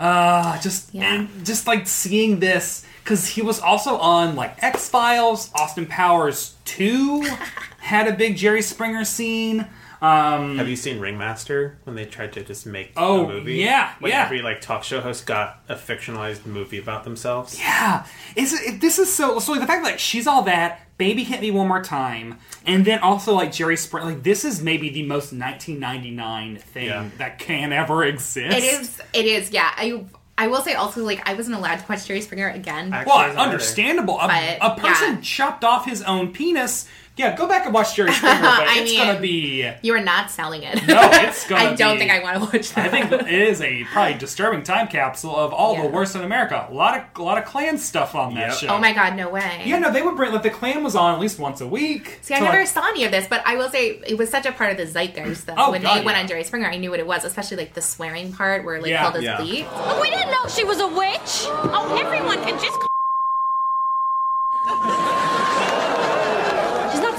uh 0.00 0.58
just 0.60 0.94
and 0.94 1.28
just 1.44 1.66
like 1.66 1.86
seeing 1.86 2.40
this 2.40 2.84
because 3.04 3.28
he 3.28 3.42
was 3.42 3.60
also 3.60 3.96
on 3.98 4.34
like 4.34 4.60
x-files 4.62 5.50
austin 5.54 5.86
powers 5.86 6.54
2 6.64 7.20
had 7.78 8.08
a 8.08 8.12
big 8.12 8.36
jerry 8.36 8.62
springer 8.62 9.04
scene 9.04 9.66
um 10.02 10.56
Have 10.58 10.68
you 10.68 10.76
seen 10.76 10.98
Ringmaster 11.00 11.78
when 11.84 11.94
they 11.96 12.04
tried 12.06 12.32
to 12.34 12.42
just 12.42 12.64
make 12.66 12.92
Oh, 12.96 13.24
a 13.26 13.28
movie? 13.28 13.56
yeah, 13.56 13.92
when 13.98 14.10
yeah. 14.12 14.24
every 14.24 14.40
like 14.42 14.60
talk 14.60 14.82
show 14.84 15.00
host 15.00 15.26
got 15.26 15.60
a 15.68 15.74
fictionalized 15.74 16.46
movie 16.46 16.78
about 16.78 17.04
themselves. 17.04 17.58
yeah 17.58 18.06
is 18.36 18.52
it 18.54 18.80
this 18.80 18.98
is 18.98 19.12
so 19.12 19.38
so 19.38 19.54
the 19.54 19.66
fact 19.66 19.84
that 19.84 19.90
like, 19.90 19.98
she's 19.98 20.26
all 20.26 20.42
that 20.42 20.80
baby 20.98 21.22
hit 21.24 21.40
me 21.40 21.50
one 21.50 21.66
more 21.68 21.82
time 21.82 22.38
and 22.66 22.84
then 22.84 22.98
also 23.00 23.34
like 23.34 23.52
jerry 23.52 23.76
springer 23.76 24.06
like 24.06 24.22
this 24.22 24.44
is 24.44 24.62
maybe 24.62 24.90
the 24.90 25.02
most 25.02 25.32
1999 25.32 26.56
thing 26.58 26.86
Yeah. 26.86 27.08
that 27.18 27.38
can 27.38 27.72
ever 27.72 28.04
exist 28.04 28.56
It 28.56 28.64
is. 28.64 29.00
It 29.12 29.24
is. 29.26 29.50
Yeah. 29.50 29.70
I. 29.76 30.04
I 30.38 30.46
will 30.46 30.62
say 30.62 30.72
also 30.72 31.04
like 31.04 31.20
I 31.28 31.34
wasn't 31.34 31.56
allowed 31.56 31.80
to 31.80 31.84
watch 31.86 32.06
Jerry 32.06 32.22
Springer 32.22 32.48
again. 32.48 32.88
Well, 33.06 33.36
understandable. 33.36 34.18
A, 34.18 34.26
But, 34.26 34.58
a 34.62 34.80
person 34.80 35.16
yeah. 35.16 35.20
chopped 35.20 35.64
off 35.64 35.84
his 35.84 36.00
own 36.00 36.32
penis. 36.32 36.88
Yeah, 37.16 37.36
go 37.36 37.46
back 37.46 37.66
and 37.66 37.74
watch 37.74 37.96
Jerry 37.96 38.12
Springer, 38.12 38.40
but 38.40 38.48
I 38.68 38.78
it's 38.78 38.90
mean, 38.92 38.98
gonna 39.04 39.20
be. 39.20 39.70
You 39.82 39.92
are 39.94 40.00
not 40.00 40.30
selling 40.30 40.62
it. 40.62 40.74
No, 40.86 41.00
it's 41.12 41.46
gonna 41.48 41.72
I 41.72 41.74
don't 41.74 41.94
be- 41.96 41.98
think 41.98 42.12
I 42.12 42.20
want 42.22 42.36
to 42.50 42.56
watch 42.56 42.72
that. 42.72 42.86
I 42.86 42.88
think 42.88 43.12
it 43.12 43.28
is 43.28 43.60
a 43.60 43.84
probably 43.84 44.14
disturbing 44.16 44.62
time 44.62 44.88
capsule 44.88 45.36
of 45.36 45.52
all 45.52 45.76
the 45.82 45.88
worst 45.88 46.14
in 46.16 46.22
America. 46.22 46.66
A 46.70 46.72
lot 46.72 46.96
of 46.96 47.04
a 47.20 47.22
lot 47.22 47.36
of 47.36 47.44
Klan 47.44 47.76
stuff 47.76 48.14
on 48.14 48.34
that 48.36 48.50
Yep. 48.50 48.56
show. 48.56 48.68
Oh 48.68 48.78
my 48.78 48.94
god, 48.94 49.16
no 49.16 49.28
way. 49.28 49.62
Yeah, 49.66 49.78
no, 49.80 49.92
they 49.92 50.00
would 50.00 50.16
bring 50.16 50.32
like 50.32 50.42
the 50.44 50.50
Klan 50.50 50.82
was 50.82 50.96
on 50.96 51.12
at 51.12 51.20
least 51.20 51.38
once 51.38 51.60
a 51.60 51.66
week. 51.66 52.20
See, 52.22 52.32
I 52.32 52.40
never 52.40 52.58
like, 52.60 52.68
saw 52.68 52.88
any 52.88 53.04
of 53.04 53.10
this, 53.10 53.26
but 53.28 53.42
I 53.44 53.56
will 53.56 53.68
say 53.68 54.00
it 54.06 54.16
was 54.16 54.30
such 54.30 54.46
a 54.46 54.52
part 54.52 54.70
of 54.70 54.78
the 54.78 54.86
zeitgeist 54.86 55.46
though. 55.46 55.54
Oh, 55.58 55.72
when 55.72 55.82
God, 55.82 55.98
they 56.00 56.04
went 56.04 56.16
on 56.16 56.26
Jerry 56.26 56.44
Springer, 56.44 56.68
I 56.68 56.76
knew 56.78 56.90
what 56.90 57.00
it 57.00 57.06
was, 57.06 57.24
especially 57.24 57.58
like 57.58 57.74
the 57.74 57.82
swearing 57.82 58.32
part 58.32 58.64
where 58.64 58.80
like 58.80 58.88
Yeah, 58.90 59.02
called 59.02 59.16
us 59.16 59.22
yeah. 59.24 59.36
bleep. 59.36 60.00
We 60.00 60.08
didn't 60.10 60.30
know 60.30 60.46
she 60.48 60.64
was 60.64 60.78
a 60.80 60.88
witch. 60.88 61.44
Oh, 61.74 61.98
everyone 62.00 62.42
can 62.44 62.58
just. 62.58 62.78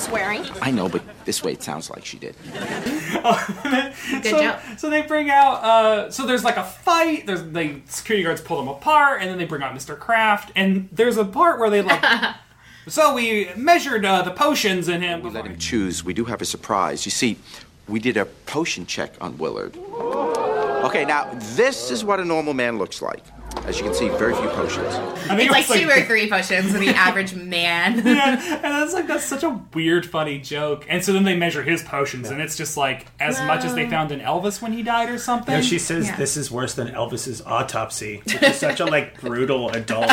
She's 0.01 0.09
not 0.09 0.19
swearing. 0.19 0.45
I 0.61 0.71
know, 0.71 0.89
but 0.89 1.01
this 1.25 1.43
way 1.43 1.53
it 1.53 1.63
sounds 1.63 1.89
like 1.89 2.05
she 2.05 2.17
did. 2.17 2.35
Good 2.53 4.25
so, 4.25 4.41
joke. 4.41 4.59
so 4.77 4.89
they 4.89 5.01
bring 5.03 5.29
out 5.29 5.63
uh 5.63 6.11
so 6.11 6.25
there's 6.25 6.43
like 6.43 6.57
a 6.57 6.63
fight 6.63 7.27
there's 7.27 7.43
the 7.43 7.81
security 7.85 8.23
guards 8.23 8.41
pull 8.41 8.57
them 8.57 8.67
apart 8.67 9.21
and 9.21 9.29
then 9.29 9.37
they 9.37 9.45
bring 9.45 9.61
out 9.61 9.75
mr 9.75 9.97
kraft 9.97 10.51
and 10.55 10.89
there's 10.91 11.17
a 11.17 11.25
part 11.25 11.59
where 11.59 11.69
they 11.69 11.81
like 11.81 12.03
so 12.87 13.13
we 13.13 13.49
measured 13.55 14.05
uh, 14.05 14.23
the 14.23 14.31
potions 14.31 14.89
in 14.89 15.01
him 15.01 15.21
We 15.21 15.29
let 15.29 15.45
him 15.45 15.57
choose. 15.57 16.03
We 16.03 16.13
do 16.13 16.25
have 16.25 16.41
a 16.41 16.45
surprise. 16.45 17.05
You 17.05 17.11
see, 17.11 17.37
we 17.87 17.99
did 17.99 18.17
a 18.17 18.25
potion 18.25 18.85
check 18.85 19.13
on 19.21 19.37
Willard. 19.37 19.77
Okay, 19.77 21.05
now 21.05 21.29
this 21.55 21.91
is 21.91 22.03
what 22.03 22.19
a 22.19 22.25
normal 22.25 22.53
man 22.53 22.77
looks 22.79 23.01
like. 23.01 23.23
As 23.65 23.77
you 23.77 23.85
can 23.85 23.93
see, 23.93 24.09
very 24.09 24.33
few 24.33 24.49
potions. 24.49 24.93
I 25.29 25.35
think 25.37 25.41
It's 25.41 25.45
it 25.45 25.51
like 25.51 25.69
was 25.69 25.79
two 25.79 25.89
or 25.89 26.01
three 26.05 26.29
potions 26.29 26.71
for 26.71 26.79
the 26.79 26.89
average 26.89 27.35
man. 27.35 27.95
yeah, 28.05 28.33
and 28.55 28.63
that's 28.63 28.93
like 28.93 29.07
that's 29.07 29.23
such 29.23 29.43
a 29.43 29.61
weird, 29.73 30.05
funny 30.05 30.39
joke. 30.39 30.85
And 30.89 31.03
so 31.03 31.13
then 31.13 31.23
they 31.23 31.35
measure 31.37 31.61
his 31.63 31.81
potions, 31.83 32.29
and 32.31 32.41
it's 32.41 32.57
just 32.57 32.75
like 32.75 33.05
as 33.19 33.39
much 33.43 33.63
as 33.63 33.73
they 33.75 33.87
found 33.89 34.11
in 34.11 34.19
Elvis 34.19 34.61
when 34.61 34.73
he 34.73 34.81
died 34.83 35.09
or 35.09 35.17
something. 35.17 35.53
No, 35.55 35.61
she 35.61 35.77
says 35.79 36.07
Yeah. 36.07 36.15
this 36.17 36.37
is 36.37 36.49
worse 36.51 36.73
than 36.73 36.87
Elvis's 36.89 37.41
autopsy, 37.43 38.21
which 38.25 38.41
is 38.41 38.55
such 38.57 38.79
a 38.79 38.85
like 38.85 39.21
brutal 39.21 39.69
adult 39.69 40.09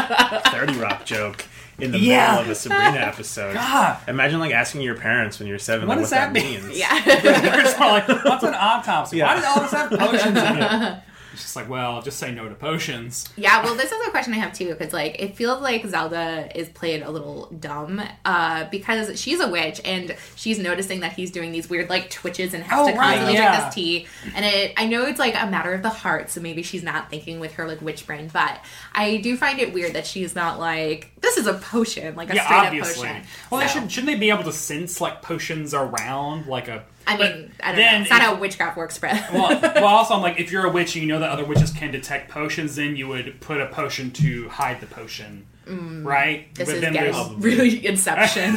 Thirty 0.49 0.79
Rock 0.79 1.05
joke 1.07 1.45
in 1.79 1.91
the 1.91 1.99
Yeah. 1.99 2.33
middle 2.33 2.45
of 2.45 2.51
a 2.51 2.55
Sabrina 2.55 2.99
episode. 2.99 3.55
God. 3.55 3.97
Imagine 4.09 4.41
like 4.41 4.53
asking 4.53 4.83
your 4.83 4.95
parents 4.97 5.39
when 5.39 5.49
you're 5.49 5.59
seven 5.59 5.89
What 5.89 5.97
like, 5.99 6.05
does 6.05 6.11
what 6.13 6.17
that, 6.19 6.35
that 6.35 6.45
mean? 6.45 6.65
means. 6.67 6.79
yeah. 6.79 7.03
They're 7.03 7.63
just 7.63 7.79
like, 7.81 8.07
what's 8.09 8.45
an 8.45 8.55
autopsy? 8.55 9.23
Why 9.23 9.35
Yeah. 9.37 9.41
did 9.41 9.45
Elvis 9.45 9.71
have 9.71 9.91
potions 9.99 10.39
in 10.39 10.63
it? 10.63 11.03
It's 11.39 11.45
just 11.45 11.57
like, 11.57 11.69
well, 11.69 12.03
just 12.03 12.19
say 12.19 12.33
no 12.33 12.49
to 12.49 12.55
potions. 12.57 13.29
Yeah, 13.37 13.63
well, 13.63 13.75
this 13.77 13.93
is 13.93 14.07
a 14.07 14.11
question 14.11 14.35
I 14.35 14.39
have 14.39 14.53
too, 14.53 14.75
because 14.75 14.93
like 14.93 15.21
it 15.23 15.37
feels 15.37 15.63
like 15.63 15.87
Zelda 15.87 16.51
is 16.59 16.69
played 16.69 17.03
a 17.03 17.11
little 17.11 17.47
dumb, 17.61 18.03
uh, 18.25 18.65
because 18.71 19.21
she's 19.21 19.39
a 19.41 19.49
witch 19.49 19.81
and 19.85 20.17
she's 20.35 20.59
noticing 20.59 21.01
that 21.01 21.13
he's 21.13 21.31
doing 21.31 21.53
these 21.53 21.71
weird 21.71 21.89
like 21.89 22.11
twitches 22.11 22.55
and 22.55 22.65
has 22.65 22.79
Oh, 22.81 22.91
to 22.91 22.97
right, 22.99 23.19
constantly 23.19 23.35
yeah. 23.35 23.51
drink 23.53 23.65
this 23.67 23.75
tea. 23.75 24.07
And 24.35 24.45
it, 24.45 24.73
I 24.77 24.87
know 24.87 25.05
it's 25.07 25.19
like 25.21 25.35
a 25.41 25.47
matter 25.47 25.73
of 25.73 25.83
the 25.83 25.89
heart, 25.91 26.31
so 26.31 26.41
maybe 26.41 26.63
she's 26.63 26.83
not 26.83 27.09
thinking 27.11 27.39
with 27.41 27.55
her 27.55 27.67
like 27.69 27.81
witch 27.81 28.07
brain, 28.07 28.29
but 28.33 28.61
I 28.93 29.19
do 29.19 29.37
find 29.37 29.61
it 29.61 29.73
weird 29.73 29.93
that 29.95 30.07
she's 30.07 30.35
not 30.35 30.59
like 30.59 31.13
this 31.21 31.37
is 31.37 31.47
a 31.47 31.55
potion, 31.55 32.17
like 32.17 32.31
a 32.31 32.35
yeah, 32.35 32.45
straight 32.45 32.67
obviously. 32.67 33.09
up 33.09 33.15
potion. 33.15 33.29
Well, 33.51 33.61
they 33.61 33.69
So, 33.69 33.81
should 33.81 33.93
shouldn't 33.93 34.13
they 34.13 34.19
be 34.19 34.31
able 34.31 34.45
to 34.45 34.53
sense 34.53 35.01
like 35.01 35.23
potions 35.23 35.73
around 35.75 36.47
like 36.47 36.69
a? 36.69 36.85
I 37.09 37.17
mean, 37.17 37.51
I 37.63 37.73
don't 37.73 37.81
know. 37.81 38.01
It's 38.03 38.11
not 38.11 38.21
if- 38.21 38.27
how 38.27 38.35
witchcraft 38.37 38.77
works, 38.77 38.99
Brett. 38.99 39.33
well, 39.33 39.59
well, 39.63 39.85
also, 39.87 40.15
I'm 40.15 40.23
like, 40.23 40.39
if 40.39 40.53
you're 40.53 40.67
a 40.67 40.71
witch 40.71 40.95
and 40.95 41.03
you 41.03 41.09
know 41.09 41.19
that 41.21 41.31
other 41.31 41.45
witches 41.45 41.71
can 41.73 41.91
detect 41.91 42.31
potions, 42.31 42.77
then 42.77 42.97
you 42.97 43.09
would 43.09 43.41
put 43.41 43.61
a 43.61 43.67
potion 43.67 44.11
to 44.13 44.49
hide 44.51 44.81
the 44.81 44.87
potion, 44.87 45.47
right? 45.69 46.49
Mm. 46.53 46.55
this 46.55 46.67
but 46.69 46.75
is 46.77 46.81
then 46.81 46.93
getting 46.93 47.41
really 47.41 47.87
Inception 47.87 48.57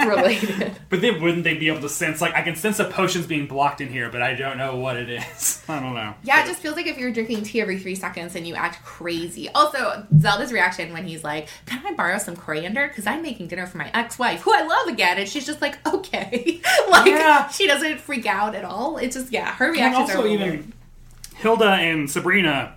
related. 0.06 0.72
But 0.88 1.00
then 1.00 1.20
wouldn't 1.22 1.44
they 1.44 1.54
be 1.54 1.68
able 1.68 1.80
to 1.82 1.88
sense 1.88 2.20
like 2.20 2.34
I 2.34 2.42
can 2.42 2.56
sense 2.56 2.78
a 2.78 2.84
potion's 2.84 3.26
being 3.26 3.46
blocked 3.46 3.80
in 3.80 3.88
here, 3.88 4.10
but 4.10 4.22
I 4.22 4.34
don't 4.34 4.58
know 4.58 4.76
what 4.76 4.96
it 4.96 5.08
is. 5.10 5.62
I 5.68 5.80
don't 5.80 5.94
know. 5.94 6.14
Yeah, 6.22 6.42
it 6.42 6.46
just 6.46 6.60
feels 6.60 6.76
like 6.76 6.86
if 6.86 6.98
you're 6.98 7.12
drinking 7.12 7.42
tea 7.44 7.60
every 7.60 7.78
three 7.78 7.94
seconds 7.94 8.34
and 8.36 8.46
you 8.46 8.54
act 8.54 8.82
crazy. 8.84 9.48
Also, 9.50 10.06
Zelda's 10.18 10.52
reaction 10.52 10.92
when 10.92 11.06
he's 11.06 11.24
like, 11.24 11.48
Can 11.66 11.84
I 11.86 11.92
borrow 11.92 12.18
some 12.18 12.36
coriander? 12.36 12.88
Because 12.88 13.06
I'm 13.06 13.22
making 13.22 13.48
dinner 13.48 13.66
for 13.66 13.78
my 13.78 13.90
ex 13.94 14.18
wife, 14.18 14.40
who 14.40 14.54
I 14.54 14.62
love 14.62 14.88
again. 14.88 15.18
And 15.18 15.28
she's 15.28 15.46
just 15.46 15.60
like, 15.60 15.78
Okay. 15.86 16.60
like, 16.90 17.06
Yeah. 17.06 17.48
she 17.48 17.66
doesn't 17.66 18.00
freak 18.00 18.26
out 18.26 18.54
at 18.54 18.64
all. 18.64 18.96
It's 18.98 19.16
just, 19.16 19.32
yeah, 19.32 19.52
her 19.54 19.66
And 19.66 19.74
reactions 19.74 20.10
also 20.10 20.22
are 20.22 20.28
even 20.28 20.50
weird. 20.50 20.72
Hilda 21.36 21.70
and 21.70 22.10
Sabrina 22.10 22.74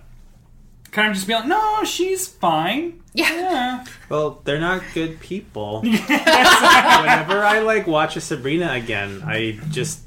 kind 0.94 1.08
of 1.08 1.14
just 1.14 1.26
be 1.26 1.34
like, 1.34 1.46
no, 1.46 1.84
she's 1.84 2.26
fine. 2.26 3.02
Yeah. 3.12 3.84
Well, 4.08 4.40
they're 4.44 4.58
not 4.60 4.82
good 4.94 5.20
people. 5.20 5.80
Whenever 5.82 7.44
I 7.44 7.60
like 7.64 7.86
watch 7.86 8.16
a 8.16 8.20
Sabrina 8.20 8.72
again, 8.72 9.22
I 9.24 9.58
just 9.70 10.00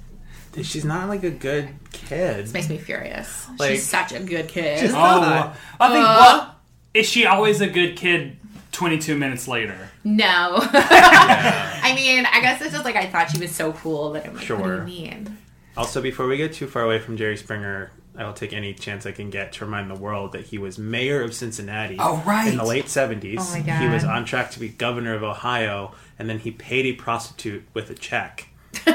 she's 0.63 0.83
not 0.85 1.07
like 1.07 1.23
a 1.23 1.29
good 1.29 1.69
kid. 1.91 2.45
This 2.45 2.53
makes 2.53 2.69
me 2.69 2.77
furious. 2.77 3.47
Like- 3.59 3.71
she's 3.71 3.87
such 3.87 4.11
a 4.11 4.19
good 4.19 4.47
kid. 4.47 4.79
She's 4.79 4.91
Oh, 4.91 4.95
not. 4.95 5.55
I 5.79 5.91
think 5.93 6.05
Uh. 6.05 6.17
what 6.39 6.55
is 6.93 7.05
she 7.07 7.25
always 7.27 7.61
a 7.61 7.67
good 7.67 7.95
kid? 7.95 8.37
Twenty 8.71 8.97
two 8.99 9.17
minutes 9.17 9.47
later. 9.47 9.89
no. 10.03 10.59
I 10.61 11.93
mean, 11.95 12.25
I 12.31 12.41
guess 12.41 12.61
it's 12.61 12.71
just 12.73 12.85
like 12.85 12.95
I 12.95 13.07
thought 13.07 13.31
she 13.31 13.39
was 13.39 13.51
so 13.51 13.71
cool 13.73 14.11
that 14.11 14.25
I'm 14.25 14.35
like, 14.35 14.47
What 14.49 14.57
do 14.57 14.63
Sure. 14.63 14.77
you 14.79 14.83
mean? 14.83 15.37
Also, 15.75 16.01
before 16.01 16.27
we 16.27 16.37
get 16.37 16.53
too 16.53 16.67
far 16.67 16.83
away 16.83 16.99
from 16.99 17.17
Jerry 17.17 17.37
Springer, 17.37 17.91
I 18.17 18.25
will 18.25 18.33
take 18.33 18.51
any 18.51 18.73
chance 18.73 19.05
I 19.05 19.11
can 19.11 19.29
get 19.29 19.53
to 19.53 19.65
remind 19.65 19.91
the 19.91 19.95
world 19.95 20.31
that 20.31 20.47
he 20.47 20.57
was 20.57 20.79
mayor 20.79 21.21
of 21.21 21.35
Cincinnati. 21.35 21.97
Oh, 21.99 22.23
right. 22.25 22.51
In 22.51 22.57
the 22.57 22.65
late 22.65 22.85
70s. 22.85 23.35
Oh, 23.39 23.63
my 23.63 23.77
He 23.77 23.87
was 23.87 24.03
on 24.03 24.25
track 24.25 24.49
to 24.51 24.59
be 24.59 24.69
governor 24.69 25.13
of 25.13 25.21
Ohio, 25.21 25.93
and 26.17 26.27
then 26.27 26.39
he 26.39 26.49
paid 26.49 26.87
a 26.87 26.93
prostitute 26.93 27.63
with 27.75 27.91
a 27.91 27.93
check. 27.93 28.47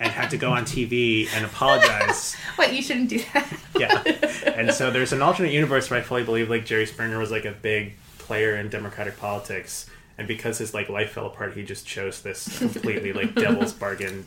and 0.00 0.10
had 0.10 0.30
to 0.30 0.36
go 0.36 0.50
on 0.50 0.64
TV 0.64 1.28
and 1.34 1.44
apologize. 1.44 2.34
What, 2.56 2.74
you 2.74 2.82
shouldn't 2.82 3.08
do 3.08 3.22
that. 3.32 3.46
yeah. 3.78 4.02
And 4.54 4.74
so 4.74 4.90
there's 4.90 5.14
an 5.14 5.22
alternate 5.22 5.52
universe 5.52 5.88
where 5.88 5.98
I 5.98 6.02
fully 6.02 6.24
believe 6.24 6.50
like 6.50 6.66
Jerry 6.66 6.84
Springer 6.84 7.18
was 7.18 7.30
like 7.30 7.46
a 7.46 7.52
big 7.52 7.94
player 8.18 8.56
in 8.56 8.68
Democratic 8.68 9.16
politics. 9.16 9.88
And 10.18 10.28
because 10.28 10.58
his 10.58 10.74
like 10.74 10.90
life 10.90 11.12
fell 11.12 11.26
apart, 11.26 11.54
he 11.54 11.62
just 11.62 11.86
chose 11.86 12.20
this 12.20 12.58
completely 12.58 13.14
like 13.14 13.34
devil's 13.34 13.72
bargain 13.72 14.26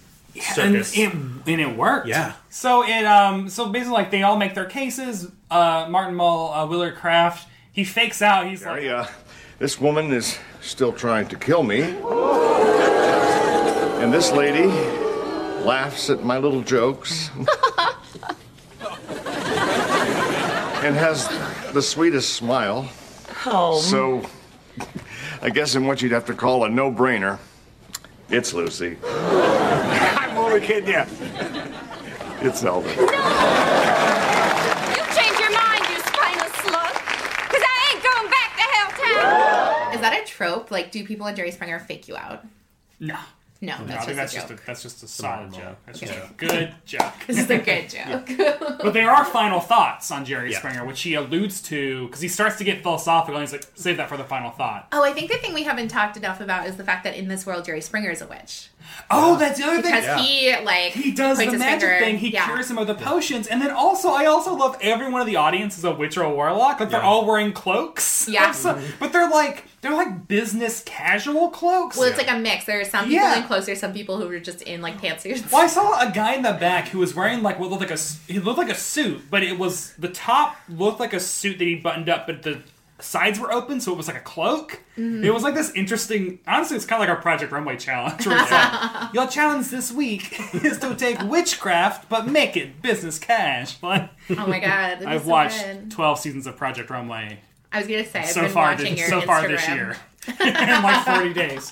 And 0.57 0.75
it, 0.75 0.97
and 0.97 1.61
it 1.61 1.77
worked. 1.77 2.07
Yeah. 2.07 2.33
So 2.49 2.83
it 2.83 3.05
um 3.05 3.49
so 3.49 3.69
basically 3.69 3.93
like 3.93 4.11
they 4.11 4.23
all 4.23 4.37
make 4.37 4.55
their 4.55 4.65
cases. 4.65 5.31
Uh, 5.51 5.85
Martin 5.89 6.15
Mull, 6.15 6.51
uh, 6.51 6.65
Willard 6.65 6.95
Kraft, 6.95 7.47
he 7.71 7.83
fakes 7.83 8.21
out. 8.23 8.47
He's 8.47 8.65
like, 8.65 8.83
uh, 8.85 9.05
this 9.59 9.79
woman 9.79 10.11
is 10.11 10.39
still 10.61 10.91
trying 10.91 11.27
to 11.27 11.35
kill 11.37 11.61
me. 11.61 11.81
And 14.01 14.11
this 14.11 14.31
lady 14.31 14.65
laughs 15.63 16.09
at 16.09 16.23
my 16.23 16.37
little 16.37 16.61
jokes. 16.61 17.29
and 20.83 20.95
has 20.95 21.27
the 21.73 21.81
sweetest 21.81 22.33
smile. 22.33 22.89
Oh. 23.45 23.79
So, 23.79 24.27
I 25.41 25.49
guess 25.49 25.75
in 25.75 25.85
what 25.85 26.01
you'd 26.01 26.11
have 26.11 26.25
to 26.25 26.33
call 26.33 26.65
a 26.65 26.69
no 26.69 26.91
brainer, 26.91 27.39
it's 28.29 28.53
Lucy. 28.53 28.97
I'm 30.53 30.57
only 30.61 30.67
kidding 30.67 30.89
you. 30.89 31.01
It's 32.47 32.59
Zelda. 32.59 32.87
You 32.87 32.95
change 35.15 35.39
your 35.39 35.51
mind, 35.51 35.81
you 35.89 35.97
spineless 35.97 36.53
slug. 36.61 36.93
Because 36.93 37.63
I 37.65 37.89
ain't 37.91 38.03
going 38.03 38.29
back 38.29 38.51
to 38.57 38.61
Helltown. 39.01 39.95
Is 39.95 40.01
that 40.01 40.19
a 40.21 40.25
trope? 40.27 40.69
Like, 40.69 40.91
do 40.91 41.03
people 41.05 41.25
in 41.25 41.35
Jerry 41.35 41.49
Springer 41.49 41.79
fake 41.79 42.07
you 42.07 42.15
out? 42.17 42.45
No. 42.99 43.15
No, 43.61 43.77
No, 43.79 43.85
that's 43.85 44.03
I 44.03 44.05
think 44.07 44.17
just 44.17 44.17
that's 44.17 44.33
a 44.33 44.35
just 44.35 44.47
joke. 44.49 44.59
a, 44.61 44.65
that's 44.67 44.81
just 44.83 45.03
a 45.03 45.07
solid 45.07 45.53
joke. 45.53 45.77
That's 45.85 45.99
just 46.01 46.13
a 46.13 46.29
good 46.37 46.75
joke. 46.85 47.13
This 47.25 47.39
is 47.39 47.49
a 47.49 47.57
good 47.59 47.89
joke. 48.27 48.29
but 48.83 48.93
there 48.93 49.09
are 49.09 49.23
final 49.25 49.59
thoughts 49.61 50.11
on 50.11 50.25
Jerry 50.25 50.51
Yeah. 50.51 50.57
Springer, 50.59 50.85
which 50.85 51.01
he 51.01 51.13
alludes 51.15 51.61
to 51.63 52.05
because 52.07 52.19
he 52.21 52.27
starts 52.27 52.57
to 52.57 52.63
get 52.65 52.83
philosophical. 52.83 53.37
and 53.39 53.43
He's 53.49 53.53
like, 53.53 53.65
"Save 53.75 53.95
that 53.97 54.09
for 54.09 54.17
the 54.17 54.25
final 54.25 54.51
thought." 54.51 54.89
Oh, 54.91 55.01
I 55.01 55.13
think 55.13 55.31
the 55.31 55.37
thing 55.37 55.53
we 55.53 55.63
haven't 55.63 55.87
talked 55.87 56.17
enough 56.17 56.41
about 56.41 56.67
is 56.67 56.75
the 56.75 56.83
fact 56.83 57.05
that 57.05 57.15
in 57.15 57.29
this 57.29 57.45
world, 57.45 57.63
Jerry 57.63 57.79
Springer 57.79 58.11
is 58.11 58.21
a 58.21 58.27
witch. 58.27 58.67
Oh, 59.11 59.37
that's 59.37 59.59
the 59.59 59.65
other 59.65 59.81
thing. 59.81 59.93
Because 59.93 60.21
he, 60.21 60.55
like, 60.63 60.93
He 60.93 61.11
does 61.11 61.37
the 61.37 61.45
magic 61.45 61.59
finger- 61.81 61.99
thing. 61.99 62.17
He 62.17 62.29
yeah. 62.33 62.45
cures 62.45 62.69
him 62.69 62.77
of 62.77 62.87
the 62.87 62.95
potions, 62.95 63.47
and 63.47 63.61
then 63.61 63.71
also, 63.71 64.09
I 64.09 64.25
also 64.25 64.55
love 64.55 64.77
everyone 64.81 65.21
of 65.21 65.27
the 65.27 65.35
audience 65.35 65.77
is 65.77 65.83
a 65.83 65.91
witch 65.93 66.17
or 66.17 66.23
a 66.23 66.29
warlock. 66.31 66.79
Like 66.79 66.89
they're 66.89 67.01
all 67.03 67.25
wearing 67.25 67.53
cloaks. 67.53 68.27
Yeah. 68.29 68.51
So- 68.63 68.79
but 68.99 69.11
they're 69.11 69.29
like 69.29 69.65
they're 69.81 69.93
like 69.93 70.27
business 70.29 70.81
casual 70.85 71.49
cloaks. 71.49 71.97
Well, 71.97 72.07
it's 72.07 72.17
like 72.17 72.31
a 72.31 72.39
mix. 72.39 72.63
There 72.65 72.79
are 72.79 72.85
some 72.85 73.05
people 73.09 73.15
Yeah. 73.25 73.37
in 73.41 73.43
clothes. 73.43 73.65
There's 73.65 73.81
some 73.81 73.91
people 73.93 74.17
who 74.17 74.29
are 74.29 74.39
just 74.39 74.61
in 74.61 74.81
like 74.81 75.01
pantsuits. 75.01 75.51
Well, 75.51 75.61
I 75.61 75.67
saw 75.67 75.99
a 76.07 76.09
guy 76.11 76.35
in 76.35 76.41
the 76.41 76.53
back 76.53 76.87
who 76.87 76.99
was 76.99 77.13
wearing 77.13 77.43
like 77.43 77.59
what 77.59 77.69
looked 77.69 77.81
like 77.81 77.91
a 77.91 77.97
he 78.31 78.39
looked 78.39 78.57
like 78.57 78.69
a 78.69 78.75
suit, 78.75 79.23
but 79.29 79.43
it 79.43 79.59
was 79.59 79.93
the 79.97 80.07
top 80.07 80.55
looked 80.69 80.99
like 81.01 81.11
a 81.13 81.19
suit 81.19 81.57
that 81.59 81.65
he 81.65 81.75
buttoned 81.75 82.07
up, 82.07 82.27
but 82.27 82.43
the 82.43 82.61
sides 83.03 83.39
were 83.39 83.51
open, 83.51 83.79
so 83.81 83.91
it 83.91 83.97
was 83.97 84.07
like 84.07 84.17
a 84.17 84.21
cloak. 84.21 84.79
Mhm. 84.97 85.23
It 85.23 85.31
was 85.31 85.43
like 85.43 85.53
this 85.55 85.71
interesting. 85.71 86.39
Honestly, 86.47 86.77
it's 86.77 86.85
kind 86.85 87.01
of 87.01 87.07
like 87.07 87.15
our 87.15 87.21
Project 87.21 87.51
Runway 87.51 87.77
challenge. 87.77 88.25
Where 88.25 88.37
it's 88.41 88.51
like, 88.51 89.13
your 89.13 89.27
challenge 89.27 89.67
this 89.69 89.91
week 89.91 90.39
is 90.53 90.79
to 90.79 90.95
take 90.95 91.19
witchcraft 91.23 92.09
but 92.09 92.27
make 92.27 92.55
it 92.57 92.81
business 92.81 93.19
cash. 93.19 93.75
But 93.81 94.09
Oh 94.29 94.47
my 94.47 94.59
God, 94.59 95.03
I've 95.03 95.23
so 95.23 95.29
watched 95.29 95.63
good. 95.63 95.91
twelve 95.91 96.19
seasons 96.19 96.47
of 96.47 96.55
Project 96.57 96.89
Runway 96.89 97.39
I 97.71 97.79
was 97.79 97.87
gonna 97.87 98.05
say 98.05 98.19
I've 98.19 98.27
so 98.29 98.41
been 98.41 98.51
far 98.51 98.71
watching 98.71 98.95
this, 98.95 98.99
your 98.99 99.09
so 99.09 99.21
Instagram. 99.21 99.25
far 99.25 99.47
this 99.47 99.67
year 99.67 99.97
in 100.39 100.83
like 100.83 101.05
40 101.05 101.33
days 101.33 101.71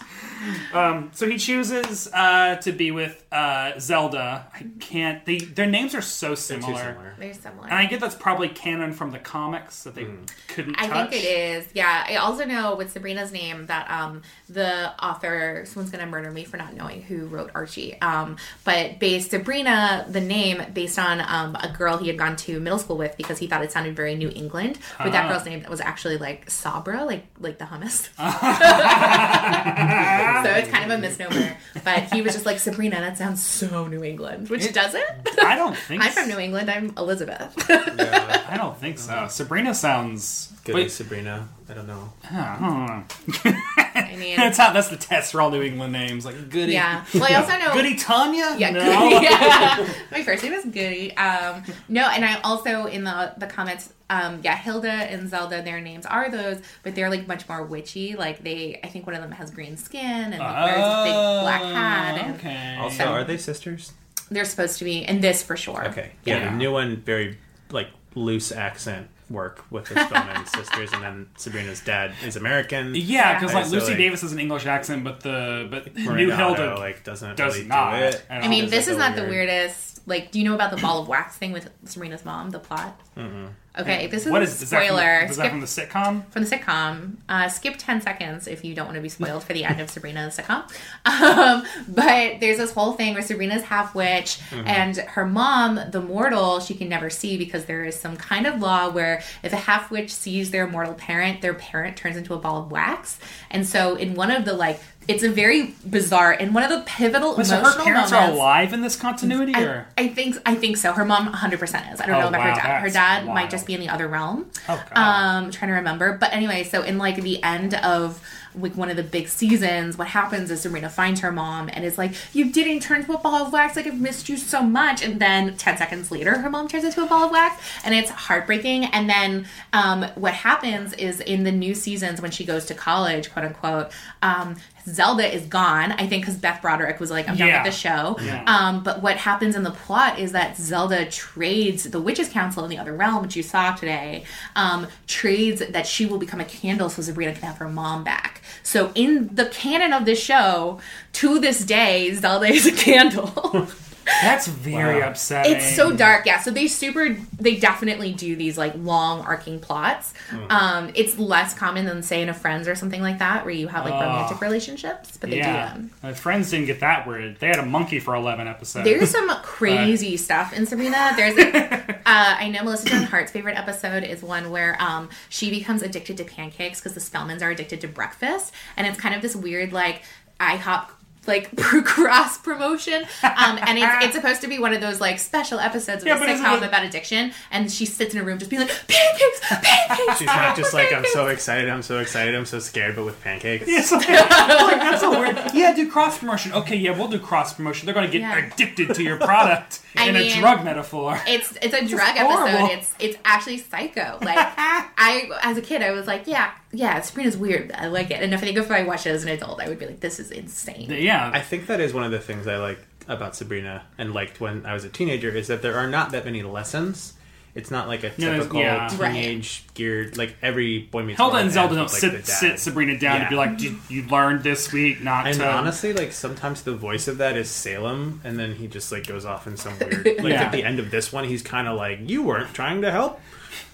um, 0.74 1.10
so 1.14 1.30
he 1.30 1.38
chooses 1.38 2.08
uh, 2.14 2.56
to 2.58 2.72
be 2.72 2.90
with 2.92 3.21
uh, 3.32 3.80
zelda 3.80 4.46
i 4.54 4.66
can't 4.80 5.24
they, 5.26 5.38
their 5.38 5.68
names 5.68 5.96
are 5.96 6.02
so 6.02 6.36
similar. 6.36 6.76
similar. 6.78 7.16
They're 7.18 7.34
similar. 7.34 7.66
and 7.66 7.74
i 7.76 7.86
get 7.86 8.00
that's 8.02 8.16
probably 8.16 8.50
canon 8.50 8.92
from 8.94 9.12
the 9.12 9.20
comics 9.20 9.84
that 9.84 9.96
they 9.96 10.04
Hmm. 10.04 10.24
couldn't 10.50 10.76
I 10.82 10.88
touch 10.88 11.10
think 11.12 11.24
it 11.24 11.28
is. 11.28 11.68
Yeah. 11.74 12.06
I 12.10 12.16
also 12.16 12.44
know 12.46 12.76
with 12.76 12.92
Sabrina's 12.92 13.32
name 13.32 13.68
that 13.68 13.90
um 13.90 14.22
the 14.50 14.92
author 15.04 15.64
someone's 15.66 15.92
gonna 15.92 16.06
murder 16.08 16.30
me 16.32 16.44
for 16.44 16.58
not 16.58 16.74
knowing 16.76 17.02
who 17.04 17.28
wrote 17.28 17.52
Archie. 17.56 18.00
Um, 18.02 18.36
but 18.66 19.00
based 19.00 19.30
Sabrina, 19.32 20.06
the 20.10 20.20
name 20.20 20.62
based 20.74 21.00
on 21.00 21.22
um 21.22 21.56
a 21.56 21.74
girl 21.78 21.98
he 21.98 22.08
had 22.08 22.18
gone 22.18 22.36
to 22.38 22.60
middle 22.60 22.80
school 22.80 22.98
with 22.98 23.16
because 23.16 23.38
he 23.40 23.48
thought 23.48 23.64
it 23.64 23.72
sounded 23.72 23.96
very 23.96 24.16
New 24.16 24.32
England. 24.36 24.78
But 24.98 25.12
that 25.14 25.26
Ah. 25.26 25.30
girl's 25.30 25.46
name 25.46 25.64
was 25.70 25.80
actually 25.80 26.18
like 26.18 26.50
Sabra, 26.50 27.06
like 27.06 27.26
like 27.40 27.60
the 27.60 27.66
hummus. 27.66 28.10
so 30.44 30.52
it's 30.56 30.70
kind 30.70 30.92
of 30.92 30.98
a 30.98 31.02
misnomer. 31.02 31.58
But 31.84 32.04
he 32.14 32.22
was 32.22 32.34
just 32.34 32.46
like 32.46 32.60
Sabrina. 32.60 32.98
That 33.00 33.18
sounds 33.22 33.44
so 33.44 33.88
New 33.88 34.04
England, 34.04 34.50
which 34.50 34.66
It- 34.66 34.74
doesn't. 34.74 35.04
i 35.44 35.56
don't 35.56 35.78
think 35.88 36.04
I'm 36.04 36.12
from 36.12 36.28
New 36.28 36.40
England. 36.40 36.70
I'm 36.72 36.94
Elizabeth. 36.98 37.54
i 37.70 38.56
don't 38.58 38.78
think 38.78 38.98
so 38.98 39.14
uh-huh. 39.14 39.28
sabrina 39.28 39.74
sounds 39.76 40.52
Goody 40.64 40.80
wait, 40.84 40.92
Sabrina. 40.92 41.48
I 41.70 41.74
don't 41.74 41.88
know. 41.88 42.14
I 42.30 42.58
don't 42.60 42.86
know. 42.88 43.84
I 44.12 44.16
mean, 44.16 44.36
that's 44.36 44.58
how 44.58 44.74
that's 44.74 44.90
the 44.90 44.98
test 44.98 45.32
for 45.32 45.42
all 45.42 45.52
New 45.52 45.62
England 45.62 45.94
names, 45.94 46.26
like 46.26 46.50
Goody. 46.50 46.74
Yeah. 46.74 47.06
Well, 47.14 47.24
I 47.24 47.36
also 47.36 47.58
know 47.58 47.74
Goody 47.74 47.96
Tanya. 47.96 48.56
Yeah, 48.58 48.72
no. 48.72 48.80
Goody. 48.80 49.26
Yeah. 49.32 49.94
My 50.12 50.24
first 50.24 50.44
name 50.44 50.54
is 50.54 50.66
Goody. 50.66 51.16
Um, 51.16 51.64
no, 51.88 52.08
and 52.10 52.26
I 52.26 52.40
also 52.42 52.86
in 52.86 53.04
the 53.04 53.34
the 53.38 53.48
comments, 53.48 53.94
um, 54.10 54.42
yeah, 54.44 54.56
Hilda 54.56 54.90
and 54.92 55.30
Zelda, 55.30 55.62
their 55.62 55.80
names 55.80 56.06
are 56.06 56.30
those, 56.30 56.62
but 56.84 56.96
they're 56.96 57.10
like 57.10 57.28
much 57.28 57.48
more 57.48 57.64
witchy. 57.64 58.16
Like 58.16 58.44
they, 58.44 58.80
I 58.84 58.88
think 58.88 59.06
one 59.06 59.16
of 59.16 59.22
them 59.22 59.32
has 59.32 59.52
green 59.52 59.78
skin 59.78 60.02
and 60.02 60.40
like, 60.40 60.66
wears 60.66 60.78
a 60.78 61.04
big 61.04 61.14
black 61.14 61.62
hat, 61.62 62.18
and 62.18 62.36
okay. 62.36 62.78
Also, 62.80 63.06
are 63.06 63.24
they 63.24 63.38
sisters? 63.38 63.94
they're 64.32 64.46
supposed 64.46 64.80
to 64.80 64.86
be 64.86 65.06
and 65.06 65.22
this 65.22 65.44
for 65.44 65.58
sure. 65.58 65.86
Okay. 65.90 66.12
Yeah, 66.24 66.50
the 66.50 66.56
new 66.56 66.72
one 66.72 66.96
very 66.98 67.38
like 67.70 67.90
loose 68.16 68.52
accent 68.52 69.08
work 69.32 69.64
with 69.70 69.86
the 69.86 70.06
Spellman 70.06 70.46
sisters, 70.58 70.92
and 70.94 71.04
then 71.04 71.30
Sabrina's 71.38 71.82
dad 71.82 72.14
is 72.24 72.36
American. 72.36 72.94
Yeah, 72.96 73.40
because 73.40 73.54
like 73.54 73.66
so, 73.66 73.72
Lucy 73.76 73.96
Davis 73.96 74.22
has 74.22 74.32
an 74.32 74.40
English 74.40 74.66
accent, 74.66 75.04
but 75.04 75.22
the 75.22 75.68
but 75.70 75.96
Maria 75.98 76.28
New 76.28 76.34
Hilda 76.34 76.76
like 76.78 77.04
doesn't 77.04 77.38
does 77.38 77.56
really 77.56 77.68
not. 77.68 77.98
do 77.98 78.04
it. 78.06 78.26
at 78.30 78.44
I 78.44 78.48
mean, 78.48 78.70
this 78.70 78.88
like 78.88 78.92
is 78.92 78.96
a 78.96 79.00
not 79.00 79.16
the 79.16 79.24
weirdest. 79.24 80.08
Like, 80.08 80.32
do 80.32 80.40
you 80.40 80.46
know 80.46 80.56
about 80.56 80.72
the 80.72 80.82
ball 80.82 81.02
of 81.02 81.08
wax 81.08 81.38
thing 81.38 81.52
with 81.52 81.70
Serena's 81.86 82.26
mom? 82.26 82.50
The 82.50 82.60
plot. 82.60 83.00
Mm-mm. 83.16 83.50
Okay, 83.80 84.08
this 84.08 84.26
is 84.26 84.32
what 84.32 84.42
a 84.42 84.44
is, 84.44 84.62
is 84.62 84.70
that 84.72 84.86
from 84.86 84.96
the- 84.98 85.02
spoiler. 85.02 85.20
Is 85.26 85.38
that 85.38 85.50
from 85.50 85.60
the 85.62 85.66
sitcom? 85.66 86.26
from 86.30 86.44
the 86.44 86.50
sitcom. 86.58 87.16
Uh, 87.30 87.48
skip 87.48 87.76
10 87.78 88.02
seconds 88.02 88.46
if 88.48 88.66
you 88.66 88.76
don't 88.76 88.86
want 88.86 88.96
to 88.98 89.02
be 89.02 89.08
spoiled 89.08 89.44
for 89.46 89.54
the 89.54 89.64
end 89.64 89.80
of 89.80 89.90
Sabrina's 89.90 90.36
sitcom. 90.38 90.64
Um, 91.06 91.64
but 91.88 92.40
there's 92.42 92.58
this 92.58 92.72
whole 92.74 92.94
thing 92.94 93.14
where 93.14 93.24
Sabrina's 93.24 93.64
half 93.64 93.96
witch, 93.96 94.40
Mhm. 94.50 94.68
and 94.68 94.98
her 94.98 95.26
mom, 95.26 95.80
the 95.92 96.02
mortal, 96.02 96.60
she 96.60 96.74
can 96.74 96.90
never 96.90 97.10
see 97.10 97.38
because 97.38 97.64
there 97.66 97.86
is 97.86 97.98
some 97.98 98.18
kind 98.18 98.46
of 98.46 98.60
law 98.60 98.90
where 98.90 99.24
if 99.42 99.54
a 99.54 99.58
half 99.58 99.90
witch 99.90 100.14
sees 100.14 100.52
their 100.52 100.68
mortal 100.68 100.94
parent, 100.94 101.42
their 101.42 101.54
parent 101.54 101.96
turns 101.96 102.18
into 102.18 102.34
a 102.34 102.38
ball 102.38 102.64
of 102.64 102.72
wax. 102.72 103.20
And 103.50 103.66
so, 103.66 103.96
in 103.96 104.16
one 104.16 104.32
of 104.32 104.44
the 104.44 104.54
like, 104.54 104.82
it's 105.08 105.24
a 105.24 105.30
very 105.30 105.74
bizarre, 105.90 106.32
and 106.32 106.54
one 106.54 106.64
of 106.64 106.70
the 106.70 106.82
pivotal 106.86 107.36
Wait, 107.36 107.48
so 107.48 107.56
her 107.58 107.84
parents 107.84 108.12
moments, 108.12 108.14
are 108.14 108.30
alive 108.32 108.72
in 108.72 108.82
this 108.82 108.96
continuity, 108.96 109.54
I, 109.56 109.64
or 109.64 109.88
I 109.98 110.08
think 110.08 110.38
I 110.46 110.56
think 110.56 110.78
so. 110.78 110.94
Her 110.94 111.04
mom 111.06 111.28
100% 111.34 111.94
is. 111.94 112.00
I 112.00 112.06
don't 112.06 112.16
Oh, 112.16 112.20
know 112.22 112.28
about 112.30 112.40
wow, 112.40 112.50
her 112.50 112.56
dad. 112.62 112.82
Her 112.82 112.90
dad 112.90 113.26
wild. 113.26 113.36
might 113.36 113.50
just 113.50 113.66
be 113.66 113.74
in 113.74 113.80
the 113.82 113.90
other 113.90 114.08
realm. 114.08 114.50
Oh, 114.70 114.84
God. 114.94 114.98
um, 115.46 115.52
trying 115.52 115.70
to 115.70 115.76
remember. 115.76 116.18
But 116.18 116.34
anyway, 116.34 116.64
so 116.64 116.84
in 116.84 116.98
like 116.98 117.16
the 117.22 117.42
end 117.44 117.74
of 117.74 118.22
like 118.54 118.76
one 118.76 118.90
of 118.90 118.98
the 118.98 119.04
big 119.04 119.30
seasons, 119.30 119.98
what 119.98 120.08
happens 120.10 120.52
is 120.52 120.62
Sabrina 120.62 120.90
finds 120.90 121.22
her 121.22 121.32
mom 121.32 121.70
and 121.72 121.84
is 121.86 121.98
like, 121.98 122.12
"You 122.36 122.52
didn't 122.52 122.82
turn 122.82 123.00
into 123.00 123.14
a 123.14 123.18
ball 123.18 123.46
of 123.46 123.54
wax. 123.54 123.76
Like 123.78 123.88
I've 123.88 124.00
missed 124.00 124.30
you 124.30 124.38
so 124.38 124.62
much." 124.62 125.02
And 125.04 125.20
then 125.20 125.56
10 125.58 125.78
seconds 125.78 126.12
later, 126.12 126.38
her 126.38 126.50
mom 126.50 126.68
turns 126.68 126.84
into 126.84 127.02
a 127.04 127.08
ball 127.08 127.24
of 127.26 127.32
wax, 127.32 127.62
and 127.84 127.96
it's 127.96 128.10
heartbreaking. 128.12 128.86
And 128.86 129.10
then 129.10 129.46
um, 129.74 130.04
what 130.16 130.34
happens 130.34 130.94
is 130.94 131.22
in 131.22 131.44
the 131.44 131.52
new 131.52 131.74
seasons 131.74 132.22
when 132.22 132.32
she 132.32 132.46
goes 132.46 132.66
to 132.66 132.74
college, 132.76 133.32
quote 133.32 133.46
unquote. 133.46 133.92
Um, 134.22 134.58
Zelda 134.88 135.34
is 135.34 135.46
gone, 135.46 135.92
I 135.94 136.08
think, 136.08 136.24
because 136.24 136.36
Beth 136.36 136.62
Broderick 136.62 137.00
was 137.00 137.12
like, 137.12 137.28
I'm 137.30 137.36
done 137.38 137.48
Yeah. 137.48 137.64
with 137.64 137.74
the 137.74 137.78
show. 137.78 138.18
Yeah. 138.22 138.44
Um, 138.48 138.84
but 138.84 139.02
what 139.02 139.18
happens 139.18 139.56
in 139.56 139.64
the 139.64 139.72
plot 139.72 140.20
is 140.20 140.32
that 140.32 140.58
Zelda 140.58 141.06
trades 141.10 141.84
the 141.84 142.00
Witches 142.02 142.30
Council 142.30 142.64
in 142.64 142.70
the 142.70 142.78
other 142.78 142.94
realm, 142.94 143.22
which 143.22 143.36
you 143.36 143.44
saw 143.44 143.74
today, 143.74 144.24
um, 144.56 144.88
trades 145.08 145.62
that 145.70 145.86
she 145.88 146.06
will 146.06 146.18
become 146.18 146.40
a 146.40 146.46
candle 146.46 146.90
so 146.90 147.02
Sabrina 147.02 147.34
can 147.34 147.44
have 147.44 147.58
her 147.58 147.70
mom 147.70 148.04
back. 148.04 148.42
So 148.64 148.92
in 148.96 149.34
the 149.36 149.46
canon 149.46 149.94
of 149.94 150.06
this 150.06 150.22
show, 150.22 150.80
to 151.14 151.40
this 151.40 151.64
day, 151.66 152.14
Zelda 152.14 152.48
is 152.48 152.66
a 152.66 152.72
candle. 152.72 153.68
that's 154.22 154.48
very 154.48 155.00
Wow. 155.02 155.10
upsetting. 155.10 155.54
It's 155.56 155.76
so 155.76 155.92
dark, 155.96 156.26
yeah. 156.26 156.40
So 156.40 156.52
they 156.52 156.68
super, 156.68 157.16
they 157.40 157.56
definitely 157.56 158.12
do 158.14 158.36
these 158.36 158.58
like 158.58 158.74
long 158.76 159.22
arcing 159.22 159.60
plots. 159.60 160.14
Mm. 160.30 160.52
Um, 160.52 160.92
it's 160.96 161.18
less 161.18 161.54
common 161.54 161.86
than 161.86 162.04
say 162.04 162.22
in 162.22 162.30
a 162.30 162.34
Friends 162.34 162.68
or 162.68 162.76
something 162.76 163.02
like 163.02 163.20
that, 163.20 163.46
where 163.46 163.54
you 163.54 163.68
have 163.68 163.86
like 163.86 163.94
Oh. 163.94 164.00
romantic 164.00 164.42
relationships, 164.42 165.18
but 165.18 165.30
they 165.30 165.38
do 165.38 165.44
them. 165.44 165.92
My 166.04 166.14
friends 166.14 166.50
didn't 166.52 166.66
get 166.68 166.80
that 166.82 167.08
weird. 167.08 167.40
They 167.40 167.48
had 167.48 167.60
a 167.60 167.66
monkey 167.66 168.00
for 168.00 168.16
eleven 168.16 168.48
episodes. 168.48 168.86
There's 168.86 169.10
some 169.12 169.30
crazy 169.44 170.18
stuff 170.18 170.54
in 170.54 170.66
Sabrina. 170.66 171.12
There's, 171.16 171.38
a, 171.38 171.96
uh, 171.96 171.96
I 172.06 172.50
know 172.50 172.64
Melissa 172.64 172.90
Joan 172.90 173.04
Hart's 173.04 173.32
favorite 173.32 173.58
episode 173.58 174.04
is 174.04 174.22
one 174.24 174.50
where 174.52 174.76
um, 174.82 175.10
she 175.30 175.50
becomes 175.50 175.82
addicted 175.82 176.18
to 176.18 176.24
pancakes 176.24 176.80
because 176.80 176.94
the 176.94 177.00
Spellmans 177.00 177.42
are 177.42 177.50
addicted 177.50 177.82
to 177.82 177.88
breakfast, 177.88 178.54
and 178.78 178.88
it's 178.88 179.00
kind 179.00 179.14
of 179.16 179.22
this 179.22 179.36
weird 179.36 179.72
like 179.74 180.02
IHOP 180.40 180.88
like 181.28 181.56
cross 181.86 182.38
promotion 182.40 183.04
um 183.24 183.60
and 183.62 183.78
it's, 183.78 184.06
it's 184.06 184.16
supposed 184.20 184.42
to 184.42 184.48
be 184.48 184.58
one 184.60 184.74
of 184.74 184.82
those 184.82 185.00
like 185.00 185.20
special 185.20 185.60
episodes 185.60 186.02
of 186.04 186.08
Yeah, 186.08 186.18
a 186.18 186.28
sitcom 186.28 186.62
it- 186.62 186.68
about 186.68 186.84
addiction 186.84 187.32
and 187.52 187.72
she 187.72 187.86
sits 187.86 188.14
in 188.16 188.22
a 188.22 188.24
room 188.24 188.40
just 188.40 188.50
being 188.50 188.62
like 188.62 188.72
pancakes 188.88 189.40
pancakes 189.50 190.18
She's 190.20 190.28
not 190.28 190.56
just 190.56 190.74
like 190.74 190.92
I'm 190.94 191.06
so 191.06 191.28
excited, 191.36 191.70
I'm 191.70 191.82
so 191.84 192.00
excited, 192.00 192.34
I'm 192.36 192.46
so 192.46 192.60
scared, 192.60 192.96
but 192.96 193.06
with 193.06 193.22
pancakes. 193.24 193.68
Yeah, 193.68 193.82
so, 193.82 193.98
like, 193.98 194.08
that's 194.08 195.02
so 195.02 195.12
weird. 195.20 195.38
Yeah, 195.54 195.74
do 195.76 195.90
cross 195.90 196.18
promotion. 196.18 196.54
Okay, 196.54 196.76
yeah, 196.76 196.98
we'll 196.98 197.08
do 197.08 197.20
cross 197.20 197.54
promotion. 197.54 197.86
They're 197.86 197.94
going 197.96 198.06
to 198.08 198.12
get 198.12 198.22
Yeah. 198.22 198.38
addicted 198.54 198.94
to 198.96 199.04
your 199.04 199.18
product 199.18 199.82
I 199.96 200.10
in 200.10 200.16
a 200.16 200.30
drug 200.40 200.64
metaphor. 200.64 201.20
It's 201.28 201.58
it's 201.62 201.74
a 201.74 201.86
drug 201.86 202.16
horrible. 202.16 202.48
episode. 202.48 202.78
It's 202.78 202.94
it's 203.00 203.18
actually 203.26 203.58
psycho. 203.60 204.18
Like 204.22 204.38
I 204.38 205.30
as 205.44 205.58
a 205.58 205.62
kid 205.62 205.82
I 205.82 205.92
was 205.92 206.08
like, 206.08 206.24
yeah, 206.28 206.52
yeah, 206.72 207.00
Sabrina's 207.02 207.38
weird. 207.38 207.72
I 207.74 207.88
like 207.88 208.12
it. 208.12 208.22
And 208.22 208.34
if 208.34 208.42
I 208.42 208.46
think 208.46 208.58
if 208.58 208.72
I 208.72 208.84
watched 208.84 209.06
it 209.06 209.12
as 209.12 209.24
an 209.24 209.30
adult, 209.30 209.62
I 209.62 209.68
would 209.70 209.80
be 209.80 209.86
like, 209.86 210.00
this 210.00 210.20
is 210.20 210.32
insane. 210.32 210.90
I 211.34 211.40
think 211.42 211.68
that 211.68 211.80
is 211.80 211.94
one 211.94 212.04
of 212.04 212.12
the 212.12 212.20
things 212.20 212.48
I 212.48 212.58
like 212.58 212.80
about 213.08 213.36
Sabrina 213.36 213.84
and 213.98 214.14
liked 214.14 214.40
when 214.40 214.66
I 214.66 214.74
was 214.74 214.84
a 214.86 214.90
teenager 214.90 215.30
is 215.30 215.48
that 215.48 215.62
there 215.62 215.78
are 215.78 215.88
not 215.88 216.12
that 216.12 216.26
many 216.26 216.44
lessons. 216.44 217.14
It's 217.54 217.70
not 217.70 217.90
like 217.90 218.06
a 218.06 218.12
No, 218.18 218.38
typical 218.38 218.62
yeah. 218.62 218.88
teenage 218.88 219.66
geared 219.74 220.18
like 220.18 220.36
every 220.42 220.80
boy 220.84 221.04
meets 221.04 221.18
Hilda 221.20 221.34
World 221.34 221.44
and 221.44 221.52
Zelda 221.52 221.76
don't 221.76 221.84
with, 221.84 221.92
like, 221.94 222.00
sit 222.00 222.12
the 222.14 222.18
dad. 222.20 222.26
sit 222.28 222.60
Sabrina 222.60 222.98
down 222.98 223.16
Yeah. 223.16 223.22
and 223.24 223.30
be 223.30 223.36
like, 223.36 223.58
"Did 223.58 223.74
you 223.90 224.04
learned 224.04 224.44
this 224.44 224.72
week 224.72 225.02
not 225.04 225.28
And 225.28 225.36
to?" 225.38 225.52
honestly, 225.52 225.92
like 225.92 226.14
sometimes 226.14 226.62
the 226.62 226.72
voice 226.74 227.10
of 227.10 227.18
that 227.18 227.36
is 227.36 227.50
Salem, 227.50 228.22
and 228.24 228.40
then 228.40 228.56
he 228.56 228.68
just 228.68 228.90
like 228.90 229.06
goes 229.06 229.26
off 229.26 229.48
in 229.48 229.58
some 229.58 229.78
weird. 229.80 230.06
Like 230.20 230.32
Yeah. 230.32 230.44
at 230.44 230.54
the 230.54 230.64
end 230.64 230.80
of 230.80 230.92
this 230.92 231.12
one, 231.12 231.26
he's 231.26 231.42
kind 231.42 231.68
of 231.68 231.76
like, 231.76 232.00
"You 232.10 232.24
weren't 232.24 232.54
trying 232.54 232.82
to 232.84 232.92
help." 232.92 233.20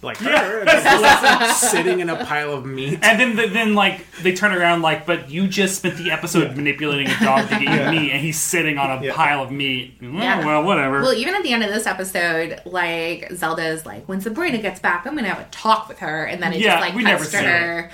Like 0.01 0.19
Yeah. 0.21 0.43
her, 0.43 0.65
just 0.65 1.71
sitting 1.71 1.99
in 1.99 2.09
a 2.09 2.23
pile 2.25 2.53
of 2.53 2.65
meat. 2.65 2.99
And 3.01 3.19
then, 3.19 3.35
the, 3.35 3.47
then 3.47 3.73
like 3.75 4.05
they 4.21 4.33
turn 4.33 4.51
around 4.53 4.81
like, 4.81 5.05
but 5.05 5.29
you 5.29 5.47
just 5.47 5.77
spent 5.77 5.97
the 5.97 6.11
episode 6.11 6.55
manipulating 6.55 7.07
a 7.09 7.19
dog 7.19 7.47
to 7.49 7.55
get 7.55 7.61
you 7.61 7.67
Yeah. 7.69 7.91
meat, 7.91 8.11
and 8.11 8.21
he's 8.21 8.39
sitting 8.39 8.77
on 8.77 8.91
a 9.01 9.03
Yeah. 9.05 9.13
pile 9.15 9.41
of 9.43 9.51
meat. 9.51 9.97
Well, 10.01 10.11
Yeah. 10.13 10.45
well, 10.45 10.63
whatever. 10.63 11.01
Well, 11.01 11.13
even 11.13 11.35
at 11.35 11.43
the 11.43 11.51
end 11.53 11.63
of 11.63 11.69
this 11.73 11.85
episode, 11.87 12.61
like 12.65 13.31
Zelda's 13.33 13.85
like, 13.85 14.05
when 14.07 14.21
Sabrina 14.21 14.57
gets 14.59 14.79
back, 14.79 15.05
I'm 15.05 15.15
gonna 15.15 15.29
have 15.29 15.39
a 15.39 15.49
talk 15.51 15.87
with 15.87 15.99
her, 15.99 16.25
and 16.25 16.41
then 16.41 16.53
it 16.53 16.59
Yeah, 16.61 16.75
just 16.75 16.81
like 16.81 16.95
we 16.95 17.03
cuts 17.03 17.11
never 17.11 17.23
to 17.25 17.29
see 17.29 17.37
her, 17.45 17.91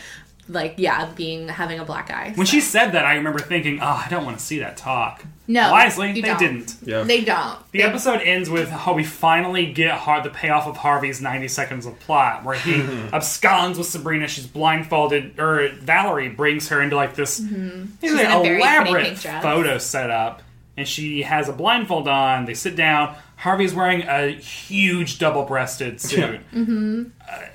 like 0.50 0.76
yeah, 0.78 1.10
being 1.16 1.48
having 1.48 1.80
a 1.80 1.86
black 1.86 2.12
eye. 2.12 2.34
when 2.36 2.46
she 2.48 2.60
said 2.62 2.92
that, 2.92 3.06
I 3.06 3.16
remember 3.16 3.40
thinking, 3.40 3.80
"Oh, 3.82 4.04
I 4.06 4.08
don't 4.10 4.26
want 4.26 4.38
to 4.38 4.44
see 4.44 4.60
that 4.60 4.78
talk." 4.78 5.24
No, 5.48 5.72
wisely, 5.72 6.08
you 6.14 6.22
they 6.22 6.30
don't. 6.30 6.40
didn't. 6.40 7.08
They 7.08 7.22
don't. 7.22 7.60
The 7.72 7.84
episode 7.84 8.22
ends 8.22 8.50
with 8.50 8.70
how 8.70 8.94
we 8.94 9.04
finally 9.04 9.72
get 9.74 9.92
Har- 9.92 10.24
the 10.24 10.30
payoff 10.30 10.68
of 10.68 10.78
Harvey's 10.78 11.22
90 11.22 11.50
seconds 11.50 11.86
of 11.86 12.00
plot, 12.00 12.44
where 12.46 12.56
he 12.58 12.82
absconds 13.14 13.78
with 13.78 13.88
Sabrina. 13.88 14.28
She's 14.28 14.48
blindfolded, 14.48 15.40
or 15.40 15.70
Valerie 15.82 16.30
brings 16.30 16.70
her 16.70 16.82
into 16.82 16.96
like 16.96 17.16
this 17.16 17.40
Mhm. 17.42 17.88
It's 18.02 18.12
She's 18.12 18.14
an 18.14 18.20
in 18.20 18.32
a 18.32 18.58
elaborate 18.58 19.06
pink 19.06 19.22
dress. 19.22 19.44
photo 19.44 19.78
setup, 19.78 20.42
and 20.78 20.88
she 20.88 21.22
has 21.24 21.50
a 21.50 21.54
blindfold 21.54 22.08
on. 22.08 22.46
They 22.46 22.54
sit 22.54 22.76
down. 22.76 23.16
Harvey's 23.38 23.74
wearing 23.74 24.04
a 24.04 24.30
huge 24.32 25.20
double-breasted 25.20 26.00
suit, 26.00 26.40
Mm-hmm. 26.54 27.04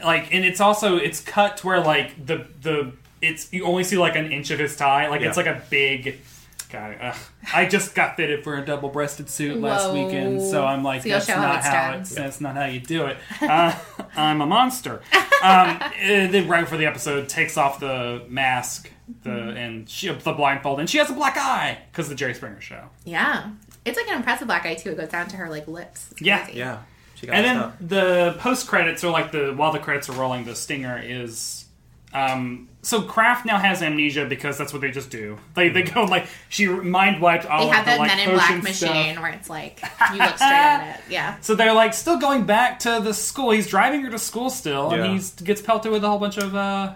like, 0.05 0.33
and 0.35 0.45
it's 0.45 0.61
also 0.61 0.97
it's 0.97 1.21
cut 1.21 1.57
to 1.59 1.67
where 1.67 1.81
like 1.81 2.27
the 2.27 2.47
the 2.63 2.93
it's 3.23 3.53
you 3.53 3.65
only 3.65 3.85
see 3.85 3.97
like 3.99 4.15
an 4.17 4.31
inch 4.31 4.51
of 4.51 4.59
his 4.59 4.77
tie, 4.77 5.09
like 5.09 5.23
it's 5.23 5.37
like 5.37 5.47
a 5.47 5.63
big. 5.71 6.19
God, 6.71 6.97
ugh. 7.01 7.17
I 7.55 7.67
just 7.67 7.95
got 7.95 8.17
fitted 8.17 8.45
for 8.45 8.57
a 8.57 8.65
double-breasted 8.65 9.29
suit 9.31 9.59
last 9.61 9.87
Whoa. 9.89 10.05
weekend, 10.07 10.43
so 10.43 10.67
I'm 10.67 10.83
like, 10.85 11.03
So 11.03 11.09
that's 11.09 11.27
show 11.27 11.35
how 11.35 11.43
not 11.43 11.57
it's 11.59 11.67
how 11.67 11.91
done. 11.93 12.01
it's 12.01 12.15
that's 12.15 12.41
not 12.41 12.57
how 12.57 12.67
you 12.67 12.81
do 12.81 13.07
it. 13.07 13.17
Uh, 13.41 13.75
I'm 14.17 14.41
a 14.41 14.47
monster. 14.47 15.01
Um, 15.43 15.79
then 16.01 16.47
right 16.49 16.61
before 16.63 16.79
the 16.79 16.87
episode, 16.87 17.29
takes 17.29 17.57
off 17.57 17.81
the 17.81 18.23
mask, 18.29 18.91
the 19.23 19.31
and 19.31 19.89
she 19.89 20.09
the 20.13 20.33
blindfold, 20.33 20.81
and 20.81 20.91
she 20.91 20.99
has 20.99 21.09
a 21.11 21.15
black 21.15 21.37
eye 21.39 21.79
because 21.91 22.07
of 22.07 22.11
the 22.11 22.17
Jerry 22.17 22.35
Springer 22.35 22.61
show. 22.61 22.85
Yeah, 23.05 23.51
it's 23.85 23.97
like 23.97 24.09
an 24.09 24.17
impressive 24.17 24.47
black 24.49 24.67
eye 24.67 24.75
too. 24.75 24.91
It 24.91 24.97
goes 24.99 25.09
down 25.09 25.29
to 25.29 25.37
her 25.37 25.49
like 25.49 25.67
lips. 25.69 26.13
Yeah. 26.21 26.47
Yeah. 26.53 26.83
She 27.15 27.27
got 27.27 27.37
And 27.37 27.45
then 27.47 27.57
stuff. 27.57 27.75
the 27.81 28.37
post 28.41 28.67
credits 28.69 29.03
are 29.05 29.11
like 29.11 29.33
the 29.33 29.53
while 29.57 29.73
the 29.73 29.79
credits 29.79 30.09
are 30.09 30.13
rolling, 30.13 30.45
the 30.45 30.55
stinger 30.55 31.01
is. 31.03 31.65
Um, 32.15 32.69
so 32.81 33.03
Kraft 33.03 33.45
now 33.45 33.59
has 33.59 33.83
amnesia 33.83 34.25
because 34.25 34.57
that's 34.57 34.73
what 34.73 34.81
they 34.81 34.91
just 34.91 35.11
do. 35.11 35.39
They 35.55 35.69
they 35.69 35.83
go 35.83 36.05
like 36.05 36.27
she 36.49 36.67
mind 36.67 37.21
wiped 37.21 37.45
all 37.45 37.65
They 37.65 37.69
of 37.69 37.75
have 37.75 37.85
the 37.85 37.91
that 37.91 37.99
like 37.99 38.09
Men 38.09 38.29
in 38.29 38.35
Black 38.35 38.49
potion 38.49 38.63
machine 38.65 39.13
stuff. 39.13 39.23
where 39.23 39.33
it's 39.33 39.51
like 39.51 39.81
you 40.13 40.19
look 40.19 40.37
straight 40.37 40.49
at 40.53 40.97
it. 40.97 41.03
Yeah. 41.11 41.37
So 41.43 41.55
they're 41.55 41.75
like 41.75 41.93
still 41.93 42.19
going 42.19 42.45
back 42.47 42.79
to 42.81 43.01
the 43.03 43.13
school. 43.13 43.51
He's 43.51 43.67
driving 43.67 44.01
her 44.03 44.11
to 44.11 44.19
school 44.19 44.49
still, 44.49 44.91
Yeah. 44.91 45.05
and 45.05 45.21
he 45.21 45.45
gets 45.45 45.61
pelted 45.61 45.93
with 45.93 46.03
a 46.03 46.09
whole 46.09 46.19
bunch 46.19 46.39
of 46.39 46.55
uh, 46.55 46.93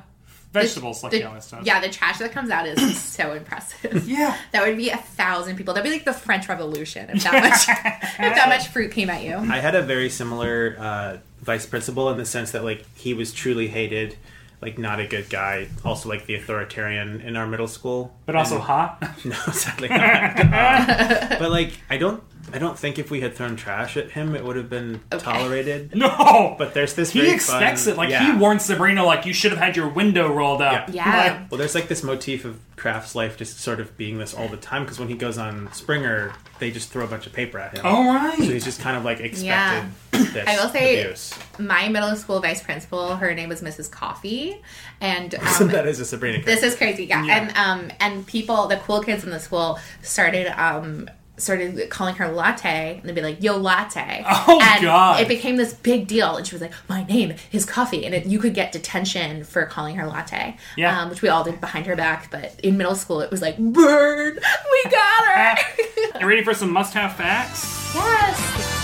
vegetables 0.52 1.02
like 1.02 1.12
The- 1.12 1.18
he 1.18 1.24
always 1.24 1.50
does. 1.50 1.66
Yeah, 1.66 1.80
the 1.80 1.90
trash 1.90 2.18
that 2.18 2.32
comes 2.32 2.48
out 2.50 2.66
is 2.66 2.98
so 3.02 3.32
impressive. 3.34 4.08
Yeah. 4.08 4.36
That 4.52 4.66
would 4.66 4.78
be 4.78 4.88
a 4.90 4.96
thousand 4.96 5.56
people. 5.56 5.74
That'd 5.74 5.90
be 5.90 5.94
like 5.94 6.04
the 6.06 6.12
French 6.14 6.48
Revolution 6.48 7.10
if 7.10 7.22
that 7.24 7.32
much 7.42 7.68
if 7.68 8.34
that 8.36 8.48
much 8.48 8.68
fruit 8.68 8.92
came 8.92 9.10
at 9.10 9.22
you. 9.24 9.36
I 9.36 9.58
had 9.60 9.74
a 9.74 9.82
very 9.82 10.08
similar 10.08 10.76
uh, 10.78 11.16
vice 11.42 11.66
principal 11.66 12.08
in 12.10 12.16
the 12.16 12.24
sense 12.26 12.52
that 12.52 12.64
like 12.64 12.86
he 12.94 13.12
was 13.14 13.32
truly 13.34 13.68
hated, 13.68 14.16
like 14.62 14.78
not 14.78 15.00
a 15.00 15.06
good 15.06 15.28
guy. 15.28 15.68
Also 15.84 16.08
like 16.08 16.24
the 16.26 16.36
authoritarian 16.36 17.20
in 17.20 17.36
our 17.36 17.46
middle 17.46 17.66
school, 17.68 18.14
But 18.26 18.36
also 18.36 18.54
And- 18.54 18.64
hot. 18.64 19.02
No, 19.24 19.34
sadly 19.52 19.88
not. 19.88 20.00
Uh, 20.52 21.36
but 21.38 21.50
like 21.50 21.72
I 21.90 21.98
don't, 21.98 22.22
I 22.53 22.59
don't 22.59 22.78
think 22.78 22.98
if 22.98 23.11
we 23.11 23.20
had 23.20 23.34
thrown 23.34 23.57
trash 23.57 23.96
at 23.96 24.11
him, 24.12 24.34
it 24.34 24.44
would 24.44 24.57
have 24.57 24.68
been 24.70 25.00
tolerated. 25.11 25.94
No, 26.03 26.57
but 26.59 26.74
there's 26.74 26.94
this. 26.94 27.11
He 27.11 27.20
very 27.20 27.32
expects 27.34 27.84
fun- 27.84 27.94
it. 27.94 27.96
Like 27.96 28.11
yeah. 28.11 28.32
he 28.32 28.38
warned 28.38 28.61
Sabrina, 28.62 29.05
like 29.05 29.24
you 29.26 29.32
should 29.32 29.53
have 29.53 29.61
had 29.61 29.76
your 29.76 29.88
window 29.88 30.32
rolled 30.32 30.61
up. 30.62 30.88
Like, 30.92 31.50
Well, 31.50 31.59
there's 31.59 31.74
like 31.74 31.88
this 31.88 32.03
motif 32.03 32.44
of 32.44 32.59
Kraft's 32.76 33.14
life 33.14 33.36
just 33.36 33.61
sort 33.61 33.78
of 33.78 33.96
being 33.96 34.18
this 34.18 34.34
all 34.34 34.48
the 34.48 34.57
time 34.57 34.82
because 34.82 34.98
when 34.98 35.09
he 35.09 35.14
goes 35.14 35.38
on 35.38 35.72
Springer, 35.72 36.32
they 36.59 36.70
just 36.70 36.90
throw 36.90 37.05
a 37.05 37.07
bunch 37.07 37.26
of 37.26 37.32
paper 37.32 37.59
at 37.59 37.78
him. 37.78 37.82
Oh, 37.84 38.07
right. 38.12 38.36
So 38.36 38.44
he's 38.44 38.64
just 38.64 38.80
kind 38.80 38.96
of 38.96 39.05
like 39.05 39.20
expected 39.20 39.44
Yeah. 39.46 39.88
this 40.11 40.48
I 40.48 40.57
will 40.62 40.70
say, 40.70 41.03
abuse. 41.03 41.32
my 41.59 41.88
middle 41.88 42.14
school 42.16 42.40
vice 42.40 42.62
principal, 42.62 43.16
her 43.16 43.34
name 43.34 43.48
was 43.48 43.62
Mrs. 43.62 43.90
Coffee, 43.90 44.61
and 45.00 45.34
um, 45.61 45.68
that 45.68 45.86
is 45.86 46.00
a 46.00 46.05
Sabrina. 46.05 46.42
This 46.44 46.62
is 46.62 46.74
crazy, 46.74 47.05
yeah. 47.05 47.24
Yeah. 47.24 47.36
And 47.38 47.57
um 47.57 47.96
and 48.00 48.26
people, 48.26 48.66
the 48.66 48.78
cool 48.78 49.03
kids 49.03 49.22
in 49.24 49.30
the 49.30 49.40
school 49.40 49.78
started 50.03 50.48
um 50.61 51.09
started 51.38 51.88
calling 51.88 52.14
her 52.16 52.28
latte 52.30 52.98
and 52.98 53.08
they'd 53.08 53.14
be 53.14 53.22
like 53.22 53.42
yo 53.42 53.56
latte 53.56 54.22
Oh, 54.26 54.60
and 54.62 54.82
God. 54.82 55.20
it 55.20 55.28
became 55.28 55.56
this 55.56 55.72
big 55.72 56.06
deal 56.06 56.36
and 56.36 56.46
she 56.46 56.54
was 56.54 56.60
like 56.62 56.72
my 56.88 57.04
name 57.04 57.34
is 57.52 57.64
coffee 57.64 58.04
and 58.04 58.14
it, 58.14 58.26
you 58.26 58.38
could 58.38 58.54
get 58.54 58.70
detention 58.70 59.42
for 59.42 59.64
calling 59.64 59.96
her 59.96 60.06
latte 60.06 60.56
Yeah. 60.76 61.00
um, 61.00 61.08
which 61.08 61.22
we 61.22 61.28
all 61.30 61.42
did 61.42 61.60
behind 61.60 61.86
her 61.86 61.96
back 61.96 62.30
but 62.30 62.60
in 62.62 62.76
middle 62.76 62.94
school 62.94 63.20
it 63.22 63.30
was 63.30 63.40
like 63.40 63.56
bird 63.58 64.34
we 64.36 64.90
got 64.90 65.24
her 65.26 65.56
you 66.20 66.26
ready 66.28 66.44
for 66.44 66.52
some 66.54 66.70
must-have 66.70 67.16
facts? 67.16 67.94
yes 67.94 68.78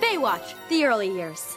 Baywatch, 0.00 0.54
the 0.68 0.84
early 0.84 1.08
years. 1.10 1.56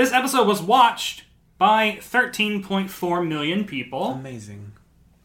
This 0.00 0.14
episode 0.14 0.46
was 0.46 0.62
watched 0.62 1.24
by 1.58 1.98
13.4 2.00 3.28
million 3.28 3.66
people. 3.66 4.12
Amazing. 4.12 4.72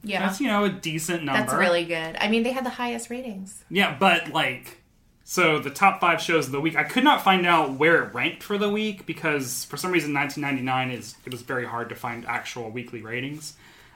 yeah 0.04 0.20
That's 0.20 0.42
you 0.42 0.48
know 0.48 0.66
a 0.66 0.70
decent 0.70 1.24
number. 1.24 1.40
that's 1.40 1.54
really 1.54 1.86
good 1.86 2.18
I 2.20 2.28
mean 2.28 2.44
they 2.44 2.52
had 2.52 2.66
the 2.66 2.72
highest 2.72 3.10
ratings 3.10 3.64
Yeah, 3.70 3.96
but 3.98 4.34
like, 4.34 4.82
so 5.24 5.60
the 5.60 5.70
top 5.70 6.02
five 6.02 6.20
shows 6.20 6.48
of 6.48 6.52
the 6.52 6.60
week. 6.60 6.76
I 6.76 6.84
could 6.84 7.06
not 7.06 7.24
find 7.24 7.48
out 7.48 7.76
where 7.76 8.04
it 8.04 8.14
ranked 8.14 8.44
for 8.44 8.58
the 8.58 8.68
week 8.68 9.06
because 9.06 9.64
for 9.64 9.78
some 9.78 9.94
reason 9.94 10.14
1999 10.14 10.92
is 11.00 11.16
it 11.26 11.32
was 11.32 11.42
very 11.42 11.66
hard 11.66 11.88
to 11.88 11.96
find 11.96 12.26
actual 12.26 12.70
weekly 12.70 13.02
ratings. 13.02 13.54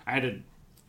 I 0.08 0.12
had 0.14 0.24
to. 0.24 0.40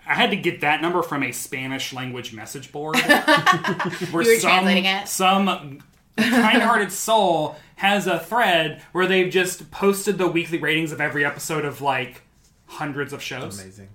I 0.06 0.14
had 0.14 0.30
to 0.30 0.36
get 0.36 0.60
that 0.60 0.80
number 0.82 1.02
from 1.02 1.24
a 1.24 1.32
Spanish 1.32 1.92
language 1.92 2.32
message 2.32 2.70
board. 2.70 2.96
where 4.12 4.22
You 4.22 4.34
were 4.36 4.40
translating 4.40 4.84
it? 4.84 5.08
Some 5.08 5.82
kind-hearted 6.16 6.92
soul 6.92 7.56
has 7.80 8.06
a 8.06 8.18
thread 8.18 8.82
where 8.92 9.06
they've 9.06 9.32
just 9.32 9.70
posted 9.70 10.18
the 10.18 10.26
weekly 10.26 10.58
ratings 10.58 10.92
of 10.92 11.00
every 11.00 11.24
episode 11.24 11.64
of 11.64 11.80
like 11.80 12.20
hundreds 12.66 13.14
of 13.14 13.22
shows. 13.22 13.58
Amazing. 13.58 13.88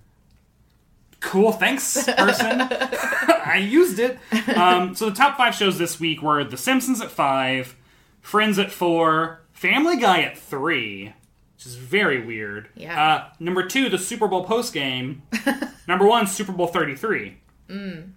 Cool, 1.19 1.51
thanks, 1.51 2.03
person. 2.03 2.61
I 2.61 3.57
used 3.57 3.99
it. 3.99 4.17
Um, 4.55 4.95
so 4.95 5.09
the 5.09 5.15
top 5.15 5.37
five 5.37 5.53
shows 5.53 5.77
this 5.77 5.99
week 5.99 6.23
were 6.23 6.43
The 6.43 6.57
Simpsons 6.57 6.99
at 6.99 7.11
five, 7.11 7.75
Friends 8.21 8.57
at 8.57 8.71
four, 8.71 9.41
Family 9.53 9.97
Guy 9.97 10.21
at 10.21 10.35
three, 10.37 11.13
which 11.55 11.65
is 11.67 11.75
very 11.75 12.25
weird. 12.25 12.69
Yeah. 12.75 12.99
Uh, 13.13 13.29
number 13.39 13.67
two, 13.67 13.87
the 13.89 13.99
Super 13.99 14.27
Bowl 14.27 14.45
post 14.45 14.73
game. 14.73 15.21
number 15.87 16.07
one, 16.07 16.25
Super 16.25 16.51
Bowl 16.51 16.67
thirty 16.67 16.95
three. 16.95 17.37
mm. 17.69 18.09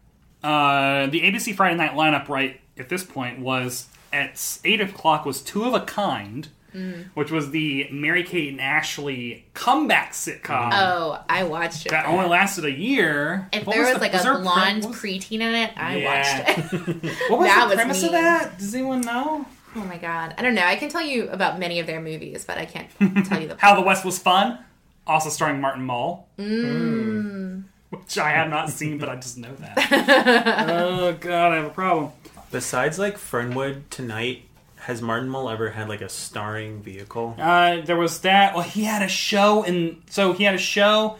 Uh, 0.43 1.07
the 1.09 1.21
ABC 1.23 1.55
Friday 1.55 1.77
night 1.77 1.93
lineup 1.93 2.29
right 2.29 2.61
at 2.79 2.89
this 2.89 3.05
point 3.05 3.41
was 3.41 3.89
at 4.13 4.59
eight 4.65 4.81
o'clock 4.81 5.25
was 5.25 5.41
Two 5.41 5.65
of 5.65 5.75
a 5.75 5.81
Kind, 5.81 6.49
Mm. 6.75 7.07
which 7.15 7.31
was 7.31 7.51
the 7.51 7.89
Mary 7.91 8.23
Kate 8.23 8.51
and 8.51 8.61
Ashley 8.61 9.47
comeback 9.55 10.13
sitcom. 10.13 10.71
Oh, 10.75 11.19
I 11.27 11.45
watched 11.45 11.87
it. 11.87 11.91
that 11.93 12.05
only 12.05 12.27
lasted 12.29 12.67
a 12.67 12.71
year. 12.71 13.49
If 13.55 13.67
What 13.67 13.75
there 13.75 13.85
was, 13.87 13.95
the- 13.95 14.01
like 14.01 14.13
there 14.13 14.21
a 14.33 14.35
pre- 14.35 14.43
blonde 14.43 14.85
was- 14.85 14.97
preteen 14.97 15.41
in 15.41 15.55
it, 15.55 15.71
I 15.79 15.97
Yeah. 15.97 16.45
watched 16.45 16.59
it. 16.59 17.13
What 17.31 17.39
was 17.41 17.49
That 17.49 17.61
the 17.63 17.67
was 17.69 17.75
premise 17.77 18.03
of 18.03 18.13
that? 18.13 18.59
Does 18.59 18.75
anyone 18.75 19.01
know? 19.01 19.47
Oh 19.77 19.81
my 19.81 19.97
god, 19.97 20.35
I 20.37 20.43
don't 20.43 20.55
know. 20.55 20.65
I 20.65 20.77
can 20.77 20.91
tell 20.91 21.03
you 21.03 21.29
about 21.31 21.59
many 21.59 21.79
of 21.81 21.87
their 21.87 22.03
movies, 22.03 22.45
but 22.47 22.59
I 22.59 22.67
can't 22.67 22.89
tell 23.27 23.41
you 23.41 23.49
the. 23.49 23.57
How 23.59 23.75
the 23.75 23.81
West 23.83 24.05
Was 24.05 24.19
Fun, 24.19 24.59
also 25.07 25.31
starring 25.31 25.63
Martin 25.63 25.85
Mull, 25.85 26.29
Mm. 26.39 27.65
which 27.91 28.19
I 28.19 28.31
have 28.31 28.51
not 28.51 28.69
seen, 28.69 28.99
but 28.99 29.09
I 29.09 29.17
just 29.17 29.39
know 29.39 29.55
that. 29.55 30.69
oh 30.69 31.15
god, 31.19 31.53
I 31.53 31.57
have 31.57 31.65
a 31.65 31.71
problem. 31.71 32.13
Besides 32.51 32.99
like 32.99 33.19
Fernwood 33.19 33.91
tonight, 33.91 34.43
has 34.77 35.03
Martin 35.03 35.29
Mull 35.29 35.51
ever 35.51 35.71
had 35.71 35.89
like 35.89 36.01
a 36.01 36.09
starring 36.09 36.81
vehicle? 36.83 37.35
Uh, 37.39 37.81
there 37.83 37.97
was 37.97 38.21
that. 38.21 38.55
Well, 38.55 38.63
he 38.65 38.85
had 38.85 39.03
a 39.03 39.09
show, 39.09 39.63
and 39.65 40.03
so 40.09 40.33
he 40.33 40.45
had 40.45 40.55
a 40.55 40.59
show. 40.59 41.17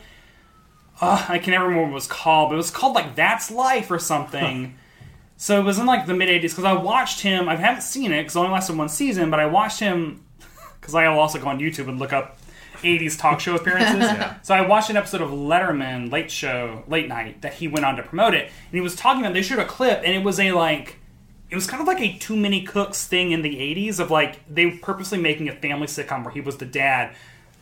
Uh, 1.01 1.25
I 1.29 1.39
can 1.39 1.53
never 1.53 1.65
remember 1.67 1.85
what 1.85 1.91
it 1.91 1.95
was 1.95 2.07
called, 2.07 2.49
but 2.51 2.55
it 2.55 2.59
was 2.59 2.71
called 2.71 2.95
like 2.95 3.15
That's 3.15 3.51
Life 3.51 3.91
or 3.91 3.99
something. 3.99 4.75
so 5.37 5.61
it 5.61 5.65
was 5.65 5.79
in 5.79 5.87
like 5.87 6.07
the 6.07 6.15
mid 6.15 6.29
'80s 6.29 6.43
because 6.51 6.65
I 6.65 6.73
watched 6.73 7.21
him. 7.21 7.49
I 7.49 7.57
haven't 7.57 7.83
seen 7.83 8.11
it 8.13 8.23
because 8.23 8.37
it 8.37 8.39
only 8.41 8.53
lasted 8.53 8.77
one 8.77 8.89
season, 8.89 9.31
but 9.31 9.39
I 9.39 9.47
watched 9.47 9.81
him 9.81 10.25
because 10.81 10.95
I 10.95 11.09
will 11.09 11.19
also 11.21 11.39
go 11.39 11.49
on 11.49 11.59
YouTube 11.61 11.89
and 11.89 11.99
look 11.99 12.13
up 12.13 12.39
'80s 12.83 13.19
talk 13.19 13.39
show 13.41 13.55
appearances. 13.55 13.97
Yeah. 14.01 14.41
So 14.43 14.55
I 14.55 14.67
watched 14.67 14.89
an 14.89 14.97
episode 14.97 15.21
of 15.21 15.31
Letterman 15.31 16.11
Late 16.11 16.31
Show 16.31 16.85
Late 16.89 17.07
Night 17.09 17.43
that 17.43 17.55
he 17.55 17.69
went 17.69 17.85
on 17.85 17.97
to 17.97 18.03
promote 18.03 18.35
it, 18.35 18.45
and 18.47 18.73
he 18.73 18.81
was 18.81 18.97
talking 18.97 19.21
about. 19.23 19.35
They 19.35 19.43
showed 19.43 19.59
a 19.59 19.67
clip, 19.67 20.01
and 20.05 20.15
it 20.15 20.25
was 20.25 20.41
a 20.41 20.53
like 20.53 20.97
it 21.51 21.55
was 21.55 21.67
kind 21.67 21.81
of 21.81 21.87
like 21.87 22.01
a 22.01 22.17
too 22.19 22.37
many 22.37 22.63
cooks 22.63 23.07
thing 23.07 23.33
in 23.33 23.43
the 23.43 23.57
80s 23.57 24.01
of 24.01 24.11
like 24.11 24.45
they 24.53 24.67
were 24.67 24.77
purposely 24.83 25.19
making 25.19 25.49
a 25.49 25.55
family 25.55 25.87
sitcom 25.87 26.25
where 26.25 26.33
he 26.33 26.41
was 26.41 26.59
the 26.59 26.67
dad. 26.67 27.15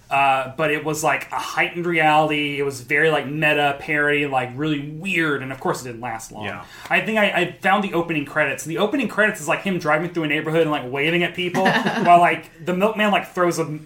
Uh, 0.09 0.55
but 0.57 0.71
it 0.71 0.85
was 0.85 1.03
like 1.03 1.31
a 1.33 1.39
heightened 1.39 1.85
reality. 1.85 2.61
It 2.61 2.63
was 2.63 2.81
very 2.81 3.11
like 3.11 3.27
meta 3.27 3.77
parody 3.81 4.27
like 4.27 4.51
really 4.55 4.89
weird. 4.91 5.43
And 5.43 5.53
of 5.53 5.59
course 5.59 5.83
it 5.83 5.87
didn't 5.87 6.01
last 6.01 6.31
long. 6.31 6.45
Yeah. 6.45 6.65
i 6.89 7.01
think 7.01 7.19
I, 7.19 7.31
I 7.31 7.53
found 7.53 7.83
the 7.83 7.93
opening 7.93 8.25
credits. 8.25 8.65
The 8.65 8.79
opening 8.79 9.09
credits 9.09 9.41
is 9.41 9.49
like 9.49 9.63
him 9.63 9.79
driving 9.79 10.11
through 10.11 10.25
a 10.25 10.29
neighborhood 10.29 10.63
and 10.63 10.71
like 10.71 10.91
waving 10.91 11.25
at 11.25 11.35
people 11.35 11.65
while 12.05 12.21
like 12.21 12.65
the 12.65 12.75
milkman 12.75 13.11
like 13.11 13.33
throws 13.33 13.59
a 13.59 13.79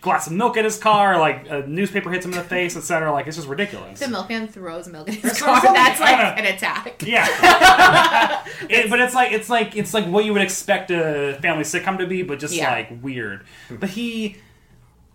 glass 0.00 0.26
of 0.26 0.32
milk 0.32 0.56
in 0.56 0.64
his 0.64 0.78
car 0.78 1.18
like 1.18 1.46
a 1.50 1.66
newspaper 1.66 2.10
hits 2.10 2.24
him 2.24 2.32
in 2.32 2.38
the 2.38 2.44
face 2.44 2.76
etc 2.76 3.12
like 3.12 3.26
it's 3.26 3.36
just 3.36 3.48
ridiculous 3.48 4.00
The 4.00 4.08
milkman 4.08 4.48
throws 4.48 4.88
milk 4.88 5.08
in 5.08 5.14
his 5.20 5.40
car. 5.40 5.60
That's 5.60 6.00
like 6.00 6.38
an 6.38 6.46
attack. 6.46 7.02
yeah, 7.06 8.42
It- 8.68 8.88
but 8.90 9.00
it's 9.00 9.14
like 9.14 9.32
it's 9.32 9.50
like 9.50 9.76
it's 9.76 9.92
like 9.94 10.06
what 10.06 10.24
you 10.24 10.32
would 10.32 10.42
expect 10.42 10.90
a 10.90 11.38
family 11.42 11.64
sitcom 11.64 11.98
to 11.98 12.06
be, 12.06 12.22
but 12.22 12.38
just 12.38 12.54
Yeah. 12.54 12.70
like 12.70 13.02
weird. 13.02 13.44
But 13.70 13.90
he 13.90 14.36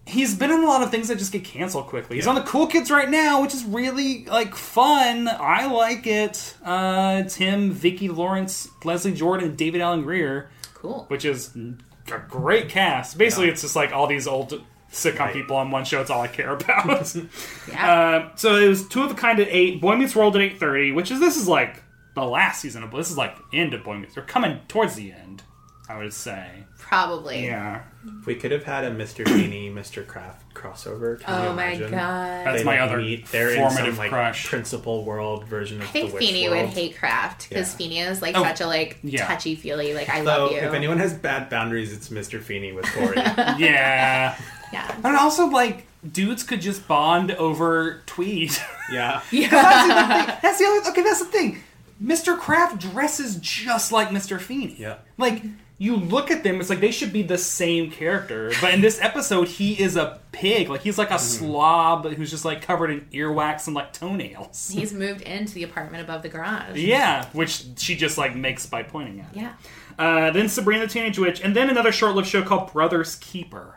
he's 0.08 0.36
been 0.36 0.52
in 0.52 0.62
a 0.64 0.68
lot 0.68 0.84
of 0.84 0.92
things 0.92 1.08
that 1.08 1.18
just 1.18 1.32
get 1.32 1.44
canceled 1.44 1.88
quickly. 1.88 2.18
He's 2.18 2.28
on 2.28 2.36
the 2.36 2.42
Cool 2.44 2.68
Kids 2.68 2.92
right 2.92 3.10
now, 3.10 3.42
which 3.42 3.56
is 3.56 3.64
really 3.66 4.26
like 4.26 4.54
fun. 4.56 5.28
I 5.28 5.66
like 5.66 6.06
it. 6.06 6.54
Uh, 6.64 7.24
it's 7.26 7.36
him, 7.36 7.72
Vicki 7.72 8.08
Lawrence, 8.10 8.70
Leslie 8.84 9.14
Jordan, 9.14 9.56
David 9.56 9.82
Alan 9.82 10.04
Grier. 10.04 10.50
Cool. 10.76 11.06
Which 11.08 11.26
is 11.26 11.56
a 11.56 12.20
great 12.30 12.70
cast. 12.70 13.18
Basically, 13.18 13.50
it's 13.50 13.62
just 13.62 13.76
like 13.76 13.92
all 13.92 14.06
these 14.06 14.28
old 14.28 14.62
sitcom 14.96 15.34
people 15.34 15.56
on 15.58 15.72
one 15.72 15.86
show. 15.86 16.02
It's 16.02 16.10
all 16.10 16.22
I 16.22 16.28
care 16.28 16.54
about. 16.54 17.16
Yeah. 17.68 17.92
Uh, 17.92 18.36
so 18.36 18.56
it 18.56 18.68
was 18.70 18.88
two 18.88 19.04
of 19.04 19.12
a 19.12 19.16
kind 19.16 19.40
at 19.40 19.48
eight. 19.50 19.82
Boy 19.82 19.96
Meets 19.98 20.16
World 20.16 20.36
at 20.36 20.42
eight 20.42 20.60
thirty, 20.60 20.92
which 20.92 21.12
is 21.12 21.20
this 21.20 21.36
is 21.38 21.48
like 21.48 21.84
the 22.14 22.24
last 22.24 22.62
season 22.62 22.84
of 22.84 22.92
this 22.92 23.10
is 23.12 23.18
like 23.18 23.36
end 23.54 23.74
of 23.74 23.84
Boy 23.84 23.98
Meets. 23.98 24.16
They're 24.16 24.24
coming 24.24 24.62
towards 24.68 24.96
the 24.96 25.12
end. 25.12 25.44
I 25.88 25.98
would 26.00 26.14
say. 26.14 26.48
Probably. 26.80 27.46
Yeah. 27.46 27.84
We 28.26 28.34
could 28.36 28.52
have 28.52 28.64
had 28.64 28.84
a 28.86 28.92
Mr. 28.92 29.24
Feeny, 29.28 29.70
Mr. 29.70 30.06
Kraft 30.06 30.52
crossover. 30.56 31.20
Can 31.20 31.44
you 31.44 31.50
Oh 31.50 31.54
my 31.54 31.68
imagine? 31.68 31.92
God. 31.92 32.46
That's 32.46 32.58
They, 32.60 32.64
my 32.64 32.80
other 32.80 32.98
meet- 32.98 33.28
They're 33.28 33.52
in 33.52 33.58
formative 33.60 33.94
some, 33.96 33.98
like, 33.98 34.10
crush. 34.10 34.48
Principal 34.48 35.04
world 35.06 35.46
version 35.46 35.78
of 35.82 35.84
I 35.84 35.92
think 35.92 36.08
the 36.10 36.14
Witch 36.16 36.24
Feeny 36.26 36.50
world. 36.50 36.66
would 36.66 36.74
hate 36.74 36.98
Kraft 36.98 37.50
because 37.50 37.72
Yeah. 37.72 37.78
Feeny 37.78 38.00
is 38.00 38.22
like 38.22 38.36
Oh, 38.36 38.42
such 38.44 38.62
a 38.62 38.68
like 38.68 38.98
yeah. 39.04 39.28
touchy 39.28 39.54
feely 39.56 39.94
like 39.94 40.10
I 40.10 40.20
So, 40.20 40.26
love 40.26 40.52
you. 40.54 40.58
if 40.58 40.74
anyone 40.74 40.98
has 40.98 41.14
bad 41.14 41.50
boundaries, 41.52 41.94
it's 41.94 42.10
Mr. 42.10 42.42
Feeny 42.42 42.72
with 42.72 42.86
Tori. 42.86 43.16
yeah. 43.58 44.36
Yeah. 44.74 44.96
And 45.04 45.16
also, 45.16 45.46
like, 45.48 45.86
dudes 46.12 46.42
could 46.44 46.62
just 46.62 46.88
bond 46.88 47.32
over 47.32 48.02
tweed. 48.08 48.52
yeah. 48.92 49.22
Yeah. 49.32 49.50
that's, 49.50 49.88
the 49.88 49.94
other 49.94 50.40
that's 50.42 50.58
the 50.60 50.66
other. 50.66 50.90
Okay, 50.92 51.04
that's 51.04 51.20
the 51.20 51.26
thing. 51.26 51.62
Mr. 52.04 52.38
Kraft 52.38 52.80
dresses 52.80 53.38
just 53.38 53.92
like 53.92 54.10
Mr. 54.10 54.40
Feeny. 54.40 54.76
Yeah. 54.80 54.98
Like 55.18 55.44
you 55.78 55.98
look 55.98 56.32
at 56.32 56.44
them, 56.44 56.62
it's 56.62 56.70
like 56.70 56.80
they 56.80 56.92
should 56.92 57.12
be 57.12 57.22
the 57.22 57.38
same 57.38 57.92
character. 57.92 58.52
But 58.62 58.74
in 58.74 58.82
this 58.82 59.02
episode, 59.02 59.48
he 59.50 59.74
is 59.74 59.98
a 59.98 60.20
pig. 60.32 60.70
Like 60.70 60.82
he's 60.82 60.98
like 60.98 61.12
a 61.12 61.20
slob 61.20 62.06
who's 62.06 62.32
just 62.32 62.46
like 62.46 62.62
covered 62.62 62.92
in 62.92 63.02
earwax 63.12 63.68
and 63.68 63.76
like 63.76 63.92
toenails. 63.92 64.70
He's 64.74 64.94
moved 64.94 65.22
into 65.22 65.54
the 65.54 65.64
apartment 65.64 66.04
above 66.04 66.22
the 66.22 66.30
garage. 66.30 66.78
Yeah, 66.78 67.28
which 67.34 67.66
she 67.78 67.96
just 67.96 68.18
like 68.18 68.36
makes 68.36 68.66
by 68.66 68.84
pointing 68.84 69.20
at. 69.22 69.36
Yeah. 69.36 69.54
Uh, 69.98 70.32
then 70.32 70.50
Sabrina 70.50 70.86
the 70.86 70.92
Teenage 70.92 71.18
Witch, 71.18 71.42
and 71.42 71.56
then 71.56 71.70
another 71.70 71.92
short-lived 71.92 72.28
show 72.28 72.42
called 72.44 72.74
Brothers 72.74 73.16
Keeper 73.16 73.76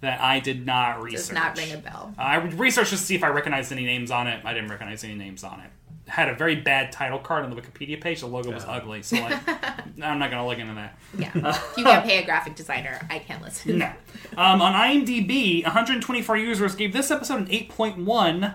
that 0.00 0.20
I 0.20 0.40
did 0.40 0.66
not 0.66 1.02
research. 1.02 1.28
Does 1.28 1.32
not 1.32 1.56
ring 1.56 1.72
a 1.72 1.78
bell. 1.78 2.14
I 2.18 2.36
researched 2.36 2.90
to 2.90 2.96
see 2.96 3.14
if 3.14 3.22
I 3.24 3.28
recognized 3.28 3.72
any 3.72 3.84
names 3.84 4.10
on 4.10 4.26
it. 4.26 4.44
I 4.44 4.52
didn't 4.54 4.70
recognize 4.70 5.02
any 5.04 5.14
names 5.14 5.42
on 5.44 5.60
it. 5.60 5.70
Had 6.08 6.28
a 6.28 6.34
very 6.34 6.56
bad 6.56 6.92
title 6.92 7.18
card 7.18 7.44
on 7.44 7.50
the 7.50 7.60
Wikipedia 7.60 8.00
page. 8.00 8.20
The 8.20 8.26
logo 8.26 8.50
was 8.52 8.64
ugly, 8.64 9.02
so 9.02 9.16
like, 9.16 9.38
I'm 10.02 10.18
not 10.18 10.30
gonna 10.30 10.46
look 10.46 10.58
into 10.58 10.74
that. 10.74 10.98
Yeah. 11.16 11.30
if 11.34 11.74
you 11.78 11.84
can't 11.84 12.04
pay 12.04 12.22
a 12.22 12.24
graphic 12.24 12.56
designer, 12.56 13.06
I 13.08 13.18
can't 13.18 13.40
listen. 13.40 13.78
No. 13.78 13.92
Um, 14.36 14.60
on 14.60 14.72
IMDb, 14.74 15.62
124 15.64 16.36
users 16.36 16.74
gave 16.74 16.92
this 16.92 17.10
episode 17.10 17.36
an 17.36 17.46
8.1. 17.46 18.54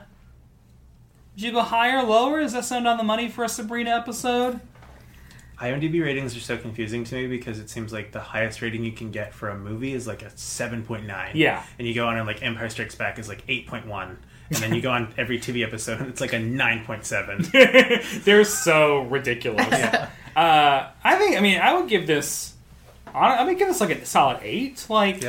Did 1.35 1.43
you 1.45 1.51
go 1.51 1.61
higher, 1.61 2.03
lower? 2.03 2.39
Is 2.39 2.53
that 2.53 2.65
sound 2.65 2.87
on 2.87 2.97
the 2.97 3.03
money 3.03 3.29
for 3.29 3.43
a 3.43 3.49
Sabrina 3.49 3.91
episode? 3.91 4.59
IMDb 5.59 6.03
ratings 6.03 6.37
are 6.37 6.39
so 6.39 6.57
confusing 6.57 7.03
to 7.03 7.15
me 7.15 7.27
because 7.27 7.59
it 7.59 7.69
seems 7.69 7.91
like 7.91 8.11
the 8.11 8.19
highest 8.19 8.61
rating 8.61 8.83
you 8.83 8.91
can 8.91 9.09
get 9.09 9.33
for 9.33 9.49
a 9.49 9.57
movie 9.57 9.93
is 9.93 10.05
like 10.05 10.21
a 10.21 10.27
7.9. 10.27 11.31
Yeah. 11.33 11.63
And 11.79 11.87
you 11.87 11.95
go 11.95 12.07
on 12.07 12.17
and 12.17 12.27
like 12.27 12.43
Empire 12.43 12.69
Strikes 12.69 12.93
Back 12.95 13.17
is 13.17 13.27
like 13.27 13.45
8.1. 13.47 14.17
And 14.49 14.57
then 14.59 14.73
you 14.73 14.81
go 14.81 14.91
on 14.91 15.13
every 15.17 15.39
TV 15.39 15.63
episode 15.65 15.99
and 15.99 16.09
it's 16.09 16.21
like 16.21 16.33
a 16.33 16.37
9.7. 16.37 18.23
They're 18.23 18.43
so 18.45 19.01
ridiculous. 19.03 19.67
Uh, 20.35 20.89
I 21.03 21.15
think. 21.17 21.35
I 21.35 21.39
mean, 21.41 21.59
I 21.59 21.73
would 21.73 21.89
give 21.89 22.07
this. 22.07 22.53
I 23.13 23.43
would 23.43 23.57
give 23.57 23.67
this 23.67 23.81
like 23.81 23.89
a 23.89 24.05
solid 24.05 24.39
eight. 24.43 24.85
Like, 24.89 25.23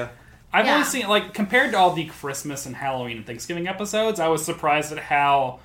I've 0.52 0.66
Yeah. 0.66 0.74
only 0.74 0.84
seen 0.86 1.08
like 1.08 1.34
compared 1.34 1.72
to 1.72 1.78
all 1.78 1.92
the 1.94 2.04
Christmas 2.06 2.66
and 2.66 2.76
Halloween 2.76 3.18
and 3.18 3.26
Thanksgiving 3.26 3.66
episodes. 3.68 4.20
I 4.20 4.28
was 4.28 4.44
surprised 4.44 4.92
at 4.92 4.98
how 4.98 5.60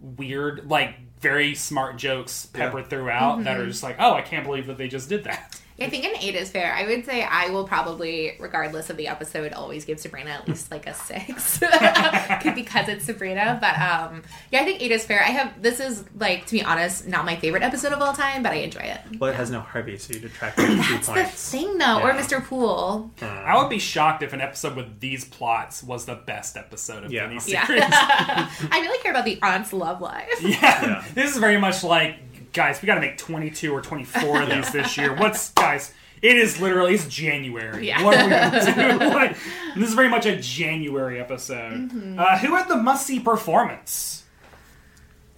weird, 0.00 0.68
like, 0.70 0.94
very 1.20 1.54
smart 1.54 1.96
jokes 1.96 2.46
peppered 2.46 2.88
throughout 2.90 3.44
that 3.44 3.58
are 3.58 3.64
Mhm. 3.64 3.68
just 3.68 3.82
like, 3.82 3.96
oh, 3.98 4.12
I 4.12 4.20
can't 4.22 4.44
believe 4.44 4.66
that 4.66 4.76
they 4.78 4.88
just 4.88 5.08
did 5.08 5.24
that. 5.24 5.58
I 5.80 5.90
think 5.90 6.04
an 6.04 6.12
eight 6.20 6.36
is 6.36 6.50
fair. 6.50 6.72
I 6.72 6.86
would 6.86 7.04
say 7.04 7.22
I 7.24 7.50
will 7.50 7.66
probably, 7.66 8.36
regardless 8.38 8.90
of 8.90 8.96
the 8.96 9.08
episode, 9.08 9.52
always 9.52 9.84
give 9.84 9.98
Sabrina 9.98 10.30
at 10.30 10.46
least 10.46 10.70
like 10.70 10.86
a 10.86 10.94
six 10.94 11.58
because 12.54 12.88
it's 12.88 13.04
Sabrina. 13.06 13.58
But 13.60 13.78
um, 13.78 14.22
yeah, 14.52 14.60
I 14.60 14.64
think 14.64 14.80
eight 14.80 14.92
is 14.92 15.04
fair. 15.04 15.20
I 15.20 15.30
have 15.30 15.60
this 15.60 15.80
is 15.80 16.04
like 16.16 16.46
to 16.46 16.52
be 16.52 16.62
honest, 16.62 17.08
not 17.08 17.24
my 17.24 17.36
favorite 17.36 17.62
episode 17.64 17.92
of 17.92 18.00
all 18.00 18.12
time, 18.12 18.42
but 18.42 18.52
I 18.52 18.56
enjoy 18.56 18.80
it. 18.80 19.00
well, 19.18 19.30
it 19.30 19.36
has 19.36 19.50
no 19.50 19.60
Harvey, 19.60 19.96
so 19.98 20.14
you 20.14 20.20
detract 20.20 20.58
like 20.58 20.68
two 20.68 20.76
That's 20.76 21.06
the 21.08 21.12
points. 21.14 21.50
thing, 21.50 21.78
though, 21.78 22.00
or 22.00 22.12
Mr. 22.12 22.44
Pool. 22.44 23.10
I 23.20 23.60
would 23.60 23.68
be 23.70 23.78
shocked 23.80 24.22
if 24.22 24.32
an 24.32 24.40
episode 24.40 24.76
with 24.76 25.00
these 25.00 25.24
plots 25.24 25.82
was 25.82 26.04
the 26.06 26.14
best 26.14 26.56
episode 26.56 27.04
of 27.04 27.12
any 27.12 27.40
series. 27.40 27.68
Yeah, 27.68 28.48
I 28.70 28.80
really 28.80 29.02
care 29.02 29.10
about 29.12 29.24
the 29.24 29.38
aunt's 29.42 29.72
love 29.72 30.00
life. 30.00 30.28
Yeah. 30.40 31.04
This 31.14 31.32
is 31.32 31.38
very 31.38 31.58
much 31.58 31.82
like, 31.82 32.16
guys, 32.54 32.80
we 32.80 32.86
got 32.86 32.94
to 32.94 33.00
make 33.00 33.18
22 33.18 33.72
or 33.72 33.80
24 33.82 34.42
of 34.42 34.48
these 34.48 34.72
this 34.72 34.96
year. 34.96 35.14
What's, 35.14 35.50
guys, 35.52 35.92
it 36.22 36.36
is 36.36 36.60
literally, 36.60 36.94
it's 36.94 37.06
January. 37.08 37.86
Yeah. 37.88 38.02
What 38.02 38.16
are 38.16 38.24
we 38.24 38.30
going 38.30 38.50
to 38.98 38.98
do? 38.98 39.04
Like, 39.10 39.36
this 39.76 39.88
is 39.88 39.94
very 39.94 40.08
much 40.08 40.24
a 40.26 40.36
January 40.36 41.20
episode. 41.20 41.90
Mhm. 41.90 42.18
Uh, 42.18 42.38
who 42.38 42.54
had 42.56 42.68
the 42.68 42.76
must 42.76 43.06
see 43.06 43.20
performance? 43.20 44.24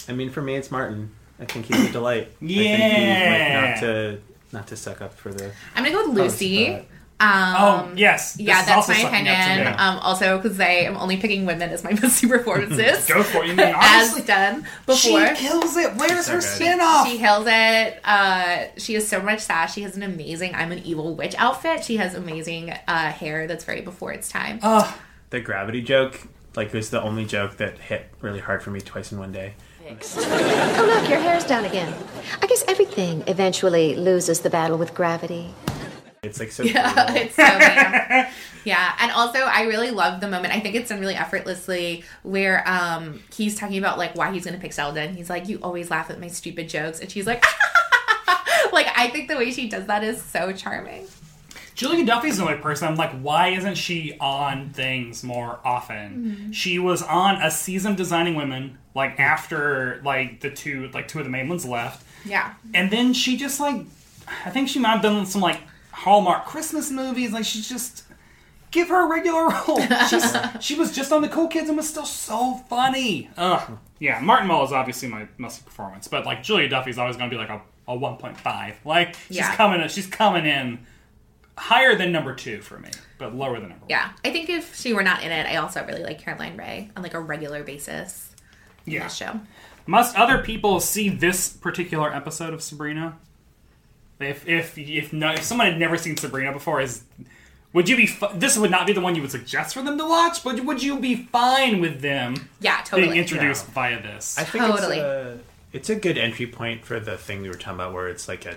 I 0.08 0.12
mean, 0.12 0.30
for 0.30 0.42
me, 0.42 0.54
it's 0.54 0.70
Martin. 0.70 1.10
I 1.40 1.44
think 1.46 1.66
he's 1.66 1.88
a 1.88 1.92
delight. 1.92 2.28
I 2.28 2.38
think 2.38 2.50
he, 2.50 2.64
Yeah. 2.64 3.60
like, 3.62 3.70
not 3.74 3.80
to 3.80 4.20
not 4.52 4.66
to 4.68 4.76
suck 4.76 5.02
up 5.02 5.12
for 5.12 5.32
the. 5.34 5.50
I'm 5.74 5.82
gonna 5.84 5.90
go 5.90 6.08
with 6.08 6.16
host, 6.16 6.40
Lucy. 6.40 6.70
but- 6.70 6.86
Um, 7.18 7.54
Oh, 7.56 7.92
yes. 7.96 8.34
This 8.34 8.46
yeah, 8.46 8.62
that's 8.64 8.88
my 8.88 8.94
sucking 8.94 9.06
up 9.06 9.10
to 9.24 9.42
opinion. 9.42 9.58
me. 9.72 9.78
Um, 9.78 9.98
also, 10.00 10.36
because 10.36 10.60
I 10.60 10.64
am 10.84 10.96
only 10.98 11.16
picking 11.16 11.46
women 11.46 11.70
as 11.70 11.82
my 11.82 11.92
must-see 12.02 12.26
performances. 12.28 13.06
Go 13.06 13.22
for 13.22 13.42
it. 13.42 13.48
You 13.48 13.54
mean, 13.54 13.74
as 13.74 14.14
done 14.26 14.66
before. 14.84 14.96
She 15.34 15.34
kills 15.46 15.76
it. 15.78 15.94
Where's 15.96 16.26
So 16.26 16.32
her 16.32 16.38
good. 16.40 16.46
spin 16.46 16.80
off? 16.82 17.08
She 17.08 17.16
kills 17.16 17.46
it. 17.48 18.00
Uh, 18.04 18.64
she 18.76 18.92
has 18.94 19.08
so 19.08 19.22
much 19.22 19.40
sass. 19.40 19.72
She 19.72 19.80
has 19.82 19.96
an 19.96 20.02
amazing 20.02 20.54
"I'm 20.54 20.72
an 20.72 20.80
evil 20.80 21.14
witch" 21.14 21.34
outfit. 21.38 21.84
She 21.84 21.96
has 21.96 22.14
amazing 22.14 22.70
uh, 22.86 23.10
hair 23.12 23.46
that's 23.46 23.64
very 23.64 23.80
before 23.80 24.12
its 24.12 24.28
time. 24.28 24.58
Oh, 24.62 24.98
the 25.30 25.40
gravity 25.40 25.80
joke 25.80 26.20
like 26.54 26.72
was 26.74 26.90
the 26.90 27.00
only 27.02 27.24
joke 27.24 27.56
that 27.56 27.78
hit 27.78 28.10
really 28.20 28.40
hard 28.40 28.62
for 28.62 28.70
me 28.70 28.80
twice 28.80 29.10
in 29.12 29.18
one 29.18 29.32
day. 29.32 29.54
Oh, 29.88 30.86
look, 31.00 31.08
your 31.08 31.20
hair's 31.20 31.44
down 31.44 31.64
again. 31.64 31.94
I 32.42 32.46
guess 32.46 32.64
everything 32.68 33.22
eventually 33.26 33.94
loses 33.94 34.40
the 34.40 34.50
battle 34.50 34.76
with 34.78 34.94
gravity. 34.94 35.54
It's 36.26 36.38
like 36.40 36.50
so. 36.52 36.62
Yeah, 36.62 37.12
it's 37.14 37.34
so 37.34 37.42
bad. 37.42 38.30
yeah, 38.64 38.94
and 39.00 39.12
also 39.12 39.38
I 39.40 39.62
really 39.62 39.90
love 39.90 40.20
the 40.20 40.28
moment. 40.28 40.54
I 40.54 40.60
think 40.60 40.74
it's 40.74 40.88
done 40.90 41.00
really 41.00 41.14
effortlessly 41.14 42.04
where 42.22 42.62
um 42.68 43.20
he's 43.34 43.58
talking 43.58 43.78
about 43.78 43.96
like 43.98 44.14
why 44.16 44.32
he's 44.32 44.44
gonna 44.44 44.58
pick 44.58 44.72
Zelda, 44.72 45.00
and 45.00 45.16
he's 45.16 45.30
like, 45.30 45.48
"You 45.48 45.58
always 45.62 45.90
laugh 45.90 46.10
at 46.10 46.20
my 46.20 46.28
stupid 46.28 46.68
jokes," 46.68 47.00
and 47.00 47.10
she's 47.10 47.26
like, 47.26 47.42
like 48.72 48.86
I 48.96 49.08
think 49.12 49.28
the 49.28 49.36
way 49.36 49.50
she 49.52 49.68
does 49.68 49.86
that 49.86 50.02
is 50.04 50.22
so 50.22 50.52
charming. 50.52 51.06
Julia 51.74 52.06
Duffy's 52.06 52.38
the 52.38 52.42
only 52.44 52.56
person. 52.56 52.88
I'm 52.88 52.96
like, 52.96 53.12
why 53.20 53.48
isn't 53.48 53.74
she 53.74 54.16
on 54.18 54.70
things 54.70 55.22
more 55.22 55.58
often? 55.62 56.48
Mhm. 56.48 56.54
She 56.54 56.78
was 56.78 57.02
on 57.02 57.36
a 57.42 57.50
season 57.50 57.90
of 57.90 57.96
Designing 57.98 58.34
Women, 58.34 58.78
like 58.94 59.20
after 59.20 60.00
like 60.02 60.40
the 60.40 60.50
two 60.50 60.88
like 60.94 61.06
two 61.06 61.18
of 61.18 61.26
the 61.26 61.30
main 61.30 61.48
ones 61.50 61.66
left, 61.66 62.02
Yeah. 62.24 62.54
and 62.72 62.90
then 62.90 63.12
she 63.12 63.36
just 63.36 63.60
like, 63.60 63.82
I 64.46 64.48
think 64.50 64.70
she 64.70 64.78
might 64.78 64.92
have 64.92 65.02
done 65.02 65.26
some 65.26 65.42
like 65.42 65.60
Hallmark 65.96 66.46
Christmas 66.46 66.90
movies. 66.90 67.32
Like 67.32 67.44
she's 67.44 67.68
just 67.68 68.04
give 68.70 68.88
her 68.88 69.06
a 69.06 69.08
regular 69.08 69.48
role. 69.68 69.80
She's, 70.08 70.36
she 70.60 70.74
was 70.74 70.94
just 70.94 71.10
on 71.12 71.22
the 71.22 71.28
Cool 71.28 71.48
Kids 71.48 71.68
and 71.68 71.76
was 71.76 71.88
still 71.88 72.04
so 72.04 72.54
funny. 72.68 73.30
Ugh. 73.36 73.78
Yeah, 73.98 74.20
Martin 74.20 74.46
Mull 74.48 74.62
is 74.64 74.72
obviously 74.72 75.08
my 75.08 75.26
must 75.38 75.64
performance, 75.64 76.06
but 76.08 76.26
like 76.26 76.42
Julia 76.42 76.68
Duffy's 76.68 76.98
always 76.98 77.16
going 77.16 77.30
to 77.30 77.34
be 77.36 77.40
like 77.40 77.48
a, 77.48 77.62
a 77.88 77.96
1.5. 77.96 78.74
Like 78.84 79.16
she's 79.28 79.38
Yeah. 79.38 79.54
coming 79.56 79.88
she's 79.88 80.06
coming 80.06 80.44
in 80.44 80.86
higher 81.56 81.96
than 81.96 82.12
number 82.12 82.34
two 82.34 82.60
for 82.60 82.78
me, 82.78 82.90
but 83.18 83.34
lower 83.34 83.58
than 83.58 83.70
number. 83.70 83.86
Yeah, 83.88 84.10
I 84.24 84.30
think 84.30 84.50
if 84.50 84.76
she 84.76 84.92
were 84.92 85.02
not 85.02 85.22
in 85.22 85.32
it, 85.32 85.46
I 85.46 85.56
also 85.56 85.84
really 85.86 86.02
like 86.02 86.18
Caroline 86.20 86.58
Rhea 86.58 86.90
on 86.94 87.02
like 87.02 87.14
a 87.14 87.20
regular 87.20 87.62
basis. 87.62 88.30
Yeah. 88.84 89.04
this 89.04 89.16
show. 89.16 89.40
Must 89.86 90.14
other 90.16 90.38
people 90.42 90.78
see 90.80 91.08
this 91.08 91.48
particular 91.48 92.12
episode 92.14 92.52
of 92.52 92.62
Sabrina? 92.62 93.16
If 94.20 94.48
if 94.48 94.78
if 94.78 95.12
no, 95.12 95.32
if 95.32 95.42
someone 95.42 95.66
had 95.66 95.78
never 95.78 95.96
seen 95.96 96.16
Sabrina 96.16 96.52
before, 96.52 96.80
is 96.80 97.02
would 97.72 97.88
you 97.88 97.96
be? 97.96 98.06
Fi- 98.06 98.32
this 98.34 98.56
would 98.56 98.70
not 98.70 98.86
be 98.86 98.92
the 98.94 99.00
one 99.02 99.14
you 99.14 99.20
would 99.22 99.30
suggest 99.30 99.74
for 99.74 99.82
them 99.82 99.98
to 99.98 100.06
watch, 100.08 100.42
but 100.42 100.64
would 100.64 100.82
you 100.82 100.98
be 100.98 101.14
fine 101.16 101.80
with 101.80 102.00
them? 102.00 102.48
Yeah, 102.60 102.80
totally. 102.84 103.08
Being 103.08 103.18
introduced 103.20 103.66
Yeah. 103.68 103.74
via 103.74 104.02
this. 104.02 104.38
I 104.38 104.44
think 104.44 104.64
Totally. 104.64 104.96
it's 104.98 105.04
a, 105.04 105.38
it's 105.72 105.90
a 105.90 105.94
good 105.96 106.16
entry 106.16 106.46
point 106.46 106.84
for 106.86 106.98
the 106.98 107.18
thing 107.18 107.42
we 107.42 107.48
were 107.48 107.54
talking 107.54 107.74
about, 107.74 107.92
where 107.92 108.08
it's 108.08 108.28
like 108.28 108.46
a 108.46 108.56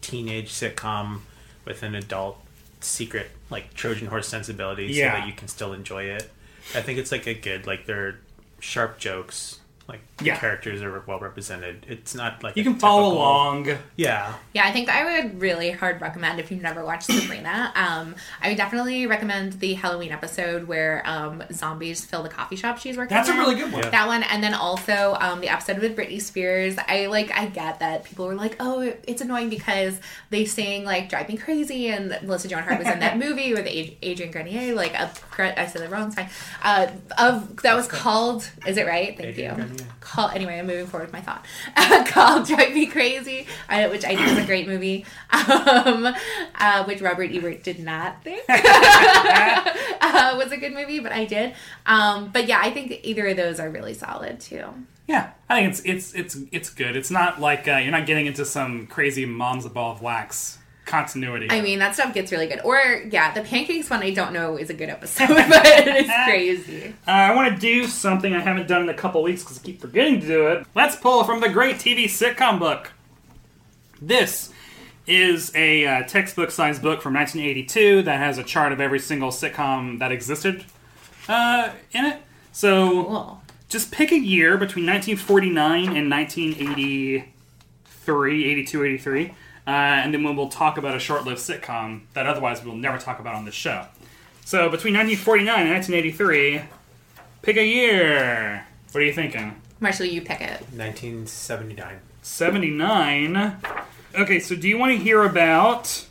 teenage 0.00 0.50
sitcom 0.52 1.20
with 1.66 1.82
an 1.82 1.94
adult 1.94 2.38
secret 2.80 3.30
like 3.50 3.74
Trojan 3.74 4.06
horse 4.08 4.28
sensibility, 4.28 4.86
Yeah. 4.86 5.12
so 5.14 5.18
that 5.20 5.26
you 5.26 5.34
can 5.34 5.48
still 5.48 5.74
enjoy 5.74 6.04
it. 6.04 6.30
I 6.74 6.80
think 6.80 6.98
it's 6.98 7.12
like 7.12 7.26
a 7.26 7.34
good 7.34 7.66
like 7.66 7.84
they're 7.84 8.20
sharp 8.60 8.98
jokes. 8.98 9.60
Like 9.86 10.00
Yeah. 10.22 10.36
characters 10.36 10.80
are 10.80 11.02
well 11.06 11.18
represented. 11.18 11.84
It's 11.88 12.14
not 12.14 12.42
like 12.42 12.56
You 12.56 12.62
a 12.62 12.64
can 12.64 12.76
follow 12.76 13.10
typical- 13.10 13.18
along. 13.22 13.78
Yeah, 13.96 14.32
Yeah, 14.54 14.64
I 14.66 14.72
think 14.72 14.88
I 14.88 15.20
would 15.20 15.40
really 15.40 15.72
hard 15.72 16.00
recommend 16.00 16.40
if 16.40 16.50
you've 16.50 16.62
never 16.62 16.82
watched 16.84 17.04
Sabrina. 17.12 17.70
Um, 17.76 18.14
I 18.40 18.48
would 18.48 18.56
definitely 18.56 19.06
recommend 19.06 19.60
the 19.60 19.74
Halloween 19.74 20.10
episode 20.10 20.66
where 20.68 21.02
um, 21.04 21.42
zombies 21.52 22.02
fill 22.04 22.22
the 22.22 22.28
coffee 22.30 22.56
shop 22.56 22.78
she's 22.78 22.96
working. 22.96 23.14
That's 23.14 23.28
a 23.28 23.34
really 23.34 23.56
good 23.56 23.70
one. 23.72 23.82
Yeah. 23.82 23.90
That 23.90 24.06
one, 24.06 24.22
and 24.22 24.42
then 24.42 24.54
also 24.54 25.16
um, 25.20 25.40
the 25.42 25.48
episode 25.50 25.78
with 25.80 25.94
Britney 25.96 26.20
Spears. 26.22 26.76
I 26.88 27.06
like. 27.06 27.30
I 27.36 27.46
get 27.46 27.80
that 27.80 28.04
people 28.04 28.26
were 28.26 28.34
like, 28.34 28.56
"Oh, 28.60 28.80
it's 29.06 29.20
annoying 29.20 29.50
because 29.50 30.00
they 30.30 30.46
sing 30.46 30.84
like 30.84 31.10
"Drive 31.10 31.28
Me 31.28 31.36
Crazy," 31.36 31.88
and 31.88 32.08
Melissa 32.22 32.48
Joan 32.48 32.62
Hart 32.62 32.78
was 32.78 32.88
in 32.88 33.00
that 33.00 33.18
movie 33.24 33.52
with 33.52 33.66
Adrian 33.66 34.32
Grenier. 34.32 34.74
Like, 34.74 34.94
a, 34.94 35.10
I 35.38 35.66
said 35.66 35.82
the 35.82 35.88
wrong 35.90 36.10
time. 36.12 36.28
Uh, 36.62 36.86
of 37.18 37.56
that 37.62 37.74
was 37.74 37.86
called. 37.86 38.48
Is 38.66 38.76
it 38.78 38.86
right? 38.86 39.16
Thank 39.16 39.28
Adrian 39.30 39.58
you. 39.58 39.64
Grenier. 39.64 39.73
Call 40.00 40.28
anyway. 40.30 40.58
I'm 40.58 40.66
moving 40.66 40.86
forward 40.86 41.06
with 41.06 41.12
my 41.12 41.20
thought. 41.20 41.44
called 42.08 42.46
"Drive 42.46 42.72
Me 42.72 42.86
Crazy," 42.86 43.46
which 43.68 44.04
I 44.04 44.16
think 44.16 44.28
is 44.28 44.38
a 44.38 44.46
great 44.46 44.66
movie, 44.66 45.04
um, 45.30 46.14
uh, 46.54 46.84
which 46.84 47.00
Robert 47.00 47.30
Ebert 47.32 47.62
did 47.62 47.78
not 47.78 48.22
think 48.22 48.44
uh, 48.48 50.34
was 50.36 50.52
a 50.52 50.56
good 50.56 50.72
movie, 50.72 51.00
but 51.00 51.12
I 51.12 51.24
did. 51.24 51.54
Um, 51.86 52.30
but 52.32 52.46
yeah, 52.46 52.60
I 52.62 52.70
think 52.70 53.00
either 53.02 53.26
of 53.28 53.36
those 53.36 53.60
are 53.60 53.70
really 53.70 53.94
solid 53.94 54.40
too. 54.40 54.64
Yeah, 55.06 55.32
I 55.48 55.60
think 55.60 55.70
it's 55.70 55.80
it's 55.84 56.14
it's 56.14 56.38
it's 56.52 56.70
good. 56.70 56.96
It's 56.96 57.10
not 57.10 57.40
like 57.40 57.68
uh, 57.68 57.76
you're 57.76 57.92
not 57.92 58.06
getting 58.06 58.26
into 58.26 58.44
some 58.44 58.86
crazy 58.86 59.26
mom's 59.26 59.64
a 59.64 59.70
ball 59.70 59.92
of 59.92 60.00
wax 60.00 60.58
continuity. 60.84 61.48
I 61.50 61.60
mean, 61.60 61.78
that 61.78 61.94
stuff 61.94 62.14
gets 62.14 62.32
really 62.32 62.46
good. 62.46 62.60
Or 62.64 62.78
yeah, 63.10 63.32
the 63.32 63.42
pancakes 63.42 63.90
one 63.90 64.02
I 64.02 64.10
don't 64.10 64.32
know 64.32 64.56
is 64.56 64.70
a 64.70 64.74
good 64.74 64.88
episode, 64.88 65.28
but 65.28 65.62
it's 65.64 66.12
crazy. 66.24 66.94
Uh, 67.06 67.10
I 67.10 67.34
want 67.34 67.54
to 67.54 67.60
do 67.60 67.86
something 67.86 68.34
I 68.34 68.40
haven't 68.40 68.68
done 68.68 68.82
in 68.82 68.88
a 68.88 68.94
couple 68.94 69.22
weeks 69.22 69.42
because 69.42 69.58
I 69.58 69.62
keep 69.62 69.80
forgetting 69.80 70.20
to 70.20 70.26
do 70.26 70.46
it. 70.48 70.66
Let's 70.74 70.96
pull 70.96 71.24
from 71.24 71.40
the 71.40 71.48
great 71.48 71.76
TV 71.76 72.04
sitcom 72.04 72.58
book. 72.58 72.92
This 74.00 74.50
is 75.06 75.54
a 75.54 75.86
uh, 75.86 76.02
textbook 76.04 76.50
sized 76.50 76.80
book 76.82 77.02
from 77.02 77.12
1982 77.14 78.02
that 78.02 78.18
has 78.18 78.38
a 78.38 78.44
chart 78.44 78.72
of 78.72 78.80
every 78.80 78.98
single 78.98 79.30
sitcom 79.30 79.98
that 79.98 80.10
existed 80.12 80.64
uh, 81.28 81.70
in 81.92 82.06
it. 82.06 82.22
So 82.52 83.38
just 83.68 83.90
pick 83.90 84.12
a 84.12 84.18
year 84.18 84.56
between 84.56 84.86
1949 84.86 85.96
and 85.96 86.10
1983, 86.10 88.44
82, 88.44 88.84
83, 88.84 89.34
uh, 89.66 89.70
and 89.70 90.12
then 90.12 90.22
we'll 90.22 90.48
talk 90.48 90.76
about 90.76 90.94
a 90.94 90.98
short 90.98 91.24
lived 91.24 91.40
sitcom 91.40 92.02
that 92.12 92.26
otherwise 92.26 92.62
we'll 92.62 92.76
never 92.76 92.98
talk 92.98 93.18
about 93.18 93.34
on 93.34 93.44
this 93.44 93.54
show. 93.54 93.86
So 94.44 94.68
between 94.68 94.92
1949 94.94 95.60
and 95.62 95.70
1983, 95.70 96.62
pick 97.40 97.56
a 97.56 97.64
year. 97.64 98.66
What 98.92 99.00
are 99.00 99.04
you 99.04 99.12
thinking? 99.12 99.60
Marshall, 99.80 100.06
you 100.06 100.20
pick 100.20 100.42
it. 100.42 100.60
1979. 100.72 102.00
79. 102.20 103.56
Okay, 104.16 104.38
so 104.38 104.54
do 104.54 104.68
you 104.68 104.76
want 104.76 104.92
to 104.96 105.02
hear 105.02 105.22
about 105.24 106.06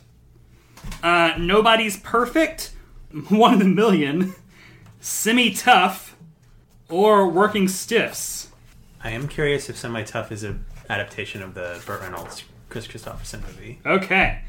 uh, 1.02 1.34
Nobody's 1.38 1.96
Perfect, 1.96 2.72
One 3.28 3.54
in 3.54 3.62
a 3.62 3.64
Million, 3.64 4.34
Semi 5.00 5.54
Tough, 5.54 6.16
or 6.88 7.28
Working 7.28 7.68
Stiffs? 7.68 8.48
I 9.02 9.10
am 9.10 9.28
curious 9.28 9.68
if 9.70 9.76
Semi 9.76 10.02
Tough 10.02 10.32
is 10.32 10.42
a 10.42 10.58
adaptation 10.90 11.40
of 11.40 11.54
the 11.54 11.80
Burt 11.86 12.00
Reynolds 12.00 12.44
Kris 12.68 12.86
Kristofferson 12.86 13.42
movie. 13.42 13.80
Okay. 13.84 14.40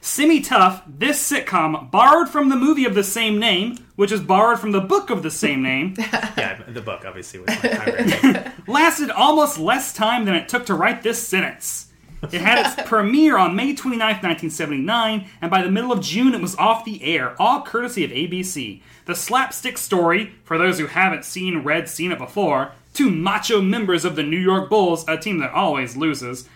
Semi 0.00 0.40
Tough, 0.40 0.82
this 0.86 1.30
sitcom 1.30 1.90
borrowed 1.90 2.28
from 2.28 2.48
the 2.48 2.56
movie 2.56 2.84
of 2.84 2.94
the 2.94 3.04
same 3.04 3.38
name, 3.38 3.76
which 3.96 4.12
is 4.12 4.20
borrowed 4.20 4.60
from 4.60 4.72
the 4.72 4.80
book 4.80 5.10
of 5.10 5.22
the 5.22 5.30
same 5.30 5.62
name, 5.62 5.94
yeah, 5.98 6.62
the 6.68 6.80
book 6.80 7.04
obviously 7.04 7.40
was 7.40 7.48
my 7.48 7.68
primary. 7.68 8.52
lasted 8.68 9.10
almost 9.10 9.58
less 9.58 9.92
time 9.92 10.24
than 10.24 10.34
it 10.34 10.48
took 10.48 10.66
to 10.66 10.74
write 10.74 11.02
this 11.02 11.20
sentence. 11.20 11.88
It 12.22 12.40
had 12.40 12.64
its 12.64 12.82
premiere 12.88 13.36
on 13.36 13.56
May 13.56 13.74
29th, 13.74 14.22
1979, 14.22 15.28
and 15.40 15.50
by 15.50 15.62
the 15.62 15.70
middle 15.70 15.92
of 15.92 16.00
June 16.00 16.34
it 16.34 16.40
was 16.40 16.56
off 16.56 16.84
the 16.84 17.02
air, 17.02 17.34
all 17.40 17.62
courtesy 17.62 18.04
of 18.04 18.10
ABC. 18.10 18.82
The 19.06 19.14
slapstick 19.14 19.78
story, 19.78 20.32
for 20.44 20.58
those 20.58 20.78
who 20.78 20.86
haven't 20.86 21.24
seen, 21.24 21.58
read, 21.58 21.88
seen 21.88 22.12
it 22.12 22.18
before, 22.18 22.72
two 22.94 23.10
macho 23.10 23.60
members 23.60 24.04
of 24.04 24.16
the 24.16 24.22
New 24.22 24.38
York 24.38 24.68
Bulls, 24.68 25.06
a 25.08 25.16
team 25.16 25.38
that 25.38 25.52
always 25.52 25.96
loses, 25.96 26.48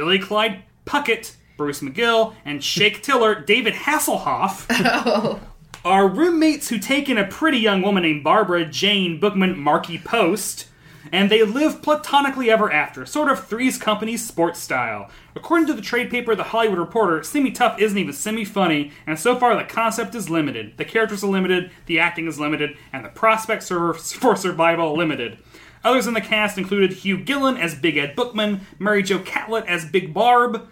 Billy 0.00 0.18
Clyde 0.18 0.62
Puckett, 0.86 1.36
Bruce 1.58 1.80
McGill, 1.82 2.34
and 2.42 2.64
Shake 2.64 3.02
Tiller, 3.02 3.34
David 3.34 3.74
Hasselhoff, 3.74 4.64
oh. 4.70 5.40
are 5.84 6.08
roommates 6.08 6.70
who 6.70 6.78
take 6.78 7.10
in 7.10 7.18
a 7.18 7.26
pretty 7.26 7.58
young 7.58 7.82
woman 7.82 8.04
named 8.04 8.24
Barbara 8.24 8.64
Jane 8.64 9.20
Bookman 9.20 9.58
Markie 9.58 9.98
Post, 9.98 10.68
and 11.12 11.30
they 11.30 11.42
live 11.42 11.82
platonically 11.82 12.50
ever 12.50 12.72
after, 12.72 13.04
sort 13.04 13.30
of 13.30 13.46
Three's 13.46 13.76
Company 13.76 14.16
sports 14.16 14.58
style. 14.58 15.10
According 15.36 15.66
to 15.66 15.74
the 15.74 15.82
trade 15.82 16.08
paper 16.08 16.34
The 16.34 16.44
Hollywood 16.44 16.78
Reporter, 16.78 17.22
Semi 17.22 17.50
Tough 17.50 17.78
isn't 17.78 17.98
even 17.98 18.14
semi 18.14 18.46
funny, 18.46 18.92
and 19.06 19.18
so 19.18 19.36
far 19.36 19.54
the 19.54 19.64
concept 19.64 20.14
is 20.14 20.30
limited. 20.30 20.78
The 20.78 20.86
characters 20.86 21.22
are 21.22 21.30
limited, 21.30 21.72
the 21.84 21.98
acting 21.98 22.26
is 22.26 22.40
limited, 22.40 22.74
and 22.90 23.04
the 23.04 23.10
prospects 23.10 23.68
for 23.68 23.92
for 23.92 24.34
survival 24.34 24.96
limited. 24.96 25.36
Others 25.84 26.06
in 26.06 26.14
the 26.14 26.20
cast 26.20 26.58
included 26.58 26.92
Hugh 26.92 27.18
Gillin 27.18 27.56
as 27.56 27.74
Big 27.74 27.96
Ed 27.96 28.14
Bookman, 28.14 28.60
Mary 28.78 29.02
Jo 29.02 29.18
Catlett 29.18 29.64
as 29.66 29.84
Big 29.84 30.12
Barb, 30.12 30.68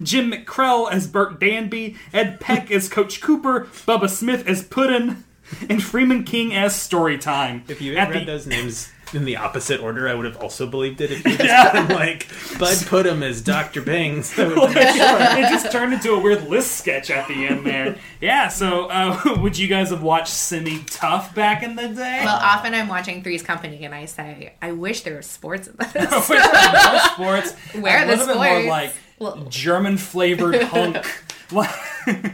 Jim 0.00 0.30
McKrell 0.30 0.90
as 0.90 1.06
Bert 1.08 1.40
Danby, 1.40 1.96
Ed 2.12 2.38
Peck 2.38 2.70
as 2.70 2.88
Coach 2.88 3.20
Cooper, 3.20 3.64
Bubba 3.86 4.08
Smith 4.08 4.46
as 4.46 4.62
Puddin', 4.62 5.24
and 5.68 5.82
Freeman 5.82 6.22
King 6.22 6.54
as 6.54 6.74
Storytime. 6.74 7.68
If 7.68 7.80
you 7.82 7.96
At 7.96 8.10
read 8.10 8.22
the- 8.22 8.26
those 8.26 8.46
names 8.46 8.91
in 9.14 9.24
the 9.24 9.36
opposite 9.36 9.80
order, 9.80 10.08
I 10.08 10.14
would 10.14 10.24
have 10.24 10.36
also 10.38 10.66
believed 10.66 11.00
it. 11.00 11.10
If 11.10 11.24
you 11.26 11.36
just 11.36 11.72
put 11.72 11.80
him 11.80 11.88
like 11.88 12.28
Bud 12.58 12.76
Put'em 12.88 13.22
as 13.22 13.40
Dr. 13.42 13.82
Bangs. 13.82 14.34
That 14.36 14.48
would 14.48 14.56
Well, 14.56 14.68
be- 14.68 14.74
sure. 14.74 15.44
It 15.44 15.48
just 15.50 15.70
turned 15.72 15.92
into 15.92 16.12
a 16.12 16.18
weird 16.20 16.48
list 16.48 16.76
sketch 16.76 17.10
at 17.10 17.28
the 17.28 17.46
end 17.46 17.66
there. 17.66 17.96
Yeah, 18.20 18.48
so 18.48 18.86
uh, 18.86 19.20
would 19.40 19.58
you 19.58 19.68
guys 19.68 19.90
have 19.90 20.02
watched 20.02 20.28
Semi 20.32 20.82
Tough 20.86 21.34
back 21.34 21.62
in 21.62 21.76
the 21.76 21.88
day? 21.88 22.22
Well, 22.24 22.38
often 22.40 22.74
I'm 22.74 22.88
watching 22.88 23.22
Three's 23.22 23.42
Company 23.42 23.84
and 23.84 23.94
I 23.94 24.06
say, 24.06 24.54
I 24.62 24.72
wish 24.72 25.02
there 25.02 25.14
were 25.14 25.22
sports 25.22 25.68
in 25.68 25.76
this. 25.76 25.94
I 25.94 26.16
wish 26.16 26.28
there 26.28 26.38
were 26.38 27.24
more 27.26 27.42
sports. 27.42 27.52
Where 27.82 27.98
are 27.98 28.04
a 28.04 28.06
the 28.06 28.12
little 28.16 28.26
bit 28.26 28.36
more 28.36 28.62
sports? 28.62 28.98
like 29.38 29.48
German 29.50 29.98
flavored 29.98 30.60
hunk. 30.62 31.06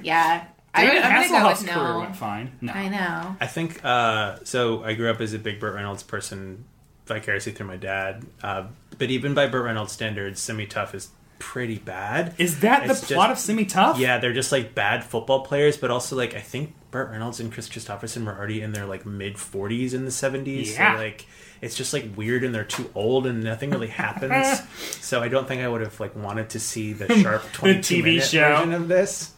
yeah. 0.03 0.47
I 0.75 0.85
would- 0.85 0.91
David 0.91 1.03
I'm 1.05 1.13
go 1.13 1.19
with 1.21 1.31
Hasselhoff's 1.59 1.63
no. 1.65 1.73
career 1.73 1.99
went 1.99 2.17
fine. 2.17 2.53
No. 2.61 2.73
I 2.73 2.89
know. 2.89 3.37
I 3.41 3.47
think 3.47 3.85
uh, 3.85 4.39
so. 4.45 4.85
I 4.85 4.95
grew 4.95 5.11
up 5.11 5.21
as 5.21 5.33
a 5.33 5.39
big 5.39 5.61
Burt 5.61 5.75
Reynolds 5.75 6.03
person, 6.03 6.65
vicariously 7.07 7.53
through 7.53 7.67
my 7.67 7.77
dad. 7.77 8.25
Uh, 8.43 8.67
but 8.99 9.11
even 9.11 9.35
by 9.35 9.47
Burt 9.47 9.65
Reynolds 9.65 9.93
standards, 9.93 10.41
Semi 10.41 10.67
Tough 10.67 10.95
is 10.95 11.09
pretty 11.39 11.79
bad. 11.79 12.35
Is 12.39 12.61
that 12.61 12.85
the 12.87 12.91
It's 12.93 13.11
plot 13.11 13.31
of 13.31 13.39
Semi 13.39 13.65
Tough? 13.65 13.99
Yeah, 13.99 14.19
they're 14.19 14.33
just 14.33 14.53
like 14.53 14.75
bad 14.75 15.05
football 15.05 15.41
players, 15.41 15.77
but 15.77 15.91
also 15.91 16.17
like 16.17 16.35
I 16.35 16.41
think 16.41 16.75
Burt 16.91 17.11
Reynolds 17.11 17.41
and 17.41 17.53
Kris 17.53 17.69
Kristofferson 17.69 18.25
were 18.27 18.37
already 18.37 18.61
in 18.61 18.73
their 18.73 18.87
like 18.87 19.07
mid 19.07 19.39
forties 19.39 19.95
in 19.95 20.05
the 20.05 20.11
seventies. 20.11 20.75
Yeah. 20.75 20.95
So 20.97 20.99
like 21.03 21.27
it's 21.61 21.77
just 21.77 21.93
like 21.93 22.17
weird 22.17 22.45
and 22.45 22.55
they're 22.55 22.65
too 22.65 22.91
old 22.95 23.27
and 23.27 23.43
nothing 23.43 23.71
really 23.71 23.89
happens. 23.89 24.61
so 25.01 25.21
I 25.23 25.29
don't 25.29 25.47
think 25.49 25.63
I 25.63 25.69
would 25.69 25.81
have 25.81 25.99
like 26.01 26.15
wanted 26.17 26.51
to 26.51 26.61
see 26.61 26.93
the 26.93 27.13
sharp 27.23 27.43
The 27.43 27.49
twenty 27.53 27.81
two 27.83 27.97
TV 27.97 28.05
minute 28.05 28.25
show. 28.25 28.57
version 28.57 28.73
of 28.75 28.89
this. 28.89 29.33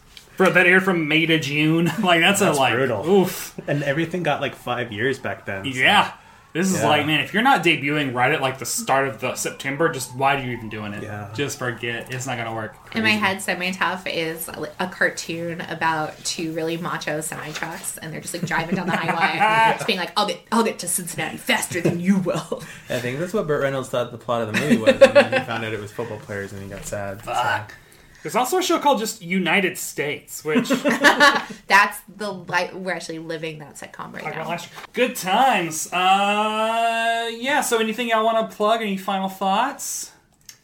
Bro, 0.45 0.53
that 0.53 0.65
aired 0.67 0.83
from 0.83 1.07
May 1.07 1.25
to 1.25 1.39
June. 1.39 1.85
like 2.01 2.21
that's, 2.21 2.39
That's 2.39 2.57
a 2.57 2.59
like 2.59 2.73
brutal. 2.73 3.07
oof. 3.09 3.57
And 3.67 3.83
everything 3.83 4.23
got 4.23 4.41
like 4.41 4.55
five 4.55 4.91
years 4.91 5.19
back 5.19 5.45
then. 5.45 5.63
so- 5.65 5.69
Yeah. 5.79 6.13
This 6.53 6.69
is 6.69 6.81
Yeah. 6.81 6.89
like, 6.89 7.05
man, 7.05 7.21
if 7.21 7.33
you're 7.33 7.43
not 7.43 7.63
debuting 7.63 8.13
right 8.13 8.33
at 8.33 8.41
like 8.41 8.59
the 8.59 8.65
start 8.65 9.07
of 9.07 9.21
the 9.21 9.35
September, 9.35 9.87
just 9.87 10.13
why 10.13 10.35
are 10.35 10.43
you 10.43 10.51
even 10.51 10.67
doing 10.67 10.91
it? 10.91 11.01
Yeah. 11.01 11.29
Just 11.33 11.57
forget. 11.57 12.13
It's 12.13 12.27
not 12.27 12.37
gonna 12.37 12.53
work. 12.53 12.75
In 12.93 13.03
my 13.03 13.11
head, 13.11 13.41
Semi 13.41 13.71
Tough 13.71 14.05
is 14.05 14.49
a 14.77 14.87
cartoon 14.87 15.61
about 15.61 16.17
two 16.25 16.51
really 16.51 16.75
macho 16.75 17.21
semi 17.21 17.51
trucks, 17.51 17.97
and 17.99 18.11
they're 18.11 18.19
just 18.19 18.33
like 18.33 18.45
driving 18.45 18.75
down 18.75 18.87
the 18.87 18.97
highway, 18.97 19.73
just 19.77 19.87
being 19.87 19.97
like, 19.99 20.11
"I'll 20.17 20.27
get, 20.27 20.41
I'll 20.51 20.63
get 20.63 20.79
to 20.79 20.89
Cincinnati 20.89 21.37
faster 21.37 21.79
than 21.79 22.01
you 22.01 22.17
will." 22.17 22.61
I 22.89 22.99
think 22.99 23.19
that's 23.19 23.31
what 23.33 23.47
Burt 23.47 23.61
Reynolds 23.61 23.87
thought 23.87 24.11
the 24.11 24.17
plot 24.17 24.41
of 24.41 24.53
the 24.53 24.59
movie 24.59 24.75
was, 24.75 24.89
and 25.01 25.01
then 25.15 25.31
he 25.31 25.39
found 25.47 25.63
out 25.63 25.71
it 25.71 25.79
was 25.79 25.93
football 25.93 26.19
players, 26.19 26.51
and 26.51 26.61
he 26.61 26.67
got 26.67 26.85
sad. 26.85 27.23
so- 27.23 27.31
Fuck. 27.31 27.75
There's 28.23 28.35
also 28.35 28.57
a 28.57 28.63
show 28.63 28.77
called 28.79 28.99
just 28.99 29.21
United 29.21 29.77
States, 29.77 30.43
which 30.43 30.69
That's 31.67 31.99
the 32.07 32.31
light. 32.31 32.75
We're 32.75 32.93
actually 32.93 33.19
living 33.19 33.59
that 33.59 33.75
sitcom 33.75 34.13
right 34.13 34.23
now. 34.23 34.47
last 34.47 34.69
year. 34.71 34.83
Good 34.93 35.15
times. 35.15 35.91
Uh, 35.91 37.31
yeah. 37.35 37.61
So, 37.61 37.79
anything 37.79 38.09
y'all 38.09 38.23
want 38.23 38.49
to 38.49 38.55
plug? 38.55 38.81
Any 38.81 38.97
final 38.97 39.29
thoughts? 39.29 40.11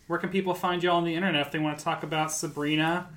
Where 0.08 0.20
can 0.20 0.30
people 0.30 0.54
find 0.54 0.82
you 0.84 0.90
all 0.90 0.98
on 0.98 1.04
the 1.04 1.16
internet 1.16 1.46
if 1.46 1.52
they 1.52 1.60
want 1.60 1.78
to 1.78 1.84
talk 1.84 2.04
about 2.04 2.32
Sabrina? 2.32 3.08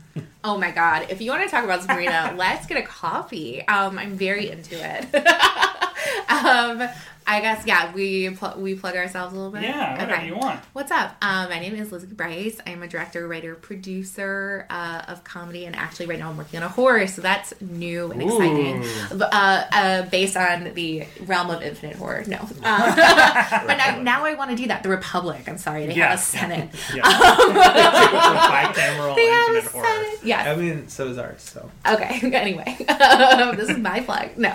Oh 0.43 0.59
my 0.59 0.71
god! 0.71 1.07
If 1.09 1.21
you 1.21 1.31
want 1.31 1.45
to 1.45 1.51
talk 1.51 1.65
about 1.65 1.83
Sabrina, 1.83 2.35
let's 2.39 2.67
get 2.67 2.79
a 2.79 2.83
coffee. 2.83 3.67
Um, 3.69 3.99
I'm 3.99 4.17
very 4.17 4.51
into 4.51 4.75
it. 4.75 5.15
um, 6.31 6.89
I 7.31 7.41
guess 7.41 7.65
yeah, 7.65 7.93
we 7.95 8.29
pl- 8.31 8.57
we 8.59 8.75
plug 8.75 8.97
ourselves 8.97 9.33
a 9.33 9.37
little 9.37 9.53
bit. 9.53 9.63
Yeah, 9.63 9.97
whatever 10.01 10.27
you 10.27 10.35
want. 10.35 10.59
What's 10.73 10.91
up? 10.91 11.15
Um, 11.23 11.49
my 11.49 11.61
name 11.61 11.77
is 11.77 11.93
Lizzie 11.93 12.09
Bryce. 12.09 12.59
I'm 12.67 12.83
a 12.83 12.89
director, 12.89 13.29
writer, 13.29 13.55
producer 13.55 14.67
uh, 14.69 15.03
of 15.07 15.23
comedy, 15.23 15.65
and 15.65 15.77
actually 15.77 16.07
right 16.07 16.19
now 16.19 16.31
I'm 16.31 16.37
working 16.37 16.59
on 16.59 16.65
a 16.65 16.69
horror, 16.69 17.07
so 17.07 17.23
that's 17.23 17.55
new 17.61 18.11
and 18.11 18.21
exciting. 18.21 18.85
Uh, 19.13 19.65
uh, 19.73 20.03
based 20.11 20.37
on 20.37 20.75
the 20.75 21.05
realm 21.27 21.51
of 21.51 21.63
infinite 21.63 21.95
horror. 21.95 22.25
No, 22.27 22.39
um, 22.39 22.49
but 22.65 23.77
now, 23.77 24.01
now 24.03 24.25
I 24.25 24.35
want 24.35 24.51
to 24.51 24.57
do 24.57 24.67
that. 24.67 24.83
The 24.83 24.89
Republic. 24.89 25.49
I'm 25.49 25.57
sorry, 25.59 25.87
they 25.87 25.95
have 25.95 26.19
a 26.19 26.21
senate. 26.21 26.75
Five 26.75 28.75
camera 28.75 29.15
They 29.15 29.27
have 29.27 29.55
a 29.55 29.69
horror. 29.69 29.87
senate. 29.87 30.19
Yes. 30.25 30.49
I 30.49 30.57
mean, 30.57 30.89
so 30.89 31.07
is 31.07 31.19
ours. 31.19 31.43
So 31.43 31.71
Okay. 31.87 32.19
Anyway, 32.41 32.77
um, 32.89 33.55
this 33.57 33.69
is 33.71 33.79
my 33.79 34.01
plug. 34.01 34.37
No. 34.37 34.53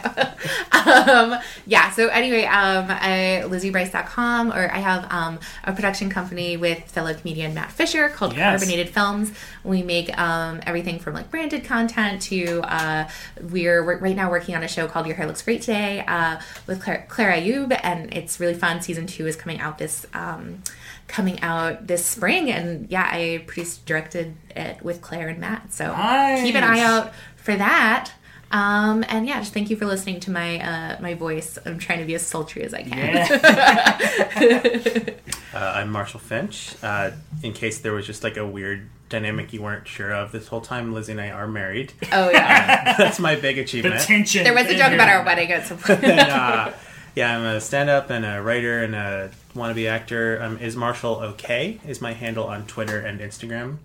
um, 0.74 1.40
yeah. 1.66 1.90
So 1.92 2.10
anyway, 2.10 2.44
um, 2.44 2.65
I, 2.90 3.44
LizzieBryce.com, 3.46 4.52
or 4.52 4.72
I 4.72 4.80
have 4.80 5.12
um, 5.12 5.40
a 5.64 5.74
production 5.74 6.10
company 6.10 6.58
with 6.58 6.84
fellow 6.84 7.14
comedian 7.14 7.54
Matt 7.54 7.72
Fisher 7.72 8.10
called 8.10 8.36
Yes. 8.36 8.60
Carbonated 8.60 8.90
Films. 8.94 9.32
We 9.64 9.84
make 9.84 10.16
um, 10.18 10.62
everything 10.66 11.00
from 11.00 11.14
like 11.14 11.30
branded 11.32 11.64
content 11.64 12.22
to 12.24 12.62
uh, 12.62 13.10
we're, 13.42 13.84
we're 13.84 13.98
right 14.00 14.16
now 14.16 14.30
working 14.30 14.56
on 14.56 14.64
a 14.64 14.68
show 14.68 14.88
called 14.88 15.08
Your 15.08 15.16
Hair 15.16 15.28
Looks 15.28 15.42
Great 15.42 15.62
Today 15.62 16.04
uh, 16.08 16.40
with 16.68 16.82
Claire, 16.82 17.06
Claire 17.10 17.32
Ayub, 17.34 17.78
and 17.84 18.14
it's 18.14 18.40
really 18.40 18.54
fun. 18.54 18.82
Season 18.82 19.08
two 19.08 19.28
is 19.28 19.36
coming 19.36 19.60
out 19.60 19.78
this. 19.78 20.06
Um, 20.14 20.64
coming 21.08 21.40
out 21.44 21.86
this 21.86 22.04
spring 22.04 22.50
and 22.50 22.90
yeah 22.90 23.08
i 23.12 23.44
produced 23.46 23.86
directed 23.86 24.36
it 24.56 24.82
with 24.82 25.02
claire 25.02 25.28
and 25.28 25.40
matt 25.40 25.72
so 25.72 25.86
keep 26.44 26.56
an 26.56 26.64
eye 26.64 26.80
out 26.80 27.14
for 27.36 27.56
that. 27.56 28.12
Um, 28.56 29.04
and 29.10 29.28
yeah, 29.28 29.40
just 29.40 29.54
thank 29.54 29.70
you 29.70 29.76
for 29.76 29.86
listening 29.86 30.22
to 30.22 30.32
my 30.32 30.62
uh, 30.62 30.98
my 31.02 31.14
voice. 31.14 31.60
I'm 31.66 31.78
trying 31.78 32.00
to 32.00 32.06
be 32.06 32.16
as 32.16 32.26
sultry 32.26 32.64
as 32.64 32.74
I 32.74 32.84
can. 32.84 33.18
uh, 35.54 35.58
I'm 35.58 35.92
Marshall 35.92 36.22
Finch. 36.22 36.74
Uh, 36.82 37.12
in 37.44 37.52
case 37.52 37.80
there 37.80 37.92
was 37.92 38.08
just 38.08 38.24
like 38.24 38.38
a 38.38 38.48
weird 38.48 38.88
dynamic 39.10 39.52
you 39.52 39.62
weren't 39.62 39.86
sure 39.86 40.14
of 40.14 40.32
this 40.32 40.48
whole 40.48 40.62
time, 40.62 40.94
Lizzie 40.94 41.12
and 41.12 41.20
I 41.20 41.32
are 41.32 41.50
married. 41.50 41.92
Oh, 42.14 42.30
yeah. 42.30 42.96
That's 42.98 43.20
my 43.20 43.36
big 43.36 43.58
achievement. 43.58 44.08
there 44.08 44.54
was 44.54 44.68
a 44.68 44.78
joke 44.78 44.94
about 44.94 45.10
our 45.10 45.26
wedding 45.26 45.52
at 45.52 45.68
some 45.68 45.78
point. 45.78 46.02
and, 46.06 46.20
uh, 46.22 46.72
yeah, 47.14 47.38
I'm 47.38 47.44
a 47.44 47.60
stand-up 47.60 48.10
and 48.10 48.26
a 48.26 48.42
writer 48.42 48.82
and 48.84 48.96
a 48.96 49.32
wannabe 49.54 49.90
actor. 49.90 50.42
Um, 50.42 50.60
is 50.60 50.78
Marshall 50.78 51.16
okay? 51.16 51.82
Is 51.86 52.00
my 52.00 52.14
handle 52.14 52.46
on 52.46 52.66
Twitter 52.68 53.00
and 53.00 53.20
Instagram. 53.20 53.80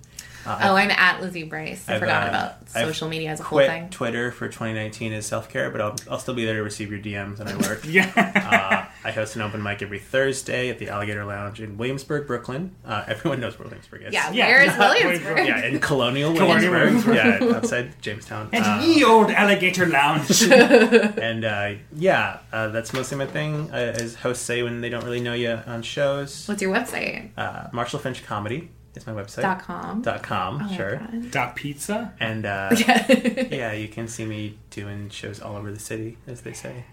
Uh, 0.50 0.58
oh, 0.70 0.74
I'm 0.76 0.90
at 0.90 1.20
Lizzie 1.20 1.44
Bryce. 1.44 1.88
I 1.88 1.94
I've, 1.94 2.00
forgot 2.00 2.26
uh, 2.26 2.28
about 2.28 2.52
I've 2.74 2.86
social 2.86 3.08
media 3.08 3.30
as 3.30 3.40
a 3.40 3.42
whole 3.44 3.58
thing. 3.60 3.88
Twitter 3.90 4.30
for 4.32 4.46
2019 4.48 5.12
is 5.12 5.26
self 5.26 5.48
care, 5.48 5.70
but 5.70 5.80
I'll, 5.80 5.96
I'll 6.10 6.18
still 6.18 6.34
be 6.34 6.44
there 6.44 6.56
to 6.56 6.62
receive 6.62 6.90
your 6.90 7.00
DMs 7.00 7.40
and 7.40 7.48
I 7.48 7.56
work. 7.68 7.82
Yeah. 7.86 8.10
uh, 8.16 8.86
I 9.02 9.10
host 9.12 9.36
an 9.36 9.42
open 9.42 9.62
mic 9.62 9.80
every 9.82 9.98
Thursday 9.98 10.68
at 10.68 10.78
the 10.78 10.88
Alligator 10.90 11.24
Lounge 11.24 11.60
in 11.60 11.76
Williamsburg, 11.78 12.26
Brooklyn. 12.26 12.74
Uh, 12.84 13.04
everyone 13.06 13.40
knows 13.40 13.58
where 13.58 13.66
Williamsburg 13.66 14.02
is. 14.02 14.12
Yeah, 14.12 14.30
where 14.32 14.62
is 14.62 14.76
Williamsburg? 14.78 15.46
yeah, 15.46 15.64
in 15.64 15.80
colonial 15.80 16.34
Colonial 16.34 16.72
Williamsburg. 16.72 17.06
Williamsburg. 17.06 17.50
yeah, 17.50 17.56
outside 17.56 18.02
Jamestown. 18.02 18.48
And 18.52 18.64
Uh, 18.64 18.80
ye 18.84 19.02
old 19.04 19.30
alligator 19.30 19.86
lounge. 19.86 20.42
and 20.50 21.44
uh, 21.44 21.72
yeah, 21.96 22.38
uh, 22.52 22.68
that's 22.68 22.92
mostly 22.92 23.16
my 23.18 23.26
thing. 23.26 23.70
Uh, 23.72 23.76
as 23.76 24.14
hosts 24.16 24.44
say 24.44 24.62
when 24.62 24.80
they 24.80 24.88
don't 24.88 25.04
really 25.04 25.20
know 25.20 25.34
you 25.34 25.58
on 25.66 25.82
shows. 25.82 26.46
What's 26.46 26.60
your 26.62 26.74
website? 26.74 27.30
Uh, 27.36 27.68
Marshall 27.72 27.98
Finch 28.00 28.24
Comedy 28.24 28.70
is 28.94 29.06
my 29.06 29.12
website. 29.12 29.42
Dot 29.42 29.60
com. 29.62 30.02
Dot 30.02 30.22
com, 30.22 30.66
Oh 30.68 30.74
sure. 30.76 31.00
Dot 31.30 31.56
pizza. 31.56 32.12
And 32.20 32.44
uh, 32.46 32.70
Yeah. 32.76 33.06
yeah, 33.50 33.72
you 33.72 33.88
can 33.88 34.08
see 34.08 34.24
me 34.24 34.58
doing 34.70 35.08
shows 35.10 35.40
all 35.40 35.56
over 35.56 35.70
the 35.72 35.78
city, 35.80 36.16
as 36.26 36.40
they 36.42 36.52
say. 36.52 36.84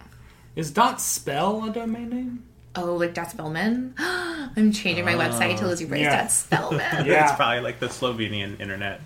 Is 0.55 0.71
dot 0.71 0.99
spell 1.01 1.65
a 1.65 1.69
domain 1.71 2.09
name? 2.09 2.43
Oh, 2.75 2.95
like 2.95 3.15
dot 3.15 3.31
Spellman? 3.31 3.95
I'm 3.97 4.71
changing 4.71 5.03
my 5.03 5.13
website 5.15 5.57
to 5.59 5.65
Lizzie 5.67 5.85
Bryce 5.85 6.01
Yeah. 6.01 6.21
dot 6.21 6.31
Spellman. 6.31 6.79
yeah, 7.07 7.23
it's 7.27 7.35
probably 7.35 7.61
like 7.61 7.79
the 7.79 7.87
Slovenian 7.87 8.59
internet. 8.59 9.01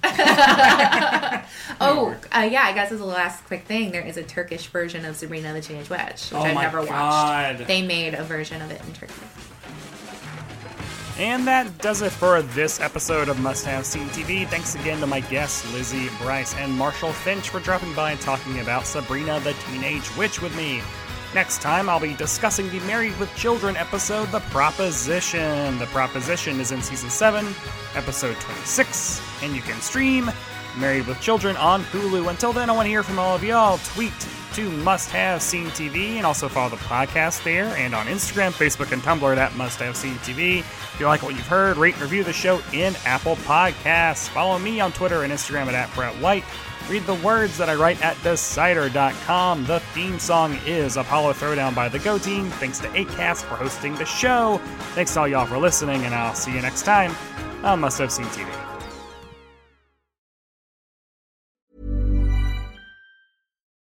Oh, 1.80 2.16
uh, 2.36 2.42
yeah, 2.52 2.64
I 2.64 2.74
guess 2.74 2.92
as 2.92 3.00
a 3.00 3.06
last 3.06 3.46
quick 3.46 3.64
thing, 3.66 3.92
there 3.92 4.02
is 4.06 4.18
a 4.18 4.24
Turkish 4.24 4.68
version 4.68 5.06
of 5.06 5.16
Sabrina 5.16 5.54
the 5.54 5.62
Teenage 5.62 5.90
Witch, 5.90 6.02
which 6.02 6.34
Oh 6.34 6.42
I've 6.42 6.54
my 6.56 6.64
never 6.64 6.84
watched. 6.84 7.66
They 7.68 7.82
made 7.82 8.14
a 8.14 8.24
version 8.24 8.62
of 8.62 8.72
it 8.72 8.82
in 8.86 8.94
Turkey. 8.94 9.14
And 11.22 11.46
that 11.46 11.78
does 11.78 12.02
it 12.02 12.12
for 12.12 12.42
this 12.42 12.80
episode 12.80 13.30
of 13.30 13.40
Must 13.40 13.64
Have 13.66 13.86
Seen 13.86 14.08
TV. 14.08 14.48
Thanks 14.48 14.74
again 14.74 15.00
to 15.02 15.06
my 15.06 15.20
guests, 15.20 15.72
Lizzie 15.72 16.10
Bryce 16.20 16.56
and 16.56 16.74
Marshall 16.74 17.14
Finch, 17.14 17.50
for 17.50 17.60
dropping 17.60 17.94
by 17.94 18.14
and 18.14 18.20
talking 18.20 18.60
about 18.60 18.88
Sabrina 18.88 19.40
the 19.42 19.54
Teenage 19.70 20.18
Witch 20.18 20.42
with 20.42 20.58
me. 20.58 20.82
Next 21.36 21.62
time, 21.62 21.90
I'll 21.90 22.00
be 22.00 22.16
discussing 22.16 22.72
the 22.72 22.80
Married 22.88 23.16
with 23.20 23.32
Children 23.36 23.78
episode, 23.78 24.30
The 24.32 24.40
Proposition. 24.50 25.78
The 25.78 25.86
Proposition 25.86 26.60
is 26.60 26.72
in 26.72 26.82
season 26.82 27.12
7, 27.12 27.46
episode 27.94 28.36
26, 28.38 29.22
and 29.44 29.56
you 29.56 29.62
can 29.62 29.80
stream 29.80 30.32
Married 30.80 31.06
with 31.06 31.22
Children 31.22 31.56
on 31.58 31.84
Hulu. 31.84 32.32
Until 32.32 32.52
then, 32.52 32.68
I 32.68 32.74
want 32.74 32.88
to 32.88 32.90
hear 32.90 33.04
from 33.04 33.20
all 33.20 33.36
of 33.36 33.44
y'all. 33.44 33.78
Tweet 33.94 34.12
to 34.56 34.70
Must 34.70 35.10
Have 35.12 35.42
Seen 35.42 35.68
TV 35.68 36.18
and 36.18 36.26
also 36.26 36.48
follow 36.50 36.70
the 36.70 36.76
podcast 36.78 37.44
there 37.44 37.68
and 37.78 37.96
on 37.96 38.08
Instagram, 38.08 38.52
Facebook, 38.52 38.92
and 38.92 39.02
Tumblr 39.02 39.38
at 39.38 39.56
Must 39.56 39.80
Have 39.80 39.96
Seen 39.96 40.16
TV. 40.16 40.60
If 40.60 40.98
you 41.00 41.06
like 41.06 41.24
what 41.24 41.36
you've 41.36 41.48
heard, 41.48 41.78
rate 41.78 41.94
and 41.94 42.04
review 42.04 42.24
the 42.24 42.34
show 42.34 42.62
in 42.74 42.96
Apple 43.06 43.36
Podcasts. 43.38 44.28
Follow 44.30 44.60
me 44.60 44.80
on 44.80 44.92
Twitter 44.92 45.24
and 45.24 45.32
Instagram 45.32 45.68
at, 45.68 45.74
at 45.74 45.94
Brett 45.94 46.16
White. 46.16 46.44
Read 46.90 47.04
the 47.04 47.16
words 47.16 47.58
that 47.58 47.70
I 47.70 47.76
write 47.76 48.02
at 48.04 48.22
Decider.com. 48.24 49.66
The 49.66 49.80
theme 49.80 50.20
song 50.20 50.58
is 50.66 50.98
Apollo 50.98 51.34
Throwdown 51.34 51.74
by 51.74 51.90
the 51.90 52.00
Go 52.00 52.18
Team. 52.18 52.50
Thanks 52.52 52.80
to 52.80 52.88
ACAST 52.90 53.44
for 53.44 53.56
hosting 53.56 53.96
the 53.96 54.06
show. 54.06 54.60
Thanks 54.94 55.14
to 55.14 55.22
all 55.22 55.28
y'all 55.28 55.46
for 55.46 55.58
listening, 55.58 56.04
and 56.04 56.14
I'll 56.14 56.36
see 56.36 56.54
you 56.54 56.62
next 56.62 56.84
time 56.84 57.16
on 57.64 57.80
Must 57.80 58.00
Have 58.00 58.12
Seen 58.12 58.26
TV. 58.28 58.71